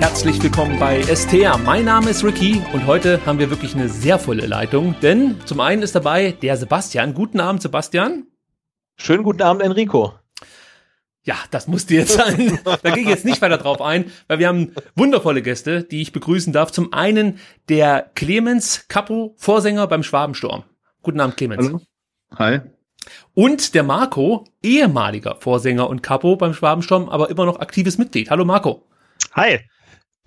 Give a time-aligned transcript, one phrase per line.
[0.00, 1.58] Herzlich willkommen bei STR.
[1.58, 5.58] Mein Name ist Ricky und heute haben wir wirklich eine sehr volle Leitung, denn zum
[5.58, 7.14] einen ist dabei der Sebastian.
[7.14, 8.28] Guten Abend, Sebastian.
[8.94, 10.14] Schönen guten Abend, Enrico.
[11.24, 12.60] Ja, das musste jetzt sein.
[12.82, 16.12] da gehe ich jetzt nicht weiter drauf ein, weil wir haben wundervolle Gäste, die ich
[16.12, 16.70] begrüßen darf.
[16.70, 20.62] Zum einen der Clemens Capo, Vorsänger beim Schwabensturm.
[21.02, 21.66] Guten Abend, Clemens.
[21.66, 21.80] Hallo.
[22.36, 22.60] Hi.
[23.34, 28.30] Und der Marco, ehemaliger Vorsänger und Capo beim Schwabensturm, aber immer noch aktives Mitglied.
[28.30, 28.86] Hallo Marco.
[29.32, 29.58] Hi.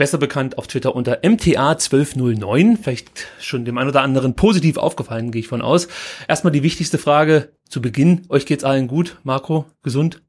[0.02, 2.82] Besser bekannt auf Twitter unter MTA1209.
[2.82, 5.90] Vielleicht schon dem einen oder anderen positiv aufgefallen, gehe ich von aus.
[6.28, 8.26] Erstmal die wichtigste Frage zu Beginn.
[8.28, 9.20] Euch geht's allen gut?
[9.22, 10.24] Marco, gesund?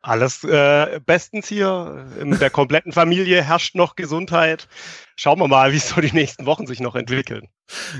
[0.00, 2.06] Alles äh, bestens hier.
[2.20, 4.68] In der kompletten Familie herrscht noch Gesundheit.
[5.16, 7.48] Schauen wir mal, wie so die nächsten Wochen sich noch entwickeln.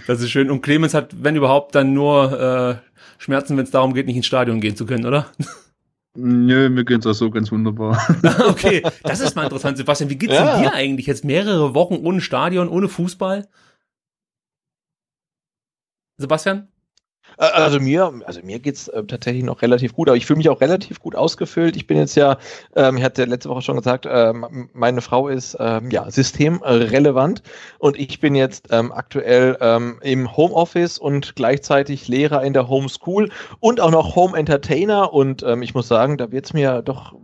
[0.06, 0.48] Das ist schön.
[0.48, 2.76] Und Clemens hat, wenn überhaupt, dann nur äh,
[3.18, 5.26] Schmerzen, wenn es darum geht, nicht ins Stadion gehen zu können, oder?
[6.16, 7.96] Nö, mir geht's auch so ganz wunderbar.
[8.48, 10.10] okay, das ist mal interessant, Sebastian.
[10.10, 10.60] Wie geht's ja.
[10.60, 13.48] dir eigentlich jetzt mehrere Wochen ohne Stadion, ohne Fußball?
[16.16, 16.68] Sebastian?
[17.40, 20.60] Also mir, also mir geht's äh, tatsächlich noch relativ gut, aber ich fühle mich auch
[20.60, 21.74] relativ gut ausgefüllt.
[21.74, 22.36] Ich bin jetzt ja,
[22.76, 27.42] ähm, ich hatte letzte Woche schon gesagt, ähm, meine Frau ist ähm, ja systemrelevant
[27.78, 33.30] und ich bin jetzt ähm, aktuell ähm, im Homeoffice und gleichzeitig Lehrer in der Homeschool
[33.58, 37.14] und auch noch Home Entertainer und ähm, ich muss sagen, da wird's mir doch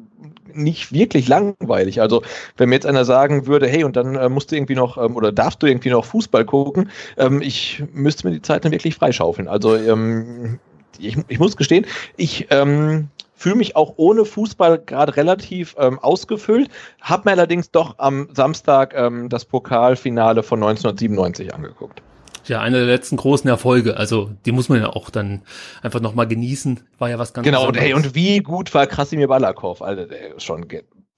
[0.56, 2.00] nicht wirklich langweilig.
[2.00, 2.22] Also
[2.56, 5.16] wenn mir jetzt einer sagen würde, hey, und dann äh, musst du irgendwie noch ähm,
[5.16, 8.94] oder darfst du irgendwie noch Fußball gucken, ähm, ich müsste mir die Zeit dann wirklich
[8.94, 9.48] freischaufeln.
[9.48, 10.58] Also ähm,
[10.98, 16.70] ich, ich muss gestehen, ich ähm, fühle mich auch ohne Fußball gerade relativ ähm, ausgefüllt,
[17.00, 22.02] habe mir allerdings doch am Samstag ähm, das Pokalfinale von 1997 angeguckt.
[22.48, 23.96] Ja, einer der letzten großen Erfolge.
[23.96, 25.42] Also die muss man ja auch dann
[25.82, 26.80] einfach nochmal genießen.
[26.98, 30.36] War ja was ganz Genau, und, hey, und wie gut war Krasimir Balakov, Alter, der
[30.36, 30.66] ist schon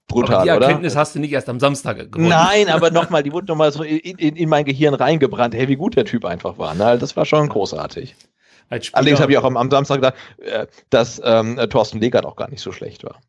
[0.07, 1.01] brutal, aber die Erkenntnis oder?
[1.01, 2.29] hast du nicht erst am Samstag gewonnen.
[2.29, 5.53] Nein, aber nochmal, die wurde nochmal so in, in, in mein Gehirn reingebrannt.
[5.53, 6.73] Hey, wie gut der Typ einfach war.
[6.75, 6.97] Ne?
[6.97, 8.15] Das war schon großartig.
[8.93, 12.49] Allerdings habe ich auch am, am Samstag gedacht, äh, dass ähm, Thorsten Legert auch gar
[12.49, 13.19] nicht so schlecht war.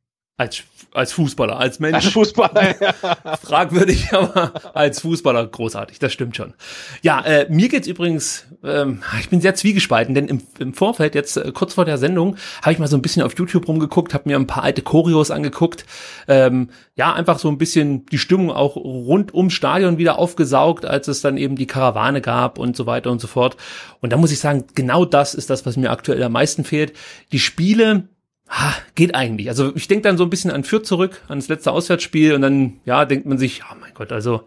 [0.40, 0.62] Als,
[0.94, 1.96] als Fußballer, als Mensch.
[1.96, 3.36] Als Fußballer, ja.
[3.36, 6.54] Fragwürdig, aber als Fußballer großartig, das stimmt schon.
[7.02, 11.36] Ja, äh, mir geht's übrigens, ähm, ich bin sehr zwiegespalten, denn im, im Vorfeld, jetzt
[11.36, 14.30] äh, kurz vor der Sendung, habe ich mal so ein bisschen auf YouTube rumgeguckt, habe
[14.30, 15.84] mir ein paar alte Choreos angeguckt.
[16.26, 21.06] Ähm, ja, einfach so ein bisschen die Stimmung auch rund ums Stadion wieder aufgesaugt, als
[21.08, 23.58] es dann eben die Karawane gab und so weiter und so fort.
[24.00, 26.94] Und da muss ich sagen, genau das ist das, was mir aktuell am meisten fehlt.
[27.30, 28.08] Die Spiele,
[28.50, 29.48] Ha, geht eigentlich.
[29.48, 32.42] Also ich denke dann so ein bisschen an Fürth zurück, an das letzte Auswärtsspiel und
[32.42, 34.42] dann, ja, denkt man sich, oh mein Gott, also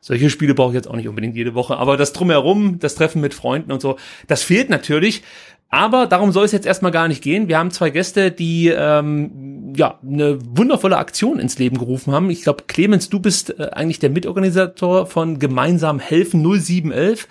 [0.00, 1.76] solche Spiele brauche ich jetzt auch nicht unbedingt jede Woche.
[1.76, 5.22] Aber das drumherum, das Treffen mit Freunden und so, das fehlt natürlich.
[5.68, 7.48] Aber darum soll es jetzt erstmal gar nicht gehen.
[7.48, 12.30] Wir haben zwei Gäste, die ähm, ja eine wundervolle Aktion ins Leben gerufen haben.
[12.30, 17.28] Ich glaube, Clemens, du bist äh, eigentlich der Mitorganisator von Gemeinsam helfen 0711.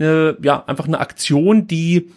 [0.00, 2.10] Äh, ja, einfach eine Aktion, die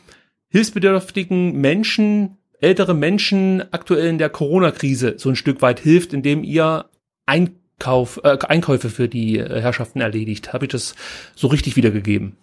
[0.49, 6.85] hilfsbedürftigen Menschen ältere Menschen aktuell in der Corona-Krise so ein Stück weit hilft, indem ihr
[7.25, 10.53] Einkauf, äh, Einkäufe für die äh, Herrschaften erledigt.
[10.53, 10.95] Habe ich das
[11.35, 12.37] so richtig wiedergegeben?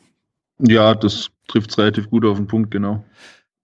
[0.58, 3.04] Ja, das trifft relativ gut auf den Punkt, genau.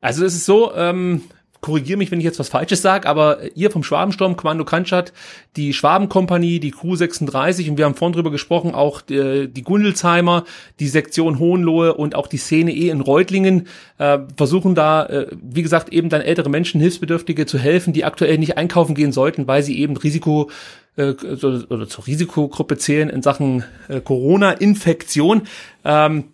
[0.00, 1.22] Also es ist so, ähm,
[1.60, 5.12] korrigiere mich, wenn ich jetzt was Falsches sage, aber ihr vom Schwabensturm, Kommando Kantstadt,
[5.56, 10.44] die Schwabenkompanie, die Crew 36 und wir haben vorhin drüber gesprochen, auch die, die Gundelsheimer,
[10.78, 13.66] die Sektion Hohenlohe und auch die Szene E in Reutlingen
[13.98, 18.38] äh, versuchen da, äh, wie gesagt, eben dann ältere Menschen, Hilfsbedürftige zu helfen, die aktuell
[18.38, 20.50] nicht einkaufen gehen sollten, weil sie eben Risiko
[20.96, 25.42] äh, oder zur Risikogruppe zählen in Sachen äh, Corona-Infektion.
[25.84, 26.24] Ähm,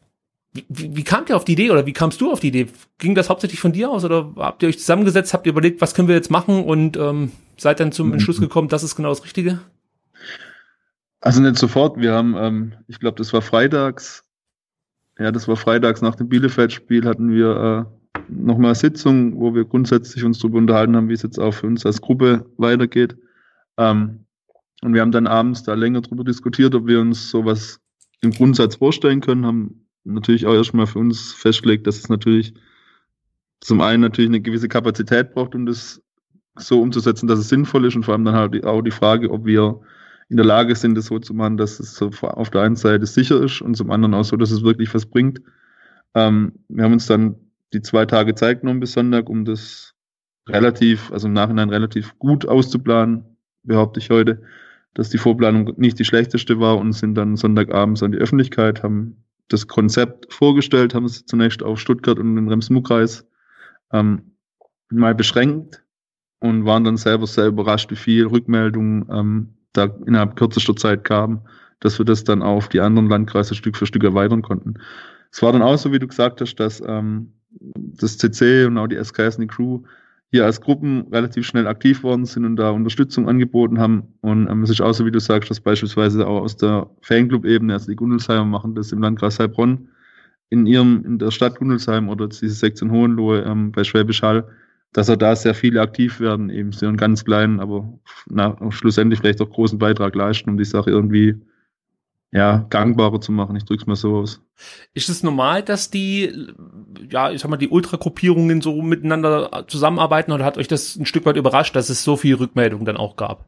[0.68, 2.66] wie, wie kamt ihr auf die Idee oder wie kamst du auf die Idee?
[2.98, 5.94] Ging das hauptsächlich von dir aus oder habt ihr euch zusammengesetzt, habt ihr überlegt, was
[5.94, 9.24] können wir jetzt machen und ähm, seid dann zum Entschluss gekommen, das ist genau das
[9.24, 9.60] Richtige?
[11.20, 11.98] Also nicht sofort.
[11.98, 14.24] Wir haben, ähm, ich glaube, das war freitags.
[15.18, 19.64] Ja, das war freitags nach dem Bielefeld-Spiel hatten wir äh, nochmal eine Sitzung, wo wir
[19.64, 23.16] grundsätzlich uns darüber unterhalten haben, wie es jetzt auch für uns als Gruppe weitergeht.
[23.78, 24.26] Ähm,
[24.82, 27.80] und wir haben dann abends da länger darüber diskutiert, ob wir uns sowas
[28.20, 32.54] im Grundsatz vorstellen können, haben natürlich auch erstmal für uns festgelegt, dass es natürlich
[33.60, 36.02] zum einen natürlich eine gewisse Kapazität braucht, um das
[36.56, 39.44] so umzusetzen, dass es sinnvoll ist und vor allem dann halt auch die Frage, ob
[39.44, 39.80] wir
[40.28, 43.42] in der Lage sind, das so zu machen, dass es auf der einen Seite sicher
[43.42, 45.40] ist und zum anderen auch so, dass es wirklich was bringt.
[46.14, 47.36] Ähm, wir haben uns dann
[47.72, 49.94] die zwei Tage Zeit genommen bis Sonntag, um das
[50.48, 54.42] relativ, also im Nachhinein relativ gut auszuplanen, behaupte ich heute,
[54.94, 59.24] dass die Vorplanung nicht die schlechteste war und sind dann Sonntagabends an die Öffentlichkeit, haben
[59.48, 63.26] das Konzept vorgestellt, haben es zunächst auf Stuttgart und den Rems-Muck-Kreis
[63.92, 64.36] ähm,
[64.90, 65.82] mal beschränkt
[66.40, 71.46] und waren dann selber sehr überrascht, wie viel Rückmeldungen ähm, da innerhalb kürzester Zeit kam,
[71.80, 74.74] dass wir das dann auf die anderen Landkreise Stück für Stück erweitern konnten.
[75.30, 78.86] Es war dann auch so, wie du gesagt hast, dass ähm, das CC und auch
[78.86, 79.82] die SKS und die Crew
[80.32, 84.14] hier als Gruppen relativ schnell aktiv worden sind und da Unterstützung angeboten haben.
[84.22, 87.72] Und ähm, es ist auch so, wie du sagst, dass beispielsweise auch aus der Fanclub-Ebene,
[87.72, 89.88] also die Gundelsheim machen das im Landkreis Heilbronn,
[90.50, 94.48] in ihrem, in der Stadt Gundelsheim oder diese Sektion Hohenlohe ähm, bei Schwäbisch Hall,
[94.92, 99.20] dass er da sehr viele aktiv werden, eben so einen ganz kleinen, aber na, schlussendlich
[99.20, 101.34] vielleicht auch großen Beitrag leisten, um die Sache irgendwie
[102.32, 103.56] ja, gangbarer zu machen.
[103.56, 104.42] Ich drück's mal so aus.
[104.94, 106.48] Ist es normal, dass die,
[107.10, 111.26] ja, ich sag mal, die Ultragruppierungen so miteinander zusammenarbeiten oder hat euch das ein Stück
[111.26, 113.46] weit überrascht, dass es so viel Rückmeldung dann auch gab?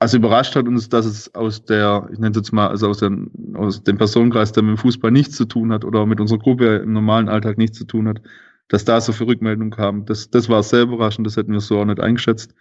[0.00, 2.98] Also überrascht hat uns, dass es aus der, ich nenne es jetzt mal, also aus,
[2.98, 3.10] der,
[3.54, 6.76] aus dem Personenkreis, der mit dem Fußball nichts zu tun hat oder mit unserer Gruppe
[6.76, 8.22] im normalen Alltag nichts zu tun hat,
[8.68, 10.06] dass da so viel Rückmeldung kam.
[10.06, 12.54] Das, das war sehr überraschend, das hätten wir so auch nicht eingeschätzt.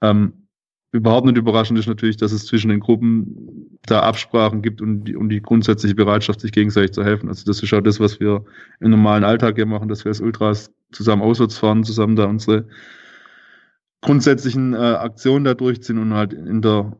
[0.00, 0.41] Ähm,
[0.92, 5.16] überhaupt nicht überraschend ist natürlich, dass es zwischen den Gruppen da Absprachen gibt und die,
[5.16, 7.28] und die grundsätzliche Bereitschaft, sich gegenseitig zu helfen.
[7.28, 8.44] Also das ist auch das, was wir
[8.80, 12.66] im normalen Alltag hier machen, dass wir als Ultras zusammen auswärts fahren, zusammen da unsere
[14.02, 16.96] grundsätzlichen äh, Aktionen da durchziehen und halt in der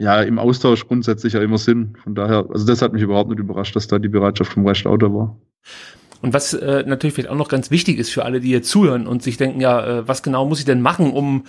[0.00, 1.96] ja, im Austausch grundsätzlich ja immer sind.
[1.98, 4.84] Von daher, also das hat mich überhaupt nicht überrascht, dass da die Bereitschaft vom Rest
[4.84, 5.36] da war.
[6.20, 9.06] Und was äh, natürlich vielleicht auch noch ganz wichtig ist für alle, die hier zuhören
[9.06, 11.44] und sich denken, ja, äh, was genau muss ich denn machen, um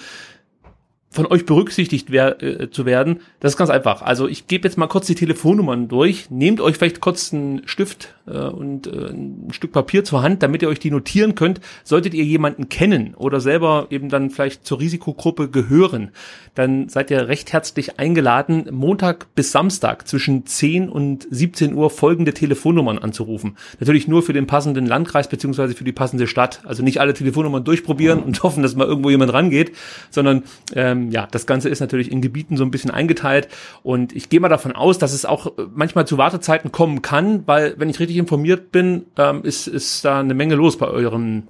[1.15, 4.01] von euch berücksichtigt wer äh, zu werden, das ist ganz einfach.
[4.01, 6.29] Also ich gebe jetzt mal kurz die Telefonnummern durch.
[6.29, 10.62] Nehmt euch vielleicht kurz einen Stift äh, und äh, ein Stück Papier zur Hand, damit
[10.62, 11.62] ihr euch die notieren könnt.
[11.83, 16.12] Solltet ihr jemanden kennen oder selber eben dann vielleicht zur Risikogruppe gehören,
[16.56, 22.33] dann seid ihr recht herzlich eingeladen, Montag bis Samstag zwischen 10 und 17 Uhr folgende
[22.33, 23.57] Telefonnummern anzurufen.
[23.80, 26.62] Natürlich nur für den passenden Landkreis beziehungsweise für die passende Stadt.
[26.66, 29.74] Also nicht alle Telefonnummern durchprobieren und hoffen, dass mal irgendwo jemand rangeht,
[30.10, 30.44] sondern
[30.74, 33.48] ähm, ja, das Ganze ist natürlich in Gebieten so ein bisschen eingeteilt
[33.83, 37.75] und ich gehe mal davon aus, dass es auch manchmal zu Wartezeiten kommen kann, weil,
[37.78, 41.47] wenn ich richtig informiert bin, ähm, ist, ist da eine Menge los bei euren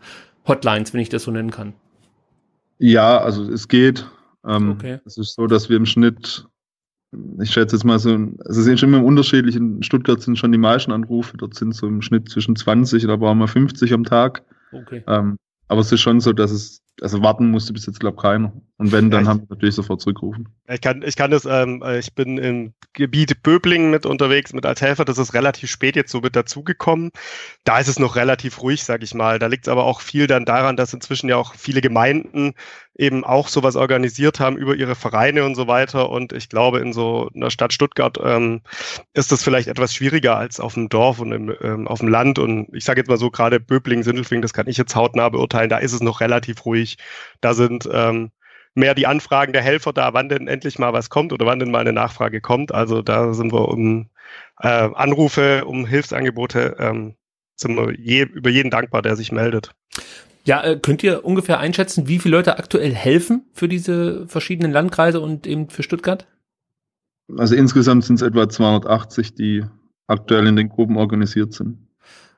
[0.47, 1.73] Hotlines, wenn ich das so nennen kann.
[2.77, 4.05] Ja, also es geht.
[4.45, 4.99] Ähm, okay.
[5.05, 6.45] Es ist so, dass wir im Schnitt,
[7.41, 9.55] ich schätze jetzt mal so, es ist schon immer unterschiedlich.
[9.55, 13.17] In Stuttgart sind schon die meisten Anrufe, dort sind so im Schnitt zwischen 20 oder
[13.17, 14.43] brauchen wir 50 am Tag.
[14.71, 15.03] Okay.
[15.07, 15.37] Ähm,
[15.67, 18.53] aber es ist schon so, dass es also warten musste bis jetzt, glaube keiner.
[18.77, 20.49] Und wenn, dann ja, haben wir natürlich sofort zurückgerufen.
[20.67, 24.81] Ich kann, ich kann das, ähm, ich bin im Gebiet Böblingen mit unterwegs, mit als
[24.81, 25.05] Helfer.
[25.05, 27.11] Das ist relativ spät jetzt so mit dazugekommen.
[27.63, 29.39] Da ist es noch relativ ruhig, sag ich mal.
[29.39, 32.53] Da liegt es aber auch viel dann daran, dass inzwischen ja auch viele Gemeinden
[32.97, 36.09] eben auch sowas organisiert haben über ihre Vereine und so weiter.
[36.09, 38.61] Und ich glaube, in so einer Stadt Stuttgart ähm,
[39.13, 42.39] ist das vielleicht etwas schwieriger als auf dem Dorf und im, ähm, auf dem Land.
[42.39, 45.69] Und ich sage jetzt mal so, gerade Böblingen, Sindelfingen, das kann ich jetzt hautnah beurteilen,
[45.69, 46.97] da ist es noch relativ ruhig.
[47.41, 48.31] Da sind ähm,
[48.75, 51.71] mehr die Anfragen der Helfer da, wann denn endlich mal was kommt oder wann denn
[51.71, 52.73] mal eine Nachfrage kommt.
[52.73, 54.09] Also da sind wir um
[54.61, 57.15] äh, Anrufe, um Hilfsangebote, ähm,
[57.57, 59.71] sind wir je, über jeden dankbar, der sich meldet.
[60.45, 65.19] Ja, äh, könnt ihr ungefähr einschätzen, wie viele Leute aktuell helfen für diese verschiedenen Landkreise
[65.19, 66.27] und eben für Stuttgart?
[67.35, 69.63] Also insgesamt sind es etwa 280, die
[70.07, 71.79] aktuell in den Gruppen organisiert sind.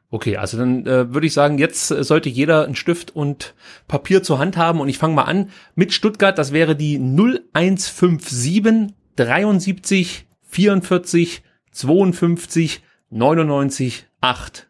[0.10, 3.56] Okay, also dann äh, würde ich sagen, jetzt sollte jeder einen Stift und
[3.90, 8.96] Papier zur Hand haben und ich fange mal an mit Stuttgart, das wäre die 0157
[9.18, 14.70] 73 44 52 99 8.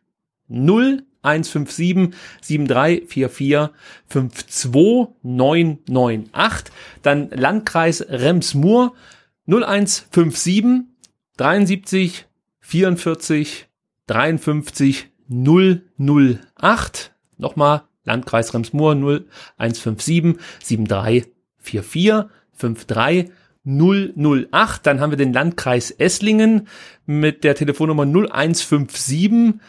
[1.24, 3.72] 0157 7344
[4.08, 6.72] 52998.
[7.02, 8.94] Dann Landkreis Rems-Murr
[9.48, 10.84] 0157
[11.38, 12.26] 73
[12.60, 13.68] 44
[14.08, 17.12] 53 008.
[17.38, 18.96] Nochmal Landkreis Remsmoor
[19.58, 21.28] 0157 73
[21.60, 22.26] 44
[22.58, 23.32] 53
[23.66, 24.86] 008.
[24.86, 26.68] Dann haben wir den Landkreis Esslingen
[27.06, 29.60] mit der Telefonnummer 0157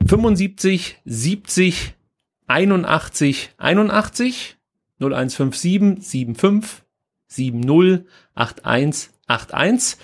[0.00, 1.94] 75 70
[2.46, 4.56] 81 81
[4.98, 6.82] 0157 75
[7.28, 9.98] 70 81 81.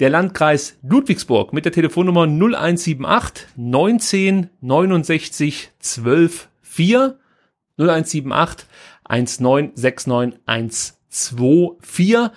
[0.00, 7.18] Der Landkreis Ludwigsburg mit der Telefonnummer 0178 19 69 12 4
[7.78, 8.66] 0178
[9.04, 12.30] 1969 124.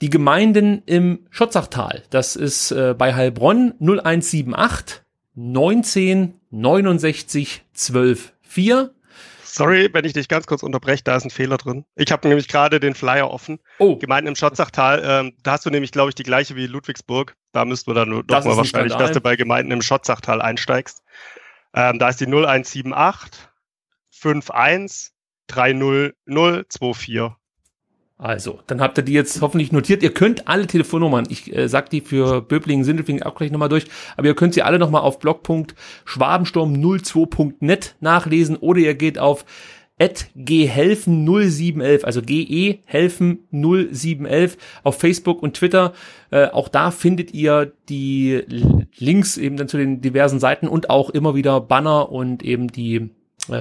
[0.00, 5.03] Die Gemeinden im Schotzachtal, das ist äh, bei Heilbronn 0178
[5.34, 8.94] 19 69 12 4.
[9.42, 11.84] Sorry, wenn ich dich ganz kurz unterbreche, da ist ein Fehler drin.
[11.94, 13.60] Ich habe nämlich gerade den Flyer offen.
[13.78, 13.96] Oh.
[13.96, 17.36] Gemeinden im Schotzachtal, ähm, da hast du nämlich, glaube ich, die gleiche wie Ludwigsburg.
[17.52, 19.08] Da müssten wir dann doch Das mal ein wahrscheinlich, Skandal.
[19.08, 21.04] dass du bei Gemeinden im Schotzachtal einsteigst.
[21.72, 23.48] Ähm, da ist die 0178
[24.10, 25.12] 51
[25.46, 27.20] 30024.
[28.16, 30.04] Also, dann habt ihr die jetzt hoffentlich notiert.
[30.04, 33.86] Ihr könnt alle Telefonnummern, ich äh, sag die für Böblingen, Sindelfingen auch gleich nochmal durch,
[34.16, 39.44] aber ihr könnt sie alle nochmal auf blog.schwabensturm02.net nachlesen oder ihr geht auf
[40.34, 45.92] ghelfen 0711, also GE helfen 0711 auf Facebook und Twitter.
[46.30, 48.42] Äh, auch da findet ihr die
[48.96, 53.10] Links eben dann zu den diversen Seiten und auch immer wieder Banner und eben die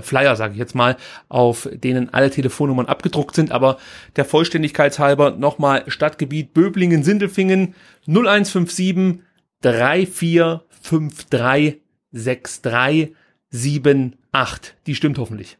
[0.01, 0.97] Flyer, sage ich jetzt mal,
[1.29, 3.51] auf denen alle Telefonnummern abgedruckt sind.
[3.51, 3.77] Aber
[4.15, 7.73] der Vollständigkeitshalber nochmal Stadtgebiet Böblingen-Sindelfingen
[8.07, 9.21] 0157
[9.61, 14.73] 3453 6378.
[14.85, 15.57] Die stimmt hoffentlich.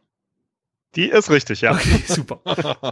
[0.96, 1.72] Die ist richtig, ja.
[1.72, 2.40] Okay, super.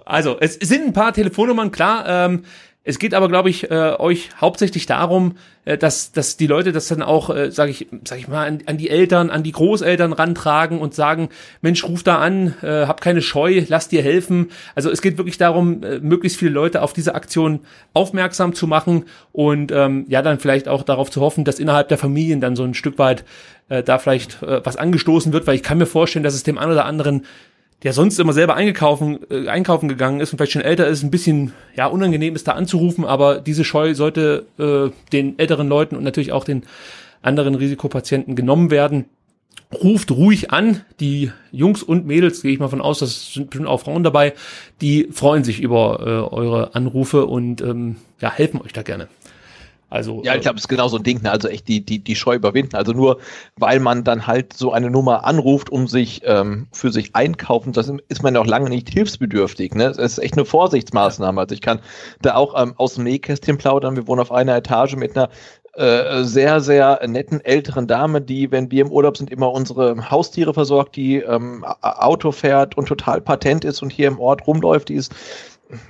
[0.05, 2.05] Also, es sind ein paar Telefonnummern, klar.
[2.09, 2.43] Ähm,
[2.85, 6.89] es geht aber, glaube ich, äh, euch hauptsächlich darum, äh, dass, dass die Leute das
[6.89, 10.13] dann auch, äh, sage ich, sag ich mal, an, an die Eltern, an die Großeltern
[10.13, 11.29] rantragen und sagen,
[11.61, 14.51] Mensch, ruf da an, äh, hab keine Scheu, lass dir helfen.
[14.75, 17.61] Also es geht wirklich darum, äh, möglichst viele Leute auf diese Aktion
[17.93, 21.99] aufmerksam zu machen und ähm, ja, dann vielleicht auch darauf zu hoffen, dass innerhalb der
[21.99, 23.25] Familien dann so ein Stück weit
[23.69, 26.59] äh, da vielleicht äh, was angestoßen wird, weil ich kann mir vorstellen, dass es dem
[26.59, 27.27] einen oder anderen
[27.83, 31.11] der sonst immer selber eingekaufen, äh, einkaufen gegangen ist und vielleicht schon älter ist, ein
[31.11, 36.05] bisschen ja unangenehm ist, da anzurufen, aber diese Scheu sollte äh, den älteren Leuten und
[36.05, 36.63] natürlich auch den
[37.23, 39.07] anderen Risikopatienten genommen werden.
[39.73, 43.69] Ruft ruhig an, die Jungs und Mädels, gehe ich mal von aus, das sind bestimmt
[43.69, 44.35] auch Frauen dabei,
[44.81, 49.09] die freuen sich über äh, eure Anrufe und ähm, ja, helfen euch da gerne.
[49.93, 51.31] Also Ja, äh, ich glaube, es ist genau so ein Ding, ne?
[51.31, 52.77] also echt die, die, die Scheu überwinden.
[52.77, 53.19] Also nur,
[53.57, 57.93] weil man dann halt so eine Nummer anruft, um sich ähm, für sich einkaufen, das
[58.09, 59.75] ist man ja auch lange nicht hilfsbedürftig.
[59.75, 59.85] Ne?
[59.85, 61.41] Es ist echt eine Vorsichtsmaßnahme.
[61.41, 61.81] Also ich kann
[62.23, 63.97] da auch ähm, aus dem Nähkästchen plaudern.
[63.97, 65.29] Wir wohnen auf einer Etage mit einer
[65.75, 70.53] äh, sehr, sehr netten älteren Dame, die, wenn wir im Urlaub sind, immer unsere Haustiere
[70.53, 74.91] versorgt, die ähm, Auto fährt und total patent ist und hier im Ort rumläuft.
[74.91, 75.15] Die ist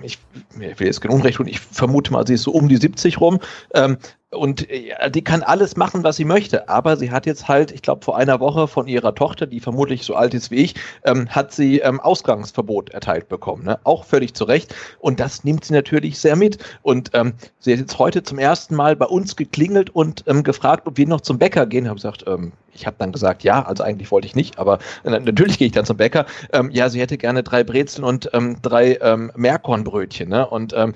[0.03, 0.19] ich,
[0.61, 3.21] ich will jetzt kein Unrecht tun, ich vermute mal, sie ist so um die 70
[3.21, 3.41] rum.
[3.75, 3.99] Ähm,
[4.33, 6.69] und äh, die kann alles machen, was sie möchte.
[6.69, 10.05] Aber sie hat jetzt halt, ich glaube, vor einer Woche von ihrer Tochter, die vermutlich
[10.05, 10.75] so alt ist wie ich,
[11.05, 13.65] ähm, hat sie ähm, Ausgangsverbot erteilt bekommen.
[13.65, 13.79] Ne?
[13.85, 14.75] Auch völlig zu Recht.
[14.99, 16.59] Und das nimmt sie natürlich sehr mit.
[16.83, 20.87] Und ähm, sie hat jetzt heute zum ersten Mal bei uns geklingelt und ähm, gefragt,
[20.87, 21.87] ob wir noch zum Bäcker gehen.
[21.87, 25.11] Habe gesagt, ähm, ich habe dann gesagt, ja, also eigentlich wollte ich nicht, aber äh,
[25.11, 26.25] natürlich gehe ich dann zum Bäcker.
[26.53, 30.29] Ähm, ja, sie hätte gerne drei Brezeln und ähm, drei ähm, Meerkornbrötchen.
[30.29, 30.47] Ne?
[30.47, 30.95] Und ähm,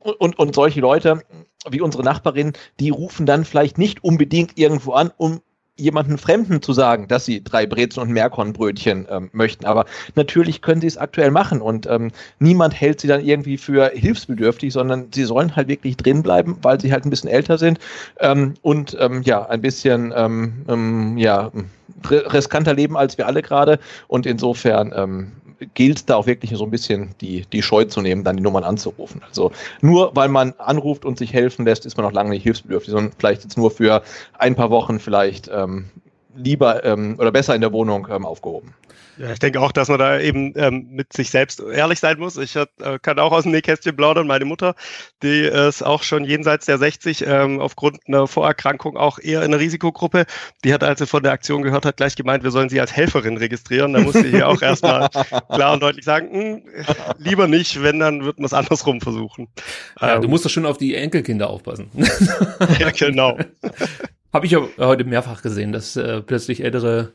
[0.00, 1.22] und, und, solche Leute
[1.70, 5.40] wie unsere Nachbarin, die rufen dann vielleicht nicht unbedingt irgendwo an, um
[5.78, 9.64] jemanden Fremden zu sagen, dass sie drei Brezeln und Meerkornbrötchen ähm, möchten.
[9.64, 9.84] Aber
[10.16, 14.72] natürlich können sie es aktuell machen und ähm, niemand hält sie dann irgendwie für hilfsbedürftig,
[14.72, 17.78] sondern sie sollen halt wirklich drin bleiben, weil sie halt ein bisschen älter sind
[18.18, 21.52] ähm, und ähm, ja, ein bisschen ähm, ähm, ja,
[22.02, 23.78] ri- riskanter leben als wir alle gerade.
[24.08, 25.32] Und insofern
[25.74, 28.64] gilt da auch wirklich so ein bisschen die, die Scheu zu nehmen, dann die Nummern
[28.64, 29.22] anzurufen.
[29.28, 32.92] Also nur weil man anruft und sich helfen lässt, ist man noch lange nicht hilfsbedürftig,
[32.92, 34.02] sondern vielleicht jetzt nur für
[34.38, 35.86] ein paar Wochen vielleicht ähm,
[36.38, 38.74] lieber ähm, oder besser in der Wohnung ähm, aufgehoben.
[39.18, 42.36] Ja, ich denke auch, dass man da eben ähm, mit sich selbst ehrlich sein muss.
[42.36, 42.66] Ich äh,
[43.02, 44.28] kann auch aus dem Nähkästchen plaudern.
[44.28, 44.76] Meine Mutter,
[45.24, 49.58] die ist auch schon jenseits der 60, ähm, aufgrund einer Vorerkrankung auch eher in der
[49.58, 50.24] Risikogruppe.
[50.64, 52.94] Die hat, als sie von der Aktion gehört hat, gleich gemeint, wir sollen sie als
[52.94, 53.92] Helferin registrieren.
[53.92, 55.08] Da musste ich hier auch erstmal
[55.52, 56.62] klar und deutlich sagen, "Hm,
[57.18, 59.48] lieber nicht, wenn, dann wird man es andersrum versuchen.
[60.00, 61.90] ja, Ähm, du musst doch schon auf die Enkelkinder aufpassen.
[62.78, 63.36] ja, genau.
[64.38, 67.10] Habe ich ja heute mehrfach gesehen, dass äh, plötzlich ältere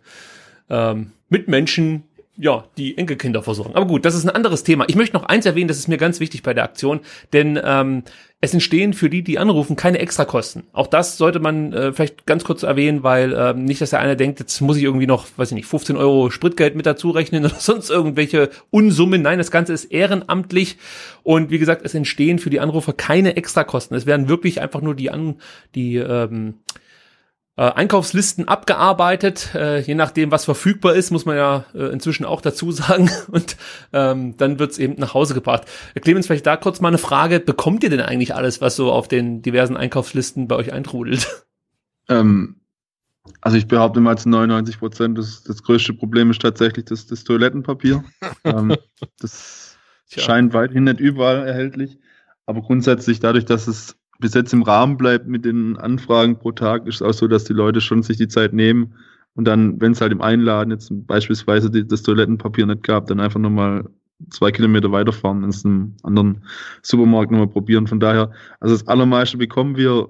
[0.69, 2.03] ähm, Mitmenschen
[2.35, 3.75] ja, die Enkelkinder versorgen.
[3.75, 4.83] Aber gut, das ist ein anderes Thema.
[4.89, 6.99] Ich möchte noch eins erwähnen, das ist mir ganz wichtig bei der Aktion,
[7.31, 8.03] denn ähm,
[8.41, 10.63] es entstehen für die, die anrufen, keine Extrakosten.
[10.73, 14.17] Auch das sollte man äh, vielleicht ganz kurz erwähnen, weil ähm, nicht, dass der eine
[14.17, 17.45] denkt, jetzt muss ich irgendwie noch, weiß ich nicht, 15 Euro Spritgeld mit dazu rechnen
[17.45, 19.21] oder sonst irgendwelche Unsummen.
[19.21, 20.77] Nein, das Ganze ist ehrenamtlich
[21.23, 23.95] und wie gesagt, es entstehen für die Anrufer keine Extrakosten.
[23.95, 25.35] Es werden wirklich einfach nur die an
[25.73, 26.55] die ähm,
[27.55, 32.41] äh, Einkaufslisten abgearbeitet, äh, je nachdem, was verfügbar ist, muss man ja äh, inzwischen auch
[32.41, 33.11] dazu sagen.
[33.27, 33.57] Und
[33.91, 35.65] ähm, dann wird's eben nach Hause gebracht.
[35.93, 37.39] Äh, Clemens, vielleicht da kurz mal eine Frage.
[37.39, 41.27] Bekommt ihr denn eigentlich alles, was so auf den diversen Einkaufslisten bei euch eintrudelt?
[42.09, 42.57] Ähm,
[43.39, 47.23] also ich behaupte mal zu 99 Prozent, das, das größte Problem ist tatsächlich das, das
[47.23, 48.03] Toilettenpapier.
[48.43, 48.75] ähm,
[49.19, 49.77] das
[50.09, 50.21] Tja.
[50.21, 51.97] scheint weithin nicht überall erhältlich.
[52.45, 56.87] Aber grundsätzlich dadurch, dass es bis jetzt im Rahmen bleibt mit den Anfragen pro Tag,
[56.87, 58.93] ist es auch so, dass die Leute schon sich die Zeit nehmen
[59.35, 63.19] und dann, wenn es halt im Einladen jetzt beispielsweise die, das Toilettenpapier nicht gab, dann
[63.19, 63.85] einfach nochmal
[64.29, 66.43] zwei Kilometer weiterfahren in einem anderen
[66.81, 67.87] Supermarkt nochmal probieren.
[67.87, 70.09] Von daher, also das Allermeiste bekommen wir,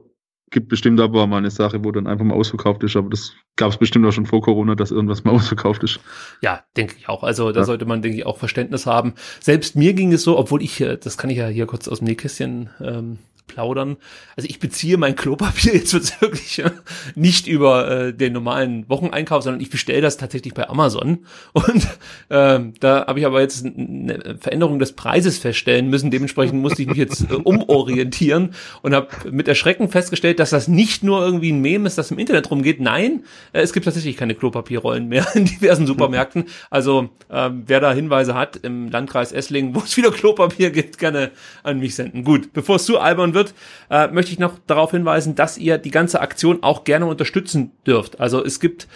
[0.51, 3.71] gibt bestimmt aber mal eine Sache, wo dann einfach mal ausverkauft ist, aber das gab
[3.71, 5.99] es bestimmt auch schon vor Corona, dass irgendwas mal ausverkauft ist.
[6.41, 7.23] Ja, denke ich auch.
[7.23, 7.65] Also da ja.
[7.65, 9.13] sollte man, denke ich, auch Verständnis haben.
[9.39, 11.99] Selbst mir ging es so, obwohl ich, äh, das kann ich ja hier kurz aus
[11.99, 13.17] dem Nähkästchen ähm,
[13.53, 13.97] plaudern.
[14.35, 16.71] Also ich beziehe mein Klopapier jetzt wirklich äh,
[17.15, 21.19] nicht über äh, den normalen Wocheneinkauf, sondern ich bestelle das tatsächlich bei Amazon.
[21.53, 21.87] Und
[22.29, 26.11] ähm, da habe ich aber jetzt eine Veränderung des Preises feststellen müssen.
[26.11, 31.03] Dementsprechend musste ich mich jetzt äh, umorientieren und habe mit Erschrecken festgestellt, dass das nicht
[31.03, 32.79] nur irgendwie ein Meme ist, das im Internet rumgeht.
[32.79, 36.45] Nein, äh, es gibt tatsächlich keine Klopapierrollen mehr in diversen Supermärkten.
[36.69, 41.31] Also ähm, wer da Hinweise hat im Landkreis Esslingen, wo es wieder Klopapier gibt, gerne
[41.63, 42.23] an mich senden.
[42.23, 43.42] Gut, bevor es zu albern wird,
[43.89, 48.19] äh, möchte ich noch darauf hinweisen, dass ihr die ganze Aktion auch gerne unterstützen dürft.
[48.19, 48.87] Also es gibt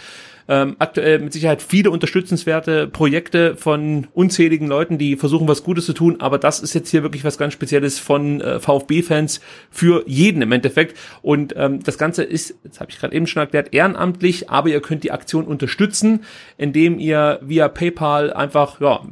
[0.48, 5.92] ähm, aktuell mit Sicherheit viele unterstützenswerte Projekte von unzähligen Leuten, die versuchen, was Gutes zu
[5.92, 9.40] tun, aber das ist jetzt hier wirklich was ganz Spezielles von äh, VfB-Fans
[9.70, 10.98] für jeden im Endeffekt.
[11.20, 14.80] Und ähm, das Ganze ist, das habe ich gerade eben schon erklärt, ehrenamtlich, aber ihr
[14.80, 16.24] könnt die Aktion unterstützen,
[16.56, 19.02] indem ihr via PayPal einfach, ja,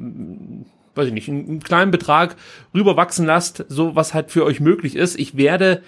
[0.96, 2.36] weiß ich nicht, einen, einen kleinen Betrag
[2.75, 5.18] rüberwachsen lasst, so was halt für euch möglich ist.
[5.18, 5.82] Ich werde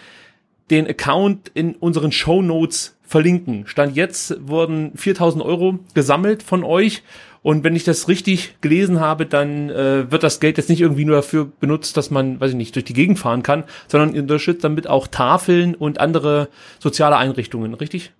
[0.70, 3.66] den Account in unseren Show Notes verlinken.
[3.66, 7.02] Stand jetzt wurden 4000 Euro gesammelt von euch.
[7.42, 11.04] Und wenn ich das richtig gelesen habe, dann äh, wird das Geld jetzt nicht irgendwie
[11.04, 14.64] nur dafür benutzt, dass man, weiß ich nicht, durch die Gegend fahren kann, sondern unterstützt
[14.64, 18.12] damit auch Tafeln und andere soziale Einrichtungen, richtig?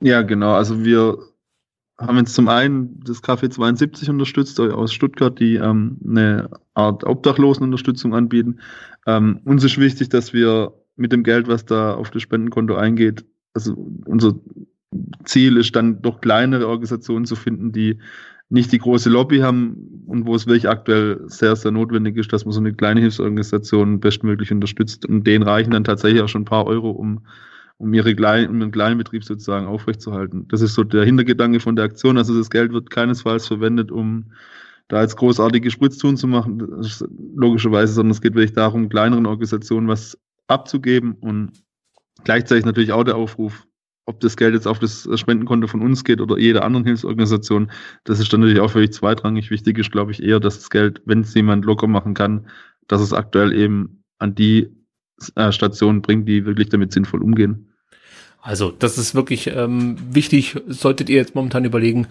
[0.00, 0.54] Ja, genau.
[0.54, 1.18] Also wir
[1.98, 8.14] haben jetzt zum einen das Café 72 unterstützt aus Stuttgart, die ähm, eine Art Obdachlosenunterstützung
[8.14, 8.60] anbieten.
[9.06, 13.24] Ähm, uns ist wichtig, dass wir mit dem Geld, was da auf das Spendenkonto eingeht,
[13.54, 14.34] also unser
[15.24, 17.98] Ziel ist dann doch kleinere Organisationen zu finden, die
[18.48, 22.44] nicht die große Lobby haben und wo es wirklich aktuell sehr, sehr notwendig ist, dass
[22.44, 25.04] man so eine kleine Hilfsorganisation bestmöglich unterstützt.
[25.04, 27.26] Und denen reichen dann tatsächlich auch schon ein paar Euro, um
[27.78, 30.46] um ihre kleinen, um kleinen Betrieb sozusagen aufrechtzuerhalten.
[30.48, 32.18] Das ist so der Hintergedanke von der Aktion.
[32.18, 34.32] Also das Geld wird keinesfalls verwendet, um
[34.88, 36.60] da jetzt großartige Spritztun zu machen,
[37.36, 41.52] logischerweise, sondern es geht wirklich darum, kleineren Organisationen was abzugeben und
[42.24, 43.66] gleichzeitig natürlich auch der Aufruf,
[44.06, 47.70] ob das Geld jetzt auf das Spendenkonto von uns geht oder jeder anderen Hilfsorganisation,
[48.04, 49.50] das ist dann natürlich auch völlig zweitrangig.
[49.50, 52.46] Wichtig ist, glaube ich, eher, dass das Geld, wenn es jemand locker machen kann,
[52.86, 54.74] dass es aktuell eben an die
[55.50, 57.68] Stationen bringt, die wirklich damit sinnvoll umgehen.
[58.40, 62.06] Also das ist wirklich ähm, wichtig, solltet ihr jetzt momentan überlegen,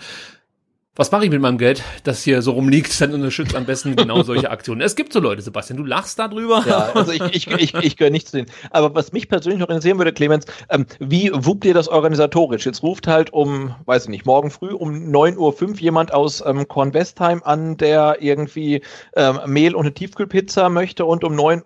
[0.97, 4.23] was mache ich mit meinem Geld, das hier so rumliegt, dann unterstützt am besten genau
[4.23, 4.81] solche Aktionen.
[4.81, 6.63] Es gibt so Leute, Sebastian, du lachst darüber.
[6.67, 8.49] Ja, also ich, ich, ich, ich gehöre nicht zu denen.
[8.71, 12.65] Aber was mich persönlich noch interessieren würde, Clemens, ähm, wie wuppt ihr das organisatorisch?
[12.65, 16.67] Jetzt ruft halt um, weiß ich nicht, morgen früh um 9.05 Uhr jemand aus ähm,
[16.67, 18.81] Kornwestheim an, der irgendwie
[19.15, 21.65] ähm, Mehl und eine Tiefkühlpizza möchte und um 9.20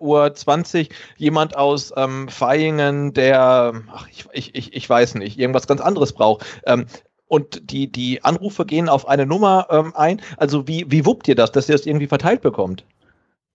[0.80, 6.12] Uhr jemand aus ähm, Feingen, der, ach, ich, ich, ich, weiß nicht, irgendwas ganz anderes
[6.12, 6.44] braucht.
[6.66, 6.86] Ähm,
[7.32, 10.20] und die, die Anrufe gehen auf eine Nummer ähm, ein.
[10.36, 12.84] Also wie, wie wuppt ihr das, dass ihr das irgendwie verteilt bekommt?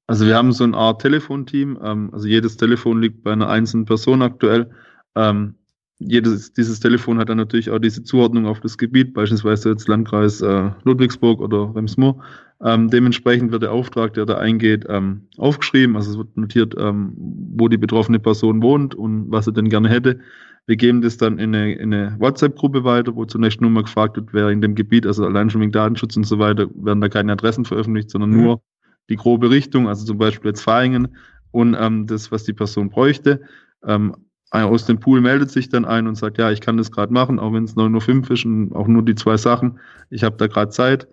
[0.07, 1.77] Also wir haben so eine Art Telefonteam.
[1.83, 4.71] Ähm, also jedes Telefon liegt bei einer einzelnen Person aktuell.
[5.15, 5.53] Ähm,
[5.99, 10.41] jedes, dieses Telefon hat dann natürlich auch diese Zuordnung auf das Gebiet, beispielsweise jetzt Landkreis
[10.41, 12.23] äh, Ludwigsburg oder Remsmoor.
[12.63, 15.95] Ähm, dementsprechend wird der Auftrag, der da eingeht, ähm, aufgeschrieben.
[15.95, 19.89] Also es wird notiert, ähm, wo die betroffene Person wohnt und was sie denn gerne
[19.89, 20.19] hätte.
[20.67, 24.17] Wir geben das dann in eine, in eine WhatsApp-Gruppe weiter, wo zunächst nur mal gefragt
[24.17, 27.07] wird, wer in dem Gebiet, also allein schon wegen Datenschutz und so weiter, werden da
[27.07, 28.43] keine Adressen veröffentlicht, sondern mhm.
[28.43, 28.61] nur
[29.09, 31.15] die grobe Richtung, also zum Beispiel jetzt Fahringen
[31.51, 33.41] und ähm, das, was die Person bräuchte.
[33.85, 34.13] Ähm,
[34.51, 37.39] aus dem Pool meldet sich dann ein und sagt, ja, ich kann das gerade machen,
[37.39, 39.79] auch wenn es 9.05 Uhr ist und auch nur die zwei Sachen.
[40.09, 41.07] Ich habe da gerade Zeit.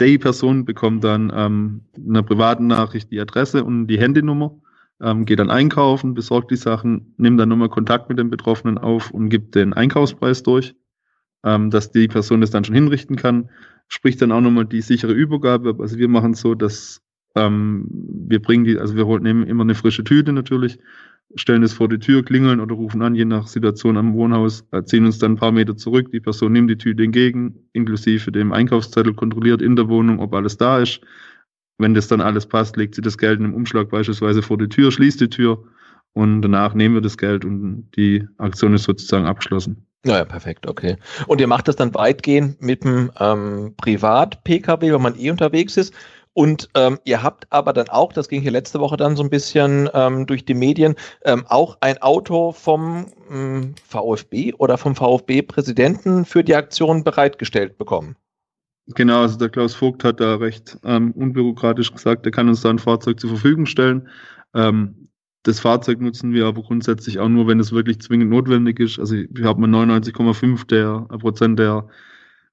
[0.00, 4.54] die Person bekommt dann ähm, in einer privaten Nachricht die Adresse und die Handynummer,
[5.00, 9.10] ähm, geht dann einkaufen, besorgt die Sachen, nimmt dann nochmal Kontakt mit dem Betroffenen auf
[9.10, 10.74] und gibt den Einkaufspreis durch,
[11.44, 13.50] ähm, dass die Person das dann schon hinrichten kann.
[13.88, 15.76] Spricht dann auch nochmal die sichere Übergabe.
[15.78, 17.02] Also wir machen es so, dass
[17.36, 20.78] ähm, wir bringen die, also wir nehmen immer eine frische Tüte natürlich,
[21.34, 24.82] stellen es vor die Tür, klingeln oder rufen an, je nach Situation am Wohnhaus, äh,
[24.84, 26.10] ziehen uns dann ein paar Meter zurück.
[26.10, 30.56] Die Person nimmt die Tüte entgegen, inklusive dem Einkaufszettel, kontrolliert in der Wohnung, ob alles
[30.56, 31.00] da ist.
[31.78, 34.68] Wenn das dann alles passt, legt sie das Geld in einem Umschlag beispielsweise vor die
[34.68, 35.62] Tür, schließt die Tür
[36.14, 39.86] und danach nehmen wir das Geld und die Aktion ist sozusagen abgeschlossen.
[40.06, 40.96] Ja, ja, perfekt, okay.
[41.26, 45.92] Und ihr macht das dann weitgehend mit dem ähm, Privat-Pkw, wenn man eh unterwegs ist.
[46.32, 49.30] Und ähm, ihr habt aber dann auch, das ging hier letzte Woche dann so ein
[49.30, 56.24] bisschen ähm, durch die Medien, ähm, auch ein Auto vom ähm, VfB oder vom VfB-Präsidenten
[56.24, 58.16] für die Aktion bereitgestellt bekommen.
[58.94, 62.70] Genau, also der Klaus Vogt hat da recht ähm, unbürokratisch gesagt, er kann uns da
[62.70, 64.08] ein Fahrzeug zur Verfügung stellen.
[64.54, 65.08] Ähm,
[65.42, 68.98] das Fahrzeug nutzen wir aber grundsätzlich auch nur, wenn es wirklich zwingend notwendig ist.
[68.98, 71.88] Also wir haben 99,5 der Prozent der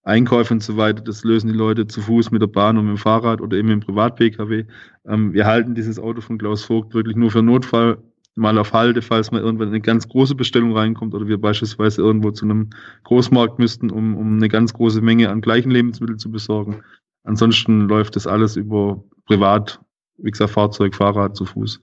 [0.03, 2.97] Einkäufe und so weiter, das lösen die Leute zu Fuß mit der Bahn und mit
[2.97, 4.65] dem Fahrrad oder eben im Privat-Pkw.
[5.05, 7.99] Ähm, wir halten dieses Auto von Klaus Vogt wirklich nur für Notfall,
[8.35, 12.31] mal auf Halde, falls mal irgendwann eine ganz große Bestellung reinkommt oder wir beispielsweise irgendwo
[12.31, 12.71] zu einem
[13.03, 16.83] Großmarkt müssten, um, um eine ganz große Menge an gleichen Lebensmitteln zu besorgen.
[17.23, 19.79] Ansonsten läuft das alles über Privat,
[20.17, 21.81] wie gesagt, Fahrzeug, Fahrrad, zu Fuß.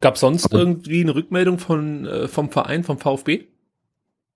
[0.00, 3.46] Gab sonst Aber irgendwie eine Rückmeldung von, äh, vom Verein, vom VfB?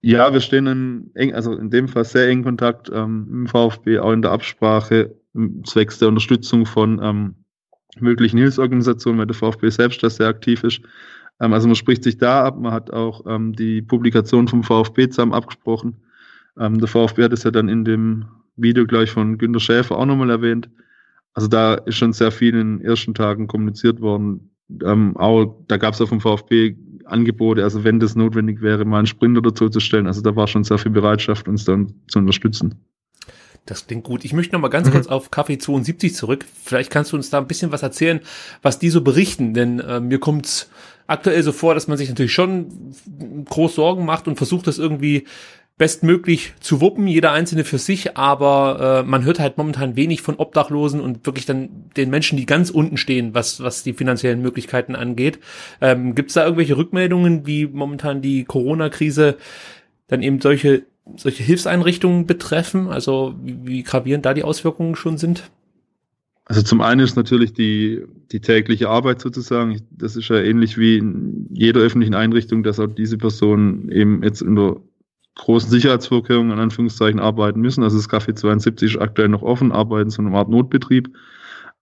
[0.01, 3.99] Ja, wir stehen in eng, also in dem Fall sehr eng Kontakt ähm, im VfB,
[3.99, 5.16] auch in der Absprache
[5.64, 7.35] zwecks der Unterstützung von ähm,
[7.99, 10.81] möglichen Hilfsorganisationen, weil der VfB selbst da sehr aktiv ist.
[11.40, 15.09] Ähm, also man spricht sich da ab, man hat auch ähm, die Publikation vom VfB
[15.09, 15.96] zusammen abgesprochen.
[16.59, 20.07] Ähm, der VfB hat es ja dann in dem Video gleich von Günter Schäfer auch
[20.07, 20.70] nochmal erwähnt.
[21.35, 24.51] Also da ist schon sehr viel in den ersten Tagen kommuniziert worden.
[24.83, 28.99] Ähm, auch, da gab es auch vom VfB Angebote, also wenn das notwendig wäre, mal
[28.99, 30.07] einen Sprinter dazu zu stellen.
[30.07, 32.75] Also da war schon sehr viel Bereitschaft, uns dann zu unterstützen.
[33.64, 34.25] Das klingt gut.
[34.25, 34.92] Ich möchte noch mal ganz mhm.
[34.92, 36.44] kurz auf Kaffee 72 zurück.
[36.64, 38.20] Vielleicht kannst du uns da ein bisschen was erzählen,
[38.62, 40.70] was die so berichten, denn äh, mir kommt's
[41.07, 42.92] aktuell so vor, dass man sich natürlich schon
[43.49, 45.25] groß Sorgen macht und versucht, das irgendwie
[45.79, 50.37] bestmöglich zu wuppen, jeder einzelne für sich, aber äh, man hört halt momentan wenig von
[50.37, 54.97] Obdachlosen und wirklich dann den Menschen, die ganz unten stehen, was, was die finanziellen Möglichkeiten
[54.97, 55.38] angeht.
[55.83, 59.37] Ähm, Gibt es da irgendwelche Rückmeldungen, wie momentan die Corona-Krise
[60.07, 60.85] dann eben solche,
[61.16, 62.88] solche Hilfseinrichtungen betreffen?
[62.88, 65.51] Also wie, wie gravierend da die Auswirkungen schon sind?
[66.48, 69.80] Also zum einen ist natürlich die, die tägliche Arbeit sozusagen.
[69.90, 74.42] Das ist ja ähnlich wie in jeder öffentlichen Einrichtung, dass auch diese Personen eben jetzt
[74.42, 74.76] in der
[75.35, 77.82] großen Sicherheitsvorkehrungen in Anführungszeichen arbeiten müssen.
[77.82, 81.11] Also das Café 72 ist aktuell noch offen, arbeiten so eine Art Notbetrieb.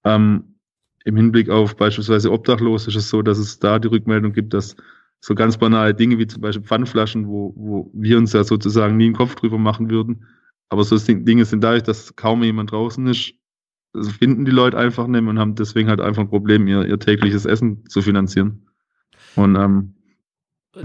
[0.02, 0.56] Ähm,
[1.04, 4.76] Im Hinblick auf beispielsweise Obdachlos ist es so, dass es da die Rückmeldung gibt, dass
[5.20, 9.06] so ganz banale Dinge wie zum Beispiel Pfandflaschen, wo, wo wir uns ja sozusagen nie
[9.06, 10.24] einen Kopf drüber machen würden.
[10.70, 13.34] Aber so Dinge sind dadurch, dass kaum jemand draußen ist,
[14.18, 17.44] finden die Leute einfach nicht und haben deswegen halt einfach ein Problem, ihr, ihr tägliches
[17.44, 18.66] Essen zu finanzieren.
[19.36, 19.94] Und ähm,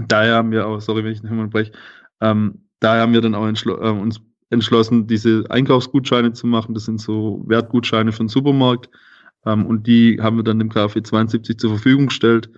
[0.06, 1.72] daher haben wir auch, sorry, wenn ich nicht mal breche,
[2.20, 4.20] ähm, daher haben wir dann auch entschl äh, uns
[4.50, 6.74] entschlossen, diese Einkaufsgutscheine zu machen.
[6.74, 8.90] Das sind so Wertgutscheine für den Supermarkt.
[9.46, 12.50] Ähm, und die haben wir dann dem KfW 72 zur Verfügung gestellt.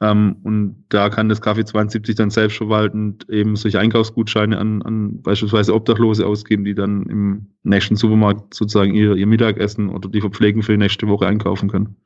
[0.00, 5.74] Ähm, und da kann das KfW 72 dann selbstverwaltend eben solche Einkaufsgutscheine an, an beispielsweise
[5.74, 10.72] Obdachlose ausgeben, die dann im nächsten Supermarkt sozusagen ihr, ihr Mittagessen oder die Verpflegung für
[10.72, 11.96] die nächste Woche einkaufen können.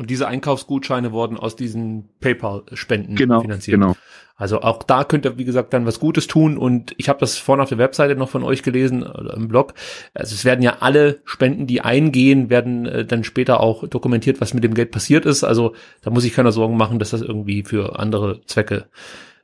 [0.00, 3.78] Und diese Einkaufsgutscheine wurden aus diesen PayPal-Spenden genau, finanziert.
[3.78, 3.94] Genau.
[4.34, 6.56] Also auch da könnt ihr, wie gesagt, dann was Gutes tun.
[6.56, 9.74] Und ich habe das vorne auf der Webseite noch von euch gelesen, oder im Blog.
[10.14, 14.54] Also es werden ja alle Spenden, die eingehen, werden äh, dann später auch dokumentiert, was
[14.54, 15.44] mit dem Geld passiert ist.
[15.44, 18.86] Also da muss ich keine Sorgen machen, dass das irgendwie für andere Zwecke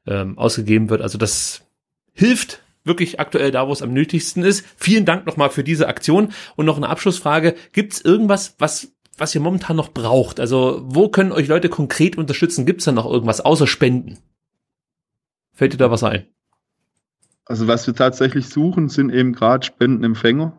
[0.07, 1.03] ähm, ausgegeben wird.
[1.03, 1.67] Also das
[2.15, 4.65] hilft wirklich aktuell da, wo es am nötigsten ist.
[4.79, 6.33] Vielen Dank nochmal für diese Aktion.
[6.55, 7.57] Und noch eine Abschlussfrage.
[7.73, 10.41] Gibt es irgendwas, was was ihr momentan noch braucht?
[10.41, 12.67] Also wo können euch Leute konkret unterstützen?
[12.67, 14.19] Gibt es da noch irgendwas außer Spenden?
[15.53, 16.27] Fällt dir da was ein?
[17.47, 20.53] Also was wir tatsächlich suchen, sind eben gerade Spendenempfänger.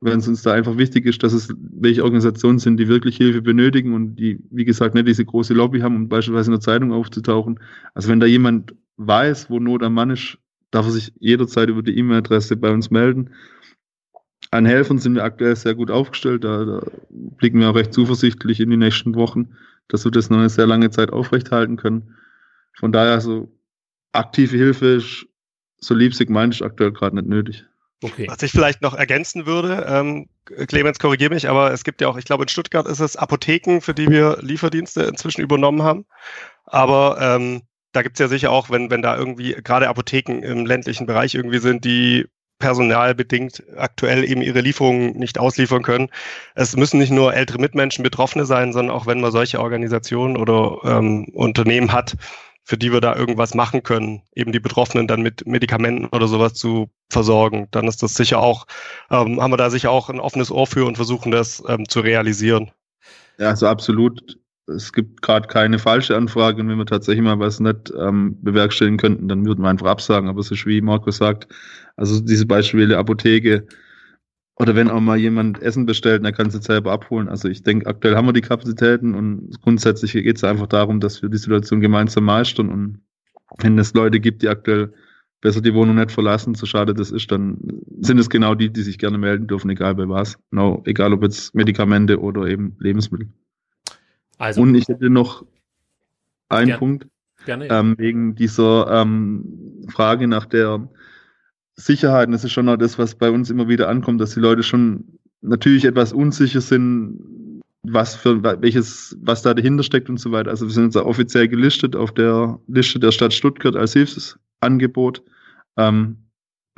[0.00, 3.40] Wenn es uns da einfach wichtig ist, dass es welche Organisationen sind, die wirklich Hilfe
[3.40, 6.92] benötigen und die, wie gesagt, nicht diese große Lobby haben, um beispielsweise in der Zeitung
[6.92, 7.60] aufzutauchen.
[7.94, 10.38] Also wenn da jemand weiß, wo Not am Mann ist,
[10.72, 13.30] darf er sich jederzeit über die E-Mail-Adresse bei uns melden.
[14.52, 16.44] An Helfern sind wir aktuell sehr gut aufgestellt.
[16.44, 19.56] Da, da blicken wir auch recht zuversichtlich in die nächsten Wochen,
[19.88, 22.14] dass wir das noch eine sehr lange Zeit aufrechthalten können.
[22.78, 23.50] Von daher, so
[24.12, 25.26] aktive Hilfe ist,
[25.78, 27.64] so liebsig meint, ist aktuell gerade nicht nötig.
[28.02, 28.26] Okay.
[28.28, 32.18] Was ich vielleicht noch ergänzen würde, ähm, Clemens, korrigiere mich, aber es gibt ja auch,
[32.18, 36.04] ich glaube, in Stuttgart ist es Apotheken, für die wir Lieferdienste inzwischen übernommen haben.
[36.66, 37.62] Aber ähm,
[37.92, 41.58] da gibt's ja sicher auch, wenn, wenn da irgendwie gerade Apotheken im ländlichen Bereich irgendwie
[41.58, 42.26] sind, die
[42.62, 46.10] personalbedingt aktuell eben ihre Lieferungen nicht ausliefern können.
[46.54, 50.78] Es müssen nicht nur ältere Mitmenschen Betroffene sein, sondern auch wenn man solche Organisationen oder
[50.84, 52.14] ähm, Unternehmen hat,
[52.62, 56.54] für die wir da irgendwas machen können, eben die Betroffenen dann mit Medikamenten oder sowas
[56.54, 58.68] zu versorgen, dann ist das sicher auch,
[59.10, 61.98] ähm, haben wir da sicher auch ein offenes Ohr für und versuchen das ähm, zu
[61.98, 62.70] realisieren.
[63.38, 64.38] Ja, also absolut.
[64.74, 68.98] Es gibt gerade keine falsche Anfrage und wenn wir tatsächlich mal was nicht ähm, bewerkstelligen
[68.98, 70.28] könnten, dann würden wir einfach absagen.
[70.28, 71.48] Aber es ist wie Marco sagt,
[71.96, 73.66] also diese Beispiele Apotheke,
[74.56, 77.28] oder wenn auch mal jemand Essen bestellt, dann kann es selber abholen.
[77.28, 81.22] Also ich denke, aktuell haben wir die Kapazitäten und grundsätzlich geht es einfach darum, dass
[81.22, 82.68] wir die Situation gemeinsam meistern.
[82.68, 83.00] Und
[83.58, 84.92] wenn es Leute gibt, die aktuell
[85.40, 87.58] besser die Wohnung nicht verlassen, so schade das ist, dann
[88.00, 90.38] sind es genau die, die sich gerne melden dürfen, egal bei was.
[90.50, 93.28] Genau, egal ob jetzt Medikamente oder eben Lebensmittel.
[94.42, 95.46] Also, und ich hätte noch
[96.48, 97.06] einen gern, Punkt
[97.46, 97.78] gerne, ja.
[97.78, 100.88] ähm, wegen dieser ähm, Frage nach der
[101.76, 104.40] Sicherheit, und das ist schon auch das, was bei uns immer wieder ankommt, dass die
[104.40, 110.32] Leute schon natürlich etwas unsicher sind, was für welches, was da dahinter steckt und so
[110.32, 110.50] weiter.
[110.50, 115.22] Also wir sind jetzt offiziell gelistet auf der Liste der Stadt Stuttgart als Hilfsangebot,
[115.76, 116.16] ähm,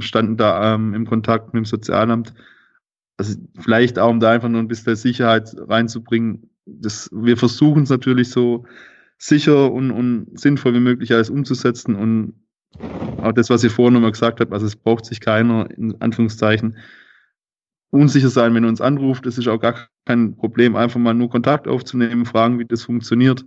[0.00, 2.35] standen da ähm, im Kontakt mit dem Sozialamt.
[3.16, 6.50] Also vielleicht auch, um da einfach nur ein bisschen Sicherheit reinzubringen.
[6.66, 8.64] Das, wir versuchen es natürlich so
[9.18, 12.44] sicher und, und sinnvoll wie möglich alles umzusetzen und
[13.22, 16.77] auch das, was ich vorhin nochmal gesagt habe, also es braucht sich keiner, in Anführungszeichen,
[17.90, 19.24] unsicher sein, wenn er uns anruft.
[19.24, 23.44] Das ist auch gar kein Problem, einfach mal nur Kontakt aufzunehmen, fragen, wie das funktioniert.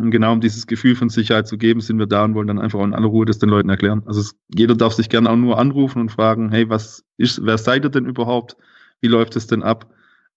[0.00, 2.60] Und genau um dieses Gefühl von Sicherheit zu geben, sind wir da und wollen dann
[2.60, 4.02] einfach in aller Ruhe das den Leuten erklären.
[4.06, 7.58] Also es, jeder darf sich gerne auch nur anrufen und fragen, hey, was ist, wer
[7.58, 8.56] seid ihr denn überhaupt?
[9.00, 9.92] Wie läuft es denn ab?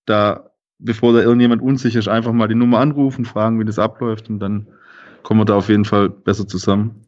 [0.05, 0.50] Da,
[0.81, 4.39] bevor da irgendjemand unsicher ist, einfach mal die Nummer anrufen, fragen, wie das abläuft und
[4.39, 4.67] dann
[5.23, 7.07] kommen wir da auf jeden Fall besser zusammen.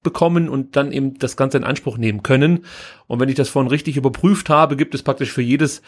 [0.05, 2.61] mitbekommen und dann eben das Ganze in Anspruch nehmen können.
[3.07, 5.83] Und wenn ich das vorhin richtig überprüft habe, gibt es praktisch für jedes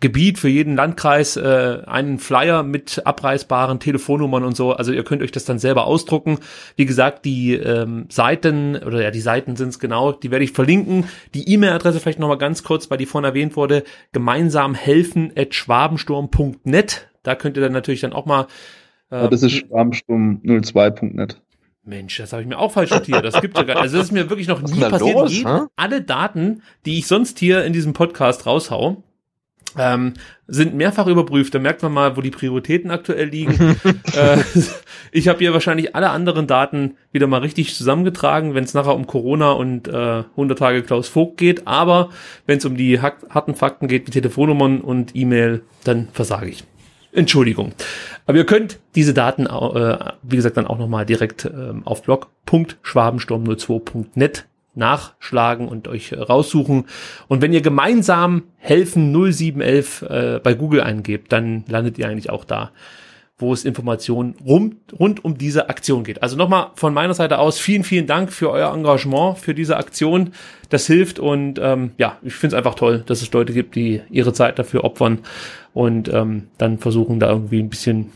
[0.00, 4.72] Gebiet, für jeden Landkreis äh, einen Flyer mit abreißbaren Telefonnummern und so.
[4.72, 6.38] Also ihr könnt euch das dann selber ausdrucken.
[6.74, 10.50] Wie gesagt, die ähm, Seiten, oder ja, die Seiten sind es genau, die werde ich
[10.50, 11.04] verlinken.
[11.34, 17.08] Die E-Mail-Adresse vielleicht nochmal ganz kurz, weil die vorhin erwähnt wurde, gemeinsam helfen at schwabensturm.net.
[17.22, 18.48] Da könnt ihr dann natürlich dann auch mal
[19.10, 21.40] äh, Das ist schwabensturm02.net.
[21.84, 23.24] Mensch, das habe ich mir auch falsch notiert.
[23.24, 25.14] Das gibt ja gar Also das ist mir wirklich noch nie passiert.
[25.14, 29.02] Los, Jede, alle Daten, die ich sonst hier in diesem Podcast raushau,
[29.76, 30.14] ähm,
[30.46, 31.54] sind mehrfach überprüft.
[31.54, 33.76] Da merkt man mal, wo die Prioritäten aktuell liegen.
[34.16, 34.38] äh,
[35.10, 39.06] ich habe hier wahrscheinlich alle anderen Daten wieder mal richtig zusammengetragen, wenn es nachher um
[39.06, 41.66] Corona und äh, 100 Tage Klaus Vogt geht.
[41.66, 42.10] Aber
[42.46, 46.64] wenn es um die harten Fakten geht, wie Telefonnummern und E-Mail, dann versage ich.
[47.12, 47.72] Entschuldigung.
[48.26, 54.46] Aber ihr könnt diese Daten, äh, wie gesagt, dann auch nochmal direkt äh, auf blog.schwabensturm02.net
[54.74, 56.86] nachschlagen und euch äh, raussuchen.
[57.28, 62.44] Und wenn ihr gemeinsam helfen 0711 äh, bei Google eingebt, dann landet ihr eigentlich auch
[62.44, 62.70] da,
[63.36, 66.22] wo es Informationen rund, rund um diese Aktion geht.
[66.22, 70.32] Also nochmal von meiner Seite aus vielen, vielen Dank für euer Engagement, für diese Aktion.
[70.70, 74.00] Das hilft und ähm, ja, ich finde es einfach toll, dass es Leute gibt, die
[74.08, 75.18] ihre Zeit dafür opfern
[75.74, 78.12] und ähm, dann versuchen, da irgendwie ein bisschen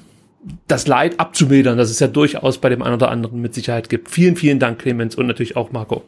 [0.69, 4.11] das Leid abzumildern, das es ja durchaus bei dem einen oder anderen mit Sicherheit gibt.
[4.11, 6.03] Vielen, vielen Dank, Clemens, und natürlich auch Marco.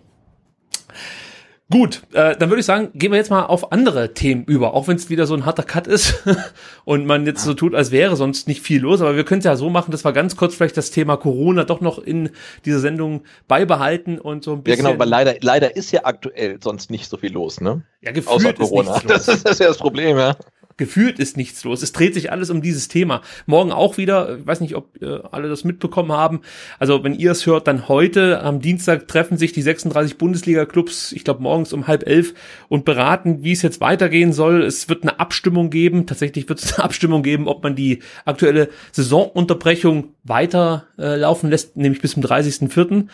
[1.70, 4.88] Gut, äh, dann würde ich sagen, gehen wir jetzt mal auf andere Themen über, auch
[4.88, 6.24] wenn es wieder so ein harter Cut ist
[6.86, 9.02] und man jetzt so tut, als wäre sonst nicht viel los.
[9.02, 11.64] Aber wir können es ja so machen, dass wir ganz kurz vielleicht das Thema Corona
[11.64, 12.30] doch noch in
[12.64, 14.86] dieser Sendung beibehalten und so ein bisschen.
[14.86, 17.82] Ja, genau, weil leider, leider ist ja aktuell sonst nicht so viel los, ne?
[18.00, 19.02] Ja, gefühlt Außer Corona.
[19.06, 20.36] Das, ist, das ist ja das Problem, ja
[20.78, 21.82] gefühlt ist nichts los.
[21.82, 23.20] Es dreht sich alles um dieses Thema.
[23.46, 26.40] Morgen auch wieder, ich weiß nicht, ob äh, alle das mitbekommen haben.
[26.78, 31.24] Also wenn ihr es hört, dann heute am Dienstag treffen sich die 36 Bundesliga-Clubs, ich
[31.24, 32.32] glaube morgens um halb elf
[32.68, 34.62] und beraten, wie es jetzt weitergehen soll.
[34.62, 36.06] Es wird eine Abstimmung geben.
[36.06, 41.76] Tatsächlich wird es eine Abstimmung geben, ob man die aktuelle Saisonunterbrechung weiter äh, laufen lässt,
[41.76, 43.08] nämlich bis zum 30.04.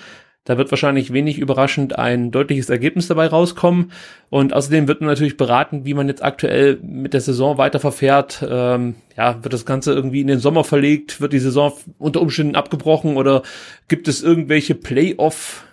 [0.45, 3.93] Da wird wahrscheinlich wenig überraschend ein deutliches Ergebnis dabei rauskommen.
[4.29, 8.47] Und außerdem wird man natürlich beraten, wie man jetzt aktuell mit der Saison weiter verfährt.
[8.49, 11.21] Ähm, ja, wird das Ganze irgendwie in den Sommer verlegt?
[11.21, 13.17] Wird die Saison unter Umständen abgebrochen?
[13.17, 13.43] Oder
[13.89, 15.65] gibt es irgendwelche Playoff-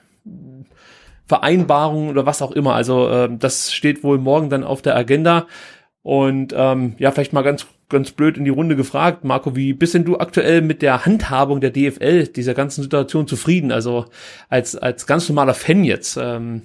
[1.31, 2.75] Vereinbarungen oder was auch immer.
[2.75, 5.47] Also äh, das steht wohl morgen dann auf der Agenda.
[6.03, 9.93] Und ähm, ja, vielleicht mal ganz ganz blöd in die Runde gefragt, Marco, wie bist
[9.93, 13.71] denn du aktuell mit der Handhabung der DFL, dieser ganzen Situation zufrieden?
[13.71, 14.06] Also
[14.49, 16.17] als, als ganz normaler Fan jetzt.
[16.19, 16.63] Ähm,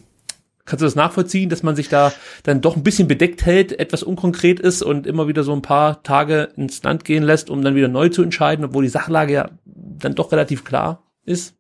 [0.65, 2.12] kannst du das nachvollziehen, dass man sich da
[2.43, 6.03] dann doch ein bisschen bedeckt hält, etwas unkonkret ist und immer wieder so ein paar
[6.03, 9.51] Tage ins Land gehen lässt, um dann wieder neu zu entscheiden, obwohl die Sachlage ja
[9.65, 11.55] dann doch relativ klar ist?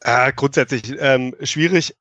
[0.00, 1.94] Äh, grundsätzlich ähm, schwierig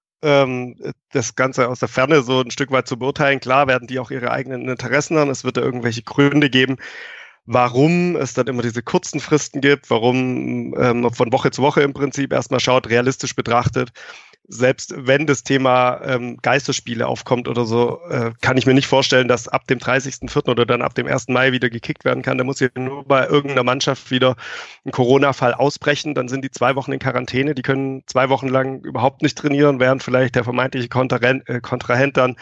[1.11, 3.39] das Ganze aus der Ferne so ein Stück weit zu beurteilen.
[3.39, 5.29] Klar werden die auch ihre eigenen Interessen haben.
[5.29, 6.77] Es wird da irgendwelche Gründe geben,
[7.45, 11.93] warum es dann immer diese kurzen Fristen gibt, warum ähm, von Woche zu Woche im
[11.93, 13.91] Prinzip erstmal schaut, realistisch betrachtet,
[14.47, 19.27] selbst wenn das Thema ähm, Geisterspiele aufkommt oder so, äh, kann ich mir nicht vorstellen,
[19.27, 20.49] dass ab dem 30.04.
[20.49, 21.29] oder dann ab dem 1.
[21.29, 22.37] Mai wieder gekickt werden kann.
[22.37, 24.35] Da muss ja nur bei irgendeiner Mannschaft wieder
[24.85, 26.13] ein Corona-Fall ausbrechen.
[26.13, 27.55] Dann sind die zwei Wochen in Quarantäne.
[27.55, 32.17] Die können zwei Wochen lang überhaupt nicht trainieren, während vielleicht der vermeintliche Kontrahent, äh, Kontrahent
[32.17, 32.35] dann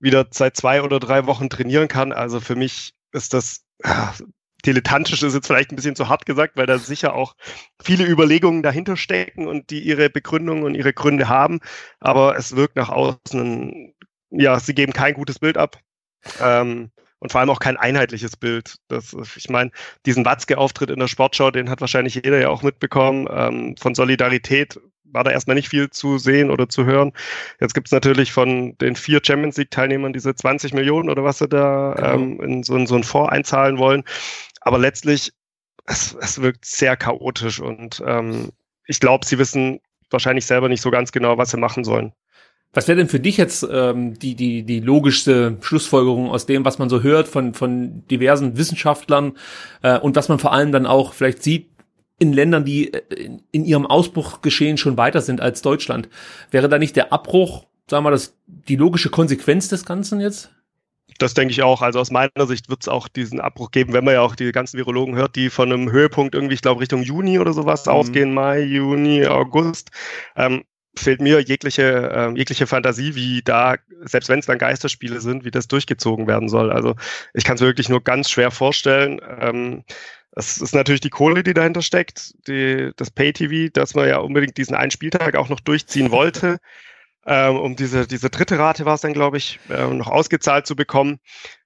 [0.00, 2.12] wieder seit zwei oder drei Wochen trainieren kann.
[2.12, 4.12] Also für mich ist das ja,
[4.66, 7.34] dilettantisch ist jetzt vielleicht ein bisschen zu hart gesagt, weil da sicher auch
[7.82, 11.60] viele Überlegungen dahinter stecken und die ihre Begründungen und ihre Gründe haben.
[12.00, 13.94] Aber es wirkt nach außen,
[14.30, 15.78] ja, sie geben kein gutes Bild ab.
[16.40, 16.90] Ähm,
[17.20, 18.76] und vor allem auch kein einheitliches Bild.
[18.88, 19.70] Das, ich meine,
[20.06, 23.26] diesen Watzke-Auftritt in der Sportschau, den hat wahrscheinlich jeder ja auch mitbekommen.
[23.30, 24.78] Ähm, von Solidarität
[25.12, 27.12] war da erstmal nicht viel zu sehen oder zu hören.
[27.60, 31.48] Jetzt gibt es natürlich von den vier Champions League-Teilnehmern diese 20 Millionen oder was sie
[31.48, 32.14] da genau.
[32.14, 34.04] ähm, in, so, in so einen Fonds einzahlen wollen.
[34.60, 35.32] Aber letztlich,
[35.86, 38.50] es, es wirkt sehr chaotisch und ähm,
[38.86, 42.12] ich glaube, sie wissen wahrscheinlich selber nicht so ganz genau, was sie machen sollen.
[42.74, 46.78] Was wäre denn für dich jetzt ähm, die, die, die logischste Schlussfolgerung aus dem, was
[46.78, 49.38] man so hört von, von diversen Wissenschaftlern
[49.82, 51.70] äh, und was man vor allem dann auch vielleicht sieht
[52.18, 56.08] in Ländern, die äh, in ihrem Ausbruchgeschehen schon weiter sind als Deutschland?
[56.50, 60.50] Wäre da nicht der Abbruch, sagen wir mal, das, die logische Konsequenz des Ganzen jetzt?
[61.18, 61.82] Das denke ich auch.
[61.82, 64.52] Also aus meiner Sicht wird es auch diesen Abbruch geben, wenn man ja auch die
[64.52, 67.92] ganzen Virologen hört, die von einem Höhepunkt irgendwie, ich glaube, Richtung Juni oder sowas mhm.
[67.92, 69.90] ausgehen, Mai, Juni, August.
[70.36, 70.64] Ähm,
[70.96, 75.50] fehlt mir jegliche, äh, jegliche Fantasie, wie da, selbst wenn es dann Geisterspiele sind, wie
[75.50, 76.70] das durchgezogen werden soll.
[76.70, 76.94] Also
[77.34, 79.20] ich kann es wirklich nur ganz schwer vorstellen.
[79.40, 79.84] Ähm,
[80.38, 84.56] das ist natürlich die Kohle, die dahinter steckt, die, das Pay-TV, dass man ja unbedingt
[84.56, 86.58] diesen einen Spieltag auch noch durchziehen wollte
[87.26, 90.76] ähm, um diese, diese dritte Rate war es dann, glaube ich, ähm, noch ausgezahlt zu
[90.76, 91.18] bekommen.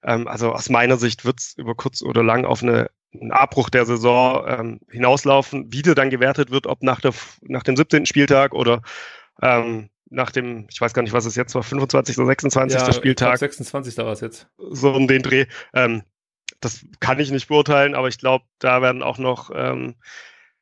[0.03, 3.69] Ähm, also aus meiner Sicht wird es über kurz oder lang auf eine, einen Abbruch
[3.69, 8.07] der Saison ähm, hinauslaufen, wie der dann gewertet wird, ob nach, der, nach dem 17.
[8.07, 8.81] Spieltag oder
[9.39, 12.17] ähm, nach dem, ich weiß gar nicht, was es jetzt war, 25.
[12.17, 12.81] oder 26.
[12.81, 13.37] Ja, Spieltag.
[13.37, 13.97] 26.
[13.97, 14.47] war es jetzt.
[14.57, 15.45] So um den Dreh.
[15.75, 16.01] Ähm,
[16.63, 19.95] das kann ich nicht beurteilen, aber ich glaube, da werden auch noch ähm,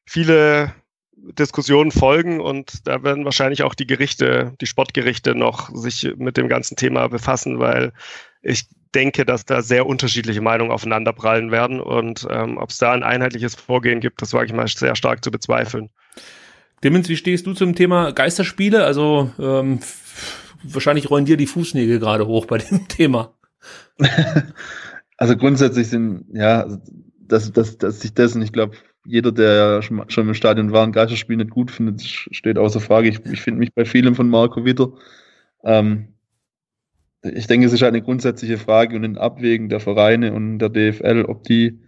[0.06, 0.74] viele
[1.14, 6.48] Diskussionen folgen und da werden wahrscheinlich auch die Gerichte, die Sportgerichte noch sich mit dem
[6.48, 7.94] ganzen Thema befassen, weil
[8.42, 13.04] ich denke, dass da sehr unterschiedliche Meinungen aufeinanderprallen werden und ähm, ob es da ein
[13.04, 15.90] einheitliches Vorgehen gibt, das wage ich mal sehr stark zu bezweifeln.
[16.82, 18.84] Clemens, wie stehst du zum Thema Geisterspiele?
[18.84, 19.80] Also ähm,
[20.64, 23.34] wahrscheinlich rollen dir die Fußnägel gerade hoch bei dem Thema.
[25.22, 26.66] Also grundsätzlich sind, ja,
[27.20, 30.94] dass, dass, dass sich dessen, ich glaube, jeder, der schon, schon im Stadion war, ein
[30.94, 33.10] Geisterspiel nicht gut findet, steht außer Frage.
[33.10, 34.94] Ich, ich finde mich bei vielem von Marco wieder.
[35.64, 36.08] Ähm,
[37.22, 41.26] ich denke, es ist eine grundsätzliche Frage und ein Abwägen der Vereine und der DFL,
[41.28, 41.80] ob die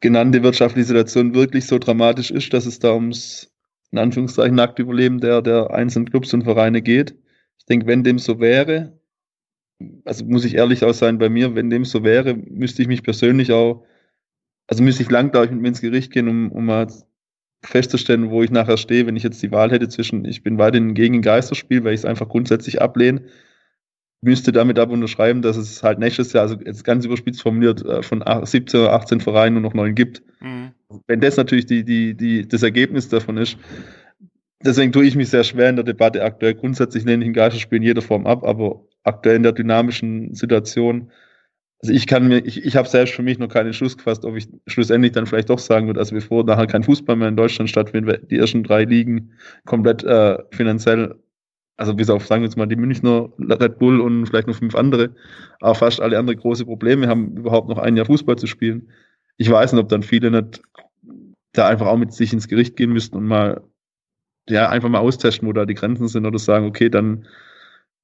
[0.00, 3.52] genannte wirtschaftliche Situation wirklich so dramatisch ist, dass es da ums,
[3.90, 7.14] in Anführungszeichen, nackte Überleben der, der einzelnen Clubs und Vereine geht.
[7.58, 8.95] Ich denke, wenn dem so wäre,
[10.04, 13.02] also muss ich ehrlich auch sein, bei mir, wenn dem so wäre, müsste ich mich
[13.02, 13.84] persönlich auch
[14.66, 16.86] also müsste ich lang, glaube ich, mit mir ins Gericht gehen, um, um mal
[17.62, 20.94] festzustellen, wo ich nachher stehe, wenn ich jetzt die Wahl hätte zwischen, ich bin weiterhin
[20.94, 23.22] gegen ein Geisterspiel, weil ich es einfach grundsätzlich ablehne,
[24.22, 28.02] müsste damit aber unterschreiben, dass es halt nächstes Jahr, also jetzt ganz überspitzt formuliert, äh,
[28.02, 30.22] von 17 oder 18 Vereinen nur noch neun gibt.
[30.40, 30.72] Mhm.
[31.06, 33.56] Wenn das natürlich die, die, die, das Ergebnis davon ist,
[34.64, 36.54] deswegen tue ich mich sehr schwer in der Debatte aktuell.
[36.54, 41.10] Grundsätzlich lehne ich ein Geisterspiel in jeder Form ab, aber aktuell in der dynamischen Situation
[41.82, 44.36] also ich kann mir, ich, ich habe selbst für mich noch keinen Schluss gefasst, ob
[44.36, 47.68] ich schlussendlich dann vielleicht doch sagen würde, also bevor nachher kein Fußball mehr in Deutschland
[47.68, 49.32] stattfindet, die ersten drei Ligen
[49.66, 51.14] komplett äh, finanziell,
[51.76, 54.74] also bis auf, sagen wir jetzt mal, die Münchner Red Bull und vielleicht noch fünf
[54.74, 55.14] andere,
[55.60, 58.88] aber fast alle andere große Probleme haben, überhaupt noch ein Jahr Fußball zu spielen.
[59.36, 60.62] Ich weiß nicht, ob dann viele nicht
[61.52, 63.62] da einfach auch mit sich ins Gericht gehen müssten und mal
[64.48, 67.26] ja, einfach mal austesten, wo da die Grenzen sind oder sagen, okay, dann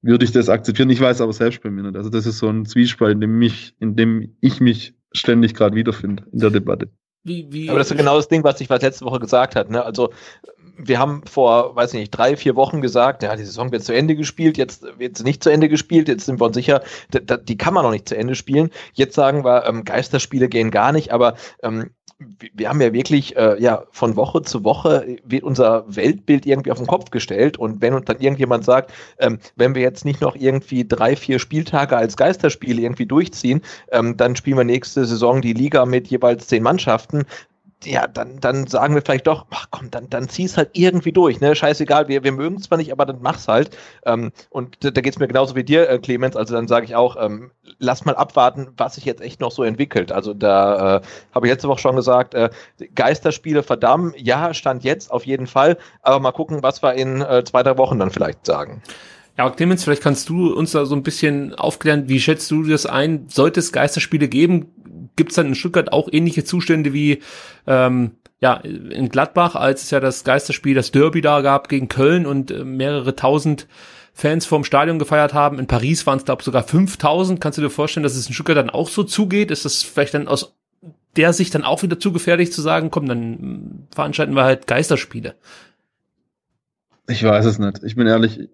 [0.03, 0.89] würde ich das akzeptieren.
[0.89, 1.95] Ich weiß aber selbst bei mir nicht.
[1.95, 5.75] Also das ist so ein Zwiespalt, in dem, mich, in dem ich mich ständig gerade
[5.75, 6.89] wiederfinde in der Debatte.
[7.23, 9.69] Wie, wie, aber das ist genau das Ding, was ich was letzte Woche gesagt hat.
[9.69, 9.83] Ne?
[9.83, 10.11] Also
[10.77, 14.15] wir haben vor, weiß nicht, drei, vier Wochen gesagt, ja, die Saison wird zu Ende
[14.15, 16.81] gespielt, jetzt wird sie nicht zu Ende gespielt, jetzt sind wir uns sicher,
[17.11, 18.71] die kann man noch nicht zu Ende spielen.
[18.93, 21.91] Jetzt sagen wir, ähm, Geisterspiele gehen gar nicht, aber ähm,
[22.53, 26.77] wir haben ja wirklich, äh, ja, von Woche zu Woche wird unser Weltbild irgendwie auf
[26.77, 27.57] den Kopf gestellt.
[27.57, 31.39] Und wenn uns dann irgendjemand sagt, ähm, wenn wir jetzt nicht noch irgendwie drei, vier
[31.39, 33.61] Spieltage als Geisterspiele irgendwie durchziehen,
[33.91, 37.25] ähm, dann spielen wir nächste Saison die Liga mit jeweils zehn Mannschaften,
[37.85, 41.39] ja, dann, dann sagen wir vielleicht doch, ach komm, dann, dann zieh's halt irgendwie durch,
[41.41, 41.55] ne?
[41.55, 43.75] Scheißegal, wir, wir mögen es zwar nicht, aber dann mach's halt.
[44.05, 46.35] Ähm, und da, da geht's mir genauso wie dir, äh, Clemens.
[46.35, 49.63] Also dann sage ich auch, ähm, lass mal abwarten, was sich jetzt echt noch so
[49.63, 50.11] entwickelt.
[50.11, 51.01] Also da äh,
[51.33, 52.49] habe ich letzte Woche schon gesagt, äh,
[52.95, 57.43] Geisterspiele verdammt, ja, stand jetzt auf jeden Fall, aber mal gucken, was wir in äh,
[57.43, 58.81] zwei, drei Wochen dann vielleicht sagen.
[59.37, 62.85] Ja, Clemens, vielleicht kannst du uns da so ein bisschen aufklären, wie schätzt du das
[62.85, 63.25] ein?
[63.29, 64.67] Sollte es Geisterspiele geben?
[65.15, 67.21] Gibt es dann in Stuttgart auch ähnliche Zustände wie
[67.67, 72.25] ähm, ja, in Gladbach, als es ja das Geisterspiel, das Derby da gab gegen Köln
[72.25, 73.67] und äh, mehrere tausend
[74.13, 75.59] Fans vorm Stadion gefeiert haben.
[75.59, 77.39] In Paris waren es, glaube sogar 5000.
[77.39, 79.49] Kannst du dir vorstellen, dass es in Stuttgart dann auch so zugeht?
[79.49, 80.55] Ist das vielleicht dann aus
[81.15, 85.35] der Sicht dann auch wieder zu gefährlich zu sagen, komm, dann veranstalten wir halt Geisterspiele?
[87.07, 87.83] Ich weiß es nicht.
[87.83, 88.49] Ich bin ehrlich,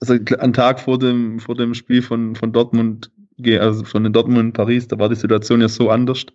[0.00, 3.10] also ein Tag vor dem, vor dem Spiel von, von Dortmund,
[3.58, 6.26] also von den Dortmund in Paris, da war die Situation ja so anders.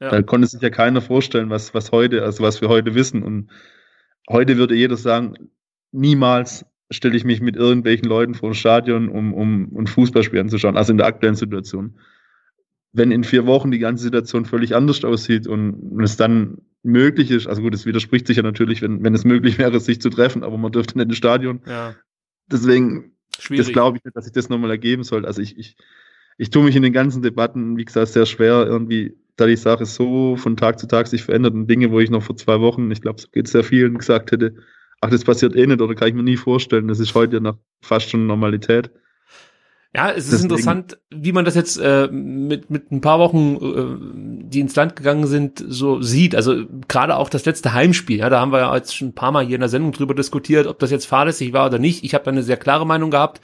[0.00, 0.10] Ja.
[0.10, 3.22] Da konnte sich ja keiner vorstellen, was, was heute, also was wir heute wissen.
[3.22, 3.50] Und
[4.28, 5.50] heute würde jeder sagen,
[5.92, 10.76] niemals stelle ich mich mit irgendwelchen Leuten vor das Stadion, um, um, um Fußballspiel anzuschauen,
[10.76, 11.98] also in der aktuellen Situation.
[12.92, 17.30] Wenn in vier Wochen die ganze Situation völlig anders aussieht und, und es dann möglich
[17.30, 20.10] ist, also gut, es widerspricht sich ja natürlich, wenn, wenn es möglich wäre, sich zu
[20.10, 21.60] treffen, aber man dürfte nicht ins Stadion.
[21.66, 21.96] Ja
[22.50, 23.66] deswegen, Schwierig.
[23.66, 25.26] das glaube ich nicht, dass sich das nochmal ergeben soll.
[25.26, 25.76] Also ich, ich,
[26.38, 29.84] ich tue mich in den ganzen Debatten, wie gesagt, sehr schwer, irgendwie, da die Sache
[29.84, 32.90] so von Tag zu Tag sich verändert und Dinge, wo ich noch vor zwei Wochen,
[32.90, 34.54] ich glaube, so geht es sehr vielen, gesagt hätte,
[35.00, 37.56] ach, das passiert eh nicht oder kann ich mir nie vorstellen, das ist heute nach
[37.82, 38.90] fast schon Normalität.
[39.94, 40.50] Ja, es ist Deswegen.
[40.50, 44.94] interessant, wie man das jetzt äh, mit, mit ein paar Wochen, äh, die ins Land
[44.94, 46.34] gegangen sind, so sieht.
[46.34, 49.32] Also gerade auch das letzte Heimspiel, ja, da haben wir ja jetzt schon ein paar
[49.32, 52.04] Mal hier in der Sendung drüber diskutiert, ob das jetzt fahrlässig war oder nicht.
[52.04, 53.40] Ich habe da eine sehr klare Meinung gehabt,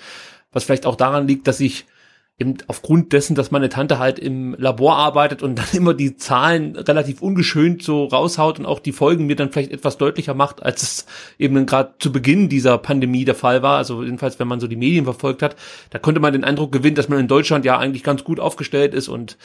[0.53, 1.86] was vielleicht auch daran liegt, dass ich
[2.43, 6.76] eben aufgrund dessen, dass meine Tante halt im Labor arbeitet und dann immer die Zahlen
[6.76, 10.82] relativ ungeschönt so raushaut und auch die Folgen mir dann vielleicht etwas deutlicher macht, als
[10.82, 11.07] es
[11.38, 13.78] eben gerade zu Beginn dieser Pandemie der Fall war.
[13.78, 15.57] Also jedenfalls, wenn man so die Medien verfolgt hat,
[15.90, 18.93] da konnte man den Eindruck gewinnen, dass man in Deutschland ja eigentlich ganz gut aufgestellt
[18.93, 19.38] ist und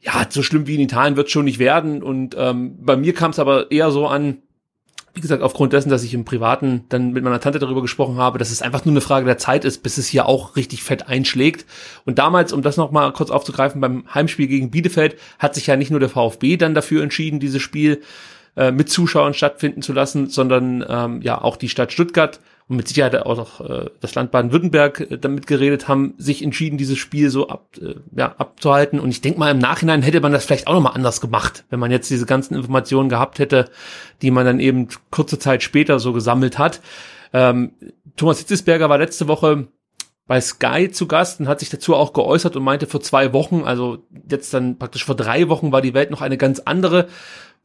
[0.00, 2.02] ja, so schlimm wie in Italien wird schon nicht werden.
[2.02, 4.38] Und ähm, bei mir kam es aber eher so an,
[5.14, 8.38] wie gesagt, aufgrund dessen, dass ich im Privaten dann mit meiner Tante darüber gesprochen habe,
[8.38, 11.08] dass es einfach nur eine Frage der Zeit ist, bis es hier auch richtig fett
[11.08, 11.66] einschlägt.
[12.04, 15.92] Und damals, um das nochmal kurz aufzugreifen, beim Heimspiel gegen Bielefeld hat sich ja nicht
[15.92, 18.02] nur der VfB dann dafür entschieden, dieses Spiel
[18.56, 22.88] äh, mit Zuschauern stattfinden zu lassen, sondern ähm, ja auch die Stadt Stuttgart und mit
[22.88, 27.28] Sicherheit auch noch äh, das Land Baden-Württemberg äh, damit geredet haben, sich entschieden, dieses Spiel
[27.28, 29.00] so ab, äh, ja, abzuhalten.
[29.00, 31.78] Und ich denke mal, im Nachhinein hätte man das vielleicht auch nochmal anders gemacht, wenn
[31.80, 33.66] man jetzt diese ganzen Informationen gehabt hätte,
[34.22, 36.80] die man dann eben kurze Zeit später so gesammelt hat.
[37.34, 37.72] Ähm,
[38.16, 39.68] Thomas Hitzesberger war letzte Woche
[40.26, 43.64] bei Sky zu Gast und hat sich dazu auch geäußert und meinte, vor zwei Wochen,
[43.64, 43.98] also
[44.30, 47.08] jetzt dann praktisch vor drei Wochen, war die Welt noch eine ganz andere.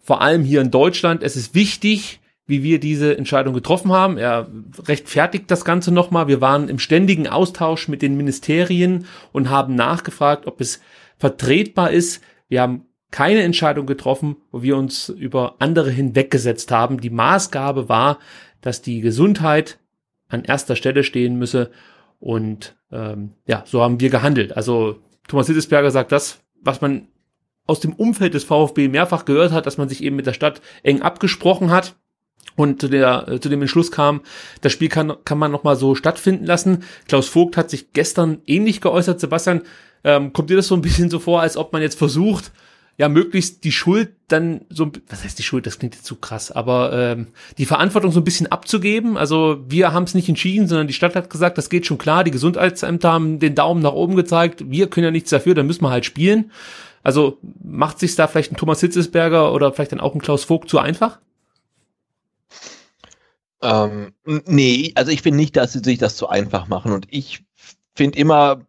[0.02, 1.24] Vor allem hier in Deutschland.
[1.24, 2.20] Es ist wichtig,
[2.50, 4.18] wie wir diese Entscheidung getroffen haben.
[4.18, 4.50] Er
[4.88, 6.28] rechtfertigt das Ganze nochmal.
[6.28, 10.82] Wir waren im ständigen Austausch mit den Ministerien und haben nachgefragt, ob es
[11.18, 12.22] vertretbar ist.
[12.48, 17.00] Wir haben keine Entscheidung getroffen, wo wir uns über andere hinweggesetzt haben.
[17.00, 18.18] Die Maßgabe war,
[18.62, 19.78] dass die Gesundheit
[20.28, 21.70] an erster Stelle stehen müsse.
[22.20, 24.58] Und ähm, ja, so haben wir gehandelt.
[24.58, 27.08] Also Thomas Hittesberger sagt das, was man
[27.68, 30.62] aus dem Umfeld des VfB mehrfach gehört hat, dass man sich eben mit der Stadt
[30.82, 31.96] eng abgesprochen hat
[32.56, 34.22] und zu, der, äh, zu dem Entschluss kam,
[34.62, 36.84] das Spiel kann, kann man nochmal so stattfinden lassen.
[37.08, 39.20] Klaus Vogt hat sich gestern ähnlich geäußert.
[39.20, 39.62] Sebastian,
[40.04, 42.52] ähm, kommt dir das so ein bisschen so vor, als ob man jetzt versucht,
[43.00, 46.52] ja, möglichst die Schuld dann so, was heißt die Schuld, das klingt jetzt zu krass,
[46.52, 47.28] aber ähm,
[47.58, 49.16] die Verantwortung so ein bisschen abzugeben.
[49.16, 52.26] Also wir haben es nicht entschieden, sondern die Stadt hat gesagt, das geht schon klar,
[52.26, 55.84] die Gesundheitsämter haben den Daumen nach oben gezeigt, wir können ja nichts dafür, dann müssen
[55.84, 56.52] wir halt spielen.
[57.02, 60.70] Also macht sich da vielleicht ein Thomas Hitzesberger oder vielleicht dann auch ein Klaus Vogt
[60.70, 61.20] zu einfach?
[63.62, 64.14] Ähm,
[64.46, 66.92] nee, also ich finde nicht, dass sie sich das zu einfach machen.
[66.92, 67.44] Und ich
[67.94, 68.62] finde immer,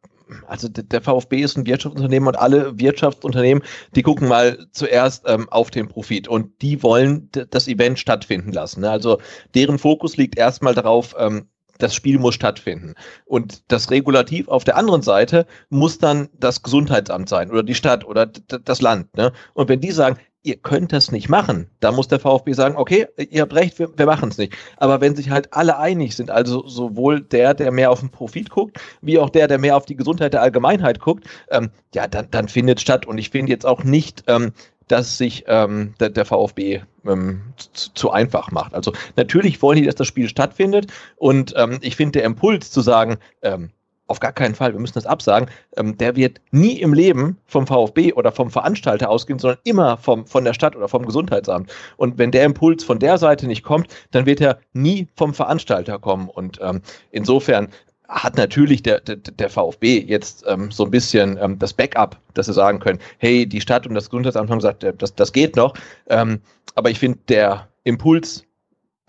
[0.47, 3.63] also der VfB ist ein Wirtschaftsunternehmen und alle Wirtschaftsunternehmen,
[3.95, 8.81] die gucken mal zuerst ähm, auf den Profit und die wollen das Event stattfinden lassen.
[8.81, 8.91] Ne?
[8.91, 9.19] Also
[9.55, 11.47] deren Fokus liegt erstmal darauf, ähm,
[11.79, 12.95] das Spiel muss stattfinden.
[13.25, 18.05] Und das Regulativ auf der anderen Seite muss dann das Gesundheitsamt sein oder die Stadt
[18.05, 19.17] oder das Land.
[19.17, 19.33] Ne?
[19.55, 23.07] Und wenn die sagen, ihr könnt das nicht machen, da muss der VfB sagen, okay,
[23.31, 24.55] ihr habt recht, wir, wir machen es nicht.
[24.79, 28.49] Aber wenn sich halt alle einig sind, also sowohl der, der mehr auf den Profit
[28.49, 32.29] guckt, wie auch der, der mehr auf die Gesundheit der Allgemeinheit guckt, ähm, ja, dann,
[32.31, 33.07] dann findet statt.
[33.07, 34.53] Und ich finde jetzt auch nicht, ähm,
[34.89, 38.75] dass sich ähm, der, der VfB ähm, zu, zu, einfach macht.
[38.75, 42.81] Also natürlich wollen die, dass das Spiel stattfindet und ähm, ich finde der Impuls zu
[42.81, 43.71] sagen, ähm,
[44.11, 47.67] auf gar keinen Fall, wir müssen das absagen, ähm, der wird nie im Leben vom
[47.67, 51.73] VfB oder vom Veranstalter ausgehen, sondern immer vom, von der Stadt oder vom Gesundheitsamt.
[51.97, 55.99] Und wenn der Impuls von der Seite nicht kommt, dann wird er nie vom Veranstalter
[55.99, 56.29] kommen.
[56.29, 56.83] Und ähm,
[57.13, 57.69] insofern
[58.09, 62.47] hat natürlich der, der, der VfB jetzt ähm, so ein bisschen ähm, das Backup, dass
[62.47, 65.55] sie sagen können, hey, die Stadt und das Gesundheitsamt haben gesagt, äh, das, das geht
[65.55, 65.75] noch.
[66.09, 66.41] Ähm,
[66.75, 68.45] aber ich finde, der Impuls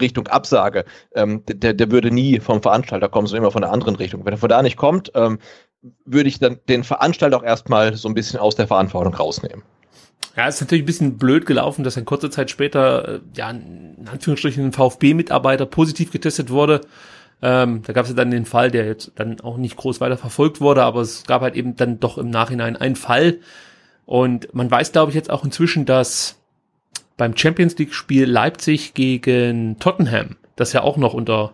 [0.01, 0.85] Richtung Absage,
[1.15, 4.25] ähm, der, der würde nie vom Veranstalter kommen, sondern immer von der anderen Richtung.
[4.25, 5.39] Wenn er von da nicht kommt, ähm,
[6.05, 9.63] würde ich dann den Veranstalter auch erstmal so ein bisschen aus der Verantwortung rausnehmen.
[10.35, 13.49] Ja, es ist natürlich ein bisschen blöd gelaufen, dass ein kurze Zeit später, äh, ja,
[13.49, 16.81] in Anführungsstrichen ein VfB-Mitarbeiter positiv getestet wurde.
[17.41, 20.17] Ähm, da gab es ja dann den Fall, der jetzt dann auch nicht groß weiter
[20.17, 23.39] verfolgt wurde, aber es gab halt eben dann doch im Nachhinein einen Fall.
[24.05, 26.40] Und man weiß, glaube ich, jetzt auch inzwischen, dass
[27.21, 31.53] beim Champions League-Spiel Leipzig gegen Tottenham, das ja auch noch unter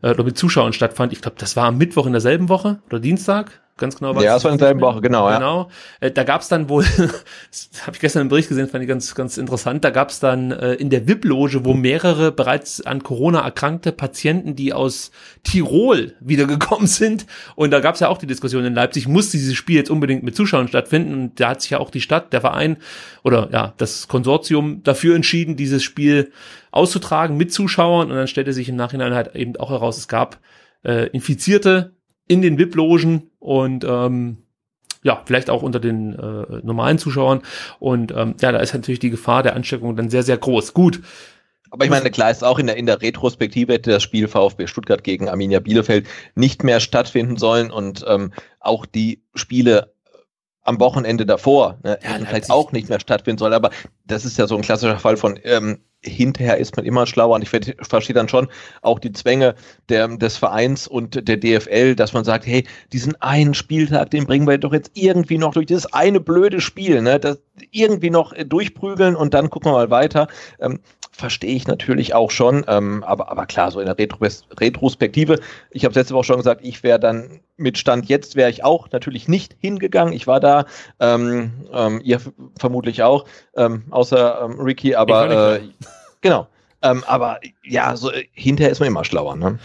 [0.00, 3.61] äh, mit Zuschauern stattfand, ich glaube, das war am Mittwoch in derselben Woche oder Dienstag,
[3.82, 4.14] ganz genau.
[4.20, 5.28] Ja, das war in derselben Woche, genau.
[5.30, 5.68] Genau.
[6.00, 6.06] Ja.
[6.06, 6.84] Äh, da gab es dann wohl,
[7.50, 10.20] das habe ich gestern im Bericht gesehen, fand ich ganz, ganz interessant, da gab es
[10.20, 15.10] dann äh, in der VIP-Loge, wo mehrere bereits an Corona erkrankte Patienten, die aus
[15.42, 17.26] Tirol wiedergekommen sind.
[17.56, 20.22] Und da gab es ja auch die Diskussion in Leipzig, muss dieses Spiel jetzt unbedingt
[20.22, 21.14] mit Zuschauern stattfinden?
[21.14, 22.78] Und da hat sich ja auch die Stadt, der Verein
[23.24, 26.32] oder ja, das Konsortium dafür entschieden, dieses Spiel
[26.70, 28.10] auszutragen mit Zuschauern.
[28.10, 30.38] Und dann stellte sich im Nachhinein halt eben auch heraus, es gab
[30.84, 31.96] äh, Infizierte
[32.28, 34.38] in den VIP-Logen und ähm,
[35.02, 37.42] ja, vielleicht auch unter den äh, normalen Zuschauern.
[37.80, 40.74] Und ähm, ja, da ist natürlich die Gefahr der Ansteckung dann sehr, sehr groß.
[40.74, 41.02] Gut.
[41.70, 44.66] Aber ich meine, klar ist auch in der, in der Retrospektive hätte das Spiel VfB
[44.66, 49.94] Stuttgart gegen Arminia Bielefeld nicht mehr stattfinden sollen und ähm, auch die Spiele
[50.64, 53.54] am Wochenende davor ne, ja, halt auch nicht mehr stattfinden sollen.
[53.54, 53.70] Aber
[54.04, 57.42] das ist ja so ein klassischer Fall von ähm, hinterher ist man immer schlauer und
[57.42, 58.48] ich verstehe dann schon
[58.82, 59.54] auch die Zwänge
[59.88, 64.46] der, des Vereins und der DFL, dass man sagt, hey, diesen einen Spieltag, den bringen
[64.46, 67.38] wir doch jetzt irgendwie noch durch dieses eine blöde Spiel, ne, das
[67.70, 70.26] irgendwie noch durchprügeln und dann gucken wir mal weiter.
[70.60, 70.80] Ähm,
[71.12, 75.38] verstehe ich natürlich auch schon, ähm, aber, aber klar, so in der Retros Retrospektive,
[75.70, 78.90] ich habe letzte Woche schon gesagt, ich wäre dann mit Stand jetzt wäre ich auch
[78.90, 80.14] natürlich nicht hingegangen.
[80.14, 80.64] Ich war da,
[81.00, 82.20] ähm, ähm, ihr
[82.58, 85.60] vermutlich auch, ähm, außer ähm, Ricky, aber äh,
[86.22, 86.48] genau.
[86.82, 89.58] Ähm, aber ja, so hinterher ist man immer schlauer, ne?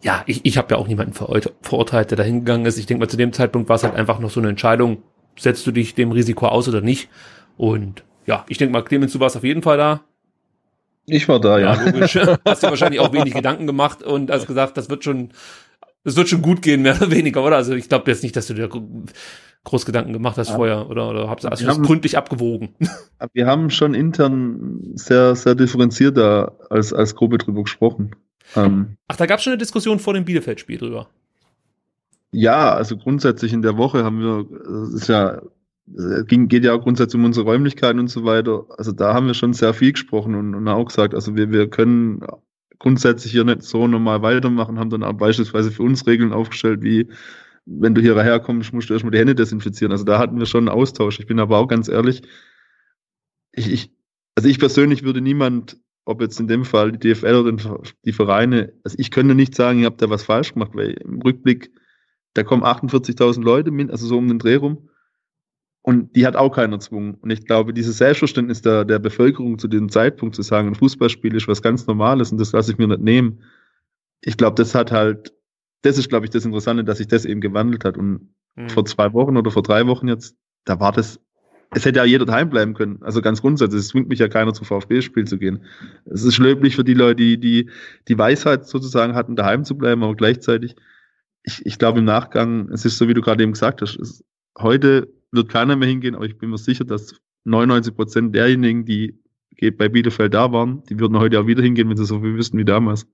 [0.00, 2.78] Ja, ich, ich habe ja auch niemanden verurteilt, der da hingegangen ist.
[2.78, 5.02] Ich denke mal, zu dem Zeitpunkt war es halt einfach noch so eine Entscheidung,
[5.38, 7.08] setzt du dich dem Risiko aus oder nicht?
[7.56, 10.02] Und ja, ich denke mal, Clemens, du warst auf jeden Fall da.
[11.06, 11.74] Ich war da, ja.
[11.74, 12.16] ja logisch.
[12.44, 15.30] Hast du wahrscheinlich auch wenig Gedanken gemacht und hast gesagt, das wird schon,
[16.02, 17.56] das wird schon gut gehen, mehr oder weniger, oder?
[17.56, 18.68] Also ich glaube jetzt nicht, dass du dir
[19.64, 20.56] groß Gedanken gemacht hast ja.
[20.56, 21.08] vorher, oder?
[21.08, 22.74] Oder hast, hast du gründlich abgewogen?
[23.32, 28.14] Wir haben schon intern sehr, sehr differenziert da als, als Gruppe drüber gesprochen.
[28.56, 31.08] Ähm, Ach, da gab es schon eine Diskussion vor dem Bielefeld-Spiel drüber.
[32.30, 34.46] Ja, also grundsätzlich in der Woche haben wir,
[34.90, 35.40] das ist ja
[35.92, 38.66] es ging, geht ja auch grundsätzlich um unsere Räumlichkeiten und so weiter.
[38.78, 41.68] Also da haben wir schon sehr viel gesprochen und, und auch gesagt, also wir, wir
[41.68, 42.24] können
[42.78, 47.08] grundsätzlich hier nicht so normal weitermachen, haben dann auch beispielsweise für uns Regeln aufgestellt, wie
[47.66, 49.92] wenn du hier herkommst, musst du erstmal die Hände desinfizieren.
[49.92, 51.18] Also da hatten wir schon einen Austausch.
[51.18, 52.22] Ich bin aber auch ganz ehrlich,
[53.52, 53.92] ich, ich,
[54.34, 58.74] also ich persönlich würde niemand, ob jetzt in dem Fall die DFL oder die Vereine,
[58.84, 61.70] also ich könnte nicht sagen, ihr habt da was falsch gemacht, weil im Rückblick,
[62.34, 64.90] da kommen 48.000 Leute, also so um den Dreh rum
[65.86, 67.18] und die hat auch keiner gezwungen.
[67.20, 71.36] Und ich glaube, dieses Selbstverständnis der, der Bevölkerung zu diesem Zeitpunkt zu sagen, ein Fußballspiel
[71.36, 73.42] ist was ganz Normales und das lasse ich mir nicht nehmen.
[74.22, 75.34] Ich glaube, das hat halt,
[75.82, 77.98] das ist, glaube ich, das Interessante, dass sich das eben gewandelt hat.
[77.98, 78.70] Und mhm.
[78.70, 81.20] vor zwei Wochen oder vor drei Wochen jetzt, da war das,
[81.72, 83.02] es hätte ja jeder daheim bleiben können.
[83.02, 85.64] Also ganz grundsätzlich, es zwingt mich ja keiner zu VfB-Spiel zu gehen.
[86.06, 87.70] Es ist löblich für die Leute, die, die
[88.08, 90.76] die Weisheit sozusagen hatten, daheim zu bleiben, aber gleichzeitig,
[91.42, 94.24] ich, ich glaube im Nachgang, es ist so, wie du gerade eben gesagt hast, es,
[94.58, 97.14] heute wird keiner mehr hingehen, aber ich bin mir sicher, dass
[97.44, 99.18] 99 Prozent derjenigen, die
[99.78, 102.58] bei Bielefeld da waren, die würden heute auch wieder hingehen, wenn sie so viel wüssten
[102.58, 103.06] wie damals.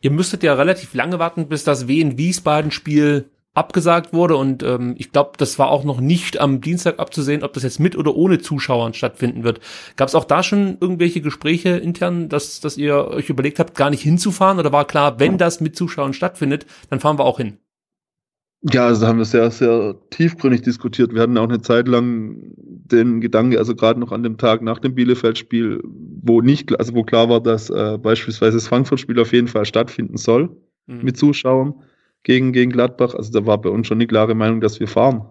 [0.00, 5.32] Ihr müsstet ja relativ lange warten, bis das Wien-Wiesbaden-Spiel abgesagt wurde und ähm, ich glaube,
[5.36, 8.94] das war auch noch nicht am Dienstag abzusehen, ob das jetzt mit oder ohne Zuschauern
[8.94, 9.60] stattfinden wird.
[9.96, 13.90] Gab es auch da schon irgendwelche Gespräche intern, dass, dass ihr euch überlegt habt, gar
[13.90, 17.58] nicht hinzufahren oder war klar, wenn das mit Zuschauern stattfindet, dann fahren wir auch hin?
[18.62, 21.14] Ja, also haben wir sehr, sehr tiefgründig diskutiert.
[21.14, 24.78] Wir hatten auch eine Zeit lang den Gedanke, also gerade noch an dem Tag nach
[24.78, 25.80] dem Bielefeld-Spiel,
[26.22, 30.18] wo nicht, also wo klar war, dass äh, beispielsweise das Frankfurt-Spiel auf jeden Fall stattfinden
[30.18, 30.50] soll
[30.86, 31.02] mhm.
[31.02, 31.74] mit Zuschauern
[32.22, 33.14] gegen, gegen Gladbach.
[33.14, 35.26] Also da war bei uns schon die klare Meinung, dass wir fahren.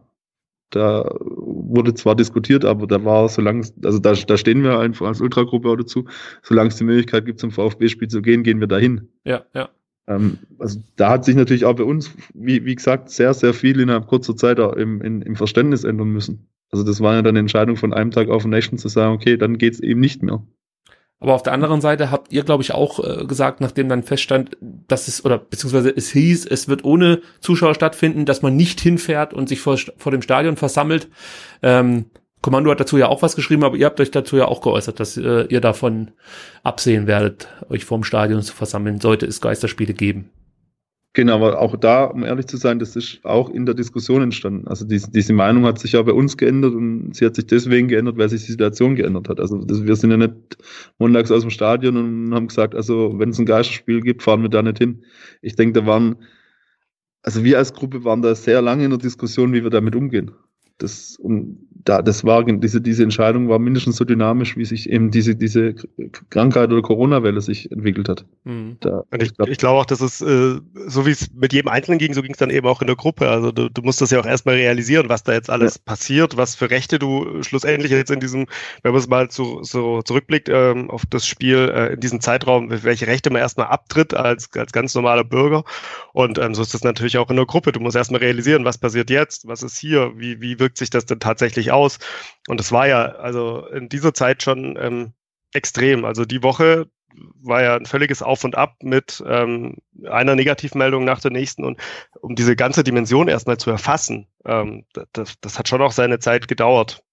[0.72, 5.22] Da wurde zwar diskutiert, aber da war, solange, also da, da stehen wir einfach als
[5.22, 6.06] Ultragruppe auch dazu,
[6.44, 9.08] solange es die Möglichkeit gibt, zum VfB-Spiel zu gehen, gehen wir dahin.
[9.24, 9.70] Ja, ja.
[10.10, 13.80] Ähm, also da hat sich natürlich auch bei uns, wie, wie gesagt, sehr, sehr viel
[13.80, 16.49] innerhalb kurzer Zeit auch im, im, im Verständnis ändern müssen.
[16.72, 19.14] Also das war ja dann eine Entscheidung von einem Tag auf den nächsten zu sagen,
[19.14, 20.43] okay, dann geht's eben nicht mehr.
[21.22, 24.57] Aber auf der anderen Seite habt ihr, glaube ich, auch äh, gesagt, nachdem dann feststand,
[24.62, 29.34] dass es, oder beziehungsweise es hieß, es wird ohne Zuschauer stattfinden, dass man nicht hinfährt
[29.34, 31.10] und sich vor, vor dem Stadion versammelt.
[31.62, 32.05] Ähm,
[32.42, 35.00] Kommando hat dazu ja auch was geschrieben, aber ihr habt euch dazu ja auch geäußert,
[35.00, 36.12] dass äh, ihr davon
[36.64, 40.30] absehen werdet, euch vorm Stadion zu versammeln, sollte es Geisterspiele geben.
[41.14, 44.68] Genau, aber auch da, um ehrlich zu sein, das ist auch in der Diskussion entstanden.
[44.68, 47.88] Also diese, diese Meinung hat sich ja bei uns geändert und sie hat sich deswegen
[47.88, 49.40] geändert, weil sich die Situation geändert hat.
[49.40, 50.34] Also das, wir sind ja nicht
[51.00, 54.50] montags aus dem Stadion und haben gesagt, also wenn es ein Geisterspiel gibt, fahren wir
[54.50, 55.04] da nicht hin.
[55.42, 56.18] Ich denke, da waren,
[57.24, 60.32] also wir als Gruppe waren da sehr lange in der Diskussion, wie wir damit umgehen.
[60.78, 65.12] Das, und da, das war, diese, diese Entscheidung war mindestens so dynamisch, wie sich eben
[65.12, 65.76] diese, diese
[66.30, 68.26] Krankheit oder Corona-Welle sich entwickelt hat.
[68.44, 68.78] Mhm.
[68.82, 71.98] Da, und ich, ich glaube auch, dass es, äh, so wie es mit jedem Einzelnen
[71.98, 73.30] ging, so ging es dann eben auch in der Gruppe.
[73.30, 75.82] Also du, du musst das ja auch erstmal realisieren, was da jetzt alles ja.
[75.86, 78.48] passiert, was für Rechte du schlussendlich jetzt in diesem,
[78.84, 82.70] wenn man es mal zu, so zurückblickt ähm, auf das Spiel, äh, in diesem Zeitraum,
[82.70, 85.64] welche Rechte man erstmal abtritt als, als ganz normaler Bürger.
[86.12, 87.72] Und ähm, so ist das natürlich auch in der Gruppe.
[87.72, 91.06] Du musst erstmal realisieren, was passiert jetzt, was ist hier, wie, wie wirkt sich das
[91.06, 91.99] denn tatsächlich aus?
[92.47, 95.13] Und das war ja also in dieser Zeit schon ähm,
[95.53, 96.05] extrem.
[96.05, 96.88] Also die Woche
[97.41, 99.78] war ja ein völliges Auf und Ab mit ähm,
[100.09, 101.63] einer Negativmeldung nach der nächsten.
[101.63, 101.80] Und
[102.22, 106.47] um diese ganze Dimension erstmal zu erfassen, ähm, das, das hat schon auch seine Zeit
[106.47, 107.03] gedauert.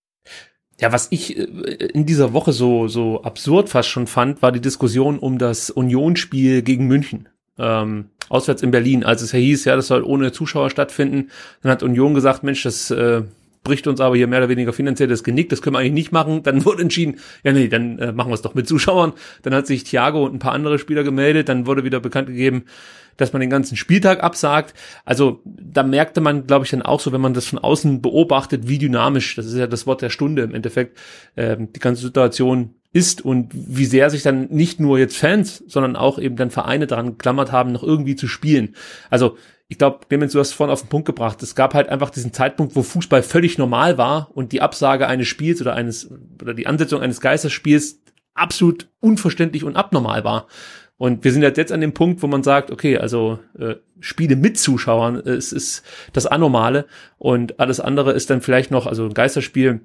[0.78, 4.61] Ja, was ich äh, in dieser Woche so, so absurd fast schon fand, war die
[4.61, 7.28] Diskussion um das Unionsspiel gegen München.
[7.59, 11.30] Ähm, auswärts in Berlin, als es ja hieß, ja, das soll ohne Zuschauer stattfinden.
[11.62, 13.22] Dann hat Union gesagt, Mensch, das äh,
[13.67, 16.12] bricht uns aber hier mehr oder weniger finanziell das Genick, das können wir eigentlich nicht
[16.12, 16.43] machen.
[16.43, 19.12] Dann wurde entschieden, ja nee, dann äh, machen wir es doch mit Zuschauern.
[19.43, 22.64] Dann hat sich Thiago und ein paar andere Spieler gemeldet, dann wurde wieder bekannt gegeben,
[23.17, 24.75] dass man den ganzen Spieltag absagt.
[25.05, 28.69] Also da merkte man, glaube ich, dann auch so, wenn man das von außen beobachtet,
[28.69, 30.99] wie dynamisch, das ist ja das Wort der Stunde im Endeffekt,
[31.35, 35.97] äh, die ganze Situation ist und wie sehr sich dann nicht nur jetzt Fans, sondern
[35.97, 38.75] auch eben dann Vereine daran geklammert haben, noch irgendwie zu spielen.
[39.11, 39.37] Also
[39.69, 41.43] ich glaube, Clemens, du hast vorhin auf den Punkt gebracht.
[41.43, 45.27] Es gab halt einfach diesen Zeitpunkt, wo Fußball völlig normal war und die Absage eines
[45.27, 46.09] Spiels oder eines
[46.41, 48.01] oder die Ansetzung eines Geisterspiels
[48.35, 50.47] absolut unverständlich und abnormal war.
[50.99, 54.37] Und wir sind jetzt, jetzt an dem Punkt, wo man sagt, okay, also äh, Spiele
[54.37, 56.87] mit Zuschauern, äh, es ist das Anormale
[57.19, 59.81] und alles andere ist dann vielleicht noch, also ein Geisterspiel,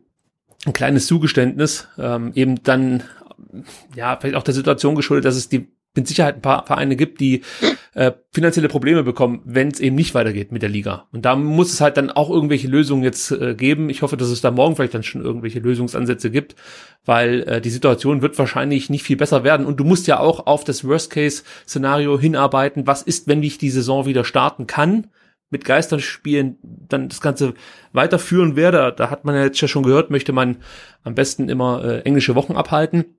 [0.65, 3.03] ein kleines Zugeständnis, ähm, eben dann
[3.95, 7.19] ja vielleicht auch der Situation geschuldet, dass es die mit Sicherheit ein paar Vereine gibt,
[7.19, 7.41] die
[7.93, 11.07] äh, finanzielle Probleme bekommen, wenn es eben nicht weitergeht mit der Liga.
[11.11, 13.89] Und da muss es halt dann auch irgendwelche Lösungen jetzt äh, geben.
[13.89, 16.55] Ich hoffe, dass es da morgen vielleicht dann schon irgendwelche Lösungsansätze gibt,
[17.05, 19.65] weil äh, die Situation wird wahrscheinlich nicht viel besser werden.
[19.65, 22.87] Und du musst ja auch auf das Worst-Case-Szenario hinarbeiten.
[22.87, 25.07] Was ist, wenn ich die Saison wieder starten kann?
[25.53, 27.53] mit Geisterspielen dann das Ganze
[27.91, 28.93] weiterführen werde.
[28.95, 30.57] Da hat man ja jetzt ja schon gehört, möchte man
[31.03, 33.17] am besten immer äh, englische Wochen abhalten.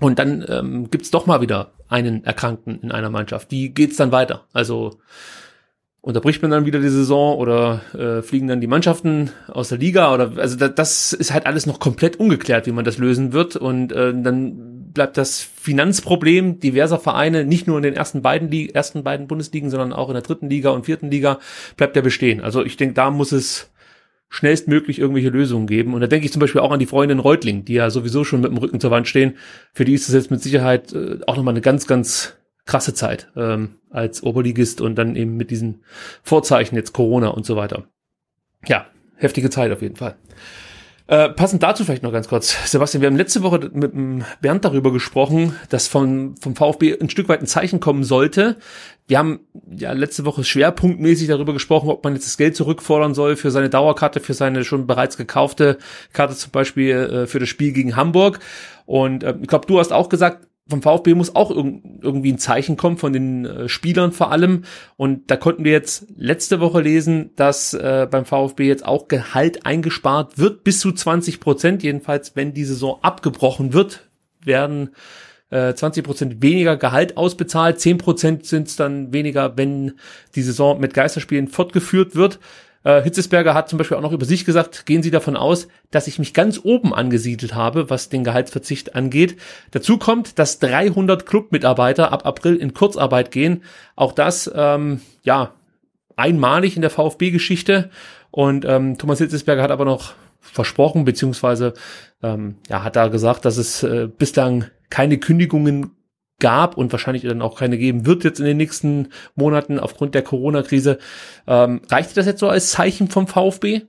[0.00, 3.50] Und dann ähm, gibt doch mal wieder einen Erkrankten in einer Mannschaft.
[3.50, 4.44] Wie geht's dann weiter?
[4.52, 4.98] Also
[6.00, 10.14] unterbricht man dann wieder die Saison oder äh, fliegen dann die Mannschaften aus der Liga
[10.14, 13.56] oder also da, das ist halt alles noch komplett ungeklärt, wie man das lösen wird
[13.56, 19.02] und äh, dann bleibt das Finanzproblem diverser Vereine nicht nur in den ersten beiden ersten
[19.02, 21.40] beiden Bundesligen, sondern auch in der dritten Liga und vierten Liga
[21.76, 22.40] bleibt ja bestehen.
[22.40, 23.70] Also ich denke, da muss es
[24.28, 25.94] schnellstmöglich irgendwelche Lösungen geben.
[25.94, 28.40] Und da denke ich zum Beispiel auch an die Freundin Reutling, die ja sowieso schon
[28.40, 29.36] mit dem Rücken zur Wand stehen.
[29.72, 33.30] Für die ist es jetzt mit Sicherheit äh, auch nochmal eine ganz, ganz krasse Zeit
[33.36, 35.82] ähm, als Oberligist und dann eben mit diesen
[36.22, 37.88] Vorzeichen jetzt Corona und so weiter.
[38.66, 40.16] Ja, heftige Zeit auf jeden Fall.
[41.08, 42.70] Äh, passend dazu vielleicht noch ganz kurz.
[42.70, 47.08] Sebastian, wir haben letzte Woche mit dem Bernd darüber gesprochen, dass vom, vom VfB ein
[47.08, 48.58] Stück weit ein Zeichen kommen sollte.
[49.06, 49.40] Wir haben
[49.70, 53.70] ja letzte Woche schwerpunktmäßig darüber gesprochen, ob man jetzt das Geld zurückfordern soll für seine
[53.70, 55.78] Dauerkarte, für seine schon bereits gekaufte
[56.12, 58.40] Karte zum Beispiel äh, für das Spiel gegen Hamburg.
[58.84, 62.38] Und äh, ich glaube, du hast auch gesagt, vom VfB muss auch irg irgendwie ein
[62.38, 64.64] Zeichen kommen von den äh, Spielern vor allem.
[64.96, 69.66] Und da konnten wir jetzt letzte Woche lesen, dass äh, beim VfB jetzt auch Gehalt
[69.66, 71.82] eingespart wird, bis zu 20 Prozent.
[71.82, 74.08] Jedenfalls, wenn die Saison abgebrochen wird,
[74.44, 74.90] werden
[75.50, 77.80] äh, 20 Prozent weniger Gehalt ausbezahlt.
[77.80, 79.94] 10 Prozent sind es dann weniger, wenn
[80.34, 82.38] die Saison mit Geisterspielen fortgeführt wird.
[82.88, 86.06] Äh, Hitzesberger hat zum Beispiel auch noch über sich gesagt, gehen Sie davon aus, dass
[86.06, 89.36] ich mich ganz oben angesiedelt habe, was den Gehaltsverzicht angeht.
[89.72, 93.62] Dazu kommt, dass 300 Clubmitarbeiter ab April in Kurzarbeit gehen.
[93.94, 95.52] Auch das, ähm, ja,
[96.16, 97.90] einmalig in der VfB-Geschichte.
[98.30, 101.74] Und ähm, Thomas Hitzesberger hat aber noch versprochen, beziehungsweise
[102.22, 105.90] ähm, ja, hat da gesagt, dass es äh, bislang keine Kündigungen
[106.40, 110.22] gab und wahrscheinlich dann auch keine geben wird jetzt in den nächsten Monaten aufgrund der
[110.22, 110.98] Corona-Krise.
[111.46, 113.82] Ähm, reicht das jetzt so als Zeichen vom VfB?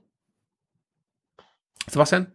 [1.88, 2.32] Sebastian?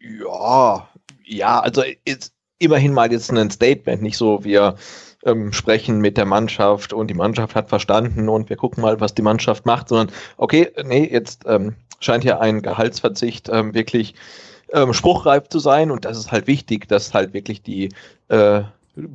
[0.00, 0.88] Ja,
[1.24, 4.76] ja, also ist immerhin mal jetzt ein Statement, nicht so wir
[5.24, 9.14] ähm, sprechen mit der Mannschaft und die Mannschaft hat verstanden und wir gucken mal, was
[9.14, 14.14] die Mannschaft macht, sondern okay, nee, jetzt ähm, scheint ja ein Gehaltsverzicht ähm, wirklich
[14.72, 17.90] ähm, spruchreif zu sein und das ist halt wichtig, dass halt wirklich die
[18.28, 18.62] äh,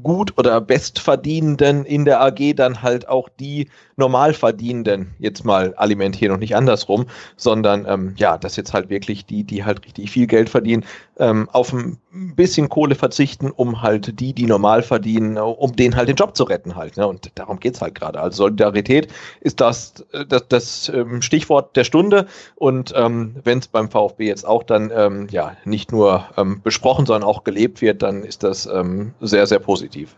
[0.02, 6.40] gut oder bestverdienenden in der AG dann halt auch die Normalverdienenden jetzt mal alimentieren und
[6.40, 10.50] nicht andersrum, sondern ähm, ja, dass jetzt halt wirklich die, die halt richtig viel Geld
[10.50, 10.86] verdienen,
[11.18, 16.10] ähm, auf ein bisschen Kohle verzichten, um halt die, die normal verdienen, um denen halt
[16.10, 16.98] den Job zu retten halt.
[16.98, 17.08] Ne?
[17.08, 18.20] Und darum geht's halt gerade.
[18.20, 19.08] Also Solidarität
[19.42, 22.28] ist das, äh, das, das ähm, Stichwort der Stunde.
[22.56, 27.06] Und ähm, wenn es beim VfB jetzt auch dann ähm, ja nicht nur ähm, besprochen,
[27.06, 30.16] sondern auch gelebt wird, dann ist das ähm, sehr, sehr positiv.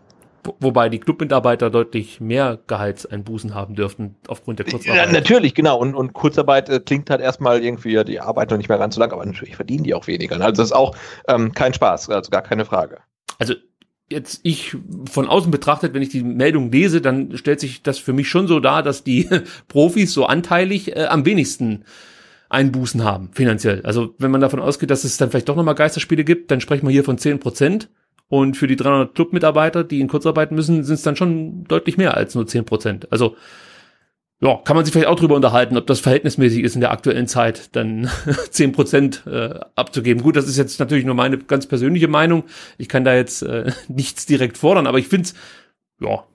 [0.59, 5.07] Wobei die Clubmitarbeiter deutlich mehr Gehaltseinbußen haben dürften aufgrund der Kurzarbeit.
[5.07, 5.77] Ja, natürlich, genau.
[5.77, 9.01] Und, und Kurzarbeit äh, klingt halt erstmal irgendwie, die Arbeit noch nicht mehr ganz so
[9.01, 10.35] lang, aber natürlich verdienen die auch weniger.
[10.35, 10.95] Also das ist auch
[11.27, 12.99] ähm, kein Spaß, also gar keine Frage.
[13.39, 13.55] Also
[14.09, 14.77] jetzt ich
[15.09, 18.47] von außen betrachtet, wenn ich die Meldung lese, dann stellt sich das für mich schon
[18.47, 19.27] so dar, dass die
[19.67, 21.85] Profis so anteilig äh, am wenigsten
[22.49, 23.81] Einbußen haben, finanziell.
[23.83, 26.87] Also wenn man davon ausgeht, dass es dann vielleicht doch nochmal Geisterspiele gibt, dann sprechen
[26.87, 27.89] wir hier von 10 Prozent.
[28.27, 32.15] Und für die 300 Clubmitarbeiter, die in Kurzarbeit müssen, sind es dann schon deutlich mehr
[32.15, 33.11] als nur 10 Prozent.
[33.11, 33.35] Also
[34.41, 37.27] ja, kann man sich vielleicht auch drüber unterhalten, ob das verhältnismäßig ist in der aktuellen
[37.27, 38.09] Zeit, dann
[38.51, 40.23] 10 Prozent äh, abzugeben.
[40.23, 42.43] Gut, das ist jetzt natürlich nur meine ganz persönliche Meinung.
[42.77, 45.33] Ich kann da jetzt äh, nichts direkt fordern, aber ich finde es,
[46.01, 46.25] ja,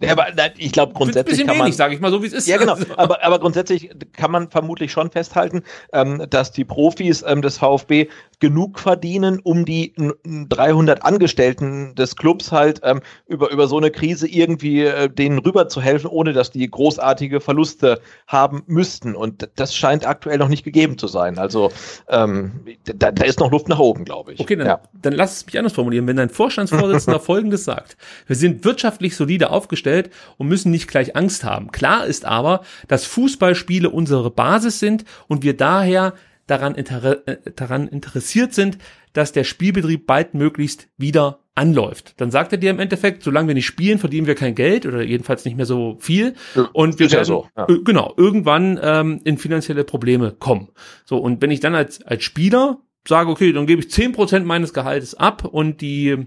[0.00, 2.46] ja, aber ich glaube grundsätzlich bisschen kann man, sage ich mal so, wie es ist.
[2.46, 2.76] Ja, genau.
[2.96, 5.62] Aber, aber grundsätzlich kann man vermutlich schon festhalten,
[5.92, 12.52] ähm, dass die Profis ähm, des VfB genug verdienen, um die 300 Angestellten des Clubs
[12.52, 16.50] halt ähm, über, über so eine Krise irgendwie äh, denen rüber zu helfen, ohne dass
[16.50, 19.14] die großartige Verluste haben müssten.
[19.14, 21.38] Und das scheint aktuell noch nicht gegeben zu sein.
[21.38, 21.70] Also
[22.08, 24.40] ähm, da, da ist noch Luft nach oben, glaube ich.
[24.40, 24.80] Okay, dann, ja.
[25.00, 26.06] dann lass es mich anders formulieren.
[26.06, 31.44] Wenn dein Vorstandsvorsitzender Folgendes sagt, wir sind wirtschaftlich solide aufgestellt und müssen nicht gleich Angst
[31.44, 31.70] haben.
[31.72, 36.14] Klar ist aber, dass Fußballspiele unsere Basis sind und wir daher
[36.46, 38.78] daran, inter äh, daran interessiert sind,
[39.12, 42.14] dass der Spielbetrieb baldmöglichst wieder anläuft.
[42.18, 45.02] Dann sagt er dir im Endeffekt, solange wir nicht spielen, verdienen wir kein Geld oder
[45.02, 46.34] jedenfalls nicht mehr so viel.
[46.72, 47.66] Und wir werden, ja so, ja.
[47.84, 50.68] genau, irgendwann ähm, in finanzielle Probleme kommen.
[51.04, 54.46] So, und wenn ich dann als, als Spieler sage, okay, dann gebe ich zehn Prozent
[54.46, 56.26] meines Gehaltes ab und die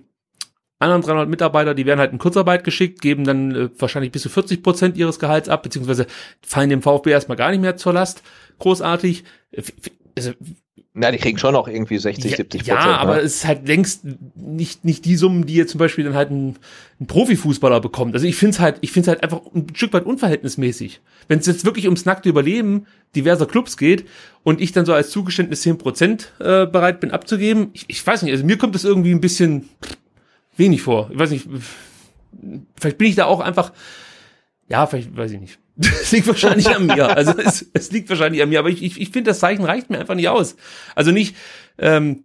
[0.80, 4.30] anderen 300 Mitarbeiter, die werden halt in Kurzarbeit geschickt, geben dann äh, wahrscheinlich bis zu
[4.30, 6.08] 40 Prozent ihres Gehalts ab, beziehungsweise
[6.42, 8.24] fallen dem VfB erstmal gar nicht mehr zur Last.
[8.60, 9.24] Großartig.
[10.18, 10.32] Also,
[10.98, 12.80] na, die kriegen schon noch irgendwie 60, ja, 70 Prozent.
[12.80, 13.00] Ja, ne?
[13.00, 14.04] aber es ist halt längst
[14.36, 16.56] nicht, nicht die Summen, die jetzt zum Beispiel dann halt ein,
[17.02, 18.14] ein Profifußballer bekommt.
[18.14, 21.02] Also ich finde es halt, ich finde es halt einfach ein Stück weit unverhältnismäßig.
[21.28, 24.06] Wenn es jetzt wirklich ums nackte Überleben diverser Clubs geht
[24.44, 28.24] und ich dann so als Zugeständnis 10 Prozent äh, bereit bin abzugeben, ich, ich weiß
[28.24, 29.70] nicht, also mir kommt das irgendwie ein bisschen
[30.58, 31.10] wenig vor.
[31.12, 31.48] Ich weiß nicht,
[32.80, 33.74] vielleicht bin ich da auch einfach,
[34.68, 35.60] ja, vielleicht weiß ich nicht.
[35.78, 37.16] Es liegt wahrscheinlich an mir.
[37.16, 39.90] Also es, es liegt wahrscheinlich an mir, aber ich, ich, ich finde, das Zeichen reicht
[39.90, 40.56] mir einfach nicht aus.
[40.96, 41.36] Also nicht,
[41.78, 42.25] ähm, äh,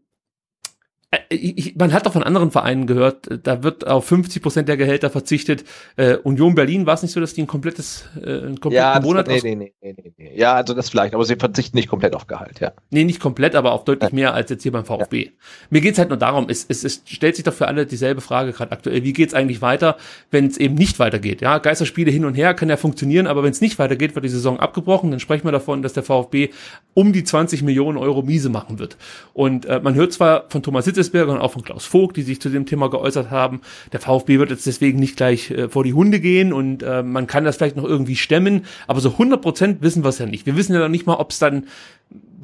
[1.28, 4.76] ich, man hat doch von anderen Vereinen gehört, äh, da wird auf 50 Prozent der
[4.76, 5.64] Gehälter verzichtet.
[5.96, 9.00] Äh, Union Berlin war es nicht so, dass die ein komplettes äh, einen kompletten ja,
[9.00, 10.32] Monat nee, nee, nee, nee, nee.
[10.36, 12.72] Ja, also das vielleicht, aber sie verzichten nicht komplett auf Gehalt, ja.
[12.90, 15.24] Nee, nicht komplett, aber auch deutlich mehr als jetzt hier beim VfB.
[15.24, 15.30] Ja.
[15.70, 18.52] Mir geht's halt nur darum, es, es, es stellt sich doch für alle dieselbe Frage
[18.52, 19.02] gerade aktuell.
[19.02, 19.96] Wie geht's eigentlich weiter,
[20.30, 21.40] wenn es eben nicht weitergeht?
[21.40, 24.28] Ja, Geisterspiele hin und her kann ja funktionieren, aber wenn es nicht weitergeht, wird die
[24.28, 26.50] Saison abgebrochen, dann sprechen wir davon, dass der VfB
[26.94, 28.96] um die 20 Millionen Euro miese machen wird.
[29.32, 32.40] Und äh, man hört zwar von Thomas Hitzesberger und auch von Klaus Vogt, die sich
[32.40, 33.60] zu dem Thema geäußert haben.
[33.92, 37.26] Der VfB wird jetzt deswegen nicht gleich äh, vor die Hunde gehen und äh, man
[37.26, 40.46] kann das vielleicht noch irgendwie stemmen, aber so 100 Prozent wissen wir es ja nicht.
[40.46, 41.64] Wir wissen ja noch nicht mal, ob es dann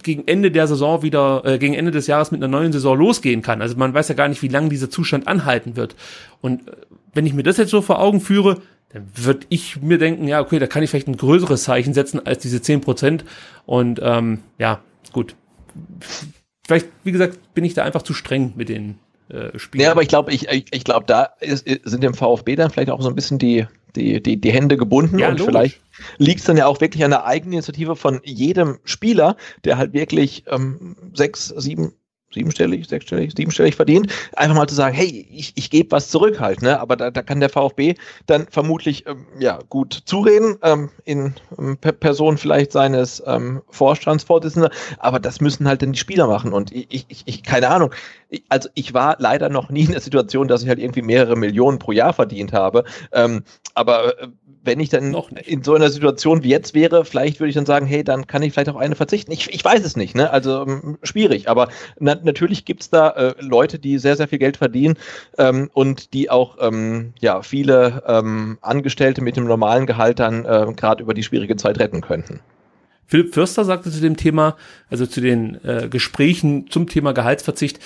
[0.03, 3.43] gegen Ende der Saison wieder, äh, gegen Ende des Jahres mit einer neuen Saison losgehen
[3.43, 3.61] kann.
[3.61, 5.97] Also man weiß ja gar nicht, wie lange dieser Zustand anhalten wird.
[6.41, 6.73] Und äh,
[7.15, 8.61] wenn ich mir das jetzt so vor Augen führe,
[8.93, 12.25] dann würde ich mir denken, ja, okay, da kann ich vielleicht ein größeres Zeichen setzen
[12.25, 13.25] als diese zehn Prozent.
[13.67, 14.81] Und ähm, ja,
[15.13, 15.35] gut.
[16.67, 18.99] Vielleicht, wie gesagt, bin ich da einfach zu streng mit den
[19.29, 19.85] äh, Spielern.
[19.85, 22.91] Ja, aber ich glaube, ich, ich, ich glaube, da ist, sind dem VfB dann vielleicht
[22.91, 25.47] auch so ein bisschen die, die, die, die Hände gebunden Ja, und logisch.
[25.47, 25.81] vielleicht
[26.19, 30.45] liegt es dann ja auch wirklich an der Eigeninitiative von jedem Spieler, der halt wirklich
[30.49, 31.93] ähm, sechs, sieben,
[32.37, 36.63] siebenstellig, sechsstellig, siebenstellig verdient, einfach mal zu sagen, hey, ich, ich gebe was zurück halt,
[36.63, 36.79] ne?
[36.79, 37.95] Aber da, da kann der VfB
[38.27, 44.71] dann vermutlich ähm, ja gut zureden, ähm, in ähm, Per- Person vielleicht seines ähm, Vorstandsvorsitzenden,
[44.99, 46.53] aber das müssen halt dann die Spieler machen.
[46.53, 47.91] Und ich, ich, ich keine Ahnung.
[48.49, 51.79] Also ich war leider noch nie in der Situation, dass ich halt irgendwie mehrere Millionen
[51.79, 52.85] pro Jahr verdient habe.
[53.13, 54.29] Ähm, aber äh,
[54.67, 57.67] wenn ich dann Noch in so einer Situation wie jetzt wäre, vielleicht würde ich dann
[57.67, 59.33] sagen, hey, dann kann ich vielleicht auf eine verzichten.
[59.33, 60.31] Ich, ich weiß es nicht, ne?
[60.31, 61.49] Also ähm, schwierig.
[61.49, 64.97] Aber na, natürlich gibt's da äh, Leute, die sehr, sehr viel Geld verdienen
[65.39, 70.67] ähm, und die auch ähm, ja, viele ähm, Angestellte mit dem normalen Gehalt dann äh,
[70.77, 72.41] gerade über die schwierige Zeit retten könnten.
[73.07, 74.57] Philipp Fürster sagte zu dem Thema,
[74.91, 77.79] also zu den äh, Gesprächen zum Thema Gehaltsverzicht,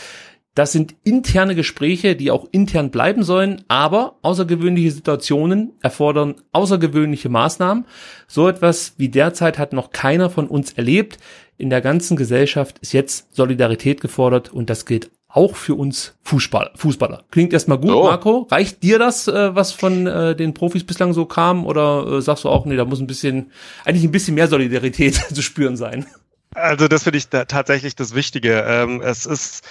[0.54, 7.84] das sind interne Gespräche, die auch intern bleiben sollen, aber außergewöhnliche Situationen erfordern außergewöhnliche Maßnahmen.
[8.26, 11.18] So etwas wie derzeit hat noch keiner von uns erlebt.
[11.56, 16.72] In der ganzen Gesellschaft ist jetzt Solidarität gefordert und das gilt auch für uns Fußballer.
[16.74, 17.24] Fußballer.
[17.30, 18.02] Klingt erstmal gut, So.
[18.02, 18.48] Marco.
[18.50, 21.66] Reicht dir das, äh, was von äh, den Profis bislang so kam?
[21.66, 23.52] Oder äh, sagst du auch, nee, da muss ein bisschen,
[23.84, 26.06] eigentlich ein bisschen mehr Solidarität zu spüren sein?
[26.52, 28.64] Also das finde ich da tatsächlich das Wichtige.
[28.66, 29.62] Ähm, es ist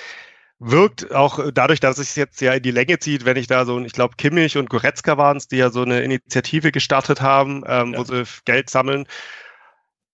[0.59, 3.79] wirkt auch dadurch, dass es jetzt ja in die Länge zieht, wenn ich da so,
[3.79, 7.93] ich glaube, Kimmich und Goretzka waren es, die ja so eine Initiative gestartet haben, ähm,
[7.93, 7.99] Ja.
[7.99, 9.05] wo sie Geld sammeln.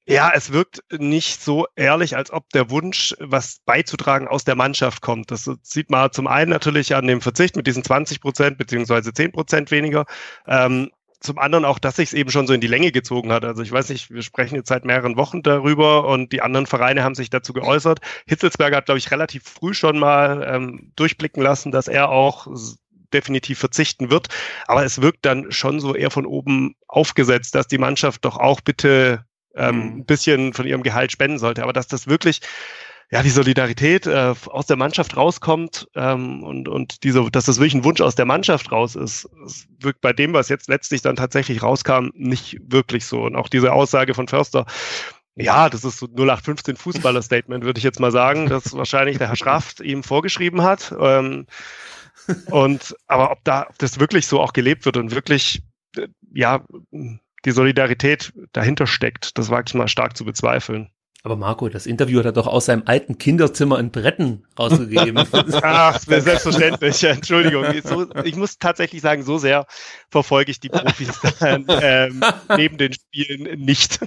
[0.08, 5.02] Ja, es wirkt nicht so ehrlich, als ob der Wunsch, was beizutragen, aus der Mannschaft
[5.02, 5.32] kommt.
[5.32, 9.32] Das sieht man zum einen natürlich an dem Verzicht mit diesen 20 Prozent beziehungsweise 10
[9.32, 10.06] Prozent weniger.
[10.46, 13.46] Ähm, zum anderen auch, dass sich es eben schon so in die Länge gezogen hat.
[13.46, 17.04] Also ich weiß nicht, wir sprechen jetzt seit mehreren Wochen darüber und die anderen Vereine
[17.04, 18.00] haben sich dazu geäußert.
[18.28, 22.48] Hitzelsberger hat, glaube ich, relativ früh schon mal ähm, durchblicken lassen, dass er auch
[23.14, 24.28] definitiv verzichten wird.
[24.68, 28.62] Aber es wirkt dann schon so eher von oben aufgesetzt, dass die Mannschaft doch auch
[28.62, 29.82] bitte ähm, Mhm.
[30.00, 31.64] ein bisschen von ihrem Gehalt spenden sollte.
[31.64, 32.42] Aber dass das wirklich
[33.12, 37.76] ja, die Solidarität äh, aus der Mannschaft rauskommt ähm, und, und diese, dass das wirklich
[37.76, 39.30] ein Wunsch aus der Mannschaft raus ist,
[39.80, 43.22] wirkt bei dem, was jetzt letztlich dann tatsächlich rauskam, nicht wirklich so.
[43.24, 44.66] Und auch diese Aussage von Förster,
[45.36, 49.36] ja, das ist so 0815 Fußballer-Statement, würde ich jetzt mal sagen, das wahrscheinlich der Herr
[49.36, 50.96] Schraft ihm vorgeschrieben hat.
[51.00, 51.46] Ähm,
[52.50, 55.62] und aber ob da ob das wirklich so auch gelebt wird und wirklich
[55.98, 56.66] äh, ja
[57.44, 60.90] die Solidarität dahinter steckt, das wage ich mal stark zu bezweifeln.
[61.26, 65.18] Aber Marco, das Interview hat er doch aus seinem alten Kinderzimmer in Bretten rausgegeben.
[65.64, 67.04] Ach, selbstverständlich.
[67.04, 67.66] Entschuldigung.
[67.84, 69.66] So, ich muss tatsächlich sagen, so sehr
[70.12, 72.22] verfolge ich die Profis dann, ähm,
[72.56, 74.02] neben den Spielen nicht,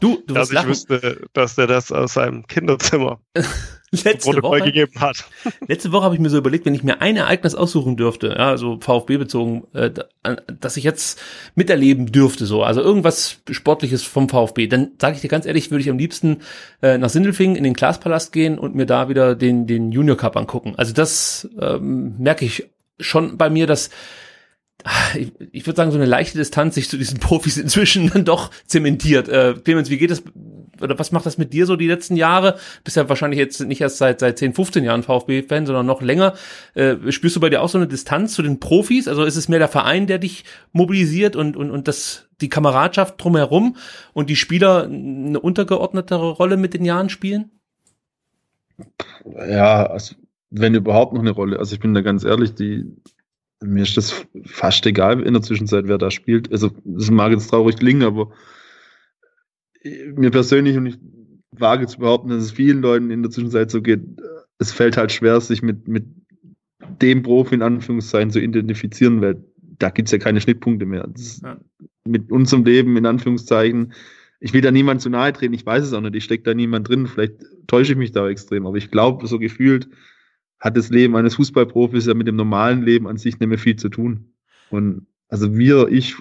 [0.00, 0.70] du, du dass ich lachen.
[0.70, 3.20] wüsste, dass er das aus seinem Kinderzimmer
[3.92, 5.24] Letzte Protokoll Woche, gegeben hat.
[5.68, 8.48] letzte Woche habe ich mir so überlegt, wenn ich mir ein Ereignis aussuchen dürfte, ja,
[8.48, 9.90] also VfB bezogen, äh,
[10.60, 11.20] dass ich jetzt
[11.56, 15.82] miterleben dürfte, so, also irgendwas Sportliches vom VfB, dann sage ich dir ganz ehrlich, würde
[15.82, 16.38] ich am liebsten
[16.80, 20.38] äh, nach Sindelfingen in den Glaspalast gehen und mir da wieder den, den Junior Cup
[20.38, 20.72] angucken.
[20.76, 23.90] Also das ähm, merke ich schon bei mir, dass
[24.84, 28.24] ah, ich, ich würde sagen, so eine leichte Distanz sich zu diesen Profis inzwischen dann
[28.24, 29.28] doch zementiert.
[29.28, 30.22] Äh, Clemens, wie geht das,
[30.82, 32.58] oder was macht das mit dir so die letzten Jahre?
[32.84, 36.34] Bist ja wahrscheinlich jetzt nicht erst seit, seit 10, 15 Jahren VfB-Fan, sondern noch länger.
[36.74, 39.08] Äh, spürst du bei dir auch so eine Distanz zu den Profis?
[39.08, 43.22] Also ist es mehr der Verein, der dich mobilisiert und, und, und das, die Kameradschaft
[43.22, 43.76] drumherum
[44.12, 47.50] und die Spieler eine untergeordnetere Rolle mit den Jahren spielen?
[49.48, 50.14] Ja, also,
[50.50, 51.58] wenn überhaupt noch eine Rolle.
[51.58, 52.84] Also ich bin da ganz ehrlich, die,
[53.62, 56.52] mir ist das fast egal in der Zwischenzeit, wer da spielt.
[56.52, 58.30] Also das mag jetzt traurig klingen, aber
[59.84, 60.98] mir persönlich und ich
[61.52, 64.00] wage zu behaupten, dass es vielen Leuten in der Zwischenzeit so geht,
[64.58, 66.04] es fällt halt schwer, sich mit, mit
[67.00, 69.44] dem Profi in Anführungszeichen zu identifizieren, weil
[69.78, 71.08] da gibt's ja keine Schnittpunkte mehr.
[71.42, 71.58] Ja.
[72.04, 73.92] Mit unserem Leben in Anführungszeichen
[74.42, 76.52] ich will da niemand zu nahe treten, ich weiß es auch nicht, ich stecke da
[76.52, 77.34] niemand drin, vielleicht
[77.68, 79.88] täusche ich mich da extrem, aber ich glaube, so gefühlt
[80.58, 83.76] hat das Leben eines Fußballprofis ja mit dem normalen Leben an sich nicht mehr viel
[83.76, 84.32] zu tun.
[84.70, 86.16] Und also wir, ich,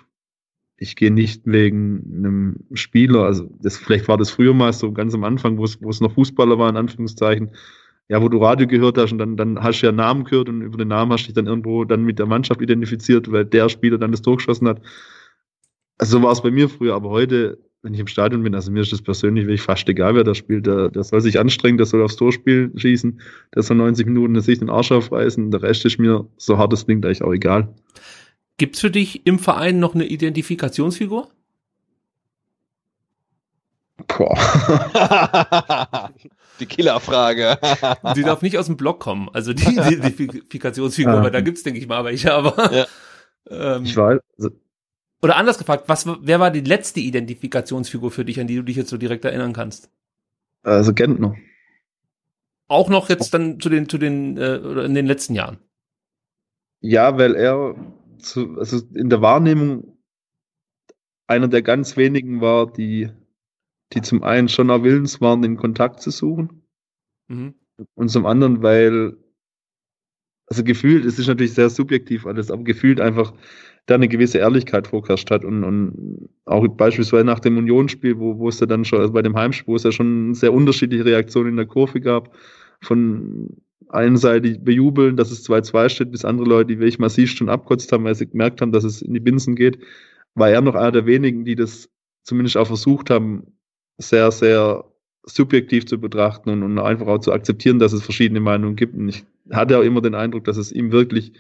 [0.82, 5.14] ich gehe nicht wegen einem Spieler, also das, vielleicht war das früher mal so ganz
[5.14, 7.52] am Anfang, wo es, wo es noch Fußballer war, in Anführungszeichen,
[8.10, 10.64] ja, wo du Radio gehört hast und dann, dann hast du ja Namen gehört und
[10.64, 13.70] über den Namen hast du dich dann irgendwo dann mit der Mannschaft identifiziert, weil der
[13.70, 14.82] Spieler dann das Tor geschossen hat.
[16.00, 18.72] Also so war es bei mir früher, aber heute wenn ich im Stadion bin, also
[18.72, 20.68] mir ist das persönlich wirklich fast egal, wer da spielt.
[20.68, 23.20] Der, der soll sich anstrengen, der soll aufs Torspiel schießen,
[23.56, 25.50] der soll 90 Minuten sich den Arsch aufreißen.
[25.50, 27.74] Der Rest ist mir, so hart es klingt, eigentlich auch egal.
[28.62, 31.32] Gibt's für dich im Verein noch eine Identifikationsfigur?
[34.06, 34.38] Boah.
[36.60, 37.58] die Killerfrage.
[38.16, 41.88] die darf nicht aus dem Blog kommen, also die Identifikationsfigur, aber da gibt's denke ich
[41.88, 42.86] mal welche, aber ja.
[43.50, 44.20] ähm, ich weiß.
[44.38, 44.52] Also,
[45.24, 48.76] oder anders gefragt, was, wer war die letzte Identifikationsfigur für dich, an die du dich
[48.76, 49.90] jetzt so direkt erinnern kannst?
[50.62, 51.36] Also Gentner.
[52.68, 55.58] Auch noch jetzt dann zu den, zu den, äh, in den letzten Jahren.
[56.80, 57.76] Ja, weil er
[58.22, 59.98] zu, also in der Wahrnehmung
[61.28, 63.10] einer der ganz wenigen war, die
[63.94, 66.64] die zum einen schon auch willens waren, den Kontakt zu suchen.
[67.28, 67.56] Mhm.
[67.96, 69.18] Und zum anderen, weil,
[70.48, 73.34] also gefühlt, es ist natürlich sehr subjektiv alles, aber gefühlt einfach
[73.88, 78.50] da eine gewisse Ehrlichkeit vorherrscht hat und, und auch beispielsweise nach dem Unionsspiel, wo, wo
[78.50, 81.50] es ja dann schon, also bei dem Heimspiel, wo es ja schon sehr unterschiedliche Reaktionen
[81.50, 82.36] in der Kurve gab,
[82.82, 83.58] von
[83.90, 88.04] einseitig bejubeln, dass es 2-2 steht, bis andere Leute, die wirklich massiv schon abkotzt haben,
[88.04, 89.80] weil sie gemerkt haben, dass es in die Binsen geht,
[90.36, 91.90] war er noch einer der wenigen, die das
[92.24, 93.48] zumindest auch versucht haben,
[93.98, 94.86] sehr, sehr
[95.24, 98.96] subjektiv zu betrachten und, und einfach auch zu akzeptieren, dass es verschiedene Meinungen gibt.
[98.96, 101.34] Und ich hatte auch immer den Eindruck, dass es ihm wirklich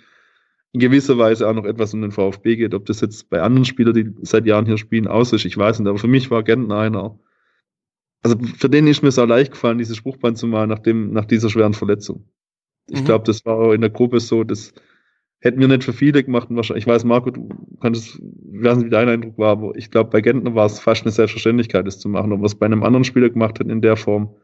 [0.73, 2.73] in gewisser Weise auch noch etwas um den VfB geht.
[2.73, 5.79] Ob das jetzt bei anderen Spielern, die seit Jahren hier spielen, aus ist, ich weiß
[5.79, 5.87] nicht.
[5.87, 7.19] Aber für mich war Gentner einer.
[8.23, 11.11] Also für den ist mir es auch leicht gefallen, diese Spruchband zu malen nach, dem,
[11.11, 12.25] nach dieser schweren Verletzung.
[12.87, 13.05] Ich mhm.
[13.05, 14.73] glaube, das war auch in der Gruppe so, dass
[15.41, 16.49] hätten wir nicht für viele gemacht.
[16.49, 17.49] Und wahrscheinlich, ich weiß, Marco, du
[17.81, 20.79] kannst, ich weiß nicht, wie dein Eindruck war, aber ich glaube, bei Gentner war es
[20.79, 22.31] fast eine Selbstverständlichkeit, das zu machen.
[22.31, 24.35] Ob wir es bei einem anderen Spieler gemacht hätten in der Form,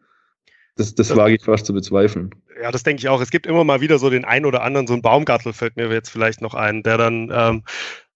[0.75, 2.32] das, das, das wage ich fast zu bezweifeln.
[2.61, 3.21] Ja, das denke ich auch.
[3.21, 5.91] Es gibt immer mal wieder so den einen oder anderen, so ein Baumgartel fällt mir
[5.91, 7.63] jetzt vielleicht noch ein, der dann ähm,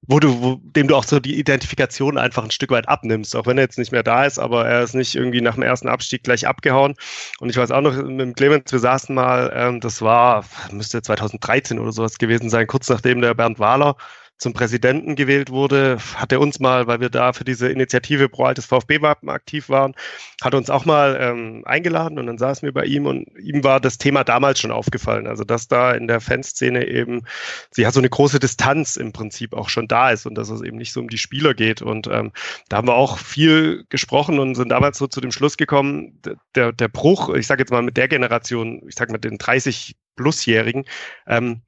[0.07, 3.45] wo du, wo, dem du auch so die Identifikation einfach ein Stück weit abnimmst, auch
[3.45, 5.87] wenn er jetzt nicht mehr da ist, aber er ist nicht irgendwie nach dem ersten
[5.87, 6.95] Abstieg gleich abgehauen.
[7.39, 11.01] Und ich weiß auch noch, mit dem Clemens, wir saßen mal, ähm, das war, müsste
[11.01, 13.95] 2013 oder sowas gewesen sein, kurz nachdem der Bernd Wahler
[14.41, 18.45] zum Präsidenten gewählt wurde, hat er uns mal, weil wir da für diese Initiative Pro
[18.45, 19.93] Altes VfB-Wappen aktiv waren,
[20.41, 23.79] hat uns auch mal ähm, eingeladen und dann saßen wir bei ihm und ihm war
[23.79, 25.27] das Thema damals schon aufgefallen.
[25.27, 27.21] Also dass da in der Fanszene eben,
[27.69, 30.63] sie hat so eine große Distanz im Prinzip auch schon da ist und dass es
[30.63, 31.83] eben nicht so um die Spieler geht.
[31.83, 32.31] Und ähm,
[32.67, 36.19] da haben wir auch viel gesprochen und sind damals so zu dem Schluss gekommen,
[36.55, 39.95] der, der Bruch, ich sage jetzt mal mit der Generation, ich sage mit den 30
[40.15, 40.85] Plusjährigen,
[41.27, 41.61] ähm,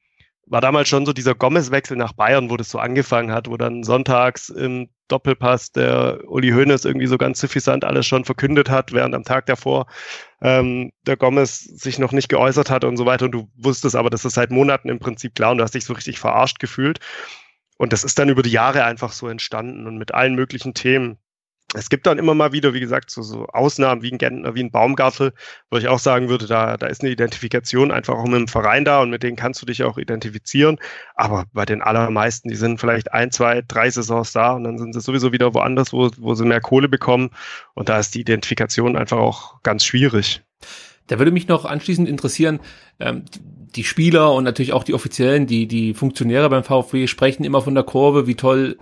[0.46, 3.84] war damals schon so dieser Gomez-Wechsel nach Bayern, wo das so angefangen hat, wo dann
[3.84, 9.16] sonntags im Doppelpass der Uli Hoeneß irgendwie so ganz suffisant alles schon verkündet hat, während
[9.16, 9.88] am Tag davor
[10.42, 13.26] ähm, der Gomez sich noch nicht geäußert hat und so weiter.
[13.26, 15.86] Und du wusstest aber, das ist seit Monaten im Prinzip klar und du hast dich
[15.86, 17.00] so richtig verarscht gefühlt.
[17.78, 21.18] Und das ist dann über die Jahre einfach so entstanden und mit allen möglichen Themen
[21.74, 24.64] es gibt dann immer mal wieder, wie gesagt, so, so Ausnahmen wie ein Gentner, wie
[24.64, 25.34] ein Baumgartel,
[25.70, 28.86] wo ich auch sagen würde, da, da ist eine Identifikation einfach auch mit dem Verein
[28.86, 30.80] da und mit denen kannst du dich auch identifizieren.
[31.16, 34.94] Aber bei den allermeisten, die sind vielleicht ein, zwei, drei Saisons da und dann sind
[34.94, 37.32] sie sowieso wieder woanders, wo, wo sie mehr Kohle bekommen.
[37.74, 40.42] Und da ist die Identifikation einfach auch ganz schwierig.
[41.08, 42.60] Da würde mich noch anschließend interessieren,
[43.00, 43.26] ähm,
[43.76, 47.76] die Spieler und natürlich auch die Offiziellen, die, die Funktionäre beim VfB sprechen immer von
[47.76, 48.78] der Kurve, wie toll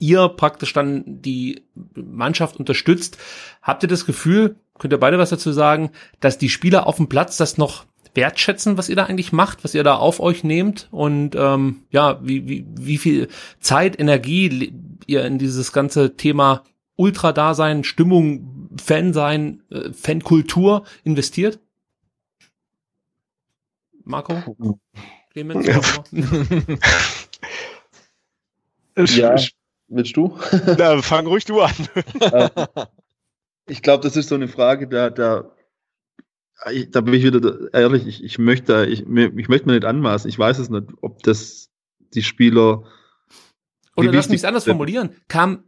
[0.00, 1.62] ihr praktisch dann die
[1.94, 3.18] Mannschaft unterstützt.
[3.62, 7.08] Habt ihr das Gefühl, könnt ihr beide was dazu sagen, dass die Spieler auf dem
[7.08, 7.84] Platz das noch
[8.14, 12.18] wertschätzen, was ihr da eigentlich macht, was ihr da auf euch nehmt und ähm, ja,
[12.22, 13.28] wie, wie, wie viel
[13.60, 14.72] Zeit, Energie
[15.06, 16.64] ihr in dieses ganze Thema
[16.96, 21.60] Ultra-Dasein, Stimmung, Fan sein, äh, Fankultur investiert?
[24.04, 24.56] Marco?
[25.30, 25.66] Clemens?
[25.66, 25.80] Ja.
[29.36, 29.36] ja.
[29.90, 30.38] Willst du?
[30.78, 31.74] Na, fang ruhig du an.
[33.66, 35.50] ich glaube, das ist so eine Frage, da, da,
[36.90, 40.38] da bin ich wieder ehrlich, ich, ich möchte, ich, ich möchte mir nicht anmaßen, ich
[40.38, 41.70] weiß es nicht, ob das
[42.14, 42.84] die Spieler.
[43.96, 45.10] Oder lass mich es anders formulieren.
[45.26, 45.64] Kam,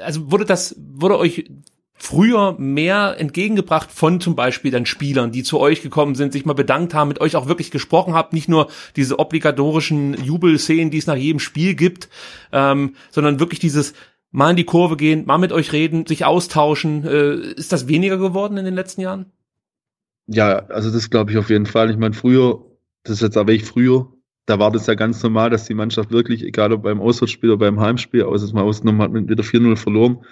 [0.00, 1.50] also wurde das, wurde euch
[1.96, 6.52] früher mehr entgegengebracht von zum Beispiel dann Spielern, die zu euch gekommen sind, sich mal
[6.52, 11.06] bedankt haben, mit euch auch wirklich gesprochen habt, nicht nur diese obligatorischen Jubelszenen, die es
[11.06, 12.08] nach jedem Spiel gibt,
[12.52, 13.94] ähm, sondern wirklich dieses
[14.30, 17.04] mal in die Kurve gehen, mal mit euch reden, sich austauschen.
[17.04, 19.32] Äh, ist das weniger geworden in den letzten Jahren?
[20.26, 21.90] Ja, also das glaube ich auf jeden Fall.
[21.90, 22.62] Ich meine, früher,
[23.04, 24.12] das ist jetzt aber ich früher,
[24.44, 27.58] da war das ja ganz normal, dass die Mannschaft wirklich, egal ob beim Auswärtsspiel oder
[27.58, 30.24] beim Heimspiel, außer es mal ausgenommen hat, mit wieder 4-0 verloren,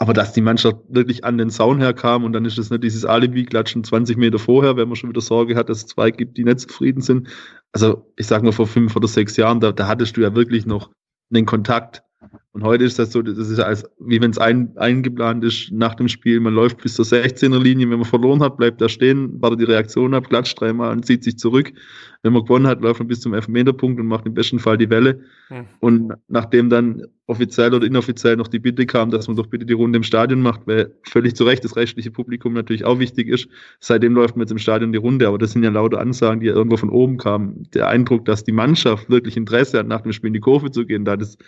[0.00, 3.04] aber dass die Mannschaft wirklich an den Zaun herkam und dann ist es nicht dieses
[3.04, 6.44] Alibi-Klatschen 20 Meter vorher, wenn man schon wieder Sorge hat, dass es zwei gibt, die
[6.44, 7.28] nicht zufrieden sind.
[7.72, 10.64] Also ich sag mal, vor fünf oder sechs Jahren, da, da hattest du ja wirklich
[10.64, 10.90] noch
[11.28, 12.02] den Kontakt
[12.52, 15.94] Und heute ist das so, das ist als, wie wenn es ein, eingeplant ist nach
[15.94, 19.40] dem Spiel, man läuft bis zur 16er Linie, wenn man verloren hat, bleibt da stehen,
[19.40, 21.72] wartet die Reaktion ab, klatscht dreimal und zieht sich zurück.
[22.22, 24.90] Wenn man gewonnen hat, läuft man bis zum Elfmeterpunkt und macht im besten Fall die
[24.90, 25.20] Welle.
[25.48, 25.64] Hm.
[25.78, 29.72] Und nachdem dann offiziell oder inoffiziell noch die Bitte kam, dass man doch bitte die
[29.72, 33.48] Runde im Stadion macht, weil völlig zu Recht das rechtliche Publikum natürlich auch wichtig ist,
[33.78, 36.48] seitdem läuft man jetzt im Stadion die Runde, aber das sind ja lauter Ansagen, die
[36.48, 37.68] ja irgendwo von oben kamen.
[37.72, 40.84] Der Eindruck, dass die Mannschaft wirklich Interesse hat, nach dem Spiel in die Kurve zu
[40.84, 41.38] gehen, da das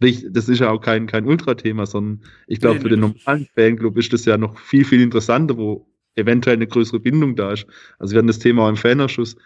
[0.00, 3.98] das ist ja auch kein, kein Ultra-Thema, sondern ich glaube, nee, für den normalen Fanclub
[3.98, 5.86] ist das ja noch viel, viel interessanter, wo
[6.16, 7.66] eventuell eine größere Bindung da ist.
[7.98, 9.36] Also wir hatten das Thema auch im Fanausschuss,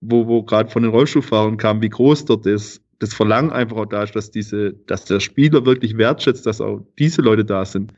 [0.00, 3.86] wo, wo gerade von den Rollstuhlfahrern kam, wie groß dort das, das Verlangen einfach auch
[3.86, 7.92] da ist, dass diese, dass der Spieler wirklich wertschätzt, dass auch diese Leute da sind.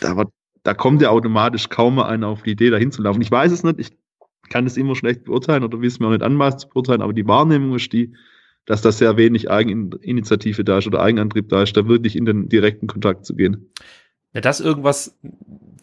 [0.00, 0.30] Da, war,
[0.64, 3.22] da kommt ja automatisch kaum mal einer auf die Idee, da hinzulaufen.
[3.22, 3.96] Ich weiß es nicht, ich
[4.48, 7.12] kann es immer schlecht beurteilen oder will es mir auch nicht anmaßen zu beurteilen, aber
[7.12, 8.14] die Wahrnehmung ist die,
[8.66, 12.48] dass da sehr wenig Eigeninitiative da ist oder Eigenantrieb da ist, da wirklich in den
[12.48, 13.70] direkten Kontakt zu gehen.
[14.34, 15.16] Ja, dass irgendwas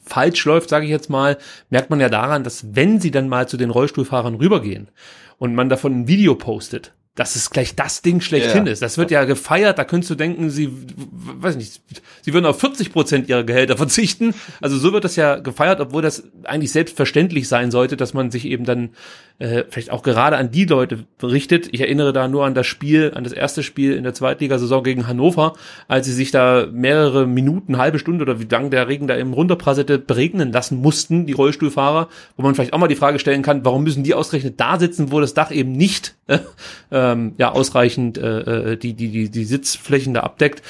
[0.06, 1.38] falsch läuft, sage ich jetzt mal,
[1.70, 4.90] merkt man ja daran, dass wenn sie dann mal zu den Rollstuhlfahrern rübergehen
[5.38, 8.74] und man davon ein Video postet, dass es gleich das Ding schlechthin yeah.
[8.74, 8.82] ist.
[8.82, 11.82] Das wird ja gefeiert, da könntest du denken, sie, weiß nicht,
[12.24, 14.34] sie würden auf 40 Prozent ihrer Gehälter verzichten.
[14.61, 18.45] Also so wird das ja gefeiert, obwohl das eigentlich selbstverständlich sein sollte, dass man sich
[18.45, 18.89] eben dann
[19.38, 21.70] äh, vielleicht auch gerade an die Leute berichtet.
[21.72, 25.05] Ich erinnere da nur an das Spiel, an das erste Spiel in der Zweitligasaison gegen
[25.05, 25.53] Hannover,
[25.88, 29.34] als sie sich da mehrere Minuten, halbe Stunde oder wie lang der Regen da eben
[29.34, 33.64] runterprasselte, beregnen lassen mussten, die Rollstuhlfahrer, wo man vielleicht auch mal die Frage stellen kann,
[33.66, 36.16] warum müssen die ausgerechnet da sitzen, wo das Dach eben nicht
[36.92, 40.62] ähm, ja ausreichend äh, äh die, die, die, die Sitzflächen da abdeckt.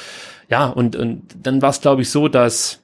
[0.49, 2.83] Ja, und, und dann war es, glaube ich, so, dass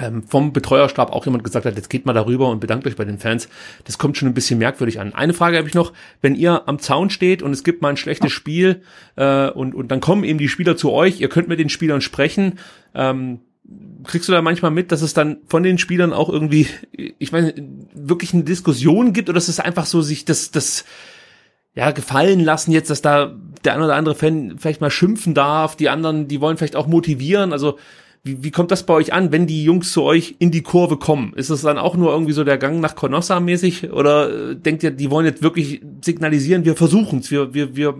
[0.00, 3.04] ähm, vom Betreuerstab auch jemand gesagt hat, jetzt geht mal darüber und bedankt euch bei
[3.04, 3.48] den Fans.
[3.84, 5.14] Das kommt schon ein bisschen merkwürdig an.
[5.14, 7.96] Eine Frage habe ich noch, wenn ihr am Zaun steht und es gibt mal ein
[7.96, 8.82] schlechtes Spiel
[9.16, 12.00] äh, und, und dann kommen eben die Spieler zu euch, ihr könnt mit den Spielern
[12.00, 12.58] sprechen,
[12.94, 13.40] ähm,
[14.04, 16.66] kriegst du da manchmal mit, dass es dann von den Spielern auch irgendwie,
[17.18, 17.54] ich meine,
[17.94, 20.84] wirklich eine Diskussion gibt oder ist es einfach so, sich das, das
[21.74, 25.76] ja, gefallen lassen jetzt, dass da der ein oder andere Fan vielleicht mal schimpfen darf,
[25.76, 27.78] die anderen, die wollen vielleicht auch motivieren, also
[28.24, 30.96] wie, wie kommt das bei euch an, wenn die Jungs zu euch in die Kurve
[30.96, 31.34] kommen?
[31.34, 33.92] Ist es dann auch nur irgendwie so der Gang nach Conossa mäßig?
[33.92, 37.94] Oder äh, denkt ihr, die wollen jetzt wirklich signalisieren, wir versuchen's, wir, wir, wir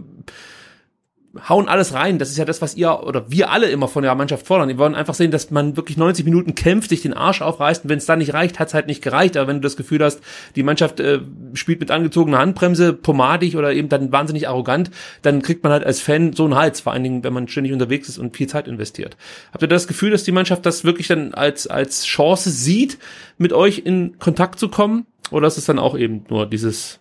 [1.48, 2.18] hauen alles rein.
[2.18, 4.68] Das ist ja das, was ihr oder wir alle immer von der Mannschaft fordern.
[4.68, 7.90] Wir wollen einfach sehen, dass man wirklich 90 Minuten kämpft, sich den Arsch aufreißt und
[7.90, 9.36] wenn es dann nicht reicht, hat es halt nicht gereicht.
[9.36, 10.20] Aber wenn du das Gefühl hast,
[10.56, 11.20] die Mannschaft äh,
[11.54, 14.90] spielt mit angezogener Handbremse, pomadig oder eben dann wahnsinnig arrogant,
[15.22, 17.72] dann kriegt man halt als Fan so einen Hals, vor allen Dingen, wenn man ständig
[17.72, 19.16] unterwegs ist und viel Zeit investiert.
[19.52, 22.98] Habt ihr das Gefühl, dass die Mannschaft das wirklich dann als, als Chance sieht,
[23.38, 25.06] mit euch in Kontakt zu kommen?
[25.30, 27.00] Oder ist es dann auch eben nur dieses,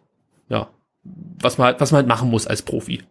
[0.50, 0.70] ja,
[1.04, 3.02] was man halt, was man halt machen muss als Profi?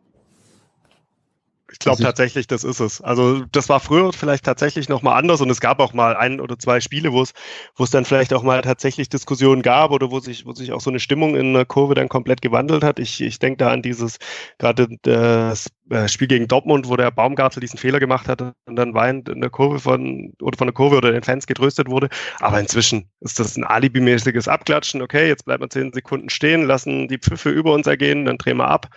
[1.82, 3.00] Ich glaube tatsächlich, das ist es.
[3.00, 6.40] Also das war früher vielleicht tatsächlich noch mal anders und es gab auch mal ein
[6.40, 7.32] oder zwei Spiele, wo es
[7.74, 10.80] wo es dann vielleicht auch mal tatsächlich Diskussionen gab oder wo sich wo sich auch
[10.80, 12.98] so eine Stimmung in der Kurve dann komplett gewandelt hat.
[12.98, 14.18] Ich, ich denke da an dieses
[14.58, 18.94] gerade das äh, Spiel gegen Dortmund, wo der Baumgartel diesen Fehler gemacht hat und dann
[18.94, 22.08] weint in der Kurve von oder von der Kurve oder den Fans getröstet wurde.
[22.40, 25.02] Aber inzwischen ist das ein alibimäßiges Abklatschen.
[25.02, 28.58] Okay, jetzt bleiben wir zehn Sekunden stehen, lassen die Pfiffe über uns ergehen, dann drehen
[28.58, 28.88] wir ab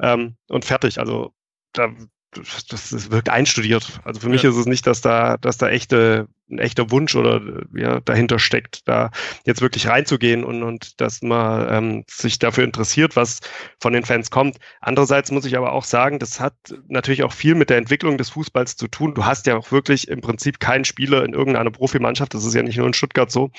[0.00, 0.98] ähm, und fertig.
[0.98, 1.32] Also
[1.72, 1.88] da,
[2.32, 4.00] das, das wirkt einstudiert.
[4.04, 7.40] Also für mich ist es nicht, dass da, dass da echte, ein echter Wunsch oder
[7.74, 9.10] ja, dahinter steckt, da
[9.44, 13.40] jetzt wirklich reinzugehen und, und dass man ähm, sich dafür interessiert, was
[13.80, 14.58] von den Fans kommt.
[14.80, 16.54] Andererseits muss ich aber auch sagen, das hat
[16.88, 19.14] natürlich auch viel mit der Entwicklung des Fußballs zu tun.
[19.14, 22.62] Du hast ja auch wirklich im Prinzip keinen Spieler in irgendeiner Profimannschaft, das ist ja
[22.62, 23.50] nicht nur in Stuttgart so,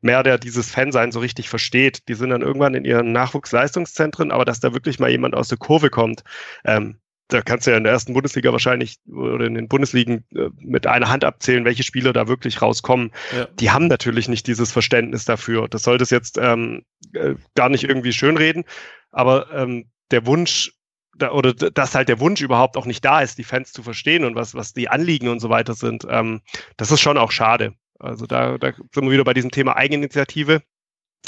[0.00, 2.08] mehr, der dieses Fansein so richtig versteht.
[2.08, 5.58] Die sind dann irgendwann in ihren Nachwuchsleistungszentren, aber dass da wirklich mal jemand aus der
[5.58, 6.22] Kurve kommt,
[6.64, 6.98] ähm,
[7.28, 10.86] da kannst du ja in der ersten Bundesliga wahrscheinlich oder in den Bundesligen äh, mit
[10.86, 13.12] einer Hand abzählen, welche Spieler da wirklich rauskommen.
[13.36, 13.46] Ja.
[13.58, 15.68] Die haben natürlich nicht dieses Verständnis dafür.
[15.68, 18.64] Das sollte es jetzt ähm, äh, gar nicht irgendwie schönreden,
[19.10, 20.72] aber ähm, der Wunsch
[21.18, 24.24] da, oder dass halt der Wunsch überhaupt auch nicht da ist, die Fans zu verstehen
[24.24, 26.42] und was, was die Anliegen und so weiter sind, ähm,
[26.76, 27.74] das ist schon auch schade.
[27.98, 30.62] Also da, da sind wir wieder bei diesem Thema Eigeninitiative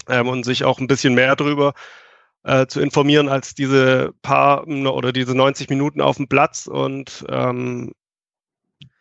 [0.08, 1.74] ähm, und sich auch ein bisschen mehr darüber
[2.44, 7.92] äh, zu informieren als diese paar oder diese 90 Minuten auf dem Platz und ähm,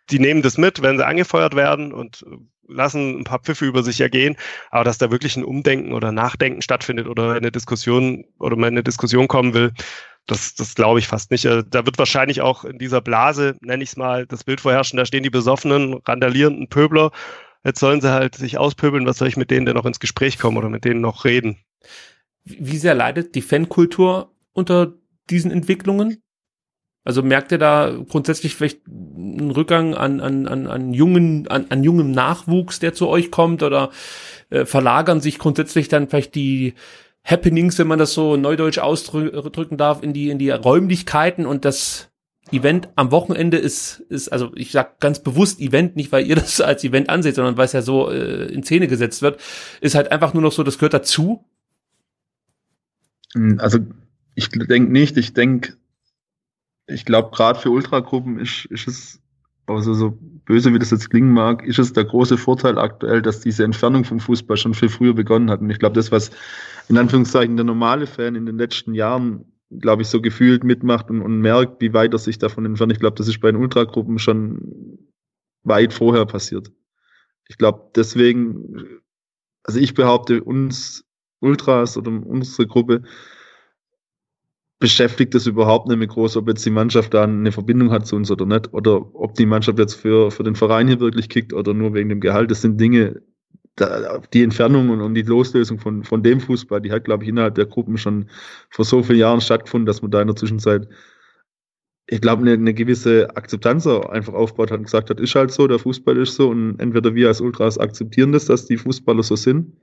[0.10, 2.26] die nehmen das mit, wenn sie angefeuert werden und
[2.68, 4.36] lassen ein paar Pfiffe über sich ergehen,
[4.72, 8.76] aber dass da wirklich ein Umdenken oder Nachdenken stattfindet oder eine Diskussion oder man in
[8.76, 9.72] eine Diskussion kommen will,
[10.28, 11.46] das, das glaube ich fast nicht.
[11.46, 14.98] Äh, da wird wahrscheinlich auch in dieser Blase, nenne ich es mal, das Bild vorherrschen,
[14.98, 17.12] da stehen die besoffenen, randalierenden Pöbler.
[17.64, 20.38] Jetzt sollen sie halt sich auspöbeln, was soll ich mit denen denn noch ins Gespräch
[20.38, 21.58] kommen oder mit denen noch reden?
[22.48, 24.94] Wie sehr leidet die Fankultur unter
[25.30, 26.22] diesen Entwicklungen?
[27.04, 31.84] Also merkt ihr da grundsätzlich vielleicht einen Rückgang an, an, an, an jungen, an, an
[31.84, 33.92] jungem Nachwuchs, der zu euch kommt oder
[34.50, 36.74] äh, verlagern sich grundsätzlich dann vielleicht die
[37.24, 42.10] Happenings, wenn man das so neudeutsch ausdrücken darf, in die, in die Räumlichkeiten und das
[42.52, 46.62] Event am Wochenende ist, ist, also ich sag ganz bewusst Event, nicht weil ihr das
[46.62, 49.40] als Event anseht, sondern weil es ja so äh, in Szene gesetzt wird,
[49.82, 51.44] ist halt einfach nur noch so, das gehört dazu.
[53.34, 53.80] Hm, also
[54.36, 55.78] ich denke nicht, ich denke,
[56.88, 59.22] ich glaube gerade für Ultragruppen ist, ist es,
[59.66, 63.42] also so böse wie das jetzt klingen mag, ist es der große Vorteil aktuell, dass
[63.42, 65.60] diese Entfernung vom Fußball schon viel früher begonnen hat.
[65.60, 66.32] Und ich glaube, das, was
[66.88, 71.22] in Anführungszeichen der normale Fan in den letzten Jahren glaube ich, so gefühlt mitmacht und,
[71.22, 72.94] und merkt, wie weit er sich davon entfernt.
[72.94, 75.00] Ich glaube, das ist bei den Ultragruppen schon
[75.64, 76.72] weit vorher passiert.
[77.48, 79.02] Ich glaube, deswegen,
[79.64, 81.06] also ich behaupte, uns
[81.40, 83.04] Ultras oder unsere Gruppe
[84.80, 88.16] beschäftigt es überhaupt nicht mehr groß, ob jetzt die Mannschaft da eine Verbindung hat zu
[88.16, 91.54] uns oder nicht, oder ob die Mannschaft jetzt für, für den Verein hier wirklich kickt
[91.54, 92.52] oder nur wegen dem Gehalt.
[92.52, 93.22] Das sind Dinge,
[94.34, 97.56] die Entfernung und, und, die Loslösung von, von dem Fußball, die hat, glaube ich, innerhalb
[97.56, 98.30] der Gruppen schon
[98.70, 100.88] vor so vielen Jahren stattgefunden, dass man da in der Zwischenzeit,
[102.08, 105.68] ich glaube, eine, eine gewisse Akzeptanz einfach aufgebaut hat und gesagt hat, ist halt so,
[105.68, 109.36] der Fußball ist so und entweder wir als Ultras akzeptieren das, dass die Fußballer so
[109.36, 109.74] sind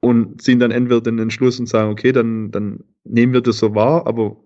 [0.00, 3.74] und ziehen dann entweder den Entschluss und sagen, okay, dann, dann nehmen wir das so
[3.74, 4.36] wahr, aber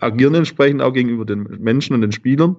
[0.00, 2.56] agieren entsprechend auch gegenüber den Menschen und den Spielern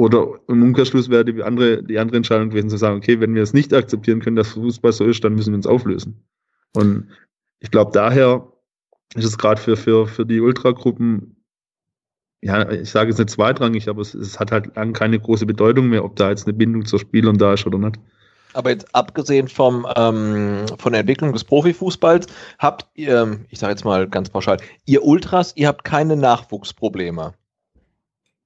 [0.00, 3.42] oder im Umkehrschluss wäre die andere, die andere Entscheidung gewesen zu sagen, okay, wenn wir
[3.42, 6.24] es nicht akzeptieren können, dass Fußball so ist, dann müssen wir uns auflösen.
[6.74, 7.08] Und
[7.60, 8.50] ich glaube, daher
[9.14, 11.36] ist es gerade für, für, für die Ultragruppen,
[12.42, 15.90] ja, ich sage es nicht zweitrangig, aber es, es hat halt lang keine große Bedeutung
[15.90, 17.96] mehr, ob da jetzt eine Bindung zur Spielern da ist oder nicht.
[18.52, 22.26] Aber jetzt abgesehen vom, ähm, von der Entwicklung des Profifußballs,
[22.58, 27.34] habt ihr, ich sage jetzt mal ganz pauschal, ihr Ultras, ihr habt keine Nachwuchsprobleme.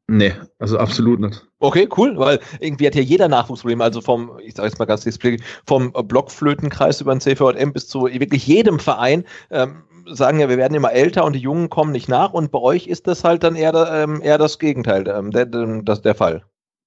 [0.07, 1.47] Nee, also absolut nicht.
[1.61, 5.03] Okay, cool, weil irgendwie hat ja jeder Nachwuchsprobleme, also vom, ich sage jetzt mal ganz
[5.03, 10.59] display, vom Blockflötenkreis über den CVM bis zu wirklich jedem Verein, ähm, sagen ja, wir
[10.59, 13.43] werden immer älter und die Jungen kommen nicht nach und bei euch ist das halt
[13.45, 16.45] dann eher, ähm, eher das Gegenteil, ähm, der, das, der Fall.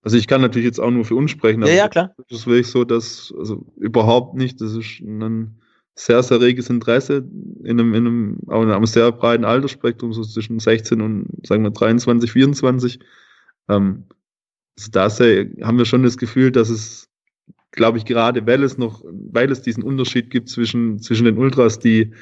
[0.07, 2.15] Also ich kann natürlich jetzt auch nur für uns sprechen, ja, ja, klar.
[2.29, 5.59] Das ist wirklich so, dass, also überhaupt nicht, das ist ein
[5.95, 7.27] sehr, sehr reges Interesse
[7.65, 11.61] in einem, in einem, auch in einem sehr breiten Altersspektrum, so zwischen 16 und, sagen
[11.63, 12.99] wir, 23, 24.
[13.67, 14.05] Ähm,
[14.77, 15.09] also da
[15.67, 17.09] haben wir schon das Gefühl, dass es,
[17.71, 21.79] glaube ich, gerade weil es noch, weil es diesen Unterschied gibt zwischen, zwischen den Ultras,
[21.79, 22.13] die,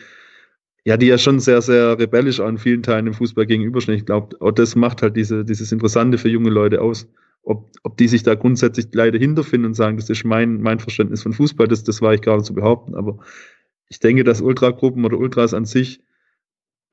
[0.85, 3.99] ja, die ja schon sehr, sehr rebellisch an vielen Teilen im Fußball gegenüberstehen.
[3.99, 7.07] Ich glaube, auch das macht halt diese, dieses Interessante für junge Leute aus.
[7.45, 11.23] Ob, ob die sich da grundsätzlich leider hinterfinden und sagen, das ist mein, mein Verständnis
[11.23, 12.95] von Fußball, das, das war ich nicht zu behaupten.
[12.95, 13.19] Aber
[13.87, 16.01] ich denke, dass Ultragruppen oder Ultras an sich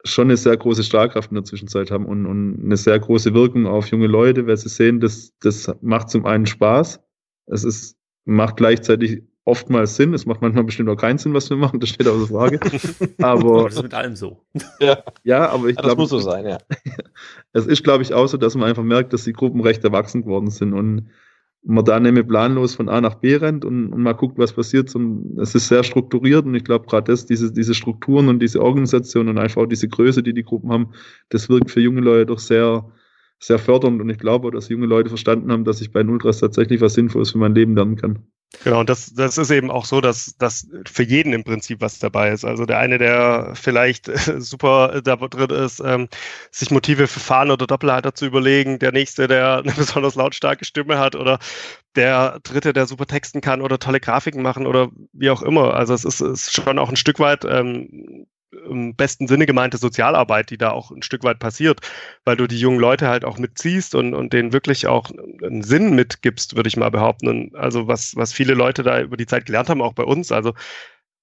[0.05, 3.67] schon eine sehr große Strahlkraft in der Zwischenzeit haben und, und eine sehr große Wirkung
[3.67, 7.01] auf junge Leute, weil sie sehen, dass das macht zum einen Spaß,
[7.47, 11.57] es ist, macht gleichzeitig oftmals Sinn, es macht manchmal bestimmt auch keinen Sinn, was wir
[11.57, 12.61] machen, das steht außer Frage.
[13.19, 14.41] Aber das ist mit allem so.
[14.81, 16.59] Ja, ja aber ich ja, glaube, das muss so sein, ja.
[17.53, 20.23] es ist, glaube ich, auch so, dass man einfach merkt, dass die Gruppen recht erwachsen
[20.23, 21.09] geworden sind und
[21.65, 24.53] man da nicht mehr planlos von A nach B rennt und, und mal guckt, was
[24.53, 24.95] passiert.
[24.95, 28.61] Und es ist sehr strukturiert und ich glaube gerade das, diese, diese Strukturen und diese
[28.61, 30.89] Organisation und einfach auch diese Größe, die die Gruppen haben,
[31.29, 32.91] das wirkt für junge Leute doch sehr,
[33.39, 36.81] sehr fördernd und ich glaube, dass junge Leute verstanden haben, dass ich bei Ultras tatsächlich
[36.81, 38.21] was Sinnvolles für mein Leben lernen kann.
[38.61, 41.99] Genau, und das, das ist eben auch so, dass, dass für jeden im Prinzip was
[41.99, 42.45] dabei ist.
[42.45, 44.07] Also der eine, der vielleicht
[44.39, 46.09] super da drin ist, ähm,
[46.51, 50.99] sich Motive für Fahren oder Doppelhalter zu überlegen, der nächste, der eine besonders lautstarke Stimme
[50.99, 51.39] hat oder
[51.97, 55.75] der dritte, der super texten kann oder tolle Grafiken machen oder wie auch immer.
[55.75, 60.51] Also es ist, ist schon auch ein Stück weit ähm, im besten Sinne gemeinte Sozialarbeit,
[60.51, 61.81] die da auch ein Stück weit passiert,
[62.25, 65.11] weil du die jungen Leute halt auch mitziehst und, und denen wirklich auch
[65.43, 67.29] einen Sinn mitgibst, würde ich mal behaupten.
[67.29, 70.33] Und also was, was viele Leute da über die Zeit gelernt haben, auch bei uns.
[70.33, 70.55] Also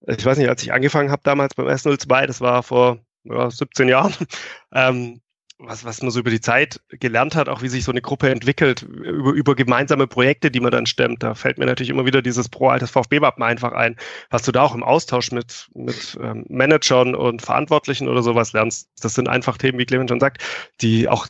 [0.08, 3.90] ich weiß nicht, als ich angefangen habe damals beim S02, das war vor ja, 17
[3.90, 4.14] Jahren,
[4.74, 5.22] ähm,
[5.60, 8.30] was, was man so über die Zeit gelernt hat, auch wie sich so eine Gruppe
[8.30, 11.22] entwickelt, über, über gemeinsame Projekte, die man dann stemmt.
[11.22, 13.98] Da fällt mir natürlich immer wieder dieses Pro-altes VfB-Wappen einfach ein,
[14.30, 18.90] was du da auch im Austausch mit, mit ähm, Managern und Verantwortlichen oder sowas lernst.
[19.02, 20.42] Das sind einfach Themen, wie Clemens schon sagt,
[20.80, 21.28] die auch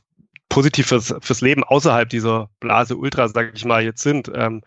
[0.48, 4.32] positiv fürs, fürs Leben außerhalb dieser Blase Ultra, sag ich mal, jetzt sind.
[4.34, 4.62] Ähm,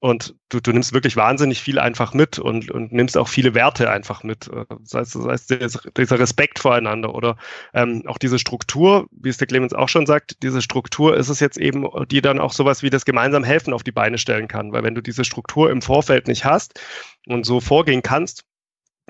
[0.00, 3.90] und du, du nimmst wirklich wahnsinnig viel einfach mit und, und nimmst auch viele Werte
[3.90, 4.48] einfach mit.
[4.68, 5.50] Das heißt, das heißt
[5.96, 7.36] dieser Respekt voreinander oder
[7.74, 11.40] ähm, auch diese Struktur, wie es der Clemens auch schon sagt, diese Struktur ist es
[11.40, 14.72] jetzt eben, die dann auch sowas wie das gemeinsam helfen auf die Beine stellen kann.
[14.72, 16.80] Weil wenn du diese Struktur im Vorfeld nicht hast
[17.26, 18.44] und so vorgehen kannst,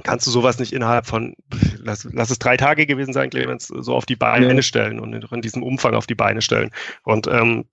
[0.04, 1.34] kannst du sowas nicht innerhalb von,
[1.76, 4.62] lass, lass es drei Tage gewesen sein, Clemens, so auf die Beine ja.
[4.62, 6.70] stellen und in, in, diesem Umfang auf die Beine stellen.
[7.02, 7.66] Und ähm,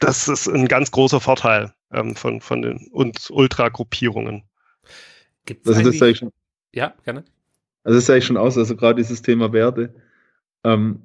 [0.00, 4.44] das ist ein ganz großer Vorteil ähm, von, von den und Ultra-Gruppierungen.
[5.44, 6.32] Gibt's also das eigentlich schon,
[6.74, 7.24] ja, gerne.
[7.84, 9.94] Also das ist eigentlich schon aus, also gerade dieses Thema Werte.
[10.64, 11.02] Ähm,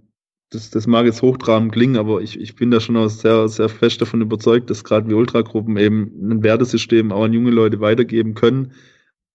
[0.50, 3.70] das, das mag jetzt hochtrabend klingen, aber ich, ich bin da schon auch sehr, sehr
[3.70, 8.36] fest davon überzeugt, dass gerade wie Ultragruppen eben ein Wertesystem auch an junge Leute weitergeben
[8.36, 8.74] können,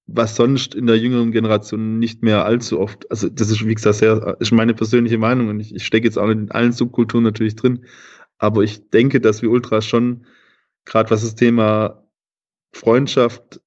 [0.06, 3.96] was sonst in der jüngeren Generation nicht mehr allzu oft, also das ist wie gesagt
[3.96, 7.24] sehr, ist meine persönliche Meinung und ich, ich stecke jetzt auch nicht in allen Subkulturen
[7.24, 7.84] natürlich drin,
[8.38, 10.24] aber ich denke, dass wir Ultras schon,
[10.88, 12.02] gerade was das Thema
[12.72, 13.60] Freundschaft,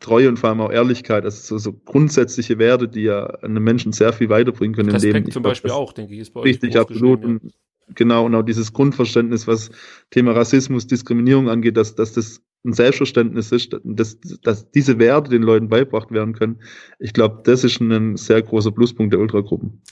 [0.00, 3.92] Treue und vor allem auch Ehrlichkeit, also so, so grundsätzliche Werte, die ja einem Menschen
[3.92, 5.32] sehr viel weiterbringen können Respekt im Leben.
[5.32, 7.22] zum Beispiel auch, denke ich, ist bei euch Richtig, absolut.
[7.22, 7.28] Ja.
[7.28, 7.54] Und
[7.94, 9.70] genau, und auch dieses Grundverständnis, was
[10.10, 15.42] Thema Rassismus, Diskriminierung angeht, dass, dass das ein Selbstverständnis ist, dass, dass diese Werte den
[15.42, 16.60] Leuten beibracht werden können.
[16.98, 19.82] Ich glaube, das ist ein sehr großer Pluspunkt der Ultragruppen.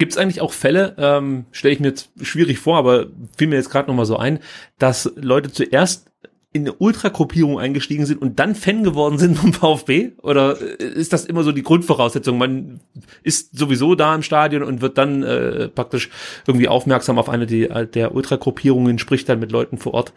[0.00, 3.56] Gibt es eigentlich auch Fälle, ähm, stelle ich mir jetzt schwierig vor, aber fiel mir
[3.56, 4.38] jetzt gerade nochmal so ein,
[4.78, 6.10] dass Leute zuerst
[6.54, 10.12] in eine Ultragruppierung eingestiegen sind und dann Fan geworden sind vom VfB?
[10.22, 12.38] Oder ist das immer so die Grundvoraussetzung?
[12.38, 12.80] Man
[13.22, 16.08] ist sowieso da im Stadion und wird dann äh, praktisch
[16.46, 20.14] irgendwie aufmerksam auf eine die, der Ultragruppierungen, spricht dann mit Leuten vor Ort.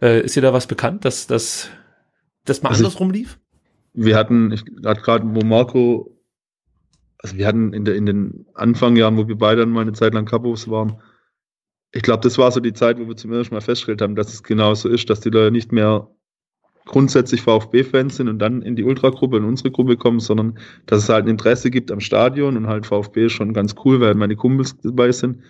[0.00, 1.68] Äh, ist dir da was bekannt, dass das
[2.44, 3.40] dass mal also andersrum lief?
[3.92, 6.15] Wir hatten, ich hatte gerade, wo Marco,
[7.26, 10.14] also wir hatten in, der, in den Anfangjahren, wo wir beide dann mal eine Zeit
[10.14, 11.00] lang Kapos waren,
[11.92, 14.32] ich glaube, das war so die Zeit, wo wir zum ersten Mal festgestellt haben, dass
[14.32, 16.08] es genau so ist, dass die Leute nicht mehr
[16.84, 21.08] grundsätzlich VfB-Fans sind und dann in die Ultragruppe, in unsere Gruppe kommen, sondern dass es
[21.08, 24.36] halt ein Interesse gibt am Stadion und halt VfB ist schon ganz cool, weil meine
[24.36, 25.40] Kumpels dabei sind.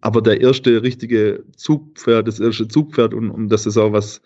[0.00, 4.20] Aber der erste richtige Zugpferd, das erste Zugpferd und, und das ist auch was,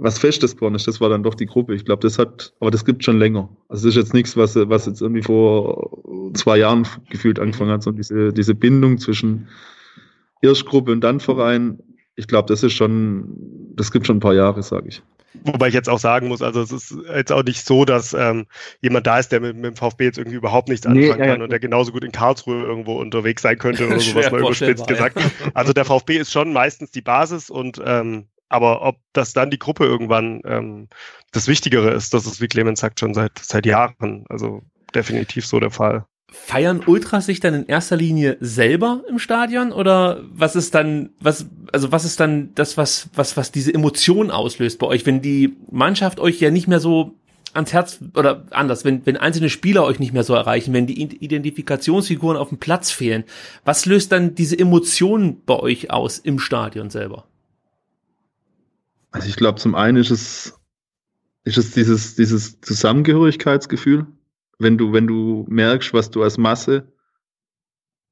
[0.00, 1.74] was Festes geworden ist, das war dann doch die Gruppe.
[1.74, 3.48] Ich glaube, das hat, aber das gibt schon länger.
[3.68, 6.02] Also das ist jetzt nichts, was, was jetzt irgendwie vor
[6.34, 9.48] zwei Jahren gefühlt angefangen hat, sondern diese, diese Bindung zwischen
[10.40, 11.78] Erstgruppe und dann Verein.
[12.16, 13.36] Ich glaube, das ist schon,
[13.76, 15.02] das gibt schon ein paar Jahre, sage ich.
[15.44, 18.46] Wobei ich jetzt auch sagen muss, also es ist jetzt auch nicht so, dass ähm,
[18.80, 21.38] jemand da ist, der mit, mit, dem VfB jetzt irgendwie überhaupt nichts anfangen nee, kann
[21.38, 24.88] ja, und der genauso gut in Karlsruhe irgendwo unterwegs sein könnte oder sowas mal überspitzt
[24.88, 25.20] gesagt.
[25.20, 25.30] Ja.
[25.54, 29.58] Also der VfB ist schon meistens die Basis und ähm, aber ob das dann die
[29.58, 30.88] Gruppe irgendwann ähm,
[31.32, 34.24] das Wichtigere ist, das ist, wie Clemens sagt, schon seit seit Jahren.
[34.28, 34.62] Also
[34.94, 40.20] definitiv so der Fall feiern Ultras sich dann in erster Linie selber im Stadion oder
[40.32, 44.78] was ist dann was also was ist dann das was was was diese Emotion auslöst
[44.78, 47.16] bei euch, wenn die Mannschaft euch ja nicht mehr so
[47.52, 51.02] ans Herz oder anders, wenn wenn einzelne Spieler euch nicht mehr so erreichen, wenn die
[51.02, 53.24] Identifikationsfiguren auf dem Platz fehlen,
[53.64, 57.24] was löst dann diese Emotion bei euch aus im Stadion selber?
[59.10, 60.58] Also ich glaube, zum einen ist es
[61.44, 64.06] ist es dieses dieses Zusammengehörigkeitsgefühl,
[64.60, 66.92] wenn du, wenn du merkst, was du als Masse,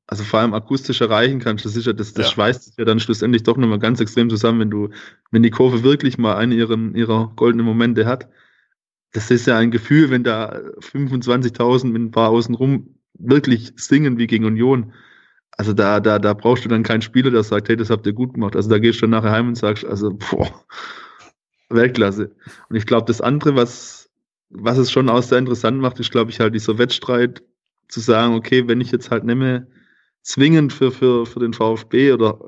[0.06, 2.32] also vor allem akustisch erreichen kannst, das ist ja, das, das ja.
[2.32, 4.88] schweißt sich ja dann schlussendlich doch nochmal ganz extrem zusammen, wenn du,
[5.30, 8.28] wenn die Kurve wirklich mal einen ihrer, ihrer goldenen Momente hat.
[9.12, 14.26] Das ist ja ein Gefühl, wenn da 25.000 mit ein paar außenrum wirklich singen wie
[14.26, 14.94] gegen Union.
[15.58, 18.12] Also da, da, da brauchst du dann keinen Spieler, der sagt, hey, das habt ihr
[18.12, 18.54] gut gemacht.
[18.54, 20.48] Also da gehst du dann nachher heim und sagst, also, boah,
[21.68, 22.30] Weltklasse.
[22.68, 24.08] Und ich glaube, das andere, was,
[24.50, 27.42] was es schon auch sehr interessant macht, ist, glaube ich, halt dieser Wettstreit
[27.88, 29.66] zu sagen, okay, wenn ich jetzt halt nehme,
[30.22, 32.38] zwingend für, für, für den VfB oder,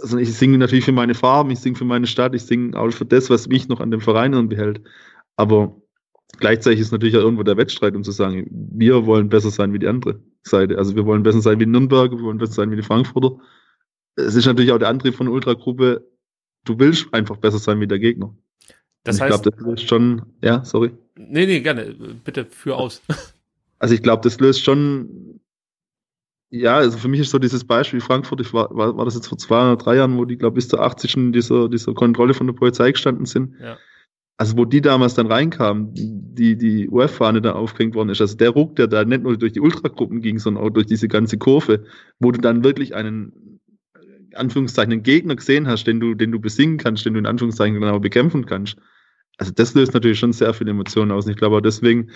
[0.00, 2.90] also ich singe natürlich für meine Farben, ich singe für meine Stadt, ich singe auch
[2.90, 4.82] für das, was mich noch an dem Verein behält.
[5.36, 5.74] Aber
[6.38, 9.78] gleichzeitig ist natürlich auch irgendwo der Wettstreit, um zu sagen, wir wollen besser sein wie
[9.78, 10.78] die andere Seite.
[10.78, 13.38] Also wir wollen besser sein wie die Nürnberger, wir wollen besser sein wie die Frankfurter.
[14.16, 16.06] Es ist natürlich auch der Antrieb von Ultragruppe,
[16.64, 18.34] du willst einfach besser sein wie der Gegner.
[19.04, 20.90] Das ich glaube, das löst schon, ja, sorry.
[21.16, 21.94] Nee, nee, gerne.
[22.24, 23.02] Bitte führ aus.
[23.82, 25.40] Also ich glaube, das löst schon,
[26.50, 29.28] ja, also für mich ist so dieses Beispiel Frankfurt, ich war, war, war das jetzt
[29.28, 31.16] vor zwei oder drei Jahren, wo die, glaube ich, bis zur 80.
[31.16, 33.54] in dieser, dieser Kontrolle von der Polizei gestanden sind.
[33.58, 33.78] Ja.
[34.40, 38.50] Also wo die damals dann reinkamen, die, die UF-Fahne da aufgehängt worden ist, also der
[38.50, 41.84] Ruck, der da nicht nur durch die Ultragruppen ging, sondern auch durch diese ganze Kurve,
[42.20, 43.60] wo du dann wirklich einen,
[44.34, 47.78] Anführungszeichen, einen Gegner gesehen hast, den du, den du besingen kannst, den du in Anführungszeichen
[47.78, 48.78] genau bekämpfen kannst
[49.40, 51.24] also das löst natürlich schon sehr viele Emotionen aus.
[51.24, 52.10] Und ich glaube auch deswegen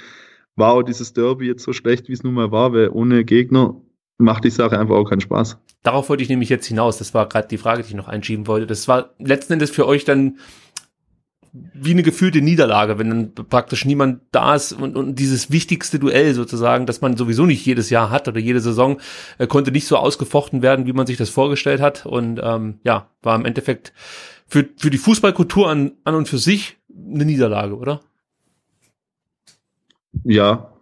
[0.56, 3.80] war auch dieses Derby jetzt so schlecht, wie es nun mal war, weil ohne Gegner
[4.18, 5.58] macht die Sache einfach auch keinen Spaß.
[5.82, 6.98] Darauf wollte ich nämlich jetzt hinaus.
[6.98, 8.66] Das war gerade die Frage, die ich noch einschieben wollte.
[8.66, 10.38] Das war letzten Endes für euch dann
[11.56, 16.34] wie eine gefühlte Niederlage, wenn dann praktisch niemand da ist und, und dieses wichtigste Duell
[16.34, 19.00] sozusagen, das man sowieso nicht jedes Jahr hat oder jede Saison,
[19.38, 22.06] äh, konnte nicht so ausgefochten werden, wie man sich das vorgestellt hat.
[22.06, 23.92] Und ähm, ja, war im Endeffekt
[24.48, 28.00] für, für die Fußballkultur an, an und für sich eine Niederlage, oder?
[30.24, 30.72] Ja,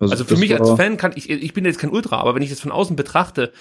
[0.00, 2.42] Also, also für mich als Fan kann ich, ich bin jetzt kein Ultra, aber wenn
[2.42, 3.52] ich das von außen betrachte,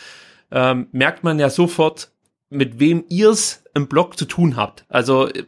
[0.52, 2.12] ähm, merkt man ja sofort,
[2.50, 4.86] mit wem ihr's im Block zu tun habt.
[4.90, 5.46] Also ich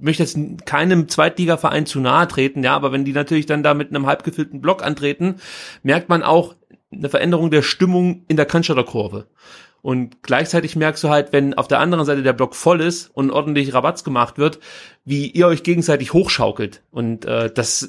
[0.00, 3.90] möchte jetzt keinem Zweitligaverein zu nahe treten, ja, aber wenn die natürlich dann da mit
[3.90, 5.36] einem halbgefüllten Block antreten,
[5.82, 6.54] merkt man auch
[6.92, 9.26] eine Veränderung der Stimmung in der Cannstatter.
[9.82, 13.30] Und gleichzeitig merkst du halt, wenn auf der anderen Seite der Block voll ist und
[13.30, 14.58] ordentlich Rabatz gemacht wird,
[15.04, 16.82] wie ihr euch gegenseitig hochschaukelt.
[16.90, 17.88] Und äh, das,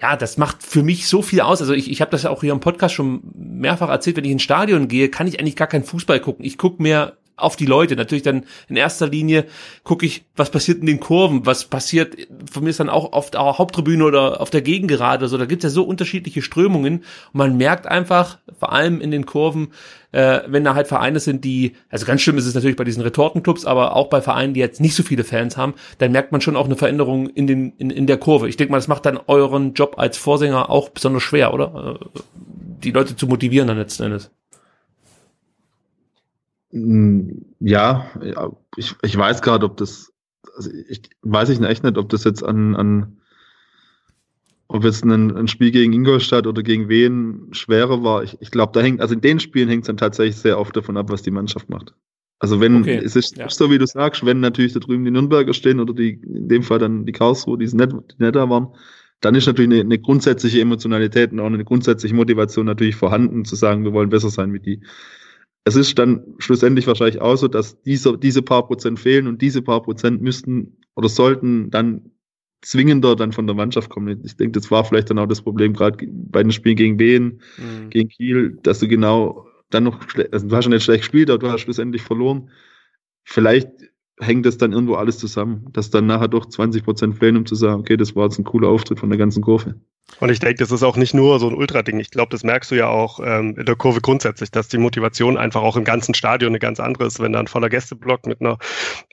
[0.00, 1.60] ja, das macht für mich so viel aus.
[1.60, 4.30] Also ich, ich habe das ja auch hier im Podcast schon mehrfach erzählt, wenn ich
[4.30, 6.44] ins Stadion gehe, kann ich eigentlich gar keinen Fußball gucken.
[6.44, 7.96] Ich gucke mehr auf die Leute.
[7.96, 9.46] Natürlich dann in erster Linie
[9.84, 12.16] gucke ich, was passiert in den Kurven, was passiert,
[12.50, 15.28] von mir ist dann auch auf der Haupttribüne oder auf der Gegengerade.
[15.28, 16.98] So, da gibt's ja so unterschiedliche Strömungen.
[16.98, 19.68] Und man merkt einfach, vor allem in den Kurven,
[20.12, 23.02] äh, wenn da halt Vereine sind, die, also ganz schlimm ist es natürlich bei diesen
[23.02, 26.40] Retortenclubs, aber auch bei Vereinen, die jetzt nicht so viele Fans haben, dann merkt man
[26.40, 28.48] schon auch eine Veränderung in den in, in der Kurve.
[28.48, 31.98] Ich denke mal, das macht dann euren Job als Vorsänger auch besonders schwer, oder?
[32.00, 32.20] Äh,
[32.82, 34.30] die Leute zu motivieren dann letzten Endes.
[36.70, 38.10] Hm, ja,
[38.76, 40.12] ich, ich weiß gerade, ob das,
[40.56, 43.18] also ich weiß ich echt nicht, ob das jetzt an, an
[44.68, 48.22] ob jetzt ein, ein Spiel gegen Ingolstadt oder gegen wen schwerer war.
[48.22, 50.76] Ich, ich glaube, da hängt, also in den Spielen hängt es dann tatsächlich sehr oft
[50.76, 51.94] davon ab, was die Mannschaft macht.
[52.38, 53.48] Also wenn, okay, es ist ja.
[53.48, 56.62] so wie du sagst, wenn natürlich da drüben die Nürnberger stehen oder die, in dem
[56.62, 58.68] Fall dann die Karlsruhe, die, net, die netter waren,
[59.20, 63.56] dann ist natürlich eine, eine grundsätzliche Emotionalität und auch eine grundsätzliche Motivation natürlich vorhanden, zu
[63.56, 64.80] sagen, wir wollen besser sein wie die
[65.64, 69.62] es ist dann schlussendlich wahrscheinlich auch so, dass diese, diese paar Prozent fehlen und diese
[69.62, 72.10] paar Prozent müssten oder sollten dann
[72.62, 74.20] zwingender dann von der Mannschaft kommen.
[74.24, 77.40] Ich denke, das war vielleicht dann auch das Problem, gerade bei den Spielen gegen Wien,
[77.56, 77.90] mhm.
[77.90, 80.00] gegen Kiel, dass du genau dann noch,
[80.32, 82.50] also du hast schon nicht schlecht gespielt, aber du hast schlussendlich verloren.
[83.24, 83.68] Vielleicht
[84.20, 87.54] hängt das dann irgendwo alles zusammen, dass dann nachher doch 20 Prozent fehlen, um zu
[87.54, 89.76] sagen, okay, das war jetzt ein cooler Auftritt von der ganzen Kurve.
[90.20, 92.00] Und ich denke, das ist auch nicht nur so ein Ultra-Ding.
[92.00, 95.36] Ich glaube, das merkst du ja auch ähm, in der Kurve grundsätzlich, dass die Motivation
[95.36, 97.20] einfach auch im ganzen Stadion eine ganz andere ist.
[97.20, 98.58] Wenn da ein voller Gästeblock mit einer,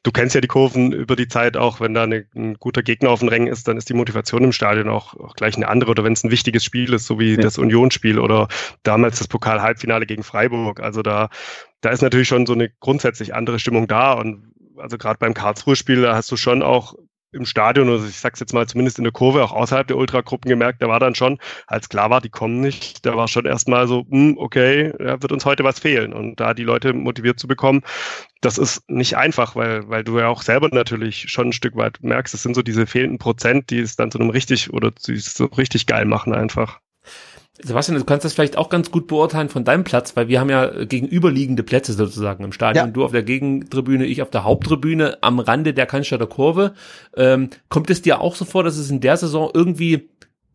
[0.04, 3.10] du kennst ja die Kurven über die Zeit auch, wenn da eine, ein guter Gegner
[3.10, 5.92] auf den Rängen ist, dann ist die Motivation im Stadion auch, auch gleich eine andere.
[5.92, 7.42] Oder wenn es ein wichtiges Spiel ist, so wie ja.
[7.42, 8.48] das Unionsspiel oder
[8.84, 10.80] damals das Pokal-Halbfinale gegen Freiburg.
[10.80, 11.30] Also da,
[11.82, 14.14] da ist natürlich schon so eine grundsätzlich andere Stimmung da.
[14.14, 16.96] Und also gerade beim Karlsruhe-Spiel, da hast du schon auch
[17.36, 20.50] im Stadion, oder ich sag's jetzt mal zumindest in der Kurve, auch außerhalb der Ultragruppen
[20.50, 21.38] gemerkt, da war dann schon,
[21.68, 25.32] als klar war, die kommen nicht, da war schon erstmal so, hm, okay, da wird
[25.32, 26.14] uns heute was fehlen.
[26.14, 27.82] Und da die Leute motiviert zu bekommen,
[28.42, 32.00] das ist nicht einfach, weil, weil du ja auch selber natürlich schon ein Stück weit
[32.02, 35.14] merkst, es sind so diese fehlenden Prozent, die es dann zu einem richtig oder die
[35.14, 36.80] es so richtig geil machen einfach.
[37.64, 40.50] Sebastian, du kannst das vielleicht auch ganz gut beurteilen von deinem Platz, weil wir haben
[40.50, 42.88] ja gegenüberliegende Plätze sozusagen im Stadion.
[42.88, 42.92] Ja.
[42.92, 46.74] Du auf der Gegentribüne, ich auf der Haupttribüne am Rande der Cannstatter Kurve.
[47.16, 50.10] Ähm, kommt es dir auch so vor, dass es in der Saison irgendwie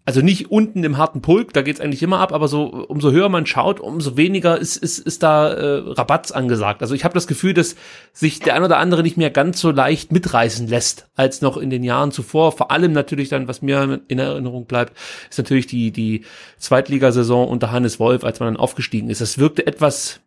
[0.07, 3.29] also nicht unten im harten Pulk, da geht's eigentlich immer ab, aber so umso höher
[3.29, 6.83] man schaut, umso weniger ist ist, ist da äh, Rabatz angesagt.
[6.83, 7.77] Also ich habe das Gefühl, dass
[8.13, 11.71] sich der ein oder andere nicht mehr ganz so leicht mitreißen lässt als noch in
[11.71, 12.53] den Jahren zuvor.
[12.53, 14.97] Vor allem natürlich dann, was mir in Erinnerung bleibt,
[15.29, 16.25] ist natürlich die die
[16.59, 19.21] Zweitligasaison unter Hannes Wolf, als man dann aufgestiegen ist.
[19.21, 20.21] Das wirkte etwas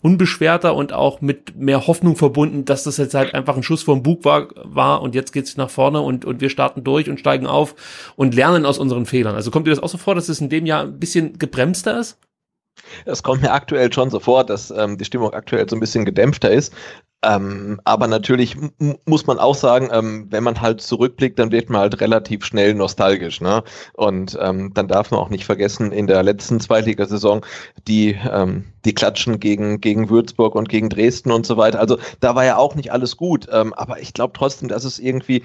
[0.00, 4.02] unbeschwerter und auch mit mehr Hoffnung verbunden, dass das jetzt halt einfach ein Schuss vom
[4.02, 7.46] Bug war, war und jetzt geht's nach vorne und, und wir starten durch und steigen
[7.46, 7.74] auf
[8.16, 9.34] und lernen aus unseren Fehlern.
[9.34, 11.98] Also kommt dir das auch so vor, dass es in dem Jahr ein bisschen gebremster
[11.98, 12.18] ist?
[13.04, 16.04] Es kommt mir aktuell schon so vor, dass ähm, die Stimmung aktuell so ein bisschen
[16.04, 16.72] gedämpfter ist.
[17.22, 18.56] Ähm, aber natürlich
[19.04, 22.74] muss man auch sagen, ähm, wenn man halt zurückblickt, dann wird man halt relativ schnell
[22.74, 23.40] nostalgisch.
[23.40, 23.64] Ne?
[23.94, 27.44] Und ähm, dann darf man auch nicht vergessen, in der letzten Zweitligasaison
[27.88, 31.80] die, ähm, die Klatschen gegen, gegen Würzburg und gegen Dresden und so weiter.
[31.80, 33.48] Also da war ja auch nicht alles gut.
[33.50, 35.42] Ähm, aber ich glaube trotzdem, dass es irgendwie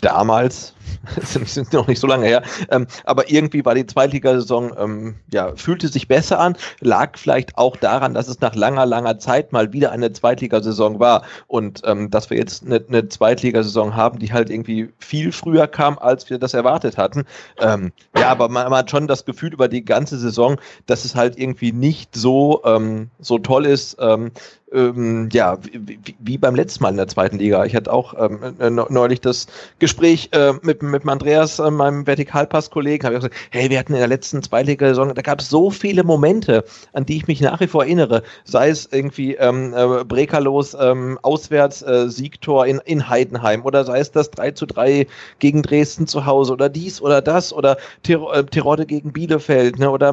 [0.00, 0.74] damals,
[1.22, 5.88] sind noch nicht so lange her, ähm, aber irgendwie war die Zweitligasaison, ähm, ja, fühlte
[5.88, 9.92] sich besser an, lag vielleicht auch daran, dass es nach langer, langer Zeit mal wieder
[9.92, 14.90] eine Zweitligasaison war und ähm, dass wir jetzt eine, eine Zweitligasaison haben, die halt irgendwie
[14.98, 17.24] viel früher kam, als wir das erwartet hatten.
[17.58, 21.14] Ähm, ja, aber man, man, hat schon das Gefühl über die ganze Saison, dass es
[21.14, 24.30] halt irgendwie nicht so, ähm, so toll ist, ähm,
[24.72, 27.64] ähm, ja, wie, wie, beim letzten Mal in der zweiten Liga.
[27.64, 29.46] Ich hatte auch ähm, äh, neulich das
[29.78, 33.98] Gespräch äh, mit, mit Andreas, äh, meinem Vertikalpass-Kollegen, habe ich gesagt, hey, wir hatten in
[33.98, 37.66] der letzten Zweitliga-Saison, da gab es so viele Momente, an die ich mich nach wie
[37.66, 38.22] vor erinnere.
[38.44, 44.00] Sei es irgendwie ähm, äh, Brekerlos ähm, auswärts äh, Siegtor in, in Heidenheim oder sei
[44.00, 45.06] es das 3 zu 3
[45.38, 49.90] gegen Dresden zu Hause oder dies oder das oder Ter äh, Terodde gegen Bielefeld ne,
[49.90, 50.08] oder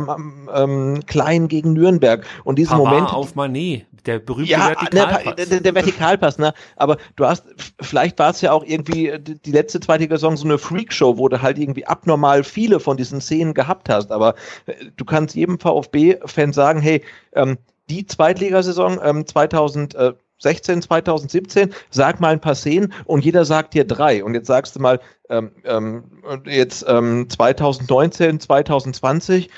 [0.53, 2.25] ähm, Klein gegen Nürnberg.
[2.43, 3.13] Und diese Pavard Momente.
[3.13, 5.25] auf Manet, der berühmte berühmte ja, Vertikalpass.
[5.25, 6.53] Ne, der, der, Vertikalpass, ne?
[6.75, 7.45] Aber du hast,
[7.81, 11.41] vielleicht war es ja auch irgendwie die letzte zweite Saison so eine Freakshow, wo du
[11.41, 14.11] halt irgendwie abnormal viele von diesen Szenen gehabt hast.
[14.11, 14.35] Aber
[14.65, 17.03] äh, du kannst jedem VfB-Fan sagen, hey,
[17.33, 17.57] ähm,
[17.89, 23.73] die Zweitligasaison ähm, 2000 äh, 16, 2017, sag mal ein paar Szenen und jeder sagt
[23.73, 24.23] dir drei.
[24.23, 24.99] Und jetzt sagst du mal,
[25.29, 26.03] ähm, ähm,
[26.45, 29.51] jetzt ähm, 2019, 2020, ähm,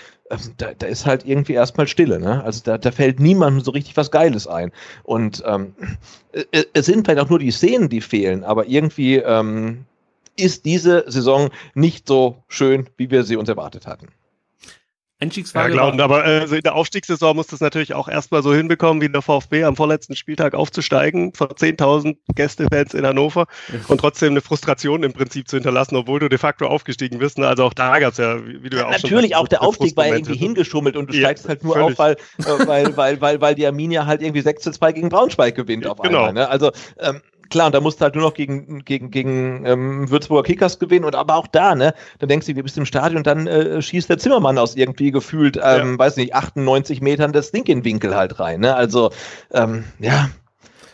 [0.58, 2.20] da, da ist halt irgendwie erstmal Stille.
[2.20, 2.44] Ne?
[2.44, 4.72] Also da, da fällt niemandem so richtig was Geiles ein.
[5.04, 5.74] Und ähm,
[6.32, 9.86] äh, es sind vielleicht auch nur die Szenen, die fehlen, aber irgendwie ähm,
[10.38, 14.08] ist diese Saison nicht so schön, wie wir sie uns erwartet hatten.
[15.20, 15.70] Einstiegsfrage.
[15.70, 19.10] Ja, glauben, aber äh, in der Aufstiegssaison muss das natürlich auch erstmal so hinbekommen, wie
[19.10, 23.48] der VfB am vorletzten Spieltag aufzusteigen, vor 10.000 Gästefans in Hannover
[23.88, 27.40] und trotzdem eine Frustration im Prinzip zu hinterlassen, obwohl du de facto aufgestiegen bist.
[27.40, 27.48] Ne?
[27.48, 29.98] Also auch da gab es ja, wie du ja auch Natürlich, schon auch der Aufstieg
[29.98, 31.92] war ja irgendwie hingeschummelt und du ja, steigst halt nur völlig.
[31.92, 35.10] auf, weil, äh, weil, weil, weil, weil die Arminia halt irgendwie 6 zu 2 gegen
[35.10, 36.26] Braunschweig gewinnt auf genau.
[36.26, 36.34] einmal.
[36.34, 36.48] Ne?
[36.48, 40.44] Also ähm, klar, und da musst du halt nur noch gegen, gegen, gegen ähm, Würzburger
[40.44, 43.28] Kickers gewinnen und aber auch da, ne, da denkst du, wir bist im Stadion und
[43.28, 46.00] dann äh, schießt der Zimmermann aus irgendwie gefühlt, ähm, ja.
[46.00, 49.12] weiß nicht, 98 Metern das Ding in Winkel halt rein, ne, also,
[49.52, 50.30] ähm, ja.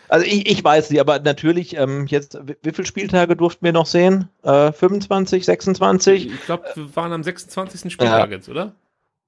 [0.09, 3.87] Also ich, ich weiß nicht, aber natürlich, ähm, jetzt, wie viele Spieltage durften wir noch
[3.87, 4.29] sehen?
[4.43, 6.27] Äh, 25, 26?
[6.27, 7.91] Ich glaube, wir waren am 26.
[7.91, 8.35] Spieltag ja.
[8.35, 8.73] jetzt, oder?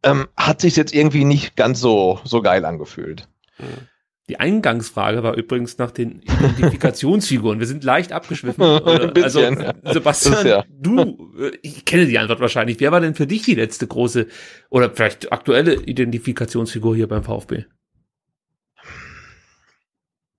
[0.04, 3.28] Ähm, hat sich jetzt irgendwie nicht ganz so, so geil angefühlt.
[3.58, 3.88] Mhm.
[4.28, 7.60] Die Eingangsfrage war übrigens nach den Identifikationsfiguren.
[7.60, 8.58] Wir sind leicht abgeschwiffen.
[9.14, 9.94] bisschen, also.
[9.94, 10.66] Sebastian, ja.
[10.70, 12.80] du, äh, ich kenne die Antwort wahrscheinlich.
[12.80, 14.28] Wer war denn für dich die letzte große
[14.70, 17.66] oder vielleicht aktuelle Identifikationsfigur hier beim VfB?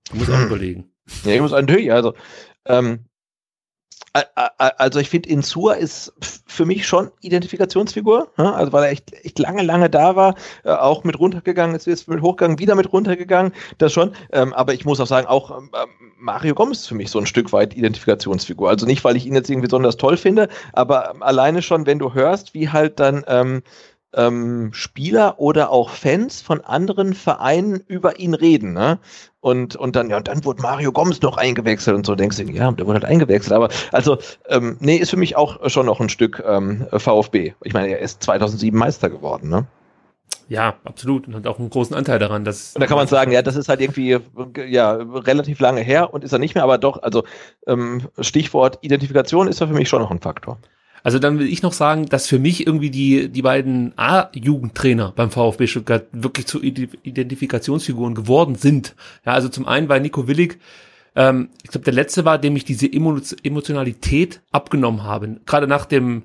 [0.09, 0.47] Du musst auch hm.
[0.47, 0.91] überlegen.
[1.23, 2.13] Ja, ich muss natürlich, also,
[2.65, 3.05] ähm,
[4.13, 6.13] also ich finde, Insua ist
[6.47, 11.03] für mich schon Identifikationsfigur, also weil er echt, echt lange, lange da war, äh, auch
[11.03, 14.13] mit runtergegangen, ist jetzt mit hochgegangen, wieder mit runtergegangen, das schon.
[14.31, 15.69] Ähm, aber ich muss auch sagen, auch ähm,
[16.17, 18.69] Mario Gomez ist für mich so ein Stück weit Identifikationsfigur.
[18.69, 22.13] Also nicht, weil ich ihn jetzt irgendwie besonders toll finde, aber alleine schon, wenn du
[22.13, 23.61] hörst, wie halt dann ähm,
[24.13, 28.73] ähm, Spieler oder auch Fans von anderen Vereinen über ihn reden.
[28.73, 28.99] Ne?
[29.47, 32.43] Und, und dann, ja, und dann wurde Mario Gomez noch eingewechselt und so denkst du,
[32.43, 33.53] ja, der wurde halt eingewechselt.
[33.53, 34.17] Aber also,
[34.49, 37.53] ähm, nee, ist für mich auch schon noch ein Stück ähm, VfB.
[37.63, 39.65] Ich meine, er ist 2007 Meister geworden, ne?
[40.49, 41.27] Ja, absolut.
[41.27, 42.75] Und hat auch einen großen Anteil daran, dass.
[42.75, 44.17] Und da kann man sagen, ja, das ist halt irgendwie
[44.67, 47.23] ja relativ lange her und ist er nicht mehr, aber doch, also
[47.67, 50.57] ähm, Stichwort Identifikation ist ja für mich schon noch ein Faktor.
[51.07, 55.31] Also dann will ich noch sagen, dass für mich irgendwie die, die beiden A-Jugendtrainer beim
[55.31, 58.93] VfB Stuttgart wirklich zu Identifikationsfiguren geworden sind.
[59.25, 60.59] Ja, also zum einen war Nico Willig,
[61.15, 65.37] ähm, ich glaube, der letzte war, dem ich diese Emotionalität abgenommen habe.
[65.45, 66.23] Gerade nach dem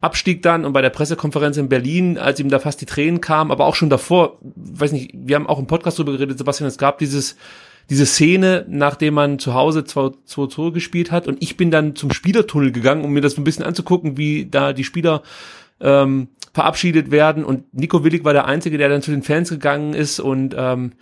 [0.00, 3.50] Abstieg dann und bei der Pressekonferenz in Berlin, als ihm da fast die Tränen kamen,
[3.50, 6.78] aber auch schon davor, weiß nicht, wir haben auch im Podcast darüber geredet, Sebastian, es
[6.78, 7.34] gab dieses
[7.90, 12.72] diese Szene, nachdem man zu Hause 2-2 gespielt hat und ich bin dann zum Spielertunnel
[12.72, 15.22] gegangen, um mir das ein bisschen anzugucken, wie da die Spieler
[15.80, 19.94] ähm, verabschiedet werden und Nico Willig war der Einzige, der dann zu den Fans gegangen
[19.94, 20.92] ist und ähm,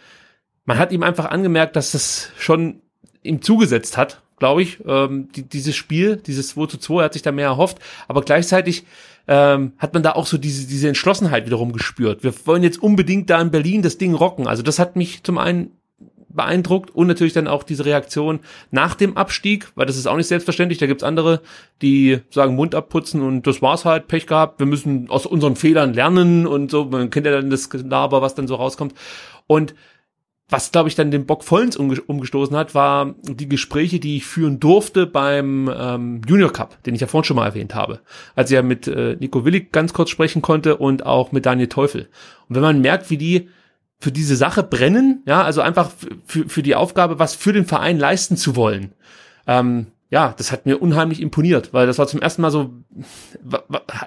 [0.65, 2.81] man hat ihm einfach angemerkt, dass das schon
[3.23, 7.13] ihm zugesetzt hat, glaube ich, ähm, die, dieses Spiel, dieses 2 zu 2, er hat
[7.13, 7.79] sich da mehr erhofft,
[8.09, 8.85] aber gleichzeitig
[9.29, 12.25] ähm, hat man da auch so diese, diese Entschlossenheit wiederum gespürt.
[12.25, 14.49] Wir wollen jetzt unbedingt da in Berlin das Ding rocken.
[14.49, 15.71] Also das hat mich zum einen
[16.33, 18.41] beeindruckt und natürlich dann auch diese Reaktion
[18.71, 20.79] nach dem Abstieg, weil das ist auch nicht selbstverständlich.
[20.79, 21.41] Da gibt's andere,
[21.83, 24.61] die sagen Mund abputzen und das war's halt, Pech gehabt.
[24.61, 26.85] Wir müssen aus unseren Fehlern lernen und so.
[26.85, 28.95] Man kennt ja dann das Laber, was dann so rauskommt.
[29.47, 29.75] Und
[30.51, 34.59] was, glaube ich, dann den Bock vollends umgestoßen hat, war die Gespräche, die ich führen
[34.59, 38.01] durfte beim ähm, Junior Cup, den ich ja vorhin schon mal erwähnt habe.
[38.35, 41.69] Als ich ja mit äh, Nico Willig ganz kurz sprechen konnte und auch mit Daniel
[41.69, 42.09] Teufel.
[42.49, 43.49] Und wenn man merkt, wie die
[44.01, 45.91] für diese Sache brennen, ja, also einfach
[46.27, 48.93] für, für die Aufgabe, was für den Verein leisten zu wollen.
[49.47, 52.73] Ähm, ja, das hat mir unheimlich imponiert, weil das war zum ersten Mal so,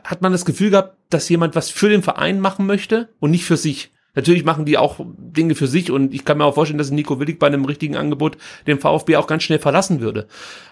[0.04, 3.46] hat man das Gefühl gehabt, dass jemand was für den Verein machen möchte und nicht
[3.46, 3.92] für sich.
[4.16, 7.20] Natürlich machen die auch Dinge für sich und ich kann mir auch vorstellen, dass Nico
[7.20, 8.38] Willig bei einem richtigen Angebot
[8.68, 10.28] den VfB auch ganz schnell verlassen würde.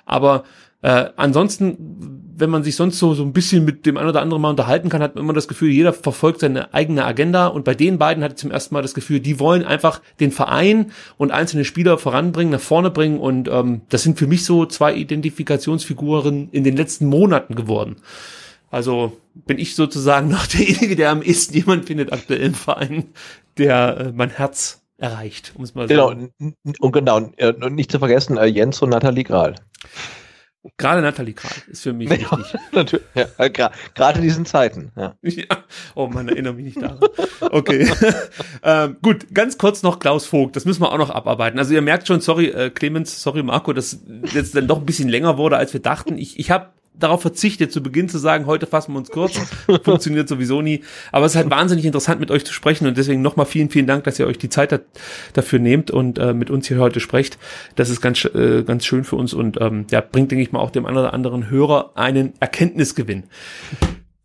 [0.05, 0.43] Aber
[0.81, 4.41] äh, ansonsten, wenn man sich sonst so, so ein bisschen mit dem einen oder anderen
[4.41, 7.47] mal unterhalten kann, hat man immer das Gefühl, jeder verfolgt seine eigene Agenda.
[7.47, 10.31] Und bei den beiden hatte ich zum ersten Mal das Gefühl, die wollen einfach den
[10.31, 13.19] Verein und einzelne Spieler voranbringen, nach vorne bringen.
[13.19, 17.97] Und ähm, das sind für mich so zwei Identifikationsfiguren in den letzten Monaten geworden.
[18.71, 23.09] Also bin ich sozusagen noch derjenige, der am ehesten jemand findet aktuell im Verein,
[23.57, 25.93] der äh, mein Herz erreicht, um es mal so.
[25.93, 26.09] Genau,
[26.79, 29.55] und genau, und nicht zu vergessen, äh, Jens und Nathalie Grahl.
[30.77, 32.59] Gerade Nathalie Kral ist für mich Nee, wichtig.
[32.71, 33.05] Natürlich.
[33.15, 34.91] Ja, gra- Gerade in diesen Zeiten.
[34.95, 35.15] Ja.
[35.23, 35.45] Ja.
[35.95, 36.99] Oh man, erinnere mich nicht daran.
[37.39, 37.91] Okay.
[38.63, 40.55] ähm, gut, ganz kurz noch Klaus Vogt.
[40.55, 41.57] Das müssen wir auch noch abarbeiten.
[41.57, 43.99] Also ihr merkt schon, sorry äh, Clemens, sorry Marco, dass
[44.33, 46.17] jetzt dann doch ein bisschen länger wurde, als wir dachten.
[46.19, 49.33] Ich, ich habe darauf verzichtet, zu Beginn zu sagen, heute fassen wir uns kurz.
[49.83, 50.83] Funktioniert sowieso nie.
[51.11, 52.87] Aber es ist halt wahnsinnig interessant, mit euch zu sprechen.
[52.87, 54.79] Und deswegen nochmal vielen, vielen Dank, dass ihr euch die Zeit da,
[55.33, 57.37] dafür nehmt und äh, mit uns hier heute sprecht.
[57.75, 60.59] Das ist ganz, äh, ganz schön für uns und ähm, ja, bringt, denke ich mal,
[60.59, 63.23] auch dem einen oder anderen Hörer einen Erkenntnisgewinn.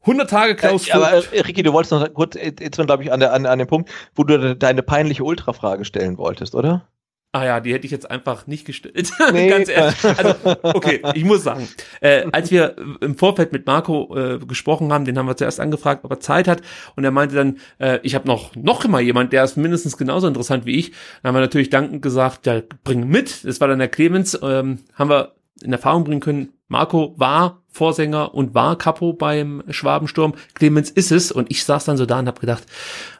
[0.02, 3.12] 100 Tage Klaus Äh, aber äh, Ricky, du wolltest noch kurz, jetzt sind glaube ich
[3.12, 6.86] an, der, an, an dem Punkt, wo du de- deine peinliche Ultrafrage stellen wolltest, oder?
[7.32, 9.12] Ah ja, die hätte ich jetzt einfach nicht gestellt.
[9.32, 9.48] Nee.
[9.48, 10.04] Ganz ehrlich.
[10.04, 11.68] Also, okay, ich muss sagen,
[12.00, 16.04] äh, als wir im Vorfeld mit Marco äh, gesprochen haben, den haben wir zuerst angefragt,
[16.04, 16.62] ob er Zeit hat.
[16.94, 20.26] Und er meinte dann, äh, ich habe noch noch immer jemand, der ist mindestens genauso
[20.28, 20.92] interessant wie ich.
[21.22, 23.44] Dann haben wir natürlich dankend gesagt, ja, bring mit.
[23.44, 24.38] Das war dann der Clemens.
[24.42, 25.32] Ähm, haben wir
[25.62, 30.34] in Erfahrung bringen können, Marco war Vorsänger und war Capo beim Schwabensturm.
[30.54, 31.30] Clemens ist es.
[31.30, 32.64] Und ich saß dann so da und habe gedacht,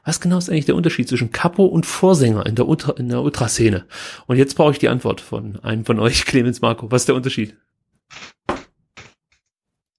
[0.04, 3.22] was genau ist eigentlich der Unterschied zwischen Capo und Vorsänger in der, Ultra, in der
[3.22, 3.84] Ultraszene?
[4.26, 6.90] Und jetzt brauche ich die Antwort von einem von euch, Clemens Marco.
[6.90, 7.56] Was ist der Unterschied?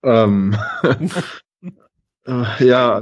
[0.03, 0.55] Ähm,
[2.27, 3.01] äh, ja,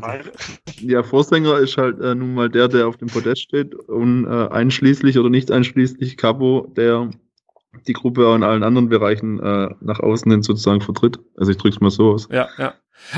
[0.79, 4.47] ja, Vorsänger ist halt äh, nun mal der, der auf dem Podest steht und äh,
[4.49, 7.09] einschließlich oder nicht einschließlich Capo, der
[7.87, 11.19] die Gruppe auch in allen anderen Bereichen äh, nach außen hin sozusagen vertritt.
[11.37, 12.27] Also ich drück's mal so aus.
[12.31, 12.73] Ja, ja.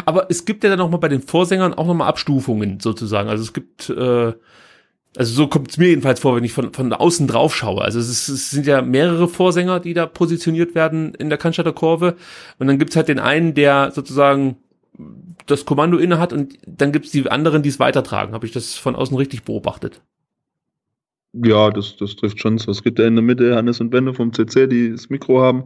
[0.06, 3.30] Aber es gibt ja dann nochmal bei den Vorsängern auch nochmal Abstufungen sozusagen.
[3.30, 4.34] Also es gibt, äh,
[5.16, 7.82] also so kommt es mir jedenfalls vor, wenn ich von, von außen drauf schaue.
[7.82, 11.74] Also es, ist, es sind ja mehrere Vorsänger, die da positioniert werden in der Cannstatter
[11.74, 12.16] Kurve.
[12.60, 14.58] Und dann gibt's halt den einen, der sozusagen
[15.46, 18.34] das Kommando inne hat und dann gibt's die anderen, die es weitertragen.
[18.34, 20.02] Habe ich das von außen richtig beobachtet?
[21.44, 22.72] Ja, das, das trifft schon so.
[22.72, 25.66] Es gibt ja in der Mitte Hannes und Benne vom CC, die das Mikro haben.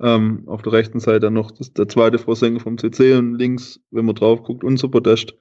[0.00, 3.78] Ähm, auf der rechten Seite dann noch das, der zweite Vorsänger vom CC und links,
[3.90, 5.34] wenn man drauf guckt, unser Podest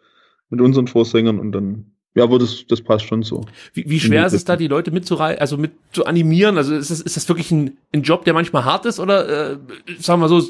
[0.50, 3.42] mit unseren Vorsängern und dann, ja, aber das, das passt schon so.
[3.74, 6.58] Wie, wie schwer ist es da, die Leute mitzureißen, also mit zu animieren?
[6.58, 9.58] Also ist das, ist das wirklich ein, ein Job, der manchmal hart ist oder äh,
[9.98, 10.44] sagen wir so,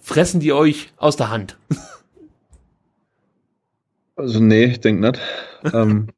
[0.00, 1.56] fressen die euch aus der Hand?
[4.16, 5.20] Also nee, ich denke nicht.
[5.74, 6.08] ähm,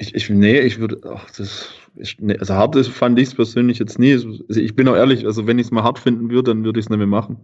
[0.00, 3.34] ich, ich, nee, ich würde, ach, das, ich, nee, also hart ist, fand ich es
[3.34, 4.12] persönlich jetzt nie.
[4.14, 6.80] Also ich bin auch ehrlich, also wenn ich es mal hart finden würde, dann würde
[6.80, 7.36] ich es nicht mehr machen.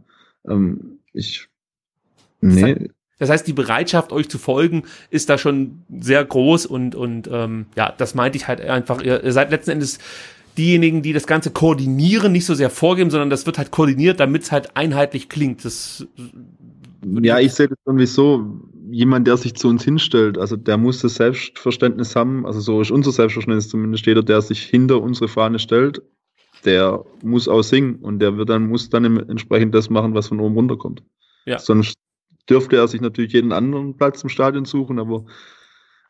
[0.48, 1.48] Ähm, ich,
[2.40, 2.88] nee,
[3.18, 7.66] Das heißt, die Bereitschaft, euch zu folgen, ist da schon sehr groß und, und ähm,
[7.76, 9.02] ja, das meinte ich halt einfach.
[9.02, 9.98] Ihr, ihr seid letzten Endes
[10.56, 14.44] diejenigen, die das Ganze koordinieren, nicht so sehr vorgeben, sondern das wird halt koordiniert, damit
[14.44, 15.62] es halt einheitlich klingt.
[15.66, 16.06] Das,
[17.20, 21.00] Ja, ich sehe das irgendwie so, jemand, der sich zu uns hinstellt, also der muss
[21.00, 25.58] das Selbstverständnis haben, also so ist unser Selbstverständnis zumindest, jeder, der sich hinter unsere Fahne
[25.58, 26.02] stellt,
[26.64, 30.40] der muss auch singen und der wird dann, muss dann entsprechend das machen, was von
[30.40, 31.02] oben runterkommt.
[31.44, 31.58] Ja.
[31.58, 31.96] Sonst
[32.48, 35.24] dürfte er sich natürlich jeden anderen Platz im Stadion suchen, aber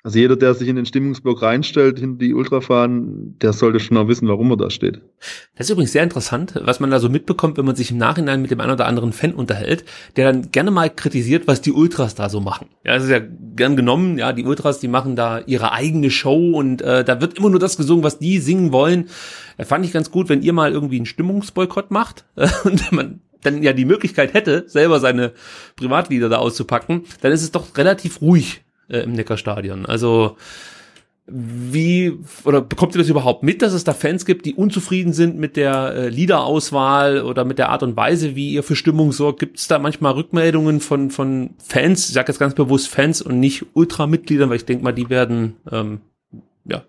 [0.07, 4.07] also jeder, der sich in den Stimmungsblock reinstellt, hinter die Ultrafahnen, der sollte schon auch
[4.07, 5.01] wissen, warum er da steht.
[5.57, 8.41] Das ist übrigens sehr interessant, was man da so mitbekommt, wenn man sich im Nachhinein
[8.41, 9.85] mit dem einen oder anderen Fan unterhält,
[10.15, 12.69] der dann gerne mal kritisiert, was die Ultras da so machen.
[12.85, 16.53] Ja, das ist ja gern genommen, ja, die Ultras, die machen da ihre eigene Show
[16.53, 19.09] und äh, da wird immer nur das gesungen, was die singen wollen.
[19.59, 22.27] Da fand ich ganz gut, wenn ihr mal irgendwie einen Stimmungsboykott macht
[22.63, 25.33] und man dann ja die Möglichkeit hätte, selber seine
[25.75, 29.87] Privatlieder da auszupacken, dann ist es doch relativ ruhig äh, im Neckarstadion.
[29.87, 30.37] Also
[31.29, 35.37] wie oder bekommt ihr das überhaupt mit, dass es da Fans gibt, die unzufrieden sind
[35.37, 39.41] mit der äh, Liederauswahl oder mit der Art und Weise, wie ihr für Stimmung sorgt?
[39.41, 42.07] Gibt es da manchmal Rückmeldungen von von Fans?
[42.07, 45.57] Ich sage jetzt ganz bewusst Fans und nicht Ultramitgliedern, weil ich denke mal, die werden
[45.73, 46.01] ähm,
[46.65, 46.85] ja,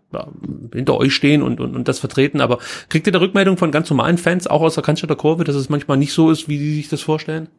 [0.73, 2.41] hinter euch stehen und, und, und das vertreten.
[2.41, 2.59] Aber
[2.89, 5.69] kriegt ihr da Rückmeldungen von ganz normalen Fans, auch aus der Cannstatter Kurve, dass es
[5.69, 7.49] manchmal nicht so ist, wie die sich das vorstellen?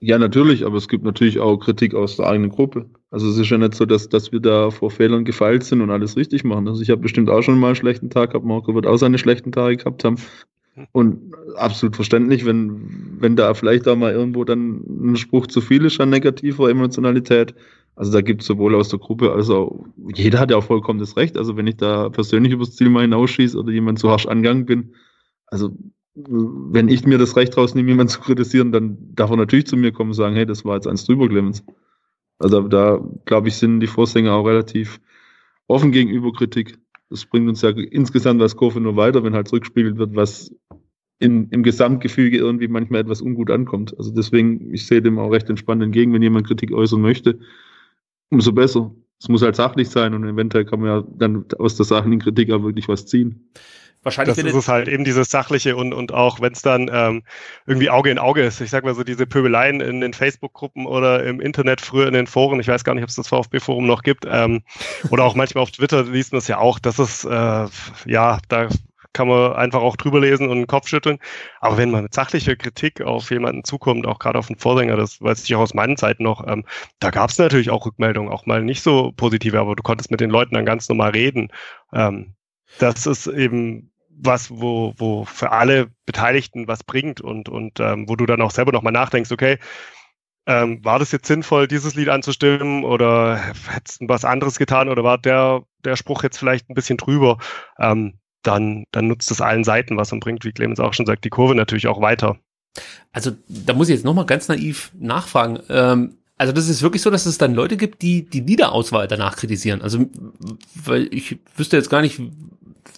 [0.00, 2.90] Ja, natürlich, aber es gibt natürlich auch Kritik aus der eigenen Gruppe.
[3.10, 5.90] Also es ist ja nicht so, dass, dass wir da vor Fehlern gefeilt sind und
[5.90, 6.68] alles richtig machen.
[6.68, 9.16] Also ich habe bestimmt auch schon mal einen schlechten Tag gehabt, Marco wird auch seine
[9.18, 10.16] schlechten Tage gehabt haben.
[10.92, 14.82] Und absolut verständlich, wenn, wenn da vielleicht auch mal irgendwo dann
[15.12, 17.54] ein Spruch zu viel ist an negativer Emotionalität.
[17.94, 21.00] Also da gibt es sowohl aus der Gruppe als auch, jeder hat ja auch vollkommen
[21.00, 21.38] das Recht.
[21.38, 24.94] Also wenn ich da persönlich übers Ziel mal hinausschieße oder jemand zu harsch angegangen bin,
[25.46, 25.70] also
[26.16, 29.92] wenn ich mir das Recht rausnehme, jemanden zu kritisieren, dann darf er natürlich zu mir
[29.92, 31.62] kommen und sagen, hey, das war jetzt eins drüber, Clemens.
[32.38, 35.00] Also da, glaube ich, sind die Vorsänger auch relativ
[35.66, 36.78] offen gegenüber Kritik.
[37.10, 40.54] Das bringt uns ja insgesamt als Kurve nur weiter, wenn halt zurückgespiegelt wird, was
[41.18, 43.96] in, im Gesamtgefüge irgendwie manchmal etwas ungut ankommt.
[43.96, 47.38] Also deswegen, ich sehe dem auch recht entspannt entgegen, wenn jemand Kritik äußern möchte,
[48.30, 48.94] umso besser.
[49.18, 52.50] Es muss halt sachlich sein und eventuell kann man ja dann aus der sachlichen Kritik
[52.50, 53.48] auch wirklich was ziehen.
[54.06, 57.24] Wahrscheinlich das ist es halt eben dieses sachliche und, und auch wenn es dann ähm,
[57.66, 58.60] irgendwie Auge in Auge ist.
[58.60, 62.28] Ich sag mal so diese Pöbeleien in den Facebook-Gruppen oder im Internet, früher in den
[62.28, 62.60] Foren.
[62.60, 64.24] Ich weiß gar nicht, ob es das VfB-Forum noch gibt.
[64.30, 64.62] Ähm,
[65.10, 66.78] oder auch manchmal auf Twitter liest man es ja auch.
[66.78, 67.66] Das ist, äh,
[68.06, 68.68] ja, da
[69.12, 71.18] kann man einfach auch drüber lesen und den Kopf schütteln.
[71.58, 75.20] Aber wenn man mit sachlicher Kritik auf jemanden zukommt, auch gerade auf einen Vorsänger, das
[75.20, 76.64] weiß ich auch aus meinen Zeiten noch, ähm,
[77.00, 80.20] da gab es natürlich auch Rückmeldungen, auch mal nicht so positive, aber du konntest mit
[80.20, 81.48] den Leuten dann ganz normal reden.
[81.92, 82.36] Ähm,
[82.78, 88.16] das ist eben was, wo, wo für alle Beteiligten was bringt und, und ähm, wo
[88.16, 89.58] du dann auch selber nochmal nachdenkst, okay,
[90.46, 93.36] ähm, war das jetzt sinnvoll, dieses Lied anzustimmen oder
[93.68, 97.38] hättest du was anderes getan oder war der, der Spruch jetzt vielleicht ein bisschen drüber?
[97.78, 101.24] Ähm, dann, dann nutzt es allen Seiten was und bringt, wie Clemens auch schon sagt,
[101.24, 102.38] die Kurve natürlich auch weiter.
[103.12, 105.58] Also da muss ich jetzt nochmal ganz naiv nachfragen.
[105.68, 109.36] Ähm, also das ist wirklich so, dass es dann Leute gibt, die die Liederauswahl danach
[109.36, 109.82] kritisieren.
[109.82, 110.06] Also
[110.74, 112.20] weil ich wüsste jetzt gar nicht,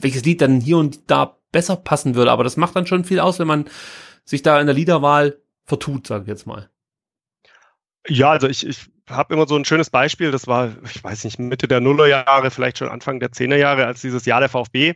[0.01, 3.21] welches Lied dann hier und da besser passen würde, aber das macht dann schon viel
[3.21, 3.67] aus, wenn man
[4.25, 6.69] sich da in der Liederwahl vertut, sage ich jetzt mal.
[8.07, 11.39] Ja, also ich, ich habe immer so ein schönes Beispiel, das war, ich weiß nicht,
[11.39, 14.95] Mitte der Nullerjahre, vielleicht schon Anfang der Zehnerjahre, als dieses Jahr der VfB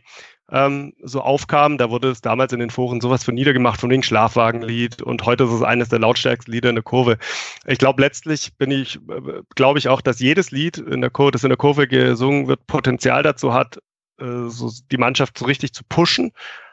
[0.51, 1.77] ähm, so aufkam.
[1.77, 5.45] Da wurde es damals in den Foren sowas von niedergemacht, von wegen Schlafwagenlied und heute
[5.45, 7.17] ist es eines der lautstärksten Lieder in der Kurve.
[7.65, 11.31] Ich glaube, letztlich bin ich, äh, glaube ich auch, dass jedes Lied in der Kurve,
[11.31, 13.79] das in der Kurve gesungen wird, Potenzial dazu hat,
[14.19, 16.31] äh, so die Mannschaft so richtig zu pushen.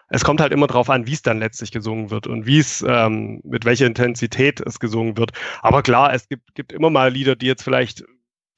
[0.09, 2.85] Es kommt halt immer darauf an, wie es dann letztlich gesungen wird und wie es,
[2.87, 5.31] ähm, mit welcher Intensität es gesungen wird.
[5.63, 8.05] Aber klar, es gibt, gibt immer mal Lieder, die jetzt vielleicht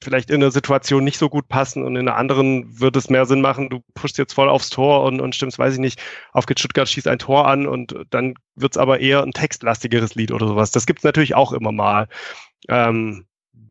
[0.03, 3.25] vielleicht in der Situation nicht so gut passen und in einer anderen wird es mehr
[3.25, 6.01] Sinn machen, du pushst jetzt voll aufs Tor und, und stimmst, weiß ich nicht,
[6.33, 10.15] auf geht Stuttgart schießt ein Tor an und dann wird es aber eher ein textlastigeres
[10.15, 10.71] Lied oder sowas.
[10.71, 12.07] Das gibt es natürlich auch immer mal.
[12.67, 13.25] Ähm,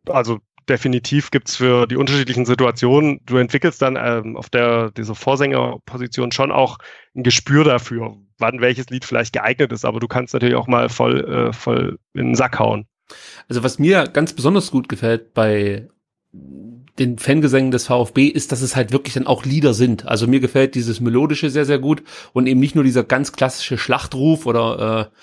[0.08, 5.14] also definitiv gibt es für die unterschiedlichen Situationen, du entwickelst dann ähm, auf der dieser
[5.14, 6.78] Vorsängerposition schon auch
[7.14, 10.88] ein Gespür dafür, wann welches Lied vielleicht geeignet ist, aber du kannst natürlich auch mal
[10.88, 12.86] voll, äh, voll in den Sack hauen.
[13.48, 15.88] Also was mir ganz besonders gut gefällt bei
[16.98, 20.06] den Fangesängen des VfB ist, dass es halt wirklich dann auch Lieder sind.
[20.06, 22.02] Also mir gefällt dieses Melodische sehr, sehr gut
[22.32, 25.16] und eben nicht nur dieser ganz klassische Schlachtruf oder äh,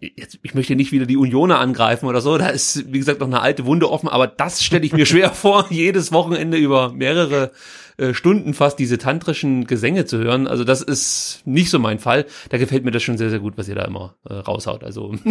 [0.00, 3.26] jetzt, ich möchte nicht wieder die Unioner angreifen oder so, da ist, wie gesagt, noch
[3.26, 7.52] eine alte Wunde offen, aber das stelle ich mir schwer vor, jedes Wochenende über mehrere
[7.98, 10.46] äh, Stunden fast diese tantrischen Gesänge zu hören.
[10.46, 12.26] Also das ist nicht so mein Fall.
[12.48, 14.84] Da gefällt mir das schon sehr, sehr gut, was ihr da immer äh, raushaut.
[14.84, 15.14] Also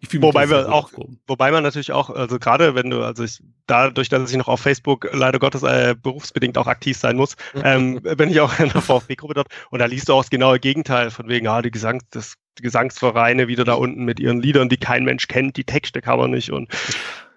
[0.00, 0.90] ich fühle mich wobei wir auch,
[1.28, 4.60] wobei man natürlich auch, also gerade wenn du, also ich dadurch, dass ich noch auf
[4.60, 8.82] Facebook leider Gottes äh, berufsbedingt auch aktiv sein muss, ähm, bin ich auch in der
[8.82, 12.02] VfB-Gruppe dort und da liest du auch das genaue Gegenteil von wegen, ah, die Gesangs,
[12.10, 16.18] das, Gesangsvereine wieder da unten mit ihren Liedern, die kein Mensch kennt, die Texte kann
[16.18, 16.68] man nicht und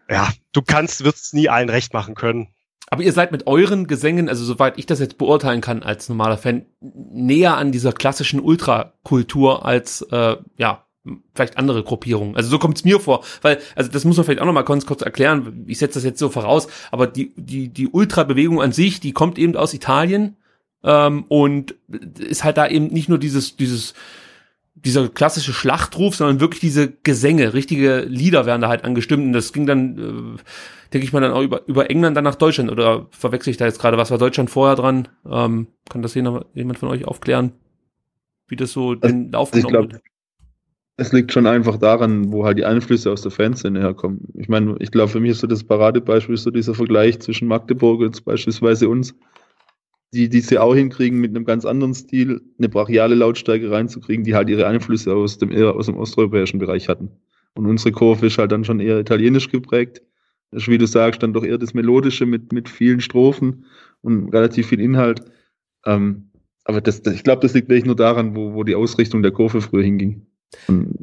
[0.10, 2.49] ja, du kannst, wirst nie allen recht machen können.
[2.89, 6.38] Aber ihr seid mit euren Gesängen, also soweit ich das jetzt beurteilen kann als normaler
[6.38, 10.85] Fan, näher an dieser klassischen Ultrakultur als äh, ja
[11.34, 12.35] vielleicht andere Gruppierungen.
[12.35, 14.64] Also so kommt es mir vor, weil also das muss man vielleicht auch noch mal
[14.64, 15.64] kurz, kurz erklären.
[15.68, 19.39] Ich setze das jetzt so voraus, aber die die die Ultra-Bewegung an sich, die kommt
[19.39, 20.35] eben aus Italien
[20.84, 21.76] ähm, und
[22.19, 23.93] ist halt da eben nicht nur dieses dieses
[24.76, 29.53] dieser klassische Schlachtruf, sondern wirklich diese Gesänge, richtige Lieder werden da halt angestimmt und das
[29.53, 30.39] ging dann, äh,
[30.93, 33.65] denke ich mal, dann auch über, über England dann nach Deutschland oder verwechsel ich da
[33.65, 35.07] jetzt gerade, was war Deutschland vorher dran?
[35.30, 37.52] Ähm, kann das jemand von euch aufklären,
[38.48, 40.03] wie das so also, den Lauf also genommen wird?
[40.98, 44.27] Es liegt schon einfach daran, wo halt die Einflüsse aus der Fanszene herkommen.
[44.35, 48.02] Ich meine, ich glaube, für mich ist so das Paradebeispiel so dieser Vergleich zwischen Magdeburg
[48.02, 49.15] und beispielsweise uns
[50.13, 54.35] die, die sie auch hinkriegen, mit einem ganz anderen Stil eine brachiale Lautstärke reinzukriegen, die
[54.35, 57.11] halt ihre Einflüsse aus dem, eher aus dem osteuropäischen Bereich hatten.
[57.53, 60.01] Und unsere Kurve ist halt dann schon eher italienisch geprägt.
[60.51, 63.65] Das ist, wie du sagst, dann doch eher das Melodische mit, mit vielen Strophen
[64.01, 65.21] und relativ viel Inhalt.
[65.85, 66.29] Ähm,
[66.65, 69.31] aber das, das ich glaube, das liegt wirklich nur daran, wo, wo die Ausrichtung der
[69.31, 70.25] Kurve früher hinging.
[70.67, 70.93] Und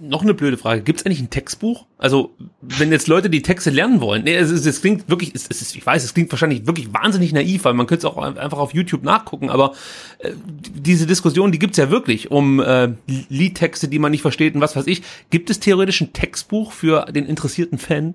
[0.00, 0.82] noch eine blöde Frage.
[0.82, 1.86] Gibt es eigentlich ein Textbuch?
[1.96, 5.48] Also, wenn jetzt Leute die Texte lernen wollen, nee, es, es, es klingt wirklich, es,
[5.48, 8.58] es, ich weiß, es klingt wahrscheinlich wirklich wahnsinnig naiv, weil man könnte es auch einfach
[8.58, 9.74] auf YouTube nachgucken, aber
[10.18, 10.32] äh,
[10.74, 14.76] diese Diskussion, die gibt's ja wirklich um äh, Liedtexte, die man nicht versteht und was
[14.76, 15.02] weiß ich.
[15.30, 18.14] Gibt es theoretisch ein Textbuch für den interessierten Fan?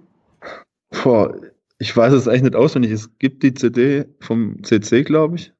[1.04, 1.36] Boah,
[1.80, 2.92] ich weiß es eigentlich nicht auswendig.
[2.92, 5.54] Es gibt die CD vom CC, glaube ich,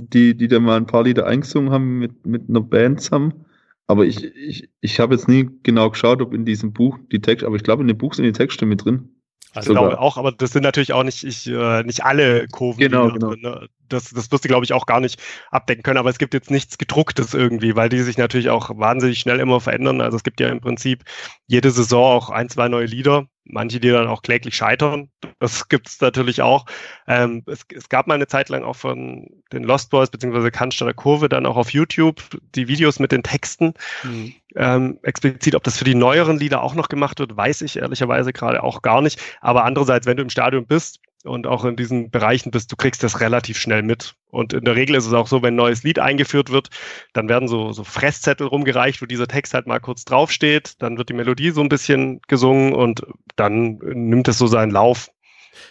[0.00, 3.44] die, die da mal ein paar Lieder eingesungen haben mit, mit einer Band zusammen.
[3.88, 7.46] Aber ich, ich, ich habe jetzt nie genau geschaut, ob in diesem Buch die Texte,
[7.46, 9.18] aber ich glaube, in dem Buch sind die Texte mit drin.
[9.54, 12.80] Also ich glaube auch, aber das sind natürlich auch nicht, ich, äh, nicht alle Kurven.
[12.80, 13.30] Genau, genau.
[13.30, 13.68] Drin, ne?
[13.88, 15.18] Das, das wirst du, glaube ich, auch gar nicht
[15.50, 15.96] abdecken können.
[15.96, 19.60] Aber es gibt jetzt nichts gedrucktes irgendwie, weil die sich natürlich auch wahnsinnig schnell immer
[19.60, 20.02] verändern.
[20.02, 21.04] Also es gibt ja im Prinzip
[21.46, 23.26] jede Saison auch ein, zwei neue Lieder.
[23.48, 25.08] Manche, die dann auch kläglich scheitern.
[25.40, 26.66] Das gibt es natürlich auch.
[27.06, 30.94] Ähm, es, es, gab mal eine Zeit lang auch von den Lost Boys beziehungsweise Cannstatter
[30.94, 32.22] Kurve dann auch auf YouTube
[32.54, 33.74] die Videos mit den Texten.
[34.04, 34.34] Mhm.
[34.54, 38.32] Ähm, explizit, ob das für die neueren Lieder auch noch gemacht wird, weiß ich ehrlicherweise
[38.32, 39.20] gerade auch gar nicht.
[39.40, 43.02] Aber andererseits, wenn du im Stadion bist, und auch in diesen Bereichen bist, du kriegst
[43.02, 44.14] das relativ schnell mit.
[44.30, 46.68] Und in der Regel ist es auch so, wenn ein neues Lied eingeführt wird,
[47.12, 51.08] dann werden so, so Fresszettel rumgereicht, wo dieser Text halt mal kurz draufsteht, dann wird
[51.08, 53.02] die Melodie so ein bisschen gesungen und
[53.36, 55.10] dann nimmt es so seinen Lauf.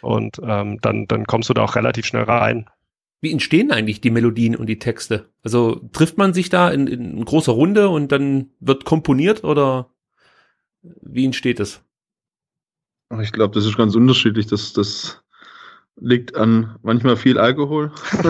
[0.01, 2.69] Und ähm, dann, dann kommst du da auch relativ schnell rein.
[3.19, 5.29] Wie entstehen eigentlich die Melodien und die Texte?
[5.43, 9.89] Also trifft man sich da in, in großer Runde und dann wird komponiert oder
[10.81, 11.81] wie entsteht es?
[13.21, 14.47] Ich glaube, das ist ganz unterschiedlich.
[14.47, 15.23] Das, das
[15.99, 17.91] liegt an manchmal viel Alkohol.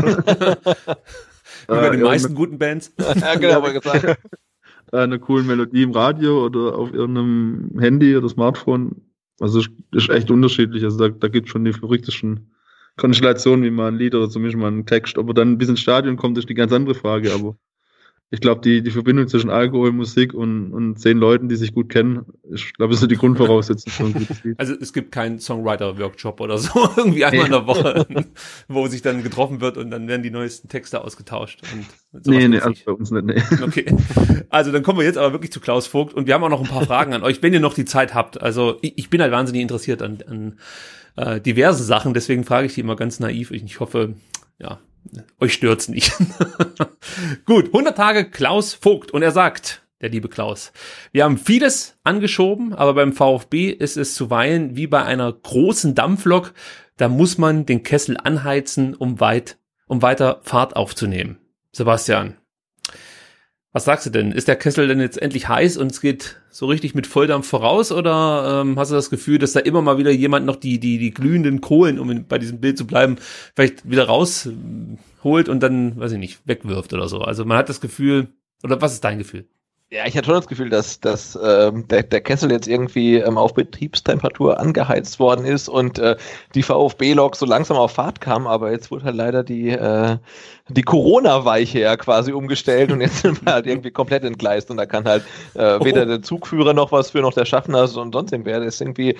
[1.68, 2.94] Wie bei den äh, meisten guten Bands.
[2.98, 4.20] ja, genau, gesagt.
[4.92, 9.02] Eine coole Melodie im Radio oder auf irgendeinem Handy oder Smartphone.
[9.40, 9.60] Also
[9.92, 10.84] das ist echt unterschiedlich.
[10.84, 12.52] Also da, da gibt es schon die verrücktesten
[12.96, 15.18] Konstellationen, wie man ein Lied oder zumindest mal einen Text.
[15.18, 17.34] Ob er dann bis ins Stadion kommt, ist die ganz andere Frage.
[17.34, 17.58] Aber
[18.30, 21.88] ich glaube, die, die Verbindung zwischen Alkohol, Musik und, und zehn Leuten, die sich gut
[21.88, 24.60] kennen, ich glaube, das sind die Grundvoraussetzungen für ein gutes Lied.
[24.60, 28.06] Also es gibt keinen Songwriter-Workshop oder so, irgendwie einmal in der Woche,
[28.68, 31.62] wo sich dann getroffen wird und dann werden die neuesten Texte ausgetauscht.
[31.74, 33.42] Und nee, nee, also bei uns nicht, nee.
[33.64, 33.96] Okay.
[34.50, 36.62] Also dann kommen wir jetzt aber wirklich zu Klaus Vogt und wir haben auch noch
[36.62, 38.42] ein paar Fragen an euch, wenn ihr noch die Zeit habt.
[38.42, 40.60] Also ich, ich bin halt wahnsinnig interessiert an, an
[41.16, 43.52] äh, diverse Sachen, deswegen frage ich die immer ganz naiv.
[43.52, 44.16] Ich hoffe,
[44.60, 44.80] ja,
[45.40, 46.14] euch stört's nicht.
[47.46, 50.72] Gut, 100 Tage Klaus Vogt und er sagt, der liebe Klaus,
[51.12, 56.54] wir haben vieles angeschoben, aber beim VfB ist es zuweilen wie bei einer großen Dampflok,
[56.98, 59.58] da muss man den Kessel anheizen, um weit,
[59.88, 61.38] um weiter Fahrt aufzunehmen.
[61.72, 62.38] Sebastian,
[63.78, 64.32] was sagst du denn?
[64.32, 67.92] Ist der Kessel denn jetzt endlich heiß und es geht so richtig mit Volldampf voraus
[67.92, 70.98] oder ähm, hast du das Gefühl, dass da immer mal wieder jemand noch die, die,
[70.98, 73.18] die glühenden Kohlen, um bei diesem Bild zu bleiben,
[73.56, 77.20] vielleicht wieder rausholt und dann, weiß ich nicht, wegwirft oder so?
[77.20, 78.30] Also man hat das Gefühl,
[78.64, 79.46] oder was ist dein Gefühl?
[79.90, 83.38] Ja, ich hatte schon das Gefühl, dass, dass ähm, der, der Kessel jetzt irgendwie ähm,
[83.38, 86.18] auf Betriebstemperatur angeheizt worden ist und äh,
[86.56, 90.18] die VfB-Lok so langsam auf Fahrt kam, aber jetzt wurde halt leider die, äh,
[90.68, 94.86] die Corona-Weiche ja quasi umgestellt und jetzt sind wir halt irgendwie komplett entgleist und da
[94.86, 95.24] kann halt
[95.54, 98.60] äh, weder der Zugführer noch was für, noch der Schaffner und sonst irgendwer.
[98.60, 99.16] Das ist irgendwie,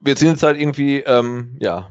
[0.00, 1.90] wir sind jetzt halt irgendwie, ähm, ja,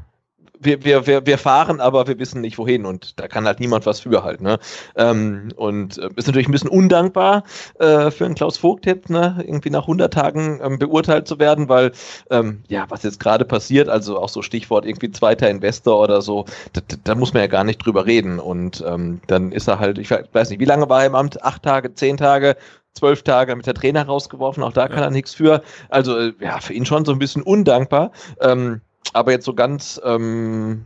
[0.60, 3.86] wir, wir, wir, wir fahren, aber wir wissen nicht wohin und da kann halt niemand
[3.86, 4.42] was für halt.
[4.42, 4.60] Ne?
[4.96, 7.44] Ähm, und äh, ist natürlich ein bisschen undankbar
[7.80, 9.44] äh, für einen Klaus Vogt jetzt, ne?
[9.46, 11.92] irgendwie nach 100 Tagen ähm, beurteilt zu werden, weil
[12.30, 16.46] ähm, ja, was jetzt gerade passiert, also auch so Stichwort irgendwie zweiter Investor oder so,
[16.74, 19.98] da, da muss man ja gar nicht drüber reden und ähm, dann ist er halt,
[19.98, 21.44] ich weiß nicht, wie lange war er im Amt?
[21.44, 22.56] Acht Tage, zehn Tage?
[22.98, 25.04] zwölf Tage mit der Trainer rausgeworfen, auch da kann ja.
[25.06, 25.62] er nichts für.
[25.90, 28.12] Also äh, ja, für ihn schon so ein bisschen undankbar.
[28.42, 28.82] Ähm,
[29.14, 30.86] aber jetzt so ganz ähm,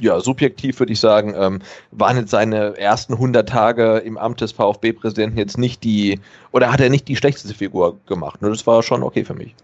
[0.00, 1.60] ja, subjektiv würde ich sagen, ähm,
[1.90, 6.20] waren jetzt seine ersten 100 Tage im Amt des VfB-Präsidenten jetzt nicht die,
[6.52, 8.42] oder hat er nicht die schlechteste Figur gemacht?
[8.42, 9.54] Nur das war schon okay für mich.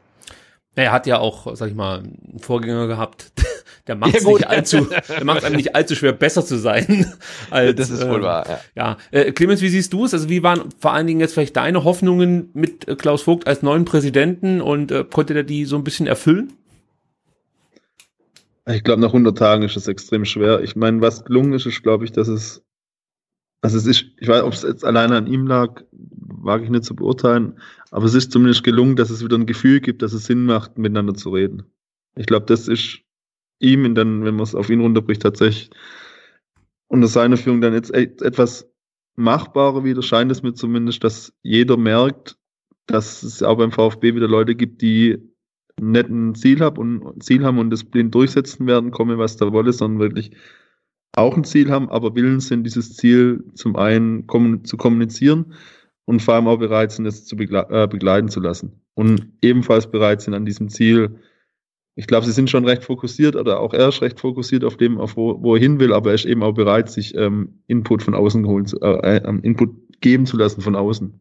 [0.77, 3.33] Er hat ja auch, sag ich mal, einen Vorgänger gehabt,
[3.87, 7.13] der macht ja, nicht allzu, der macht einem nicht allzu schwer, besser zu sein.
[7.51, 8.59] Als, das ist wohl äh, wahr, ja.
[8.75, 8.97] ja.
[9.13, 10.15] Äh, Clemens, wie siehst du es?
[10.15, 13.63] Also wie waren vor allen Dingen jetzt vielleicht deine Hoffnungen mit äh, Klaus Vogt als
[13.63, 16.55] neuen Präsidenten und äh, konnte der die so ein bisschen erfüllen?
[18.67, 20.63] Ich glaube, nach 100 Tagen ist es extrem schwer.
[20.63, 22.65] Ich meine, was gelungen ist, ist, glaube ich, dass es,
[23.61, 26.85] also es ist, ich weiß, ob es jetzt alleine an ihm lag, wage ich nicht
[26.85, 27.59] zu beurteilen,
[27.91, 30.79] aber es ist zumindest gelungen, dass es wieder ein Gefühl gibt, dass es Sinn macht,
[30.79, 31.65] miteinander zu reden.
[32.17, 33.01] Ich glaube, das ist
[33.59, 35.71] ihm, dann, wenn man es auf ihn runterbricht, tatsächlich
[36.89, 38.71] unter seiner Führung dann jetzt etwas
[39.17, 42.39] machbarer wieder, scheint es mir zumindest, dass jeder merkt,
[42.87, 45.19] dass es auch beim VfB wieder Leute gibt, die
[45.81, 49.73] ein Ziel habe und Ziel haben und das blind durchsetzen werden, komme was da wolle,
[49.73, 50.33] sondern wirklich
[51.17, 54.27] auch ein Ziel haben, aber willens sind, dieses Ziel zum einen
[54.65, 55.55] zu kommunizieren
[56.07, 58.81] und vor allem auch bereit sind, es zu begle äh, begleiten zu lassen.
[58.95, 61.21] Und ebenfalls bereit sind, an diesem Ziel,
[61.97, 64.99] ich glaube, sie sind schon recht fokussiert oder auch er ist recht fokussiert auf dem,
[64.99, 68.03] auf wo, wo er hin will, aber er ist eben auch bereit, sich ähm, Input
[68.03, 71.21] von außen geholt, äh, äh, Input geben zu lassen von außen.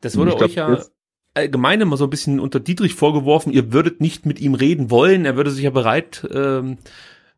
[0.00, 0.92] Das wurde euch ja jetzt,
[1.40, 5.24] allgemein immer so ein bisschen unter Dietrich vorgeworfen, ihr würdet nicht mit ihm reden wollen,
[5.24, 6.78] er würde sich ja bereit ähm,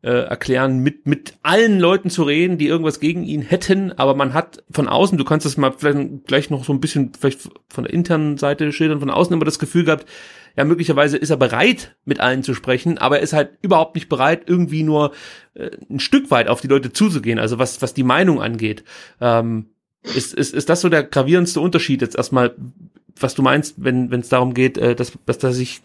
[0.02, 4.34] äh, erklären, mit, mit allen Leuten zu reden, die irgendwas gegen ihn hätten, aber man
[4.34, 7.84] hat von außen, du kannst das mal vielleicht gleich noch so ein bisschen vielleicht von
[7.84, 10.06] der internen Seite schildern, von außen immer das Gefühl gehabt,
[10.56, 14.08] ja, möglicherweise ist er bereit, mit allen zu sprechen, aber er ist halt überhaupt nicht
[14.08, 15.12] bereit, irgendwie nur
[15.54, 18.84] äh, ein Stück weit auf die Leute zuzugehen, also was, was die Meinung angeht.
[19.20, 19.66] Ähm,
[20.02, 22.56] ist, ist, ist das so der gravierendste Unterschied jetzt erstmal
[23.18, 25.80] was du meinst, wenn es darum geht, äh, dass, dass er sich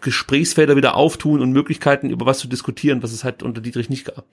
[0.00, 4.06] Gesprächsfelder wieder auftun und Möglichkeiten, über was zu diskutieren, was es halt unter Dietrich nicht
[4.06, 4.24] gab.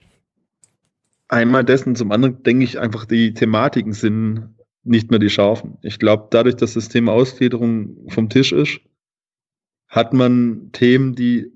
[1.28, 5.76] Einmal dessen, zum anderen denke ich einfach, die Thematiken sind nicht mehr die scharfen.
[5.82, 8.80] Ich glaube, dadurch, dass das Thema Ausgliederung vom Tisch ist,
[9.88, 11.52] hat man Themen, die,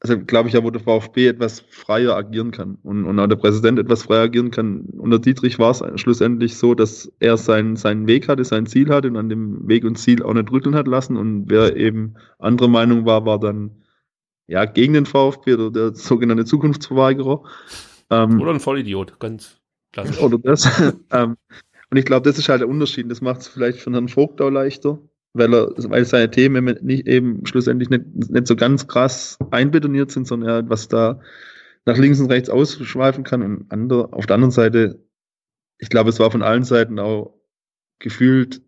[0.00, 3.36] also glaube ich ja, wo der VfB etwas freier agieren kann und, und auch der
[3.36, 4.82] Präsident etwas freier agieren kann.
[4.96, 9.08] Unter Dietrich war es schlussendlich so, dass er seinen, seinen Weg hatte, sein Ziel hatte
[9.08, 11.16] und an dem Weg und Ziel auch nicht rütteln hat lassen.
[11.16, 13.82] Und wer eben andere Meinung war, war dann
[14.46, 17.42] ja gegen den VfB oder der sogenannte Zukunftsverweigerer.
[18.10, 19.60] Ähm, oder ein Vollidiot, ganz
[19.92, 20.20] klassisch.
[20.20, 20.68] Oder das.
[21.12, 21.36] ähm,
[21.90, 23.10] und ich glaube, das ist halt der Unterschied.
[23.10, 24.98] Das macht es vielleicht für Herrn Vogt auch leichter,
[25.32, 30.26] weil er, weil seine Themen nicht eben schlussendlich nicht, nicht so ganz krass einbetoniert sind,
[30.26, 31.20] sondern er was da
[31.84, 33.42] nach links und rechts ausschweifen kann.
[33.42, 35.02] Und andere, auf der anderen Seite,
[35.78, 37.34] ich glaube, es war von allen Seiten auch
[37.98, 38.62] gefühlt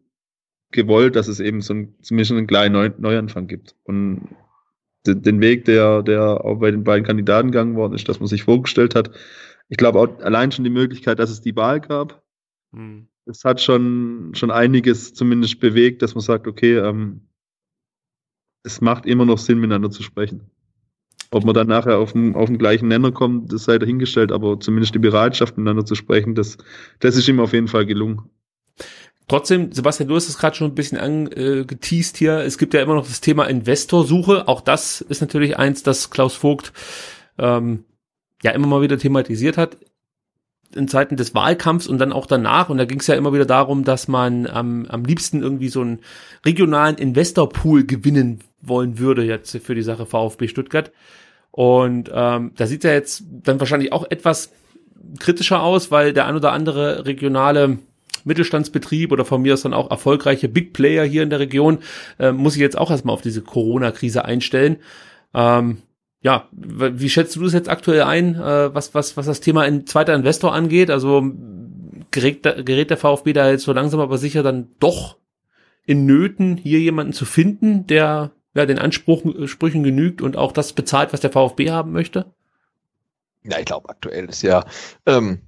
[0.73, 3.75] gewollt, dass es eben so ein, zumindest einen kleinen Neu Neuanfang gibt.
[3.85, 4.29] Und
[5.07, 8.29] den, den Weg, der, der auch bei den beiden Kandidaten gegangen worden ist, dass man
[8.29, 9.11] sich vorgestellt hat.
[9.69, 12.23] Ich glaube auch allein schon die Möglichkeit, dass es die Wahl gab.
[12.73, 17.23] Hm es hat schon, schon einiges zumindest bewegt, dass man sagt, okay, ähm,
[18.63, 20.51] es macht immer noch Sinn, miteinander zu sprechen.
[21.31, 24.59] Ob man dann nachher auf den, auf den gleichen Nenner kommt, das sei dahingestellt, aber
[24.59, 26.59] zumindest die Bereitschaft, miteinander zu sprechen, das,
[26.99, 28.23] das ist ihm auf jeden Fall gelungen.
[29.29, 32.39] Trotzdem, Sebastian, du hast es gerade schon ein bisschen angeteased hier.
[32.39, 34.49] Es gibt ja immer noch das Thema Investorsuche.
[34.49, 36.73] Auch das ist natürlich eins, das Klaus Vogt
[37.39, 37.85] ähm,
[38.43, 39.77] ja immer mal wieder thematisiert hat
[40.75, 42.69] in Zeiten des Wahlkampfs und dann auch danach.
[42.69, 45.81] Und da ging es ja immer wieder darum, dass man am, am liebsten irgendwie so
[45.81, 46.01] einen
[46.45, 50.93] regionalen Investorpool gewinnen wollen würde jetzt für die Sache VfB Stuttgart.
[51.51, 54.53] Und ähm, da sieht ja jetzt dann wahrscheinlich auch etwas
[55.19, 57.79] kritischer aus, weil der ein oder andere regionale
[58.25, 61.79] Mittelstandsbetrieb oder von mir aus dann auch erfolgreiche Big Player hier in der Region
[62.19, 64.77] äh, muss ich jetzt auch erstmal auf diese Corona-Krise einstellen.
[65.35, 65.79] Ähm,
[66.23, 69.87] ja, wie schätzt du das jetzt aktuell ein, äh, was, was, was das Thema in
[69.87, 70.91] zweiter Investor angeht?
[70.91, 71.23] Also
[72.11, 75.17] gerät, gerät der VfB da jetzt so langsam aber sicher dann doch
[75.87, 81.13] in Nöten, hier jemanden zu finden, der ja, den Ansprüchen genügt und auch das bezahlt,
[81.13, 82.27] was der VfB haben möchte?
[83.45, 84.65] Ja, ich glaube, aktuell ist ja
[85.07, 85.41] ähm,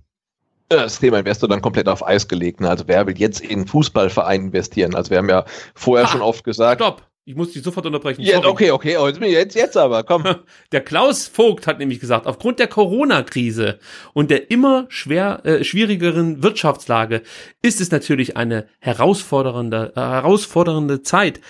[0.68, 2.60] das Thema Investor dann komplett auf Eis gelegt.
[2.60, 2.70] Ne?
[2.70, 4.94] Also wer will jetzt in Fußballverein investieren?
[4.94, 5.44] Also wir haben ja
[5.74, 6.80] vorher ah, schon oft gesagt.
[6.80, 7.02] Stopp!
[7.24, 8.22] Ich muss dich sofort unterbrechen.
[8.22, 10.24] Ja, okay, okay, oh, jetzt, jetzt aber, komm.
[10.72, 13.78] Der Klaus Vogt hat nämlich gesagt, aufgrund der Corona-Krise
[14.12, 17.22] und der immer schwer, äh, schwierigeren Wirtschaftslage
[17.62, 21.40] ist es natürlich eine herausfordernde, äh, herausfordernde Zeit,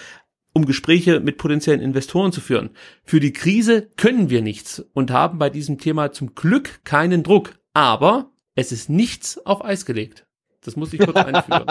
[0.52, 2.70] um Gespräche mit potenziellen Investoren zu führen.
[3.02, 7.54] Für die Krise können wir nichts und haben bei diesem Thema zum Glück keinen Druck.
[7.72, 10.26] Aber es ist nichts auf Eis gelegt.
[10.64, 11.64] Das muss ich kurz einführen.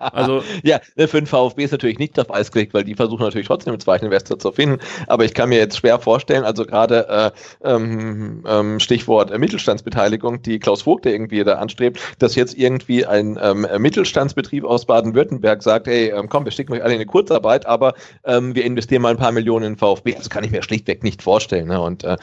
[0.00, 3.22] Also, ja, ne, für den VfB ist natürlich nicht auf Eis gelegt, weil die versuchen
[3.22, 4.80] natürlich trotzdem einen zweiten Investor zu finden.
[5.06, 7.30] Aber ich kann mir jetzt schwer vorstellen, also gerade äh,
[7.62, 13.06] ähm, ähm, Stichwort äh, Mittelstandsbeteiligung, die Klaus Vogt der irgendwie da anstrebt, dass jetzt irgendwie
[13.06, 17.06] ein ähm, Mittelstandsbetrieb aus Baden-Württemberg sagt, hey, ähm, komm, wir schicken euch alle in eine
[17.06, 17.94] Kurzarbeit, aber
[18.24, 20.14] ähm, wir investieren mal ein paar Millionen in den VfB.
[20.14, 21.68] Das kann ich mir schlichtweg nicht vorstellen.
[21.68, 21.80] Ne?
[21.80, 22.16] Und äh,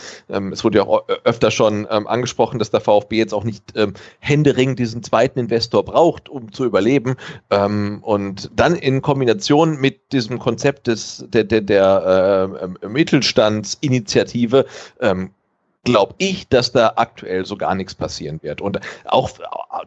[0.51, 4.79] es wurde ja auch öfter schon angesprochen, dass der VfB jetzt auch nicht ähm, händeringend
[4.79, 7.15] diesen zweiten Investor braucht braucht, um zu überleben.
[7.49, 14.65] Ähm, und dann in Kombination mit diesem Konzept des, der, der, der äh, Mittelstandsinitiative
[14.99, 15.31] ähm,
[15.85, 18.61] glaube ich, dass da aktuell so gar nichts passieren wird.
[18.61, 19.31] Und auch,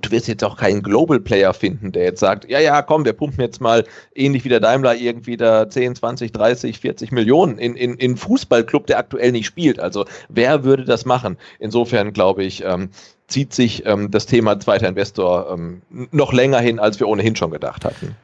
[0.01, 3.13] du wirst jetzt auch keinen Global Player finden, der jetzt sagt, ja, ja, komm, wir
[3.13, 7.77] pumpen jetzt mal ähnlich wie der Daimler irgendwie da 10, 20, 30, 40 Millionen in,
[7.77, 9.81] in, in Fußballclub, der aktuell nicht spielt.
[9.81, 11.37] Also wer würde das machen?
[11.59, 12.91] Insofern glaube ich, ähm,
[13.29, 17.51] zieht sich ähm, das Thema zweiter Investor ähm, noch länger hin, als wir ohnehin schon
[17.51, 18.17] gedacht hatten.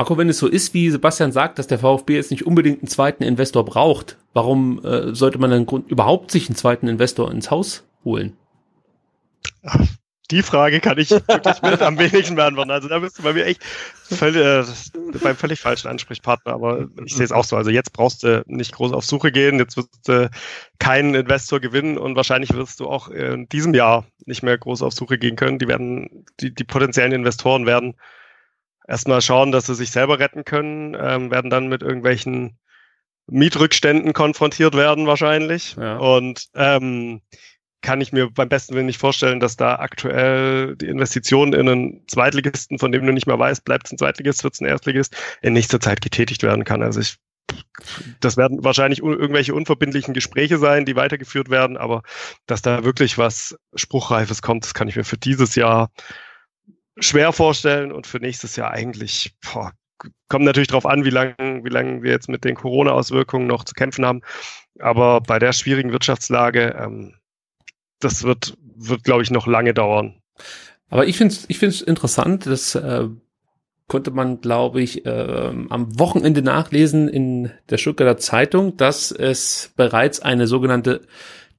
[0.00, 2.88] Marco, wenn es so ist, wie Sebastian sagt, dass der VfB jetzt nicht unbedingt einen
[2.88, 7.84] zweiten Investor braucht, warum äh, sollte man dann überhaupt sich einen zweiten Investor ins Haus
[8.02, 8.34] holen?
[9.62, 9.78] Ach,
[10.30, 11.28] die Frage kann ich wirklich
[11.62, 12.70] mit am wenigsten beantworten.
[12.70, 14.64] Also da bist du bei mir echt völlig, äh,
[15.22, 16.54] beim völlig falschen Ansprechpartner.
[16.54, 17.56] Aber ich sehe es auch so.
[17.56, 19.58] Also jetzt brauchst du nicht groß auf Suche gehen.
[19.58, 20.30] Jetzt wirst du
[20.78, 24.94] keinen Investor gewinnen und wahrscheinlich wirst du auch in diesem Jahr nicht mehr groß auf
[24.94, 25.58] Suche gehen können.
[25.58, 27.96] Die werden, die, die potenziellen Investoren werden
[28.90, 32.58] erstmal schauen, dass sie sich selber retten können, ähm, werden dann mit irgendwelchen
[33.28, 35.76] Mietrückständen konfrontiert werden wahrscheinlich.
[35.76, 35.96] Ja.
[35.96, 37.22] Und ähm,
[37.82, 42.08] kann ich mir beim besten Willen nicht vorstellen, dass da aktuell die Investitionen in einen
[42.08, 45.16] Zweitligisten, von dem du nicht mehr weißt, bleibt es ein Zweitligist, wird es ein Erstligist,
[45.40, 46.82] in nächster Zeit getätigt werden kann.
[46.82, 47.16] Also ich,
[48.20, 52.02] das werden wahrscheinlich irgendwelche unverbindlichen Gespräche sein, die weitergeführt werden, aber
[52.46, 55.90] dass da wirklich was Spruchreifes kommt, das kann ich mir für dieses Jahr
[56.98, 59.72] schwer vorstellen und für nächstes Jahr eigentlich boah,
[60.28, 63.74] kommt natürlich darauf an, wie lange wie lang wir jetzt mit den Corona-Auswirkungen noch zu
[63.74, 64.22] kämpfen haben.
[64.78, 67.14] Aber bei der schwierigen Wirtschaftslage, ähm,
[68.00, 70.20] das wird, wird glaube ich, noch lange dauern.
[70.88, 73.08] Aber ich finde es ich find's interessant, dass äh,
[73.90, 80.20] konnte man, glaube ich, äh, am Wochenende nachlesen in der Stuttgarter Zeitung, dass es bereits
[80.20, 81.02] eine sogenannte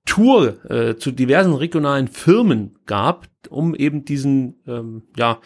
[0.05, 5.39] Tour äh, zu diversen regionalen Firmen gab, um eben diesen ähm, ja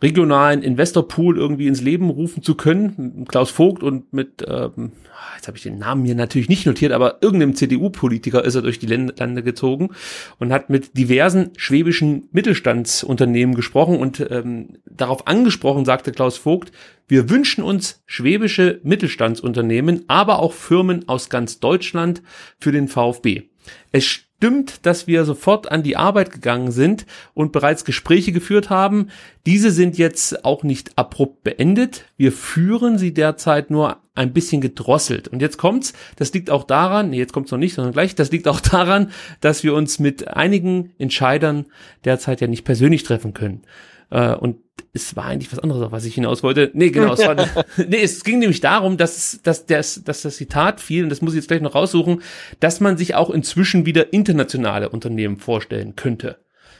[0.00, 3.26] regionalen Investorpool irgendwie ins Leben rufen zu können.
[3.28, 4.92] Klaus Vogt und mit, ähm,
[5.36, 8.78] jetzt habe ich den Namen hier natürlich nicht notiert, aber irgendeinem CDU-Politiker ist er durch
[8.78, 9.90] die Lande gezogen
[10.38, 16.72] und hat mit diversen schwäbischen Mittelstandsunternehmen gesprochen und ähm, darauf angesprochen, sagte Klaus Vogt,
[17.08, 22.22] wir wünschen uns schwäbische Mittelstandsunternehmen, aber auch Firmen aus ganz Deutschland
[22.58, 23.44] für den VfB.
[23.92, 29.08] Es stimmt, dass wir sofort an die Arbeit gegangen sind und bereits Gespräche geführt haben.
[29.46, 32.04] Diese sind jetzt auch nicht abrupt beendet.
[32.16, 35.28] Wir führen sie derzeit nur ein bisschen gedrosselt.
[35.28, 38.30] Und jetzt kommt's, das liegt auch daran, nee, jetzt kommt's noch nicht, sondern gleich, das
[38.30, 41.66] liegt auch daran, dass wir uns mit einigen Entscheidern
[42.04, 43.62] derzeit ja nicht persönlich treffen können.
[44.10, 44.56] Äh, und
[44.92, 46.70] es war eigentlich was anderes, auf was ich hinaus wollte.
[46.74, 47.12] Nee, genau.
[47.12, 47.36] Es, war,
[47.76, 51.32] nee, es ging nämlich darum, dass, dass, das, dass das Zitat fiel, und das muss
[51.32, 52.22] ich jetzt gleich noch raussuchen,
[52.60, 56.38] dass man sich auch inzwischen wieder internationale Unternehmen vorstellen könnte.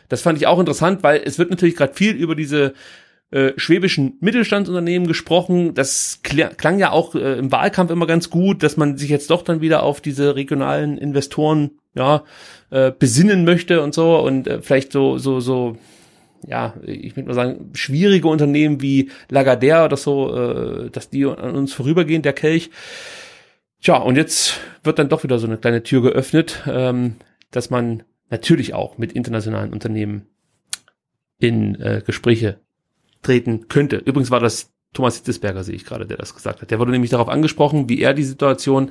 [0.08, 2.72] Das fand ich auch interessant, weil es wird natürlich gerade viel über diese
[3.30, 5.74] äh, schwäbischen Mittelstandsunternehmen gesprochen.
[5.74, 9.42] Das klang ja auch äh, im Wahlkampf immer ganz gut, dass man sich jetzt doch
[9.42, 12.24] dann wieder auf diese regionalen Investoren ja
[12.70, 15.76] äh, besinnen möchte und so und äh, vielleicht so so so
[16.46, 21.56] ja, ich würde mal sagen, schwierige Unternehmen wie Lagardère oder so, äh, dass die an
[21.56, 22.70] uns vorübergehen, der Kelch.
[23.80, 27.16] Tja, und jetzt wird dann doch wieder so eine kleine Tür geöffnet, ähm,
[27.50, 30.26] dass man natürlich auch mit internationalen Unternehmen
[31.38, 32.60] in äh, Gespräche
[33.22, 33.96] treten könnte.
[33.96, 36.70] Übrigens war das Thomas Hitzesberger, sehe ich gerade, der das gesagt hat.
[36.70, 38.90] Der wurde nämlich darauf angesprochen, wie er die Situation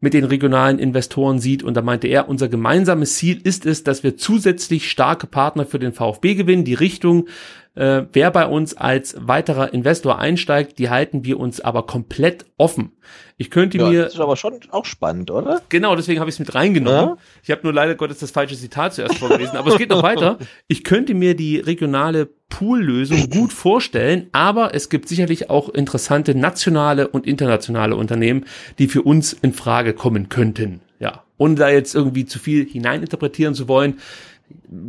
[0.00, 1.62] mit den regionalen Investoren sieht.
[1.62, 5.78] Und da meinte er, unser gemeinsames Ziel ist es, dass wir zusätzlich starke Partner für
[5.78, 6.64] den VfB gewinnen.
[6.64, 7.26] Die Richtung,
[7.74, 12.92] äh, wer bei uns als weiterer Investor einsteigt, die halten wir uns aber komplett offen.
[13.36, 14.02] Ich könnte ja, mir.
[14.04, 15.62] Das ist aber schon auch spannend, oder?
[15.68, 17.10] Genau, deswegen habe ich es mit reingenommen.
[17.10, 17.16] Ja?
[17.42, 20.38] Ich habe nur leider Gottes das falsche Zitat zuerst vorgelesen, aber es geht noch weiter.
[20.68, 27.08] Ich könnte mir die regionale Poollösung gut vorstellen, aber es gibt sicherlich auch interessante nationale
[27.08, 28.44] und internationale Unternehmen,
[28.78, 30.80] die für uns in Frage kommen könnten.
[30.98, 33.98] Ja, ohne da jetzt irgendwie zu viel hineininterpretieren zu wollen.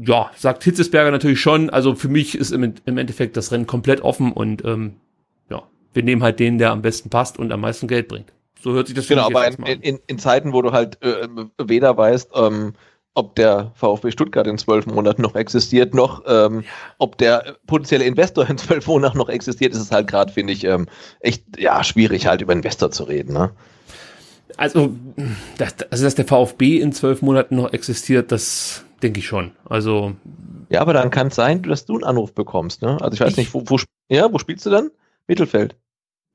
[0.05, 1.69] Ja, sagt Hitzesberger natürlich schon.
[1.69, 4.95] Also für mich ist im, im Endeffekt das Rennen komplett offen und ähm,
[5.49, 5.63] ja,
[5.93, 8.33] wir nehmen halt den, der am besten passt und am meisten Geld bringt.
[8.61, 11.27] So hört sich das genau, aber in, in, in, Zeiten, wo du halt äh,
[11.57, 12.73] weder weißt, ähm,
[13.13, 16.63] ob der VfB Stuttgart in zwölf Monaten noch existiert, noch ähm,
[16.97, 20.63] ob der potenzielle Investor in zwölf Monaten noch existiert, ist es halt gerade, finde ich,
[20.63, 20.88] ähm,
[21.19, 23.33] echt ja schwierig, halt über Investor zu reden.
[23.33, 23.51] Ne?
[24.61, 24.95] Also,
[25.57, 29.53] dass, also, dass der VfB in zwölf Monaten noch existiert, das denke ich schon.
[29.65, 30.13] Also.
[30.69, 32.95] Ja, aber dann kann es sein, dass du einen Anruf bekommst, ne?
[33.01, 34.91] Also ich weiß ich, nicht, wo, wo, ja, wo spielst du dann?
[35.25, 35.75] Mittelfeld.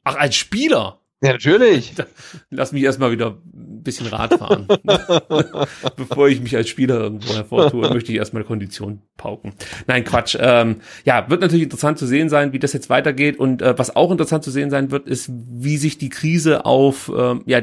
[0.02, 0.98] Ach, als Spieler?
[1.22, 1.94] Ja, natürlich.
[2.50, 4.66] Lass mich erstmal wieder ein bisschen Rad fahren.
[5.96, 9.54] Bevor ich mich als Spieler irgendwo hervortue, möchte ich erstmal Kondition pauken.
[9.86, 10.36] Nein, Quatsch.
[10.38, 13.38] Ähm, ja, wird natürlich interessant zu sehen sein, wie das jetzt weitergeht.
[13.38, 17.10] Und äh, was auch interessant zu sehen sein wird, ist, wie sich die Krise auf
[17.16, 17.62] ähm, ja,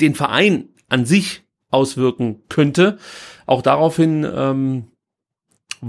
[0.00, 2.98] den Verein an sich auswirken könnte.
[3.46, 4.92] Auch daraufhin ähm,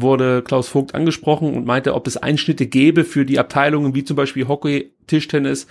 [0.02, 4.16] wurde Klaus Vogt angesprochen und meinte, ob es Einschnitte gäbe für die Abteilungen wie zum
[4.16, 5.68] Beispiel Hockey, Tischtennis,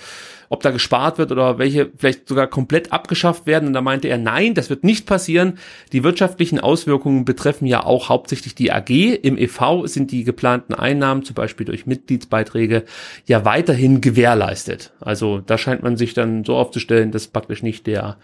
[0.48, 3.69] ob da gespart wird oder welche vielleicht sogar komplett abgeschafft werden.
[3.69, 5.59] Und da meinte er, nein, das wird nicht passieren.
[5.93, 8.90] Die wirtschaftlichen Auswirkungen betreffen ja auch hauptsächlich die AG.
[8.90, 12.85] Im EV sind die geplanten Einnahmen, zum Beispiel durch Mitgliedsbeiträge,
[13.27, 14.93] ja weiterhin gewährleistet.
[15.01, 18.16] Also da scheint man sich dann so aufzustellen, dass praktisch nicht der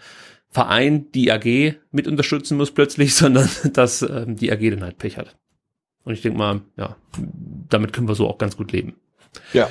[0.49, 5.17] Verein die AG mit unterstützen muss plötzlich, sondern dass ähm, die AG dann halt Pech
[5.17, 5.35] hat.
[6.03, 6.95] Und ich denke mal, ja,
[7.69, 8.95] damit können wir so auch ganz gut leben.
[9.53, 9.69] Ja.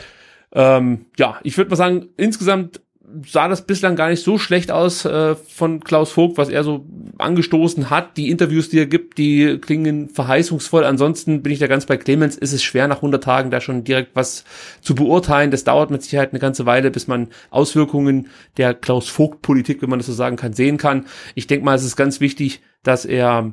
[0.52, 2.80] Ähm, ja, ich würde mal sagen, insgesamt
[3.26, 6.86] sah das bislang gar nicht so schlecht aus äh, von Klaus Vogt, was er so
[7.18, 8.16] angestoßen hat.
[8.16, 10.84] Die Interviews, die er gibt, die klingen verheißungsvoll.
[10.84, 12.36] Ansonsten bin ich da ganz bei Clemens.
[12.36, 14.44] Ist es schwer, nach 100 Tagen da schon direkt was
[14.80, 15.50] zu beurteilen.
[15.50, 19.98] Das dauert mit Sicherheit eine ganze Weile, bis man Auswirkungen der Klaus Vogt-Politik, wenn man
[19.98, 21.06] das so sagen kann, sehen kann.
[21.34, 23.52] Ich denke mal, es ist ganz wichtig, dass er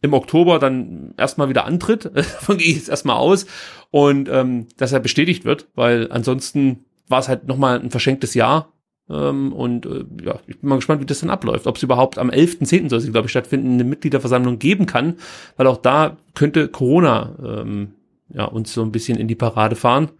[0.00, 2.04] im Oktober dann erstmal wieder antritt.
[2.14, 3.46] Davon gehe ich jetzt erstmal aus.
[3.90, 8.72] Und ähm, dass er bestätigt wird, weil ansonsten war es halt nochmal ein verschenktes Jahr.
[9.10, 11.66] Ähm, und äh, ja, ich bin mal gespannt, wie das dann abläuft.
[11.66, 12.90] Ob es überhaupt am 11.10.
[12.90, 15.16] soll sie, glaube ich, stattfinden, eine Mitgliederversammlung geben kann,
[15.56, 17.94] weil auch da könnte Corona ähm,
[18.28, 20.10] ja, uns so ein bisschen in die Parade fahren.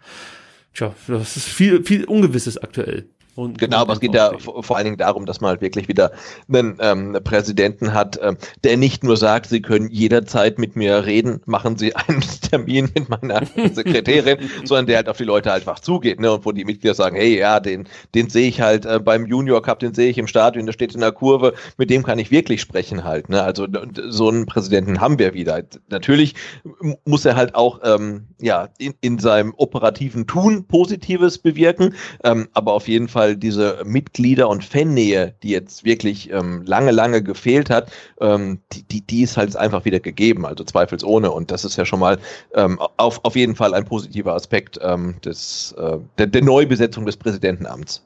[0.74, 3.08] Tja, das ist viel, viel Ungewisses aktuell.
[3.38, 6.10] Und genau, aber es geht ja vor allen Dingen darum, dass man halt wirklich wieder
[6.52, 11.40] einen ähm, Präsidenten hat, ähm, der nicht nur sagt, Sie können jederzeit mit mir reden,
[11.46, 12.20] machen Sie einen
[12.50, 16.32] Termin mit meiner Sekretärin, sondern der halt auf die Leute einfach zugeht, ne?
[16.32, 19.62] Und wo die Mitglieder sagen, hey, ja, den, den sehe ich halt äh, beim Junior
[19.62, 22.32] Cup, den sehe ich im Stadion, der steht in der Kurve, mit dem kann ich
[22.32, 23.28] wirklich sprechen halt.
[23.28, 23.40] Ne?
[23.40, 23.68] Also
[24.08, 25.62] so einen Präsidenten haben wir wieder.
[25.90, 26.34] Natürlich
[27.04, 31.94] muss er halt auch ähm, ja in, in seinem operativen Tun Positives bewirken,
[32.24, 36.90] ähm, aber auf jeden Fall Fall diese Mitglieder- und Fannähe, die jetzt wirklich ähm, lange,
[36.90, 37.90] lange gefehlt hat,
[38.20, 41.30] ähm, die, die, die ist halt einfach wieder gegeben, also zweifelsohne.
[41.30, 42.18] Und das ist ja schon mal
[42.54, 47.16] ähm, auf, auf jeden Fall ein positiver Aspekt ähm, des, äh, der, der Neubesetzung des
[47.16, 48.04] Präsidentenamts.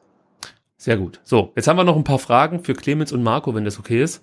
[0.77, 1.21] Sehr gut.
[1.23, 4.03] So, jetzt haben wir noch ein paar Fragen für Clemens und Marco, wenn das okay
[4.03, 4.23] ist.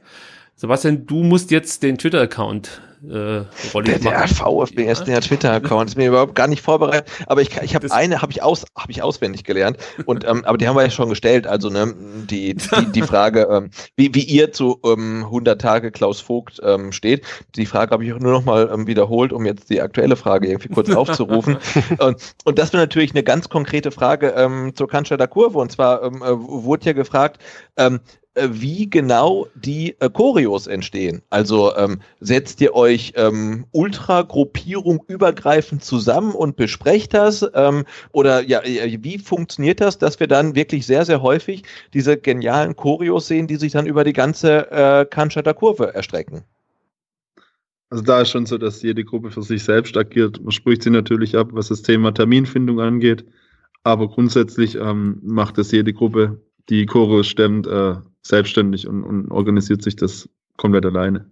[0.56, 6.08] Sebastian, du musst jetzt den Twitter-Account äh, Rolli der, der VfBS, der Twitter-Account ist mir
[6.08, 7.10] überhaupt gar nicht vorbereitet.
[7.28, 9.78] Aber ich, ich habe eine, habe ich aus, habe ich auswendig gelernt.
[10.06, 11.48] Und ähm, aber die haben wir ja schon gestellt.
[11.48, 11.94] Also ne,
[12.30, 16.92] die die, die Frage, ähm, wie, wie ihr zu ähm, 100 Tage Klaus Vogt ähm,
[16.92, 17.26] steht.
[17.56, 20.70] Die Frage habe ich nur noch mal ähm, wiederholt, um jetzt die aktuelle Frage irgendwie
[20.70, 21.58] kurz aufzurufen.
[22.00, 25.60] und, und das wäre natürlich eine ganz konkrete Frage ähm, zur Cannstatter Kurve.
[25.60, 27.42] Und zwar ähm, äh, wurde ja gefragt,
[27.78, 28.00] ähm, äh,
[28.36, 31.22] wie genau die äh, Choreos entstehen.
[31.30, 37.46] Also ähm, setzt ihr euch ähm, Ultra-Gruppierung übergreifend zusammen und besprecht das?
[37.54, 42.76] Ähm, oder ja, wie funktioniert das, dass wir dann wirklich sehr, sehr häufig diese genialen
[42.76, 46.44] Choreos sehen, die sich dann über die ganze äh, Cannstatter Kurve erstrecken?
[47.90, 50.40] Also da ist schon so, dass jede Gruppe für sich selbst agiert.
[50.42, 53.26] Man spricht sie natürlich ab, was das Thema Terminfindung angeht.
[53.84, 56.40] Aber grundsätzlich ähm, macht es jede Gruppe,
[56.70, 61.30] die Choreos stemmt, äh, selbstständig und, und organisiert sich das komplett alleine.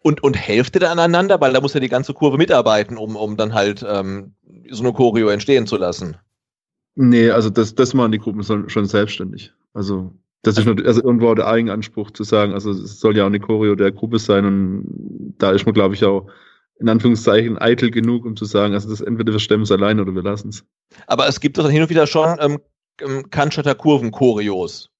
[0.00, 3.36] Und, und Hälfte dann aneinander, weil da muss ja die ganze Kurve mitarbeiten, um, um
[3.36, 4.34] dann halt ähm,
[4.70, 6.16] so eine Choreo entstehen zu lassen.
[6.94, 9.52] Nee, also das, das machen die Gruppen schon selbstständig.
[9.74, 10.12] Also
[10.42, 13.40] das ist nur, also irgendwo der Eigenanspruch zu sagen, also es soll ja auch eine
[13.40, 16.28] Choreo der Gruppe sein und da ist man, glaube ich, auch
[16.80, 20.12] in Anführungszeichen eitel genug, um zu sagen, also das entweder wir stemmen es allein oder
[20.12, 20.64] wir lassen es.
[21.06, 22.60] Aber es gibt doch dann hin und wieder schon ähm,
[23.00, 24.90] ähm Cannstatter Kurven-Choreos.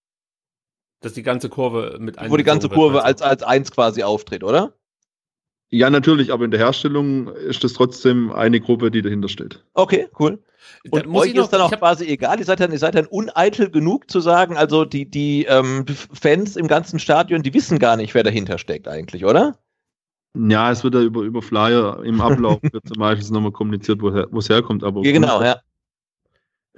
[1.01, 2.31] Dass die ganze Kurve mit einem.
[2.31, 4.75] Wo die ganze Kurve, als, als eins quasi auftritt, oder?
[5.71, 9.65] Ja, natürlich, aber in der Herstellung ist das trotzdem eine Gruppe, die dahinter steht.
[9.75, 10.43] Okay, cool.
[10.91, 13.07] Und da euch noch, ist dann auch quasi egal, ihr seid dann, ihr seid dann
[13.07, 17.97] uneitel genug zu sagen, also die, die ähm, Fans im ganzen Stadion, die wissen gar
[17.97, 19.59] nicht, wer dahinter steckt eigentlich, oder?
[20.35, 24.39] Ja, es wird ja über, über Flyer im Ablauf wird zum Beispiel nochmal kommuniziert, wo
[24.39, 25.05] es herkommt, aber.
[25.05, 25.61] Ja, genau, ja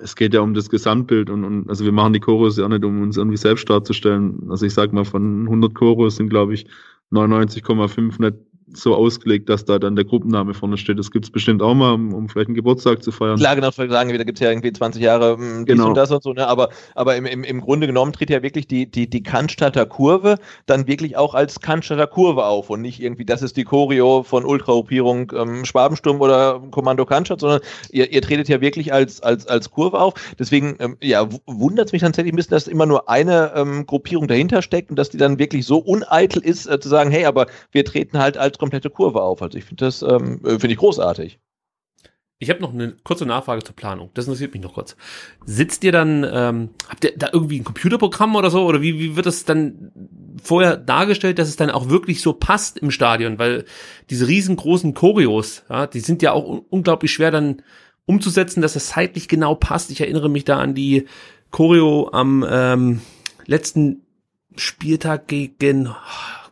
[0.02, 2.84] es geht ja um das Gesamtbild und, und also wir machen die Chorus ja nicht,
[2.84, 4.48] um uns irgendwie selbst darzustellen.
[4.50, 6.66] Also ich sag mal, von 100 Chorus sind, glaube ich,
[7.12, 8.36] 99,5 nicht
[8.74, 10.98] so ausgelegt, dass da dann der Gruppenname vorne steht.
[10.98, 13.36] Das gibt es bestimmt auch mal, um, um, vielleicht einen Geburtstag zu feiern.
[13.38, 15.88] Klar, genau, sagen, da gibt es ja irgendwie 20 Jahre mh, dies genau.
[15.88, 16.46] und das und so, ne?
[16.46, 20.36] aber, aber im, im, im Grunde genommen tritt ja wirklich die, die, die Cannstatter Kurve
[20.66, 24.44] dann wirklich auch als Cannstatter Kurve auf und nicht irgendwie, das ist die Choreo von
[24.44, 27.60] Ultragruppierung ähm, Schwabensturm oder Kommando Cannstatt, sondern
[27.90, 30.14] ihr, ihr tretet ja wirklich als, als, als Kurve auf.
[30.38, 34.28] Deswegen, ähm, ja, wundert es mich tatsächlich ein bisschen, dass immer nur eine ähm, Gruppierung
[34.28, 37.46] dahinter steckt und dass die dann wirklich so uneitel ist, äh, zu sagen, hey, aber
[37.72, 39.42] wir treten halt als komplette Kurve auf.
[39.42, 41.40] Also ich finde das ähm, äh, finde ich großartig.
[42.42, 44.10] Ich habe noch eine kurze Nachfrage zur Planung.
[44.14, 44.96] Das interessiert mich noch kurz.
[45.44, 48.64] Sitzt ihr dann, ähm, habt ihr da irgendwie ein Computerprogramm oder so?
[48.64, 49.92] Oder wie, wie wird das dann
[50.42, 53.38] vorher dargestellt, dass es dann auch wirklich so passt im Stadion?
[53.38, 53.66] Weil
[54.08, 57.62] diese riesengroßen Choreos, ja, die sind ja auch un unglaublich schwer dann
[58.06, 59.90] umzusetzen, dass es zeitlich genau passt.
[59.90, 61.06] Ich erinnere mich da an die
[61.50, 63.02] Choreo am ähm,
[63.44, 64.06] letzten
[64.56, 65.94] Spieltag gegen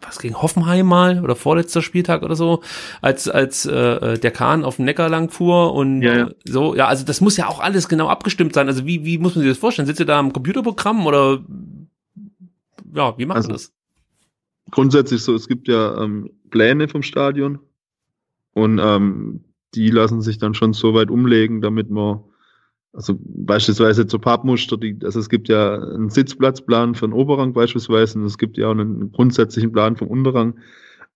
[0.09, 2.63] was gegen Hoffenheim mal oder vorletzter Spieltag oder so,
[3.01, 6.31] als als äh, äh, der Kahn auf dem Neckar lang fuhr und ja, ja.
[6.45, 8.67] so, ja, also das muss ja auch alles genau abgestimmt sein.
[8.67, 9.87] Also wie wie muss man sich das vorstellen?
[9.87, 11.41] Sitzt ihr da am Computerprogramm oder
[12.95, 13.73] ja, wie macht also, das?
[14.71, 17.59] Grundsätzlich so, es gibt ja ähm, Pläne vom Stadion
[18.53, 19.45] und ähm,
[19.75, 22.21] die lassen sich dann schon so weit umlegen, damit man
[22.99, 28.19] also beispielsweise zur Pappmuster, die, also es gibt ja einen Sitzplatzplan für den Oberrang beispielsweise
[28.19, 30.59] und es gibt ja auch einen grundsätzlichen Plan vom Unterrang,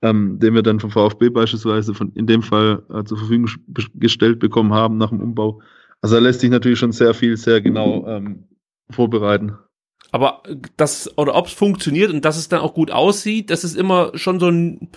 [0.01, 3.51] ähm, den wir dann vom VfB beispielsweise von, in dem Fall äh, zur Verfügung
[3.97, 5.61] gestellt bekommen haben nach dem Umbau.
[6.01, 8.45] Also da lässt sich natürlich schon sehr viel, sehr genau ähm,
[8.89, 9.59] vorbereiten.
[10.13, 10.45] Aber
[10.77, 14.17] das, oder ob es funktioniert und dass es dann auch gut aussieht, das ist immer
[14.17, 14.91] schon so ein,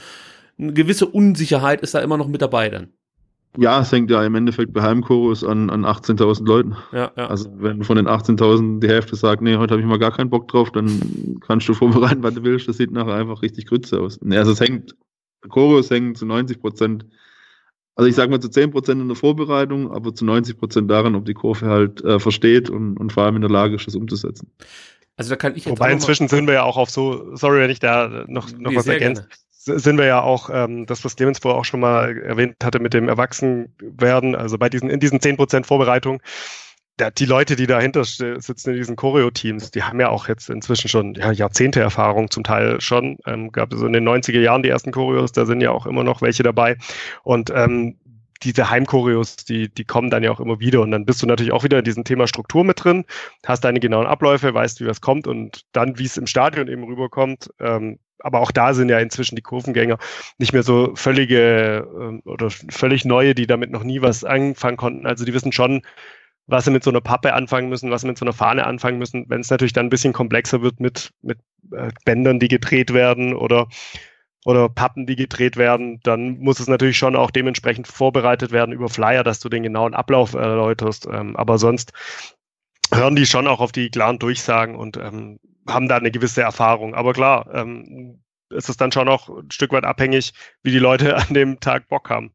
[0.59, 2.93] eine gewisse Unsicherheit ist da immer noch mit dabei dann.
[3.57, 6.75] Ja, es hängt ja im Endeffekt bei Heimchorus an, an 18.000 Leuten.
[6.91, 7.27] Ja, ja.
[7.27, 10.29] Also wenn von den 18.000 die Hälfte sagt, nee, heute habe ich mal gar keinen
[10.29, 12.67] Bock drauf, dann kannst du vorbereiten, was du willst.
[12.67, 14.19] Das sieht nachher einfach richtig Grütze aus.
[14.21, 14.95] Nee, also es hängt,
[15.49, 17.05] Chorus hängt zu 90 Prozent
[17.95, 21.33] Also ich sage mal zu 10% in der Vorbereitung, aber zu 90% daran, ob die
[21.33, 24.51] Kurve halt äh, versteht und, und vor allem in der Lage ist, das umzusetzen.
[25.17, 27.69] Also da kann ich jetzt Wobei inzwischen sind wir ja auch auf so, sorry, wenn
[27.69, 29.27] ich da noch, noch nee, was ergänze,
[29.65, 32.93] sind wir ja auch, ähm, das, was Clemens vorher auch schon mal erwähnt hatte mit
[32.93, 36.21] dem Erwachsenwerden, also bei diesen, in diesen 10% Vorbereitung,
[36.97, 40.87] da, die Leute, die dahinter sitzen in diesen Choreo-Teams, die haben ja auch jetzt inzwischen
[40.87, 43.17] schon ja, Jahrzehnte Erfahrung zum Teil schon.
[43.25, 46.03] Ähm, gab es in den 90er Jahren die ersten Choreos, da sind ja auch immer
[46.03, 46.77] noch welche dabei.
[47.23, 47.97] Und ähm,
[48.43, 50.81] diese Heimchoreos, die, die kommen dann ja auch immer wieder.
[50.81, 53.05] Und dann bist du natürlich auch wieder in diesem Thema Struktur mit drin,
[53.45, 56.83] hast deine genauen Abläufe, weißt, wie was kommt und dann, wie es im Stadion eben
[56.83, 57.49] rüberkommt.
[57.59, 59.97] Ähm, aber auch da sind ja inzwischen die Kurvengänger
[60.37, 65.05] nicht mehr so völlige äh, oder völlig neue, die damit noch nie was anfangen konnten.
[65.05, 65.81] Also die wissen schon,
[66.47, 68.99] was sie mit so einer Pappe anfangen müssen, was sie mit so einer Fahne anfangen
[68.99, 69.25] müssen.
[69.29, 71.39] Wenn es natürlich dann ein bisschen komplexer wird mit, mit
[71.71, 73.67] äh, Bändern, die gedreht werden oder,
[74.45, 78.89] oder Pappen, die gedreht werden, dann muss es natürlich schon auch dementsprechend vorbereitet werden über
[78.89, 81.07] Flyer, dass du den genauen Ablauf erläuterst.
[81.11, 81.93] Ähm, aber sonst
[82.93, 86.93] hören die schon auch auf die klaren Durchsagen und ähm, haben da eine gewisse Erfahrung.
[86.93, 90.33] Aber klar, ähm, ist es dann schon auch ein Stück weit abhängig,
[90.63, 92.31] wie die Leute an dem Tag Bock haben.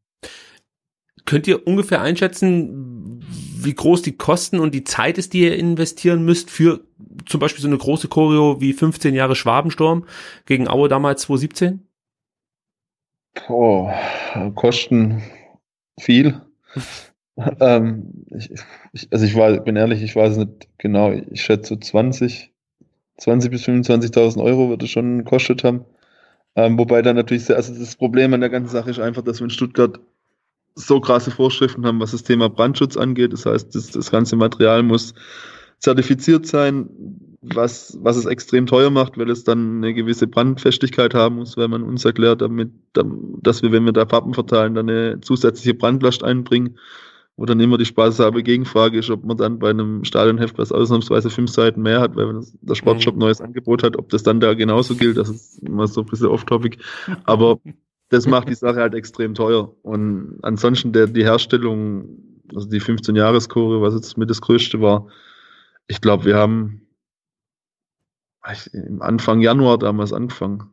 [1.25, 6.25] Könnt ihr ungefähr einschätzen, wie groß die Kosten und die Zeit ist, die ihr investieren
[6.25, 6.81] müsst für
[7.25, 10.05] zum Beispiel so eine große Choreo wie 15 Jahre Schwabensturm
[10.45, 11.87] gegen Aue damals 2017?
[13.47, 13.91] Oh,
[14.55, 15.21] Kosten
[15.99, 16.41] viel.
[17.59, 18.51] ähm, ich,
[18.91, 22.50] ich, also ich war, bin ehrlich, ich weiß nicht genau, ich schätze 20,
[23.17, 25.85] 20 bis 25.000 Euro wird es schon gekostet haben.
[26.55, 29.39] Ähm, wobei dann natürlich, sehr, also das Problem an der ganzen Sache ist einfach, dass
[29.39, 29.99] wir in Stuttgart
[30.75, 33.33] so krasse Vorschriften haben, was das Thema Brandschutz angeht.
[33.33, 35.13] Das heißt, das, das ganze Material muss
[35.79, 36.89] zertifiziert sein,
[37.41, 41.67] was, was es extrem teuer macht, weil es dann eine gewisse Brandfestigkeit haben muss, weil
[41.67, 46.23] man uns erklärt, damit, dass wir, wenn wir da Pappen verteilen, dann eine zusätzliche Brandlast
[46.23, 46.77] einbringen.
[47.37, 51.29] Wo dann immer die spaßhalbe Gegenfrage ist, ob man dann bei einem Stadionheft, was ausnahmsweise
[51.29, 53.21] fünf Seiten mehr hat, weil der Sportshop mhm.
[53.21, 55.17] neues Angebot hat, ob das dann da genauso gilt.
[55.17, 56.77] Das ist immer so ein bisschen off-topic.
[57.23, 57.59] Aber
[58.09, 59.73] das macht die Sache halt extrem teuer.
[59.81, 62.19] Und ansonsten der, die Herstellung,
[62.53, 65.07] also die 15-Jahres-Kurve, was jetzt mit das Größte war,
[65.87, 66.87] ich glaube, wir haben
[68.73, 70.71] im Anfang Januar damals angefangen.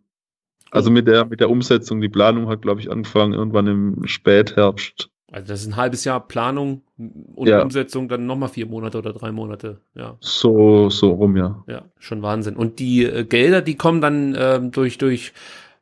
[0.71, 5.11] Also mit der, mit der Umsetzung, die Planung hat, glaube ich, angefangen irgendwann im Spätherbst.
[5.31, 7.63] Also das ist ein halbes Jahr Planung und ja.
[7.63, 10.17] Umsetzung, dann nochmal vier Monate oder drei Monate, ja.
[10.21, 11.63] So, so rum, ja.
[11.67, 12.57] Ja, schon Wahnsinn.
[12.57, 15.35] Und die äh, Gelder, die kommen dann ähm, durch, durch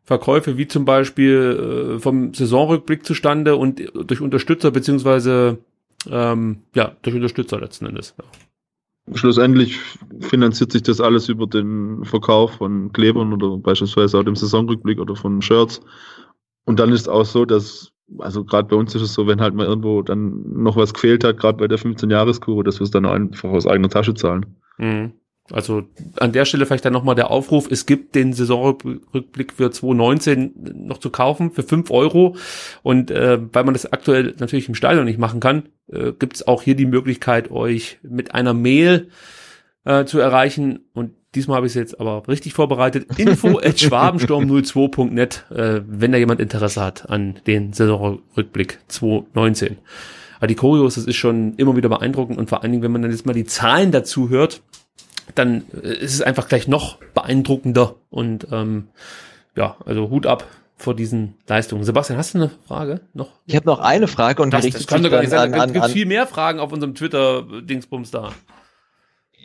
[0.02, 5.58] Verkäufe wie zum Beispiel äh, vom Saisonrückblick zustande und durch Unterstützer beziehungsweise
[6.10, 8.14] ähm, ja durch Unterstützer letzten Endes.
[8.18, 8.24] Ja.
[9.14, 9.78] Schlussendlich
[10.20, 15.14] finanziert sich das alles über den Verkauf von Klebern oder beispielsweise auch dem Saisonrückblick oder
[15.14, 15.80] von Shirts.
[16.64, 19.54] Und dann ist auch so, dass, also gerade bei uns ist es so, wenn halt
[19.54, 23.06] mal irgendwo dann noch was gefehlt hat, gerade bei der 15-Jahres-Kur, dass wir es dann
[23.06, 24.46] einfach aus eigener Tasche zahlen.
[24.78, 25.12] Mhm.
[25.52, 25.84] Also
[26.16, 30.98] an der Stelle vielleicht dann nochmal der Aufruf, es gibt den Saisonrückblick für 2019 noch
[30.98, 32.36] zu kaufen für fünf Euro.
[32.82, 36.48] Und äh, weil man das aktuell natürlich im Stadion nicht machen kann, äh, gibt es
[36.48, 39.08] auch hier die Möglichkeit, euch mit einer Mail
[39.84, 40.88] äh, zu erreichen.
[40.94, 43.18] Und diesmal habe ich es jetzt aber richtig vorbereitet.
[43.18, 49.78] Info at schwabensturm02.net, äh, wenn da jemand Interesse hat an den Saisonrückblick 2019.
[50.38, 53.02] Aber die Choreos, das ist schon immer wieder beeindruckend und vor allen Dingen, wenn man
[53.02, 54.62] dann jetzt mal die Zahlen dazu hört,
[55.34, 57.96] dann äh, ist es einfach gleich noch beeindruckender.
[58.10, 58.88] Und ähm,
[59.56, 60.46] ja, also Hut ab
[60.76, 61.84] vor diesen Leistungen.
[61.84, 63.30] Sebastian, hast du eine Frage noch?
[63.46, 65.52] Ich habe noch eine Frage und das, das kann doch gar nicht sein.
[65.54, 68.32] Es gibt viel mehr Fragen auf unserem Twitter-Dingsbums da.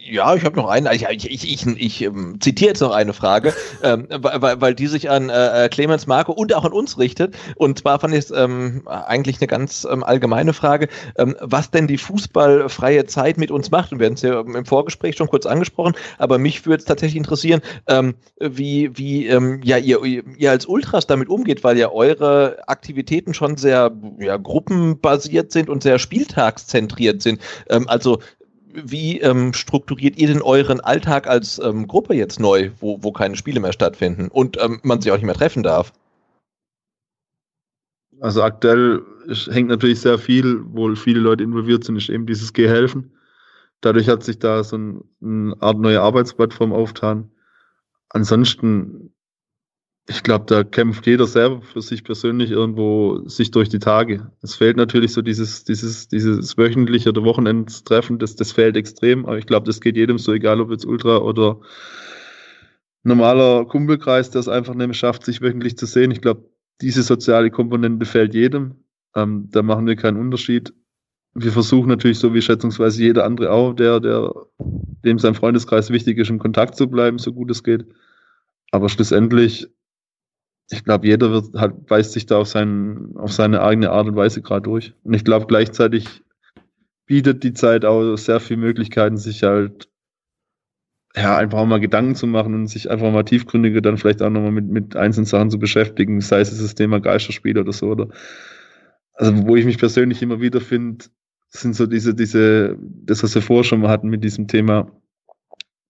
[0.04, 0.94] Ja, ich habe noch eine.
[0.96, 3.54] Ich, ich, ich, ich, ich ähm, zitiere jetzt noch eine Frage,
[3.84, 7.36] ähm, weil, weil die sich an äh, äh, Clemens Marco und auch an uns richtet.
[7.56, 10.88] Und zwar fand ich es ähm, eigentlich eine ganz ähm, allgemeine Frage,
[11.18, 13.92] ähm, was denn die fußballfreie Zeit mit uns macht.
[13.92, 17.18] Und wir haben es ja im Vorgespräch schon kurz angesprochen, aber mich würde es tatsächlich
[17.18, 22.58] interessieren, ähm, wie, wie ähm, ja, ihr, ihr als Ultras damit umgeht, weil ja eure
[22.68, 27.40] Aktivitäten schon sehr ja, gruppenbasiert sind und sehr spieltagszentriert sind.
[27.70, 28.20] Ähm, also
[28.74, 33.36] wie ähm, strukturiert ihr denn euren Alltag als ähm, Gruppe jetzt neu, wo, wo keine
[33.36, 35.94] Spiele mehr stattfinden und ähm, man sich auch nicht mehr treffen darf?
[38.20, 39.02] Also aktuell
[39.50, 43.12] hängt natürlich sehr viel, wo viele Leute involviert sind, ist eben dieses Geh-Helfen.
[43.82, 47.32] Dadurch hat sich da so ein, eine Art neue Arbeitsplattform aufgetan.
[48.10, 49.14] Ansonsten
[50.12, 54.30] ich glaube, da kämpft jeder selber für sich persönlich irgendwo sich durch die Tage.
[54.42, 59.38] Es fehlt natürlich so dieses, dieses, dieses wöchentliche oder Wochenendtreffen, das, das fehlt extrem, aber
[59.38, 61.62] ich glaube, das geht jedem so, egal ob jetzt Ultra oder
[63.04, 66.12] normaler Kumpelkreis, der es einfach nicht mehr schafft, sich wöchentlich zu sehen.
[66.12, 66.50] Ich glaube,
[66.82, 68.84] diese soziale Komponente fehlt jedem.
[69.16, 70.74] Ähm, da machen wir keinen Unterschied.
[71.34, 74.34] Wir versuchen natürlich, so wie schätzungsweise jeder andere auch, der, der,
[75.06, 77.86] dem sein Freundeskreis wichtig ist, in Kontakt zu bleiben, so gut es geht.
[78.72, 79.68] Aber schlussendlich,
[80.70, 84.16] ich glaube, jeder wird, halt, beißt sich da auf, seinen, auf seine eigene Art und
[84.16, 84.94] Weise gerade durch.
[85.04, 86.24] Und ich glaube, gleichzeitig
[87.06, 89.90] bietet die Zeit auch sehr viele Möglichkeiten, sich halt
[91.16, 94.52] ja, einfach mal Gedanken zu machen und sich einfach mal tiefgründiger dann vielleicht auch nochmal
[94.52, 98.08] mit, mit einzelnen Sachen zu beschäftigen, sei es das Thema Geisterspiel oder so, oder
[99.14, 101.06] also wo ich mich persönlich immer wieder finde,
[101.50, 104.90] sind so diese, diese, das, was wir vorher schon mal hatten mit diesem Thema,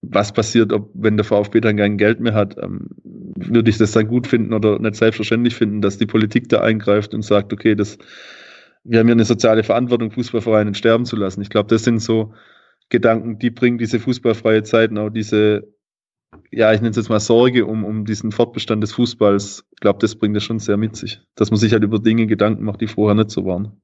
[0.02, 3.92] was passiert, ob, wenn der VfB dann kein Geld mehr hat, ähm, würde ich das
[3.92, 7.76] dann gut finden oder nicht selbstverständlich finden, dass die Politik da eingreift und sagt, okay,
[7.76, 7.98] das,
[8.84, 11.40] wir haben ja eine soziale Verantwortung, Fußballvereine sterben zu lassen.
[11.40, 12.34] Ich glaube, das sind so
[12.88, 15.72] Gedanken, die bringen diese fußballfreie Zeit und auch diese,
[16.50, 19.64] ja, ich nenne es jetzt mal Sorge um, um diesen Fortbestand des Fußballs.
[19.70, 22.26] Ich glaube, das bringt das schon sehr mit sich, dass man sich halt über Dinge
[22.26, 23.80] Gedanken macht, die vorher nicht so waren.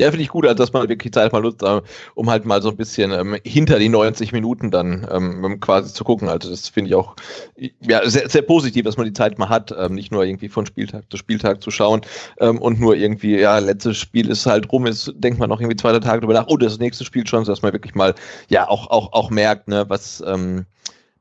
[0.00, 1.82] Ja, finde ich gut, also dass man wirklich Zeit mal nutzt, äh,
[2.14, 6.04] um halt mal so ein bisschen ähm, hinter die 90 Minuten dann ähm, quasi zu
[6.04, 6.30] gucken.
[6.30, 7.16] Also das finde ich auch
[7.80, 10.64] ja, sehr, sehr positiv, dass man die Zeit mal hat, ähm, nicht nur irgendwie von
[10.64, 12.00] Spieltag zu Spieltag zu schauen
[12.38, 15.76] ähm, und nur irgendwie, ja, letztes Spiel ist halt rum, ist, denkt man noch irgendwie
[15.76, 18.14] zwei, drei Tage drüber nach, oh, das nächste Spiel schon, dass man wirklich mal
[18.48, 20.64] ja auch, auch, auch merkt, ne, was ähm,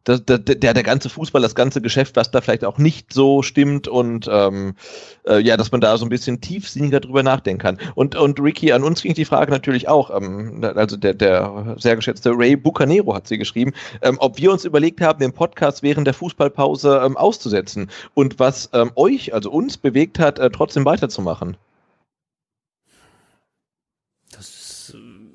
[0.08, 3.88] der, der, der ganze Fußball, das ganze Geschäft, was da vielleicht auch nicht so stimmt
[3.88, 4.76] und ähm,
[5.28, 7.78] äh, ja, dass man da so ein bisschen tiefsinniger drüber nachdenken kann.
[7.96, 11.96] Und, und Ricky, an uns ging die Frage natürlich auch, ähm, also der, der sehr
[11.96, 16.08] geschätzte Ray Bucanero hat sie geschrieben, ähm, ob wir uns überlegt haben, den Podcast während
[16.08, 21.58] der Fußballpause ähm, auszusetzen und was ähm, euch, also uns, bewegt hat, äh, trotzdem weiterzumachen.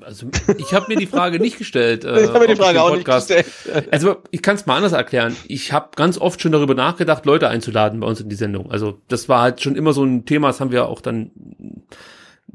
[0.05, 0.29] Also
[0.59, 2.05] ich habe mir die Frage nicht gestellt.
[2.15, 3.47] Äh, ich habe mir die Frage auch nicht gestellt.
[3.91, 5.35] Also ich kann es mal anders erklären.
[5.49, 8.71] Ich habe ganz oft schon darüber nachgedacht, Leute einzuladen bei uns in die Sendung.
[8.71, 11.31] Also das war halt schon immer so ein Thema, das haben wir auch dann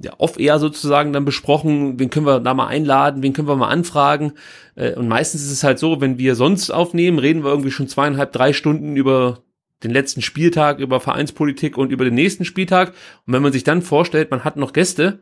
[0.01, 3.55] ja, oft eher sozusagen dann besprochen, wen können wir da mal einladen, wen können wir
[3.55, 4.33] mal anfragen.
[4.75, 7.87] Äh, und meistens ist es halt so, wenn wir sonst aufnehmen, reden wir irgendwie schon
[7.87, 9.39] zweieinhalb, drei Stunden über
[9.83, 12.93] den letzten Spieltag, über Vereinspolitik und über den nächsten Spieltag.
[13.25, 15.19] Und wenn man sich dann vorstellt, man hat noch Gäste,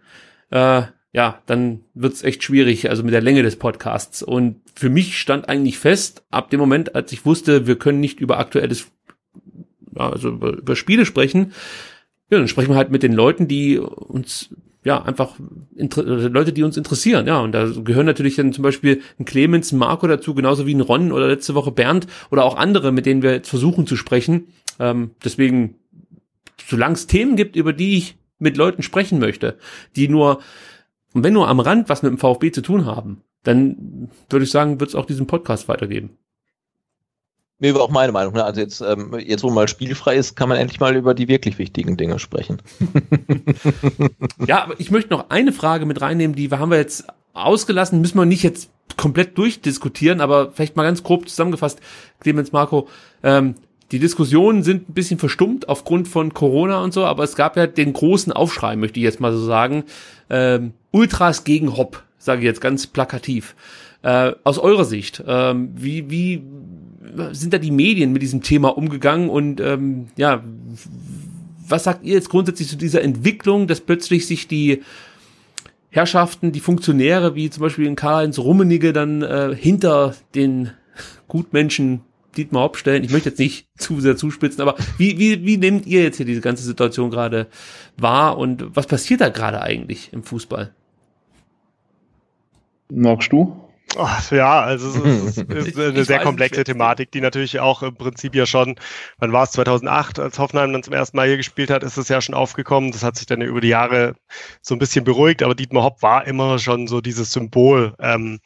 [0.49, 0.83] äh,
[1.17, 4.21] ja, dann wird's echt schwierig, also mit der Länge des Podcasts.
[4.21, 8.19] Und für mich stand eigentlich fest, ab dem Moment, als ich wusste, wir können nicht
[8.19, 8.91] über aktuelles,
[9.95, 11.53] also über, über Spiele sprechen,
[12.29, 14.53] ja, dann sprechen wir halt mit den Leuten, die uns
[14.83, 15.33] ja, einfach
[15.75, 19.79] Leute, die uns interessieren, ja, und da gehören natürlich dann zum Beispiel ein Clemens, ein
[19.79, 23.23] Marco dazu, genauso wie ein Ron oder letzte Woche Bernd oder auch andere, mit denen
[23.23, 24.49] wir jetzt versuchen zu sprechen.
[24.79, 25.77] Ähm, deswegen,
[26.63, 29.57] solange es Themen gibt, über die ich mit Leuten sprechen möchte,
[29.95, 30.41] die nur
[31.17, 34.51] und wenn nur am Rand was mit dem VfB zu tun haben, dann würde ich
[34.51, 36.11] sagen, wird es auch diesen Podcast weitergeben.
[37.57, 38.35] Mir war auch meine Meinung.
[38.35, 38.43] Ne?
[38.43, 41.57] Also jetzt, ähm, jetzt, wo mal spielfrei ist, kann man endlich mal über die wirklich
[41.57, 42.61] wichtigen Dinge sprechen.
[44.45, 48.19] ja, aber ich möchte noch eine Frage mit reinnehmen, die haben wir jetzt ausgelassen, müssen
[48.19, 51.79] wir nicht jetzt komplett durchdiskutieren, aber vielleicht mal ganz grob zusammengefasst,
[52.19, 52.87] Clemens Marco,
[53.23, 53.55] ähm,
[53.91, 57.67] die Diskussionen sind ein bisschen verstummt aufgrund von Corona und so, aber es gab ja
[57.67, 59.83] den großen Aufschrei, möchte ich jetzt mal so sagen.
[60.29, 63.55] Ähm, Ultras gegen Hopp, sage ich jetzt ganz plakativ.
[64.01, 66.43] Äh, aus eurer Sicht, ähm, wie, wie
[67.31, 70.43] sind da die Medien mit diesem Thema umgegangen und ähm, ja,
[71.67, 74.83] was sagt ihr jetzt grundsätzlich zu dieser Entwicklung, dass plötzlich sich die
[75.89, 80.71] Herrschaften, die Funktionäre, wie zum Beispiel in Karl-Heinz Rummenigge, dann äh, hinter den
[81.27, 82.01] Gutmenschen
[82.37, 83.03] Dietmar Hopp stellen.
[83.03, 86.25] Ich möchte jetzt nicht zu sehr zuspitzen, aber wie, wie, wie nehmt ihr jetzt hier
[86.25, 87.47] diese ganze Situation gerade
[87.97, 90.73] wahr und was passiert da gerade eigentlich im Fußball?
[92.89, 93.66] Magst du?
[93.95, 98.35] Ach, ja, also es ist, ist eine sehr komplexe Thematik, die natürlich auch im Prinzip
[98.35, 98.75] ja schon,
[99.17, 102.09] wann war es 2008, als Hoffenheim dann zum ersten Mal hier gespielt hat, ist es
[102.09, 102.91] ja schon aufgekommen.
[102.91, 104.15] Das hat sich dann über die Jahre
[104.61, 108.39] so ein bisschen beruhigt, aber Dietmar Hopp war immer schon so dieses Symbol, ähm,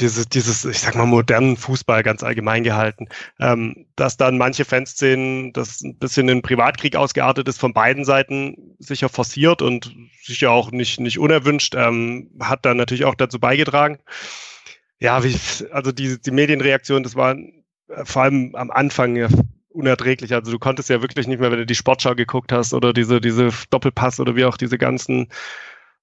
[0.00, 3.08] dieses, dieses, ich sag mal, modernen Fußball ganz allgemein gehalten.
[3.40, 8.04] Ähm, dass dann manche Fans sehen, dass ein bisschen ein Privatkrieg ausgeartet ist von beiden
[8.04, 13.38] Seiten, sicher forciert und sicher auch nicht, nicht unerwünscht, ähm, hat dann natürlich auch dazu
[13.38, 13.98] beigetragen
[15.00, 15.36] ja, wie,
[15.70, 19.28] also die, die Medienreaktion, das war äh, vor allem am Anfang ja
[19.70, 20.34] unerträglich.
[20.34, 23.20] Also du konntest ja wirklich nicht mehr, wenn du die Sportschau geguckt hast oder diese,
[23.20, 25.28] diese Doppelpass oder wie auch diese ganzen,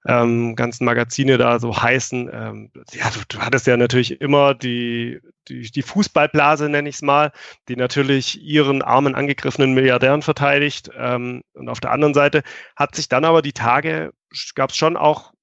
[0.08, 2.30] ähm, ganzen Magazine da so heißen.
[2.32, 5.20] Ähm, ja, du, du hattest ja natürlich immer die,
[5.50, 7.32] die, die Fußballblase, nenne ich es mal,
[7.68, 10.90] die natürlich ihren armen angegriffenen Milliardären verteidigt.
[10.98, 12.44] Ähm, und auf der anderen Seite
[12.78, 14.14] hat sich dann aber die Tage,
[14.56, 15.35] gab es schon auch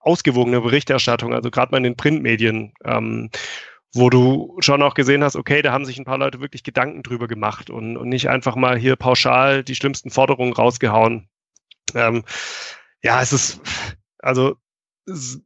[0.00, 3.30] ausgewogene Berichterstattung, also gerade mal in den Printmedien, ähm,
[3.92, 7.02] wo du schon auch gesehen hast, okay, da haben sich ein paar Leute wirklich Gedanken
[7.02, 11.28] drüber gemacht und, und nicht einfach mal hier pauschal die schlimmsten Forderungen rausgehauen.
[11.94, 12.24] Ähm,
[13.02, 13.60] ja, es ist,
[14.18, 14.56] also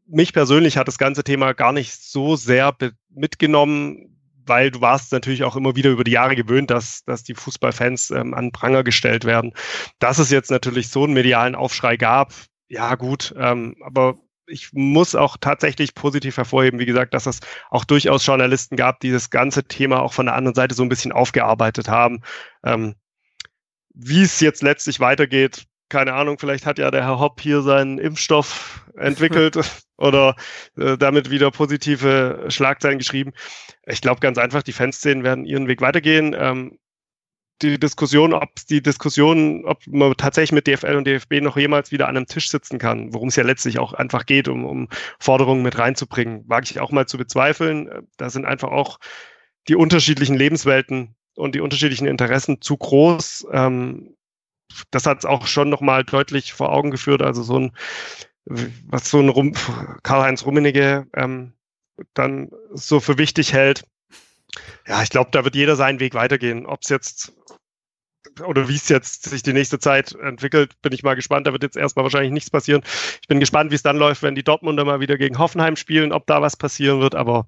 [0.06, 2.76] mich persönlich hat das ganze Thema gar nicht so sehr
[3.08, 4.10] mitgenommen,
[4.46, 8.10] weil du warst natürlich auch immer wieder über die Jahre gewöhnt, dass, dass die Fußballfans
[8.10, 9.54] ähm, an Pranger gestellt werden.
[9.98, 12.34] Dass es jetzt natürlich so einen medialen Aufschrei gab,
[12.68, 17.40] ja gut, ähm, aber ich muss auch tatsächlich positiv hervorheben, wie gesagt, dass es
[17.70, 20.88] auch durchaus Journalisten gab, die das ganze Thema auch von der anderen Seite so ein
[20.88, 22.22] bisschen aufgearbeitet haben.
[22.64, 22.94] Ähm,
[23.94, 27.98] wie es jetzt letztlich weitergeht, keine Ahnung, vielleicht hat ja der Herr Hopp hier seinen
[27.98, 29.58] Impfstoff entwickelt
[29.96, 30.34] oder
[30.76, 33.32] äh, damit wieder positive Schlagzeilen geschrieben.
[33.86, 36.34] Ich glaube ganz einfach, die Fanszenen werden ihren Weg weitergehen.
[36.36, 36.78] Ähm,
[37.62, 42.08] die Diskussion, ob die Diskussion, ob man tatsächlich mit DFL und DFB noch jemals wieder
[42.08, 44.88] an einem Tisch sitzen kann, worum es ja letztlich auch einfach geht, um, um
[45.20, 48.08] Forderungen mit reinzubringen, wage ich auch mal zu bezweifeln.
[48.16, 48.98] Da sind einfach auch
[49.68, 53.46] die unterschiedlichen Lebenswelten und die unterschiedlichen Interessen zu groß.
[53.52, 54.16] Ähm,
[54.90, 57.22] das hat es auch schon nochmal deutlich vor Augen geführt.
[57.22, 57.72] Also so ein,
[58.44, 59.54] was so ein Rum,
[60.02, 61.54] Karl-Heinz Rummenigge ähm,
[62.14, 63.84] dann so für wichtig hält.
[64.86, 66.66] Ja, ich glaube, da wird jeder seinen Weg weitergehen.
[66.66, 67.32] Ob es jetzt
[68.42, 71.46] oder wie es jetzt sich die nächste Zeit entwickelt, bin ich mal gespannt.
[71.46, 72.82] Da wird jetzt erstmal wahrscheinlich nichts passieren.
[73.22, 76.12] Ich bin gespannt, wie es dann läuft, wenn die Dortmunder mal wieder gegen Hoffenheim spielen,
[76.12, 77.14] ob da was passieren wird.
[77.14, 77.46] Aber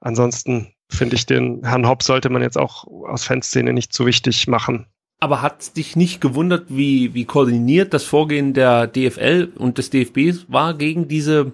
[0.00, 4.46] ansonsten finde ich den Herrn Hopp sollte man jetzt auch aus Fanszene nicht zu wichtig
[4.48, 4.86] machen.
[5.20, 10.46] Aber hat dich nicht gewundert, wie, wie koordiniert das Vorgehen der DFL und des DFBs
[10.48, 11.52] war gegen diese,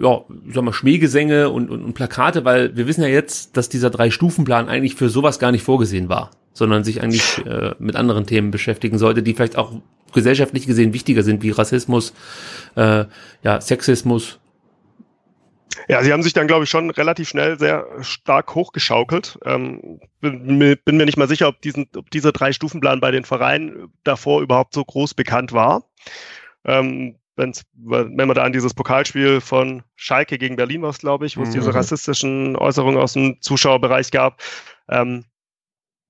[0.00, 0.20] ja,
[0.52, 4.68] sag mal, Schmähgesänge und, und, und Plakate, weil wir wissen ja jetzt, dass dieser Drei-Stufen-Plan
[4.68, 8.98] eigentlich für sowas gar nicht vorgesehen war, sondern sich eigentlich äh, mit anderen Themen beschäftigen
[8.98, 9.72] sollte, die vielleicht auch
[10.12, 12.14] gesellschaftlich gesehen wichtiger sind, wie Rassismus,
[12.76, 13.04] äh,
[13.42, 14.38] ja, Sexismus
[15.88, 19.38] ja, sie haben sich dann, glaube ich, schon relativ schnell sehr stark hochgeschaukelt.
[19.44, 23.90] Ähm, bin, bin, mir nicht mal sicher, ob, diesen, ob dieser Drei-Stufen-Plan bei den Vereinen
[24.04, 25.84] davor überhaupt so groß bekannt war.
[26.64, 31.36] Ähm, wenn's, wenn man da an dieses Pokalspiel von Schalke gegen Berlin war, glaube ich,
[31.36, 31.54] wo es mhm.
[31.54, 34.42] diese rassistischen Äußerungen aus dem Zuschauerbereich gab,
[34.88, 35.24] ähm,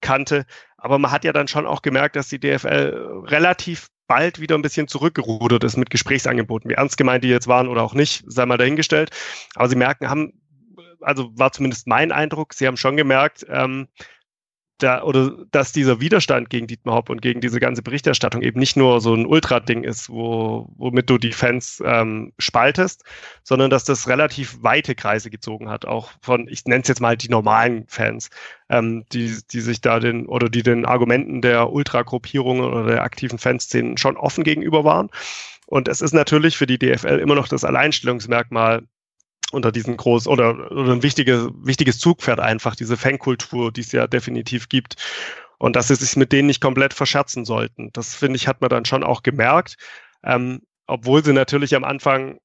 [0.01, 0.47] kannte.
[0.77, 4.63] Aber man hat ja dann schon auch gemerkt, dass die DFL relativ bald wieder ein
[4.63, 6.71] bisschen zurückgerudert ist mit Gesprächsangeboten.
[6.71, 9.11] Wie ernst gemeint die jetzt waren oder auch nicht, sei mal dahingestellt.
[9.55, 10.33] Aber sie merken, haben,
[11.01, 13.89] also war zumindest mein Eindruck, sie haben schon gemerkt, ähm,
[14.79, 18.77] da, oder dass dieser Widerstand gegen Dietmar Hopp und gegen diese ganze Berichterstattung eben nicht
[18.77, 23.05] nur so ein Ultra-Ding ist, wo, womit du die Fans ähm, spaltest,
[23.43, 27.17] sondern dass das relativ weite Kreise gezogen hat, auch von, ich nenne es jetzt mal
[27.17, 28.31] die normalen Fans,
[28.69, 33.39] ähm, die, die sich da den oder die den Argumenten der Ultra-Gruppierungen oder der aktiven
[33.39, 35.11] Fanszenen schon offen gegenüber waren.
[35.67, 38.85] Und es ist natürlich für die DFL immer noch das Alleinstellungsmerkmal,
[39.53, 44.07] unter diesen groß oder, oder ein wichtiges, wichtiges Zugpferd einfach, diese Fankultur, die es ja
[44.07, 44.97] definitiv gibt.
[45.59, 47.91] Und dass sie sich mit denen nicht komplett verscherzen sollten.
[47.93, 49.77] Das finde ich, hat man dann schon auch gemerkt.
[50.23, 52.39] Ähm, obwohl sie natürlich am Anfang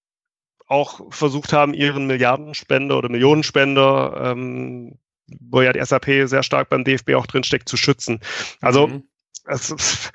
[0.68, 4.98] auch versucht haben, ihren Milliardenspender oder Millionenspender, ähm,
[5.40, 8.20] wo ja die SAP sehr stark beim DFB auch drinsteckt, zu schützen.
[8.62, 9.04] Also mhm.
[9.46, 10.12] es ist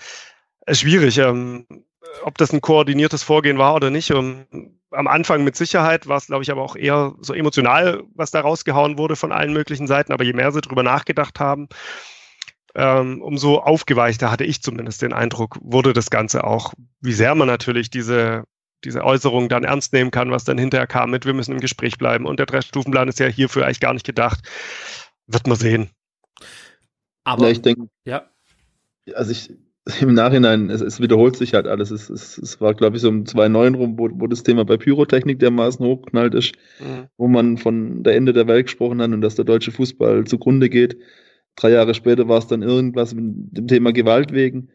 [0.80, 1.18] schwierig.
[1.18, 1.66] Ähm,
[2.22, 4.10] ob das ein koordiniertes Vorgehen war oder nicht.
[4.10, 4.46] Um,
[4.90, 8.40] am Anfang mit Sicherheit war es, glaube ich, aber auch eher so emotional, was da
[8.40, 10.12] rausgehauen wurde von allen möglichen Seiten.
[10.12, 11.68] Aber je mehr sie drüber nachgedacht haben,
[12.74, 17.48] ähm, umso aufgeweichter hatte ich zumindest den Eindruck, wurde das Ganze auch, wie sehr man
[17.48, 18.44] natürlich diese,
[18.84, 21.98] diese Äußerung dann ernst nehmen kann, was dann hinterher kam mit, wir müssen im Gespräch
[21.98, 22.26] bleiben.
[22.26, 24.40] Und der Drei-Stufenplan ist ja hierfür eigentlich gar nicht gedacht.
[25.26, 25.90] Wird man sehen.
[27.24, 28.30] Aber ja, ich denke, ja.
[29.14, 29.50] Also ich,
[30.00, 31.90] im Nachhinein, es, es, wiederholt sich halt alles.
[31.90, 34.76] Es, es, es war, glaube ich, so um 2009 rum, wo, wo das Thema bei
[34.76, 37.06] Pyrotechnik dermaßen hochknallt ist, mhm.
[37.16, 40.68] wo man von der Ende der Welt gesprochen hat und dass der deutsche Fußball zugrunde
[40.68, 40.98] geht.
[41.56, 44.68] Drei Jahre später war es dann irgendwas mit dem Thema Gewalt wegen.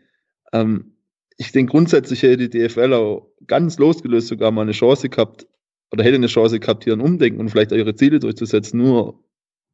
[0.51, 0.95] Ähm,
[1.37, 5.47] ich denke, grundsätzlich hätte die DFL auch ganz losgelöst sogar mal eine Chance gehabt
[5.91, 8.79] oder hätte eine Chance gehabt, hier ein Umdenken und vielleicht auch ihre Ziele durchzusetzen.
[8.79, 9.23] Nur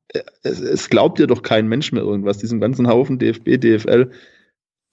[0.09, 2.39] äh, es, es glaubt ja doch kein Mensch mehr irgendwas.
[2.39, 4.11] Diesen ganzen Haufen DFB, DFL,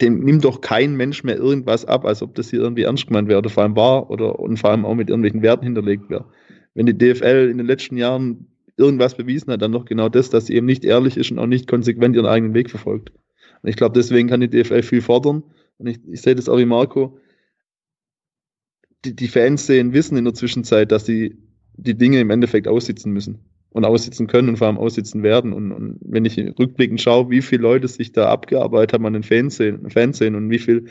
[0.00, 3.28] dem nimmt doch kein Mensch mehr irgendwas ab, als ob das hier irgendwie ernst gemeint
[3.28, 6.26] wäre oder vor allem war oder und vor allem auch mit irgendwelchen Werten hinterlegt wäre.
[6.74, 8.46] Wenn die DFL in den letzten Jahren
[8.76, 11.46] irgendwas bewiesen hat, dann doch genau das, dass sie eben nicht ehrlich ist und auch
[11.46, 13.10] nicht konsequent ihren eigenen Weg verfolgt.
[13.62, 15.42] Und ich glaube, deswegen kann die DFL viel fordern.
[15.78, 17.18] Und ich, ich sehe das auch wie Marco.
[19.06, 21.38] Die, die Fans sehen, wissen in der Zwischenzeit, dass sie
[21.78, 23.40] die Dinge im Endeffekt aussitzen müssen
[23.76, 25.52] und aussitzen können und vor allem aussitzen werden.
[25.52, 29.22] Und, und wenn ich rückblickend schaue, wie viele Leute sich da abgearbeitet haben an den
[29.22, 30.86] Fernsehen, und wie viel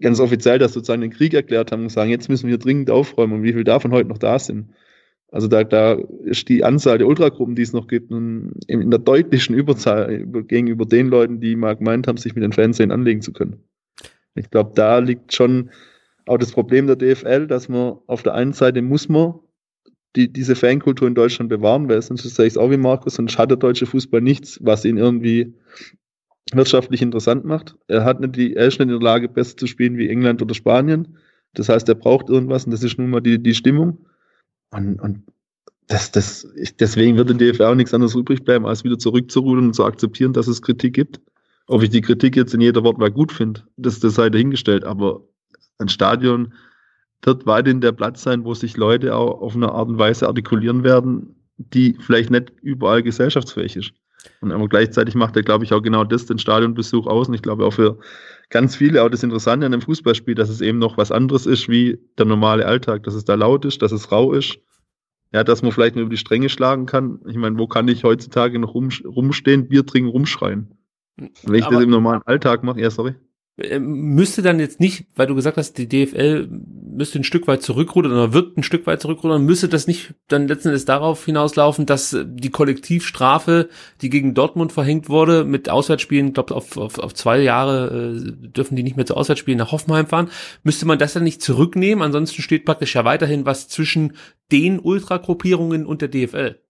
[0.00, 3.32] ganz offiziell das sozusagen den Krieg erklärt haben und sagen, jetzt müssen wir dringend aufräumen
[3.32, 4.70] und wie viel davon heute noch da sind.
[5.32, 9.56] Also da, da ist die Anzahl der Ultragruppen, die es noch gibt, in der deutlichen
[9.56, 13.64] Überzahl gegenüber den Leuten, die mal gemeint haben, sich mit den Fernsehen anlegen zu können.
[14.36, 15.70] Ich glaube, da liegt schon
[16.26, 19.40] auch das Problem der DFL, dass man auf der einen Seite muss man
[20.16, 23.38] die, diese Fankultur in Deutschland bewahren, weil sonst sage ich es auch wie Markus, sonst
[23.38, 25.54] hat der deutsche Fußball nichts, was ihn irgendwie
[26.52, 27.76] wirtschaftlich interessant macht.
[27.88, 30.40] Er hat nicht die, er ist nicht in der Lage, besser zu spielen wie England
[30.40, 31.18] oder Spanien.
[31.54, 34.06] Das heißt, er braucht irgendwas und das ist nun mal die, die Stimmung.
[34.70, 35.22] Und, und
[35.88, 39.66] das, das, ich, deswegen wird in DFR auch nichts anderes übrig bleiben, als wieder zurückzurudern
[39.66, 41.20] und zu akzeptieren, dass es Kritik gibt.
[41.66, 45.22] Ob ich die Kritik jetzt in jeder Wortwahl gut finde, das, das sei dahingestellt, aber
[45.78, 46.52] ein Stadion
[47.22, 50.84] wird weiterhin der Platz sein, wo sich Leute auch auf eine Art und Weise artikulieren
[50.84, 53.92] werden, die vielleicht nicht überall gesellschaftsfähig ist.
[54.40, 57.28] Und aber gleichzeitig macht er, glaube ich, auch genau das, den Stadionbesuch aus.
[57.28, 57.98] Und ich glaube auch für
[58.50, 61.68] ganz viele auch das Interessante an einem Fußballspiel, dass es eben noch was anderes ist
[61.68, 64.58] wie der normale Alltag, dass es da laut ist, dass es rau ist.
[65.32, 67.20] Ja, dass man vielleicht nur über die Stränge schlagen kann.
[67.28, 70.78] Ich meine, wo kann ich heutzutage noch rum, rumstehen, Bier trinken, rumschreien?
[71.16, 73.14] Wenn ich aber das im normalen Alltag mache, ja, sorry.
[73.58, 77.62] Äh, müsste dann jetzt nicht, weil du gesagt hast, die DFL müsste ein Stück weit
[77.62, 81.84] zurückrudern oder wird ein Stück weit zurückrudern, müsste das nicht dann letzten Endes darauf hinauslaufen,
[81.84, 83.68] dass die Kollektivstrafe,
[84.00, 88.76] die gegen Dortmund verhängt wurde, mit Auswärtsspielen, glaube auf, auf, auf zwei Jahre äh, dürfen
[88.76, 90.30] die nicht mehr zu Auswärtsspielen nach Hoffenheim fahren,
[90.62, 92.02] müsste man das dann nicht zurücknehmen?
[92.02, 94.14] Ansonsten steht praktisch ja weiterhin was zwischen
[94.52, 96.60] den Ultragruppierungen und der DFL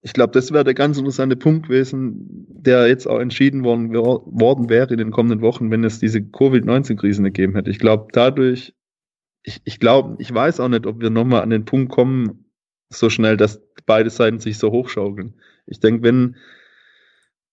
[0.00, 4.68] ich glaube, das wäre der ganz interessante Punkt gewesen, der jetzt auch entschieden worden, worden
[4.68, 7.70] wäre in den kommenden Wochen, wenn es diese Covid-19-Krise gegeben hätte.
[7.70, 8.74] Ich glaube, dadurch,
[9.42, 12.44] ich, ich glaube, ich weiß auch nicht, ob wir nochmal an den Punkt kommen,
[12.90, 15.34] so schnell, dass beide Seiten sich so hochschaukeln.
[15.66, 16.36] Ich denke, wenn,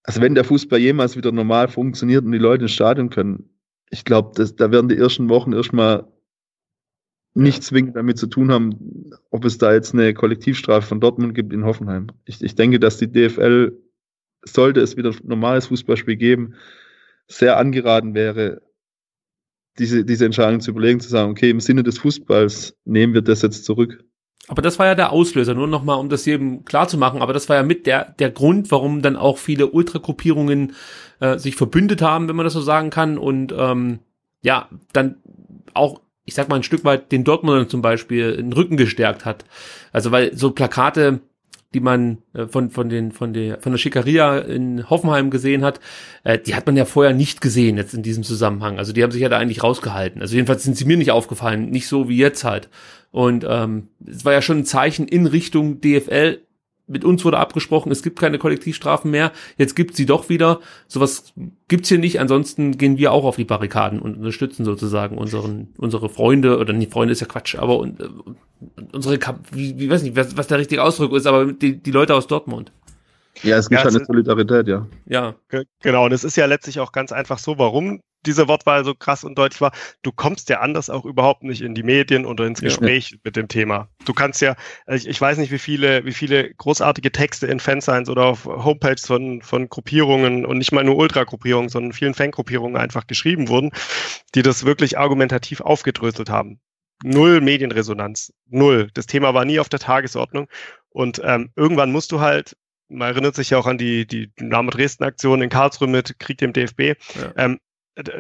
[0.03, 3.49] also wenn der Fußball jemals wieder normal funktioniert und die Leute ins Stadion können,
[3.89, 6.07] ich glaube, da werden die ersten Wochen erstmal
[7.35, 11.51] nicht zwingend damit zu tun haben, ob es da jetzt eine Kollektivstrafe von Dortmund gibt
[11.53, 12.07] in Hoffenheim.
[12.23, 13.77] Ich, ich denke, dass die DFL,
[14.43, 16.55] sollte es wieder normales Fußballspiel geben,
[17.27, 18.61] sehr angeraten wäre,
[19.77, 23.41] diese, diese Entscheidung zu überlegen, zu sagen, okay, im Sinne des Fußballs nehmen wir das
[23.41, 24.03] jetzt zurück.
[24.47, 27.33] Aber das war ja der Auslöser, nur nochmal, um das jedem klar zu machen, aber
[27.33, 30.75] das war ja mit der, der Grund, warum dann auch viele Ultragruppierungen
[31.19, 33.99] äh, sich verbündet haben, wenn man das so sagen kann, und ähm,
[34.41, 35.17] ja, dann
[35.73, 39.45] auch ich sag mal, ein Stück weit den Dortmundern zum Beispiel den Rücken gestärkt hat.
[39.91, 41.21] Also weil so Plakate,
[41.73, 45.79] die man äh, von, von, den, von, der, von der Schickeria in Hoffenheim gesehen hat,
[46.23, 48.79] äh, die hat man ja vorher nicht gesehen jetzt in diesem Zusammenhang.
[48.79, 50.21] Also die haben sich ja da eigentlich rausgehalten.
[50.21, 52.69] Also jedenfalls sind sie mir nicht aufgefallen, nicht so wie jetzt halt.
[53.11, 56.39] Und ähm, es war ja schon ein Zeichen in Richtung DFL,
[56.87, 60.59] mit uns wurde abgesprochen, es gibt keine Kollektivstrafen mehr, jetzt gibt sie doch wieder.
[60.87, 61.33] Sowas
[61.67, 66.09] gibt's hier nicht, ansonsten gehen wir auch auf die Barrikaden und unterstützen sozusagen unseren, unsere
[66.09, 68.07] Freunde, oder nicht Freunde ist ja Quatsch, aber und, äh,
[68.91, 69.19] unsere,
[69.51, 72.27] wie, wie weiß nicht, was, was der richtige Ausdruck ist, aber die, die Leute aus
[72.27, 72.71] Dortmund.
[73.43, 74.87] Ja, es gibt ja, eine Solidarität, ja.
[75.07, 75.35] Ja.
[75.81, 79.23] Genau, und es ist ja letztlich auch ganz einfach so, warum diese Wortwahl so krass
[79.23, 79.71] und deutlich war.
[80.01, 83.17] Du kommst ja anders auch überhaupt nicht in die Medien oder ins Gespräch ja.
[83.23, 83.89] mit dem Thema.
[84.05, 84.55] Du kannst ja,
[84.87, 89.05] ich, ich, weiß nicht, wie viele, wie viele großartige Texte in Fansigns oder auf Homepages
[89.05, 93.71] von, von Gruppierungen und nicht mal nur Ultra-Gruppierungen, sondern vielen Fangruppierungen einfach geschrieben wurden,
[94.33, 96.59] die das wirklich argumentativ aufgedröselt haben.
[97.03, 98.33] Null Medienresonanz.
[98.47, 98.89] Null.
[98.93, 100.47] Das Thema war nie auf der Tagesordnung.
[100.89, 102.55] Und ähm, irgendwann musst du halt
[102.89, 106.53] man erinnert sich ja auch an die, die Dynamo Dresden-Aktion in Karlsruhe mit Krieg dem
[106.53, 106.81] DFB.
[107.15, 107.33] Ja.
[107.37, 107.59] Ähm,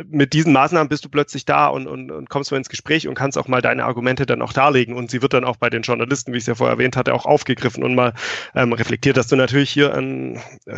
[0.07, 3.15] mit diesen Maßnahmen bist du plötzlich da und, und, und kommst mal ins Gespräch und
[3.15, 4.95] kannst auch mal deine Argumente dann auch darlegen.
[4.95, 7.13] Und sie wird dann auch bei den Journalisten, wie ich es ja vorher erwähnt hatte,
[7.13, 8.13] auch aufgegriffen und mal
[8.53, 10.35] ähm, reflektiert, dass du natürlich hier an
[10.65, 10.77] äh,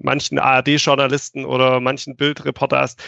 [0.00, 3.02] manchen ARD-Journalisten oder manchen Bildreporter hast,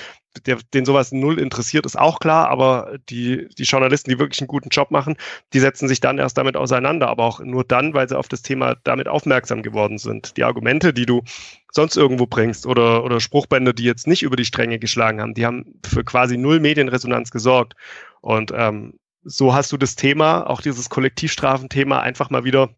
[0.47, 4.49] der, den sowas null interessiert, ist auch klar, aber die, die Journalisten, die wirklich einen
[4.49, 5.17] guten Job machen,
[5.52, 8.43] die setzen sich dann erst damit auseinander, aber auch nur dann, weil sie auf das
[8.43, 10.36] Thema damit aufmerksam geworden sind.
[10.36, 11.23] Die Argumente, die du
[11.70, 15.47] sonst irgendwo bringst oder, oder Spruchbände, die jetzt nicht über die Stränge geschlagen haben, die
[15.47, 17.75] haben für quasi null Medienresonanz gesorgt.
[18.20, 22.70] Und ähm, so hast du das Thema, auch dieses Kollektivstrafenthema, einfach mal wieder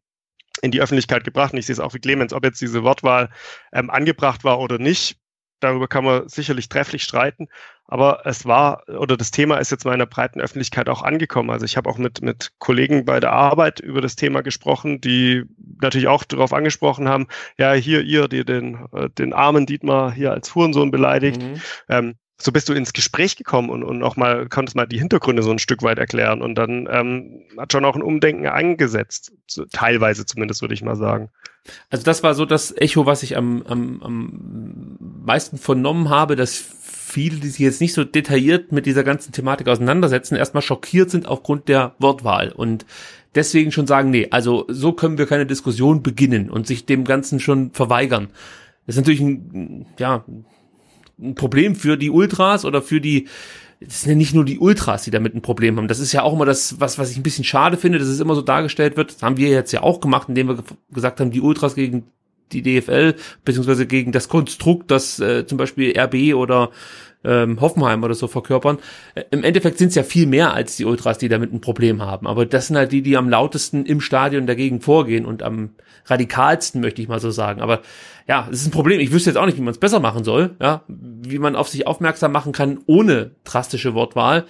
[0.62, 1.52] in die Öffentlichkeit gebracht.
[1.52, 3.30] Und ich sehe es auch wie Clemens, ob jetzt diese Wortwahl
[3.72, 5.18] ähm, angebracht war oder nicht
[5.64, 7.48] darüber kann man sicherlich trefflich streiten,
[7.86, 11.50] aber es war oder das Thema ist jetzt meiner breiten Öffentlichkeit auch angekommen.
[11.50, 15.44] Also ich habe auch mit, mit Kollegen bei der Arbeit über das Thema gesprochen, die
[15.80, 17.26] natürlich auch darauf angesprochen haben,
[17.58, 21.42] ja, hier ihr, die den, äh, den armen Dietmar hier als Hurensohn beleidigt.
[21.42, 21.60] Mhm.
[21.88, 25.42] Ähm, so bist du ins Gespräch gekommen und, und auch mal konntest mal die Hintergründe
[25.42, 29.32] so ein Stück weit erklären und dann ähm, hat schon auch ein Umdenken eingesetzt,
[29.72, 31.30] teilweise zumindest würde ich mal sagen.
[31.90, 36.56] Also das war so das Echo, was ich am, am, am meisten vernommen habe, dass
[36.56, 41.26] viele, die sich jetzt nicht so detailliert mit dieser ganzen Thematik auseinandersetzen, erstmal schockiert sind
[41.26, 42.84] aufgrund der Wortwahl und
[43.34, 47.40] deswegen schon sagen, nee, also so können wir keine Diskussion beginnen und sich dem Ganzen
[47.40, 48.28] schon verweigern.
[48.86, 50.24] Das ist natürlich ein, ja,
[51.20, 53.28] ein Problem für die Ultras oder für die
[53.86, 55.88] es sind ja nicht nur die Ultras, die damit ein Problem haben.
[55.88, 58.20] Das ist ja auch immer das, was, was ich ein bisschen schade finde, dass es
[58.20, 59.14] immer so dargestellt wird.
[59.14, 62.04] Das haben wir jetzt ja auch gemacht, indem wir gesagt haben, die Ultras gegen
[62.52, 66.70] die DFL, beziehungsweise gegen das Konstrukt, das äh, zum Beispiel RB oder
[67.24, 68.78] ähm, Hoffenheim oder so verkörpern.
[69.14, 72.02] Äh, Im Endeffekt sind es ja viel mehr als die Ultras, die damit ein Problem
[72.02, 72.26] haben.
[72.26, 75.70] Aber das sind halt die, die am lautesten im Stadion dagegen vorgehen und am
[76.06, 77.60] radikalsten, möchte ich mal so sagen.
[77.60, 77.80] Aber
[78.26, 79.00] ja, es ist ein Problem.
[79.00, 81.68] Ich wüsste jetzt auch nicht, wie man es besser machen soll, ja, wie man auf
[81.68, 84.46] sich aufmerksam machen kann ohne drastische Wortwahl.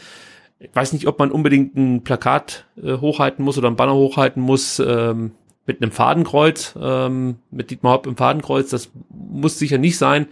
[0.61, 4.43] Ich weiß nicht, ob man unbedingt ein Plakat äh, hochhalten muss oder ein Banner hochhalten
[4.43, 5.33] muss ähm,
[5.67, 8.71] mit einem Fadenkreuz, ähm, mit Dietmar Hopp im Fadenkreuz.
[8.71, 10.27] Das muss sicher nicht sein.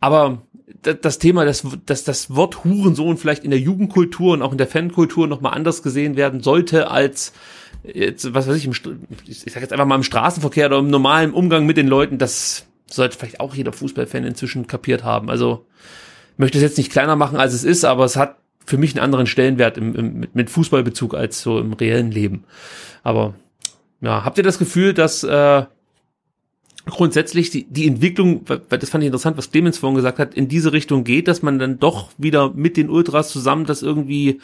[0.00, 0.42] Aber
[0.82, 4.66] das Thema, dass, dass das Wort Hurensohn vielleicht in der Jugendkultur und auch in der
[4.66, 7.32] Fankultur nochmal anders gesehen werden sollte als
[7.82, 8.72] jetzt, was weiß ich, im,
[9.26, 12.66] ich sag jetzt einfach mal im Straßenverkehr oder im normalen Umgang mit den Leuten, das
[12.86, 15.30] sollte vielleicht auch jeder Fußballfan inzwischen kapiert haben.
[15.30, 15.66] Also
[16.36, 19.04] möchte es jetzt nicht kleiner machen, als es ist, aber es hat für mich einen
[19.04, 22.44] anderen Stellenwert im, im, mit, Fußballbezug als so im reellen Leben.
[23.02, 23.34] Aber
[24.00, 25.64] ja, habt ihr das Gefühl, dass äh,
[26.86, 30.48] grundsätzlich die, die Entwicklung, weil das fand ich interessant, was Clemens vorhin gesagt hat, in
[30.48, 34.40] diese Richtung geht, dass man dann doch wieder mit den Ultras zusammen das irgendwie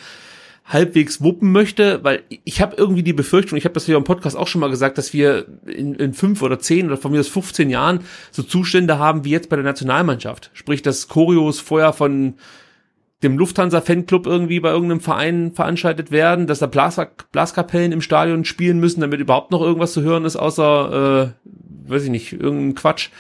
[0.65, 4.37] halbwegs wuppen möchte, weil ich habe irgendwie die Befürchtung, ich habe das hier im Podcast
[4.37, 7.29] auch schon mal gesagt, dass wir in, in fünf oder zehn oder von mir aus
[7.29, 10.51] 15 Jahren so Zustände haben wie jetzt bei der Nationalmannschaft.
[10.55, 12.35] Sprich, dass Choreos vorher von
[13.23, 18.81] dem Lufthansa-Fanclub irgendwie bei irgendeinem Verein veranstaltet werden, dass da Blas Blaskapellen im Stadion spielen
[18.81, 23.11] müssen, damit überhaupt noch irgendwas zu hören ist, außer, äh, weiß ich nicht, irgendein Quatsch.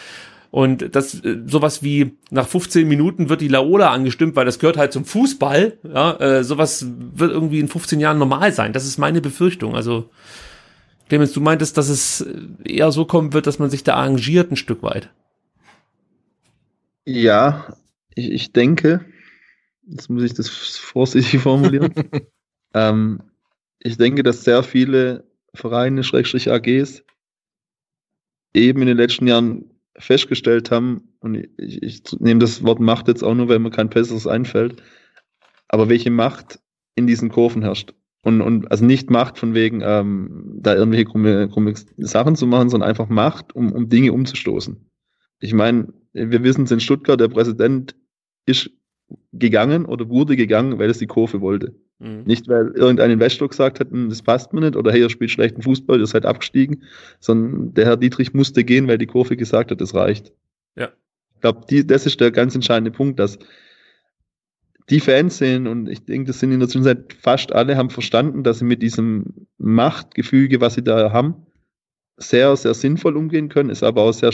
[0.54, 4.76] Und das äh, sowas wie nach 15 Minuten wird die Laola angestimmt, weil das gehört
[4.76, 5.78] halt zum Fußball.
[5.82, 8.72] Ja, äh, sowas wird irgendwie in 15 Jahren normal sein.
[8.72, 9.74] Das ist meine Befürchtung.
[9.74, 10.10] Also
[11.08, 12.24] Clemens, du meintest, dass es
[12.64, 15.10] eher so kommen wird, dass man sich da arrangiert ein Stück weit.
[17.04, 17.76] Ja,
[18.14, 19.04] ich, ich denke,
[19.88, 21.92] jetzt muss ich das vorsichtig formulieren.
[22.74, 23.22] ähm,
[23.80, 27.02] ich denke, dass sehr viele Vereine, Schrägstrich AGs,
[28.54, 33.22] eben in den letzten Jahren festgestellt haben, und ich, ich nehme das Wort Macht jetzt
[33.22, 34.82] auch nur, weil mir kein besseres einfällt,
[35.68, 36.60] aber welche Macht
[36.94, 37.94] in diesen Kurven herrscht.
[38.22, 42.70] Und, und also nicht Macht von wegen, ähm, da irgendwelche krumme, krumme Sachen zu machen,
[42.70, 44.90] sondern einfach Macht, um, um Dinge umzustoßen.
[45.40, 47.94] Ich meine, wir wissen es in Stuttgart, der Präsident
[48.46, 48.70] ist
[49.32, 51.74] gegangen oder wurde gegangen, weil es die Kurve wollte.
[51.98, 52.24] Mhm.
[52.24, 55.30] Nicht, weil irgendein Investor gesagt hat, hm, das passt mir nicht oder hey, ihr spielt
[55.30, 56.82] schlechten Fußball, ihr seid abgestiegen,
[57.20, 60.32] sondern der Herr Dietrich musste gehen, weil die Kurve gesagt hat, das reicht.
[60.76, 60.90] Ja.
[61.34, 63.38] Ich glaube, das ist der ganz entscheidende Punkt, dass
[64.90, 68.42] die Fans sehen, und ich denke, das sind in der Zwischenzeit fast alle, haben verstanden,
[68.42, 71.46] dass sie mit diesem Machtgefüge, was sie da haben,
[72.16, 74.30] sehr, sehr sinnvoll umgehen können, es aber auch sehr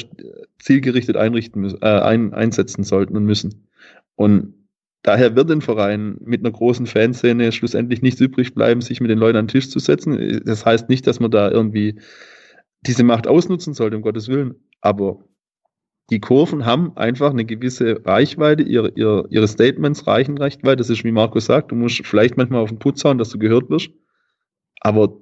[0.59, 3.69] zielgerichtet einrichten äh, ein, einsetzen sollten und müssen.
[4.17, 4.55] Und
[5.03, 9.19] Daher wird ein Verein mit einer großen Fanszene schlussendlich nichts übrig bleiben, sich mit den
[9.19, 10.43] Leuten an den Tisch zu setzen.
[10.45, 12.01] Das heißt nicht, dass man da irgendwie
[12.83, 14.57] diese Macht ausnutzen sollte, um Gottes Willen.
[14.83, 15.25] Aber
[16.11, 20.81] die Kurven haben einfach eine gewisse Reichweite, ihre, ihre, ihre Statements reichen recht weit.
[20.81, 23.39] Das ist, wie Marco sagt, du musst vielleicht manchmal auf den Putz hauen, dass du
[23.39, 23.91] gehört wirst.
[24.81, 25.17] Aber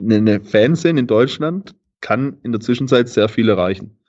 [0.00, 3.99] eine Fanszene in Deutschland kann in der Zwischenzeit sehr viel erreichen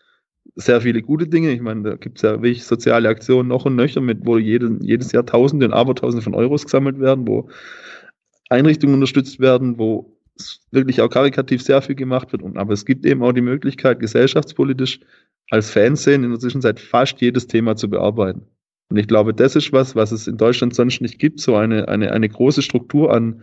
[0.55, 1.51] sehr viele gute Dinge.
[1.51, 4.77] Ich meine, da gibt es ja wirklich soziale Aktionen noch und nöcher, mit, wo jede,
[4.81, 7.49] jedes Jahr Tausende und Abertausende von Euros gesammelt werden, wo
[8.49, 10.17] Einrichtungen unterstützt werden, wo
[10.71, 12.41] wirklich auch karikativ sehr viel gemacht wird.
[12.41, 14.99] Und, aber es gibt eben auch die Möglichkeit, gesellschaftspolitisch
[15.49, 18.45] als Fernsehen in der Zwischenzeit fast jedes Thema zu bearbeiten.
[18.89, 21.87] Und ich glaube, das ist was, was es in Deutschland sonst nicht gibt, so eine,
[21.87, 23.41] eine, eine große Struktur an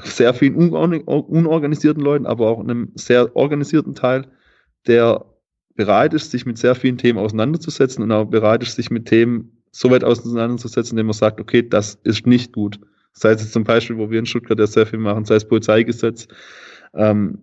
[0.00, 4.26] sehr vielen unorganisierten Leuten, aber auch einem sehr organisierten Teil,
[4.86, 5.24] der
[5.74, 9.62] bereit ist, sich mit sehr vielen Themen auseinanderzusetzen und auch bereit ist, sich mit Themen
[9.70, 12.78] so weit auseinanderzusetzen, indem man sagt, okay, das ist nicht gut.
[13.12, 16.28] Sei es zum Beispiel, wo wir in Stuttgart ja sehr viel machen, sei es Polizeigesetz,
[16.94, 17.38] ähm,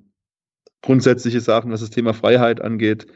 [0.82, 3.08] grundsätzliche Sachen, was das Thema Freiheit angeht.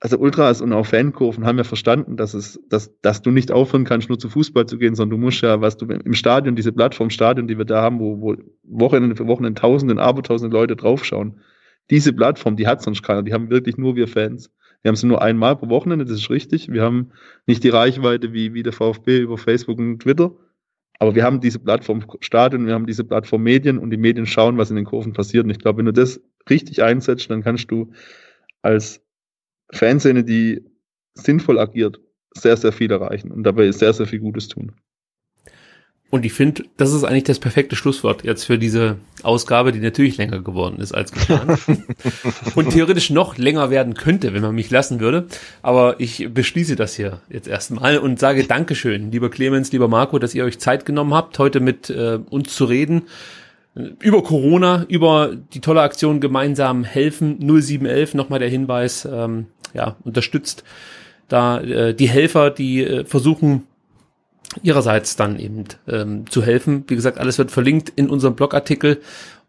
[0.00, 3.84] Also Ultras und auch Fankurven haben ja verstanden, dass es, dass, dass du nicht aufhören
[3.84, 6.72] kannst, nur zu Fußball zu gehen, sondern du musst ja, was du im Stadion, diese
[6.72, 11.40] Plattform Stadion, die wir da haben, wo, wo Wochenende für Wochenende Tausende, Abertausende Leute draufschauen,
[11.90, 13.22] diese Plattform, die hat sonst keiner.
[13.22, 14.50] Die haben wirklich nur wir Fans.
[14.82, 16.70] Wir haben sie nur einmal pro Wochenende, das ist richtig.
[16.70, 17.10] Wir haben
[17.46, 20.32] nicht die Reichweite wie, wie der VfB über Facebook und Twitter.
[20.98, 24.58] Aber wir haben diese Plattform Stadion, wir haben diese Plattform Medien und die Medien schauen,
[24.58, 25.44] was in den Kurven passiert.
[25.44, 27.92] Und ich glaube, wenn du das richtig einsetzt, dann kannst du
[28.62, 29.02] als
[29.72, 30.64] Fanszene, die
[31.14, 32.00] sinnvoll agiert,
[32.32, 34.72] sehr, sehr viel erreichen und dabei sehr, sehr viel Gutes tun.
[36.14, 40.16] Und ich finde, das ist eigentlich das perfekte Schlusswort jetzt für diese Ausgabe, die natürlich
[40.16, 41.58] länger geworden ist als geplant.
[42.54, 45.26] und theoretisch noch länger werden könnte, wenn man mich lassen würde.
[45.60, 50.36] Aber ich beschließe das hier jetzt erstmal und sage Dankeschön, lieber Clemens, lieber Marco, dass
[50.36, 53.02] ihr euch Zeit genommen habt, heute mit äh, uns zu reden.
[53.74, 60.62] Über Corona, über die tolle Aktion gemeinsam helfen, 0711, nochmal der Hinweis, ähm, ja, unterstützt
[61.26, 63.64] da äh, die Helfer, die äh, versuchen,
[64.62, 66.84] ihrerseits dann eben ähm, zu helfen.
[66.88, 69.00] Wie gesagt, alles wird verlinkt in unserem Blogartikel.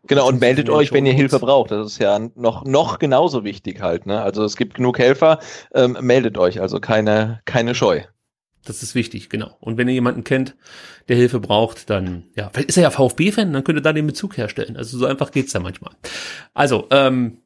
[0.07, 1.71] Genau, und meldet euch, wenn ihr Hilfe braucht.
[1.71, 4.05] Das ist ja noch, noch genauso wichtig halt.
[4.05, 4.21] Ne?
[4.21, 5.39] Also es gibt genug Helfer,
[5.73, 8.01] ähm, meldet euch, also keine, keine Scheu.
[8.65, 9.55] Das ist wichtig, genau.
[9.59, 10.55] Und wenn ihr jemanden kennt,
[11.07, 14.07] der Hilfe braucht, dann, ja, vielleicht ist er ja VfB-Fan, dann könnt ihr da den
[14.07, 14.75] Bezug herstellen.
[14.75, 15.93] Also so einfach geht's da manchmal.
[16.53, 17.39] Also, ähm,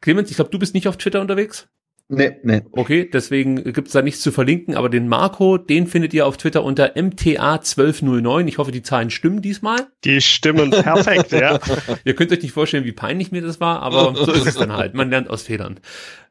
[0.00, 1.68] Clemens, ich glaube, du bist nicht auf Twitter unterwegs?
[2.08, 2.60] Nee, nee.
[2.72, 6.62] Okay, deswegen gibt's da nichts zu verlinken, aber den Marco, den findet ihr auf Twitter
[6.62, 8.46] unter MTA1209.
[8.46, 9.86] Ich hoffe, die Zahlen stimmen diesmal.
[10.04, 11.58] Die stimmen perfekt, ja.
[12.04, 14.72] ihr könnt euch nicht vorstellen, wie peinlich mir das war, aber so ist es dann
[14.72, 14.92] halt.
[14.92, 15.80] Man lernt aus Fehlern.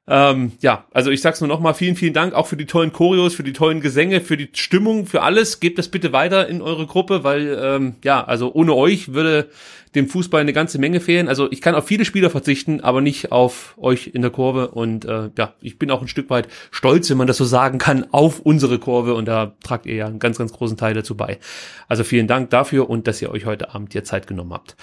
[0.06, 3.36] Ähm, ja, also ich sag's nur nochmal, vielen, vielen Dank auch für die tollen Choreos,
[3.36, 5.62] für die tollen Gesänge, für die Stimmung, für alles.
[5.62, 9.50] Gebt das bitte weiter in eure Gruppe, weil ähm, ja, also ohne euch würde
[9.96, 11.30] dem Fußball eine ganze Menge fehlen.
[11.30, 14.70] Also ich kann auf viele Spieler verzichten, aber nicht auf euch in der Kurve.
[14.70, 17.78] Und äh, ja, ich bin auch ein Stück weit stolz, wenn man das so sagen
[17.78, 19.14] kann, auf unsere Kurve.
[19.14, 21.40] Und da tragt ihr ja einen ganz, ganz großen Teil dazu bei.
[21.88, 24.76] Also vielen Dank dafür und dass ihr euch heute Abend hier Zeit genommen habt.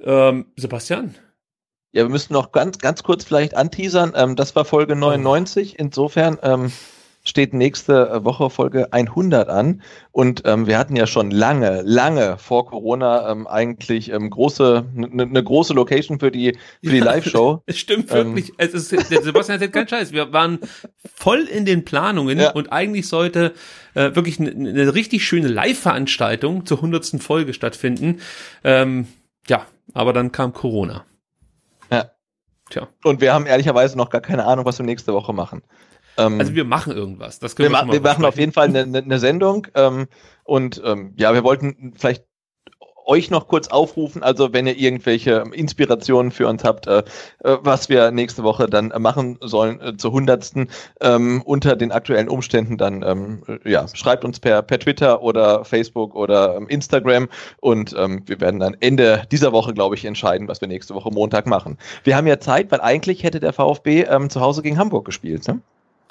[0.00, 1.14] Ähm, Sebastian,
[1.92, 4.12] ja, wir müssen noch ganz, ganz kurz vielleicht anteasern.
[4.16, 5.78] Ähm, das war Folge 99.
[5.78, 6.72] Insofern ähm,
[7.24, 9.82] steht nächste Woche Folge 100 an.
[10.10, 15.26] Und ähm, wir hatten ja schon lange, lange vor Corona ähm, eigentlich ähm, große, eine
[15.26, 17.62] ne große Location für die, für die Live-Show.
[17.66, 18.52] Es stimmt wirklich.
[18.56, 20.12] es ist, der Sebastian hat keinen Scheiß.
[20.12, 20.60] Wir waren
[21.14, 22.52] voll in den Planungen ja.
[22.52, 23.52] und eigentlich sollte
[23.94, 27.22] äh, wirklich eine, eine richtig schöne Live-Veranstaltung zur 100.
[27.22, 28.20] Folge stattfinden.
[28.64, 29.06] Ähm,
[29.46, 31.04] ja, aber dann kam Corona.
[32.72, 32.88] Tja.
[33.04, 35.62] Und wir haben ehrlicherweise noch gar keine Ahnung, was wir nächste Woche machen.
[36.16, 37.38] Ähm, also wir machen irgendwas.
[37.38, 39.66] Das können wir, wir, wir machen auf jeden Fall eine, eine Sendung.
[39.74, 40.08] Ähm,
[40.44, 42.24] und ähm, ja, wir wollten vielleicht
[43.04, 47.02] euch noch kurz aufrufen, also wenn ihr irgendwelche Inspirationen für uns habt, äh,
[47.44, 50.68] äh was wir nächste Woche dann machen sollen äh, zur hundertsten
[51.00, 56.14] ähm, unter den aktuellen Umständen, dann ähm, ja schreibt uns per per Twitter oder Facebook
[56.14, 57.28] oder ähm, Instagram
[57.60, 61.10] und ähm, wir werden dann Ende dieser Woche, glaube ich, entscheiden, was wir nächste Woche
[61.10, 61.78] Montag machen.
[62.04, 65.46] Wir haben ja Zeit, weil eigentlich hätte der VfB ähm, zu Hause gegen Hamburg gespielt.
[65.48, 65.60] Ne?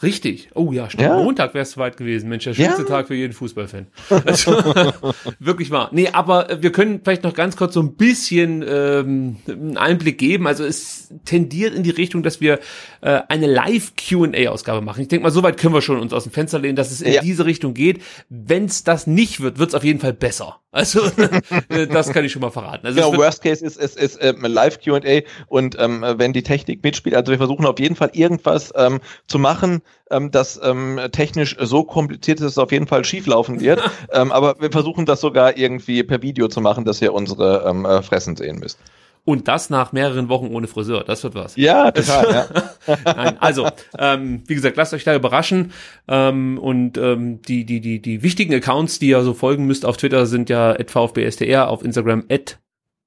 [0.03, 0.49] Richtig.
[0.55, 1.03] Oh ja, stimmt.
[1.03, 1.17] Ja.
[1.17, 2.29] Montag wäre es soweit gewesen.
[2.29, 2.87] Mensch, der schönste ja.
[2.87, 3.87] Tag für jeden Fußballfan.
[4.25, 4.51] Also,
[5.39, 5.89] wirklich wahr.
[5.91, 10.47] Nee, aber wir können vielleicht noch ganz kurz so ein bisschen ähm, einen Einblick geben.
[10.47, 12.59] Also es tendiert in die Richtung, dass wir
[13.01, 15.01] äh, eine Live-Q&A-Ausgabe machen.
[15.01, 17.13] Ich denke mal, soweit können wir schon uns aus dem Fenster lehnen, dass es in
[17.13, 17.21] ja.
[17.21, 18.01] diese Richtung geht.
[18.29, 20.61] Wenn es das nicht wird, wird es auf jeden Fall besser.
[20.71, 21.01] Also
[21.69, 22.87] äh, das kann ich schon mal verraten.
[22.87, 26.81] Also genau, Worst Case ist, ist, ist ähm, Live Q&A und ähm, wenn die Technik
[26.83, 31.57] mitspielt, also wir versuchen auf jeden Fall irgendwas ähm, zu machen, ähm, das ähm, technisch
[31.59, 33.81] so kompliziert ist, dass es auf jeden Fall schieflaufen wird.
[34.13, 37.85] ähm, aber wir versuchen das sogar irgendwie per Video zu machen, dass ihr unsere ähm,
[37.85, 38.79] äh, Fressen sehen müsst.
[39.23, 41.03] Und das nach mehreren Wochen ohne Friseur.
[41.03, 41.55] Das wird was.
[41.55, 42.47] Ja, total.
[42.87, 42.97] ja.
[43.05, 45.73] Nein, also, ähm, wie gesagt, lasst euch da überraschen.
[46.07, 49.97] Ähm, und ähm, die, die, die, die wichtigen Accounts, die ihr so folgen müsst auf
[49.97, 52.59] Twitter, sind ja VfBSTR, auf Instagram at,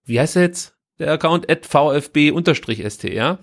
[0.05, 0.77] wie heißt der jetzt?
[1.01, 3.39] Der Account at VfB-STR.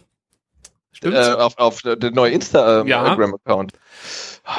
[0.93, 1.27] Stimmt's?
[1.27, 3.73] Äh, auf, auf der neue Instagram-Account.
[4.47, 4.51] Oh,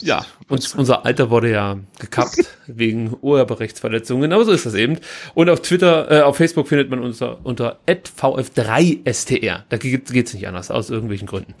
[0.00, 4.98] ja, und unser Alter wurde ja gekappt wegen Urheberrechtsverletzungen, aber so ist das eben.
[5.34, 9.62] Und auf Twitter, äh, auf Facebook findet man uns unter, unter vf3str.
[9.68, 11.54] Da geht, geht's nicht anders, aus irgendwelchen Gründen.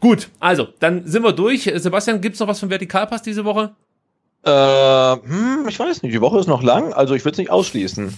[0.00, 1.70] Gut, also, dann sind wir durch.
[1.74, 3.74] Sebastian, gibt's noch was vom Vertikalpass diese Woche?
[4.44, 7.50] Äh, hm, ich weiß nicht, die Woche ist noch lang, also ich würde es nicht
[7.50, 8.16] ausschließen.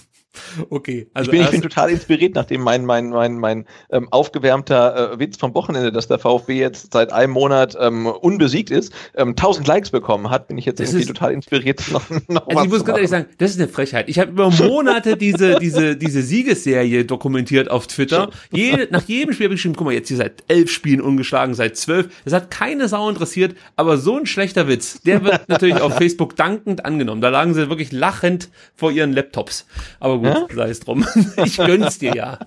[0.71, 1.09] Okay.
[1.13, 5.19] Also ich, bin, ich bin total inspiriert, nachdem mein, mein, mein, mein ähm, aufgewärmter äh,
[5.19, 9.67] Witz vom Wochenende, dass der VfB jetzt seit einem Monat ähm, unbesiegt ist, ähm, 1000
[9.67, 11.83] Likes bekommen hat, bin ich jetzt das irgendwie ist, total inspiriert.
[11.91, 14.09] Noch, noch also ich muss ganz ehrlich sagen, das ist eine Frechheit.
[14.09, 18.31] Ich habe über Monate diese, diese, diese Siegesserie dokumentiert auf Twitter.
[18.53, 21.55] Jede, nach jedem Spiel habe ich geschrieben, guck mal, jetzt hier seit elf Spielen ungeschlagen,
[21.55, 22.09] seit zwölf.
[22.25, 26.37] Das hat keine Sau interessiert, aber so ein schlechter Witz, der wird natürlich auf Facebook
[26.37, 27.21] dankend angenommen.
[27.21, 29.67] Da lagen sie wirklich lachend vor ihren Laptops.
[29.99, 30.47] Aber gut, ja?
[30.55, 31.05] sei es drum.
[31.45, 32.39] Ich gönn's dir ja.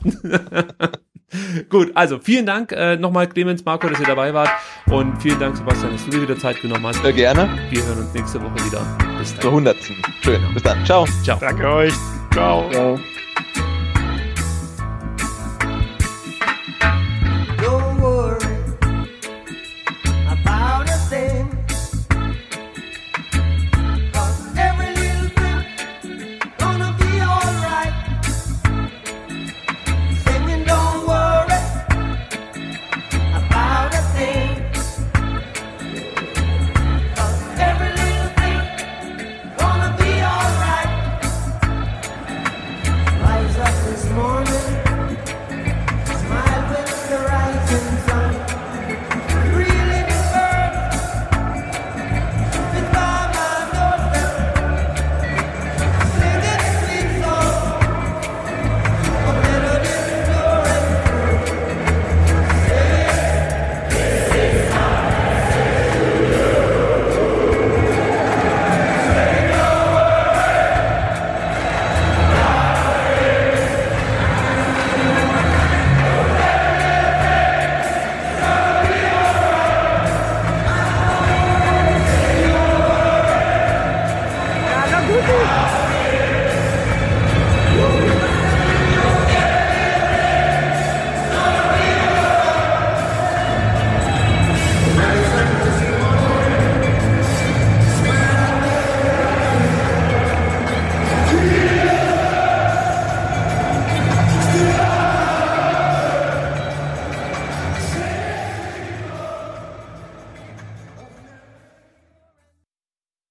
[1.70, 4.50] gut, also vielen Dank äh, nochmal Clemens, Marco, dass ihr dabei wart.
[4.88, 7.02] Und vielen Dank, Sebastian, dass du dir wieder Zeit genommen hast.
[7.02, 7.50] Sehr gerne.
[7.70, 8.82] Wir hören uns nächste Woche wieder.
[9.18, 9.42] Bis dann.
[9.42, 9.78] Zur 100.
[10.22, 10.42] Schön.
[10.54, 10.86] Bis dann.
[10.86, 11.06] Ciao.
[11.24, 11.38] Ciao.
[11.40, 11.94] Danke euch.
[12.32, 12.70] Ciao.
[12.72, 13.00] Ciao.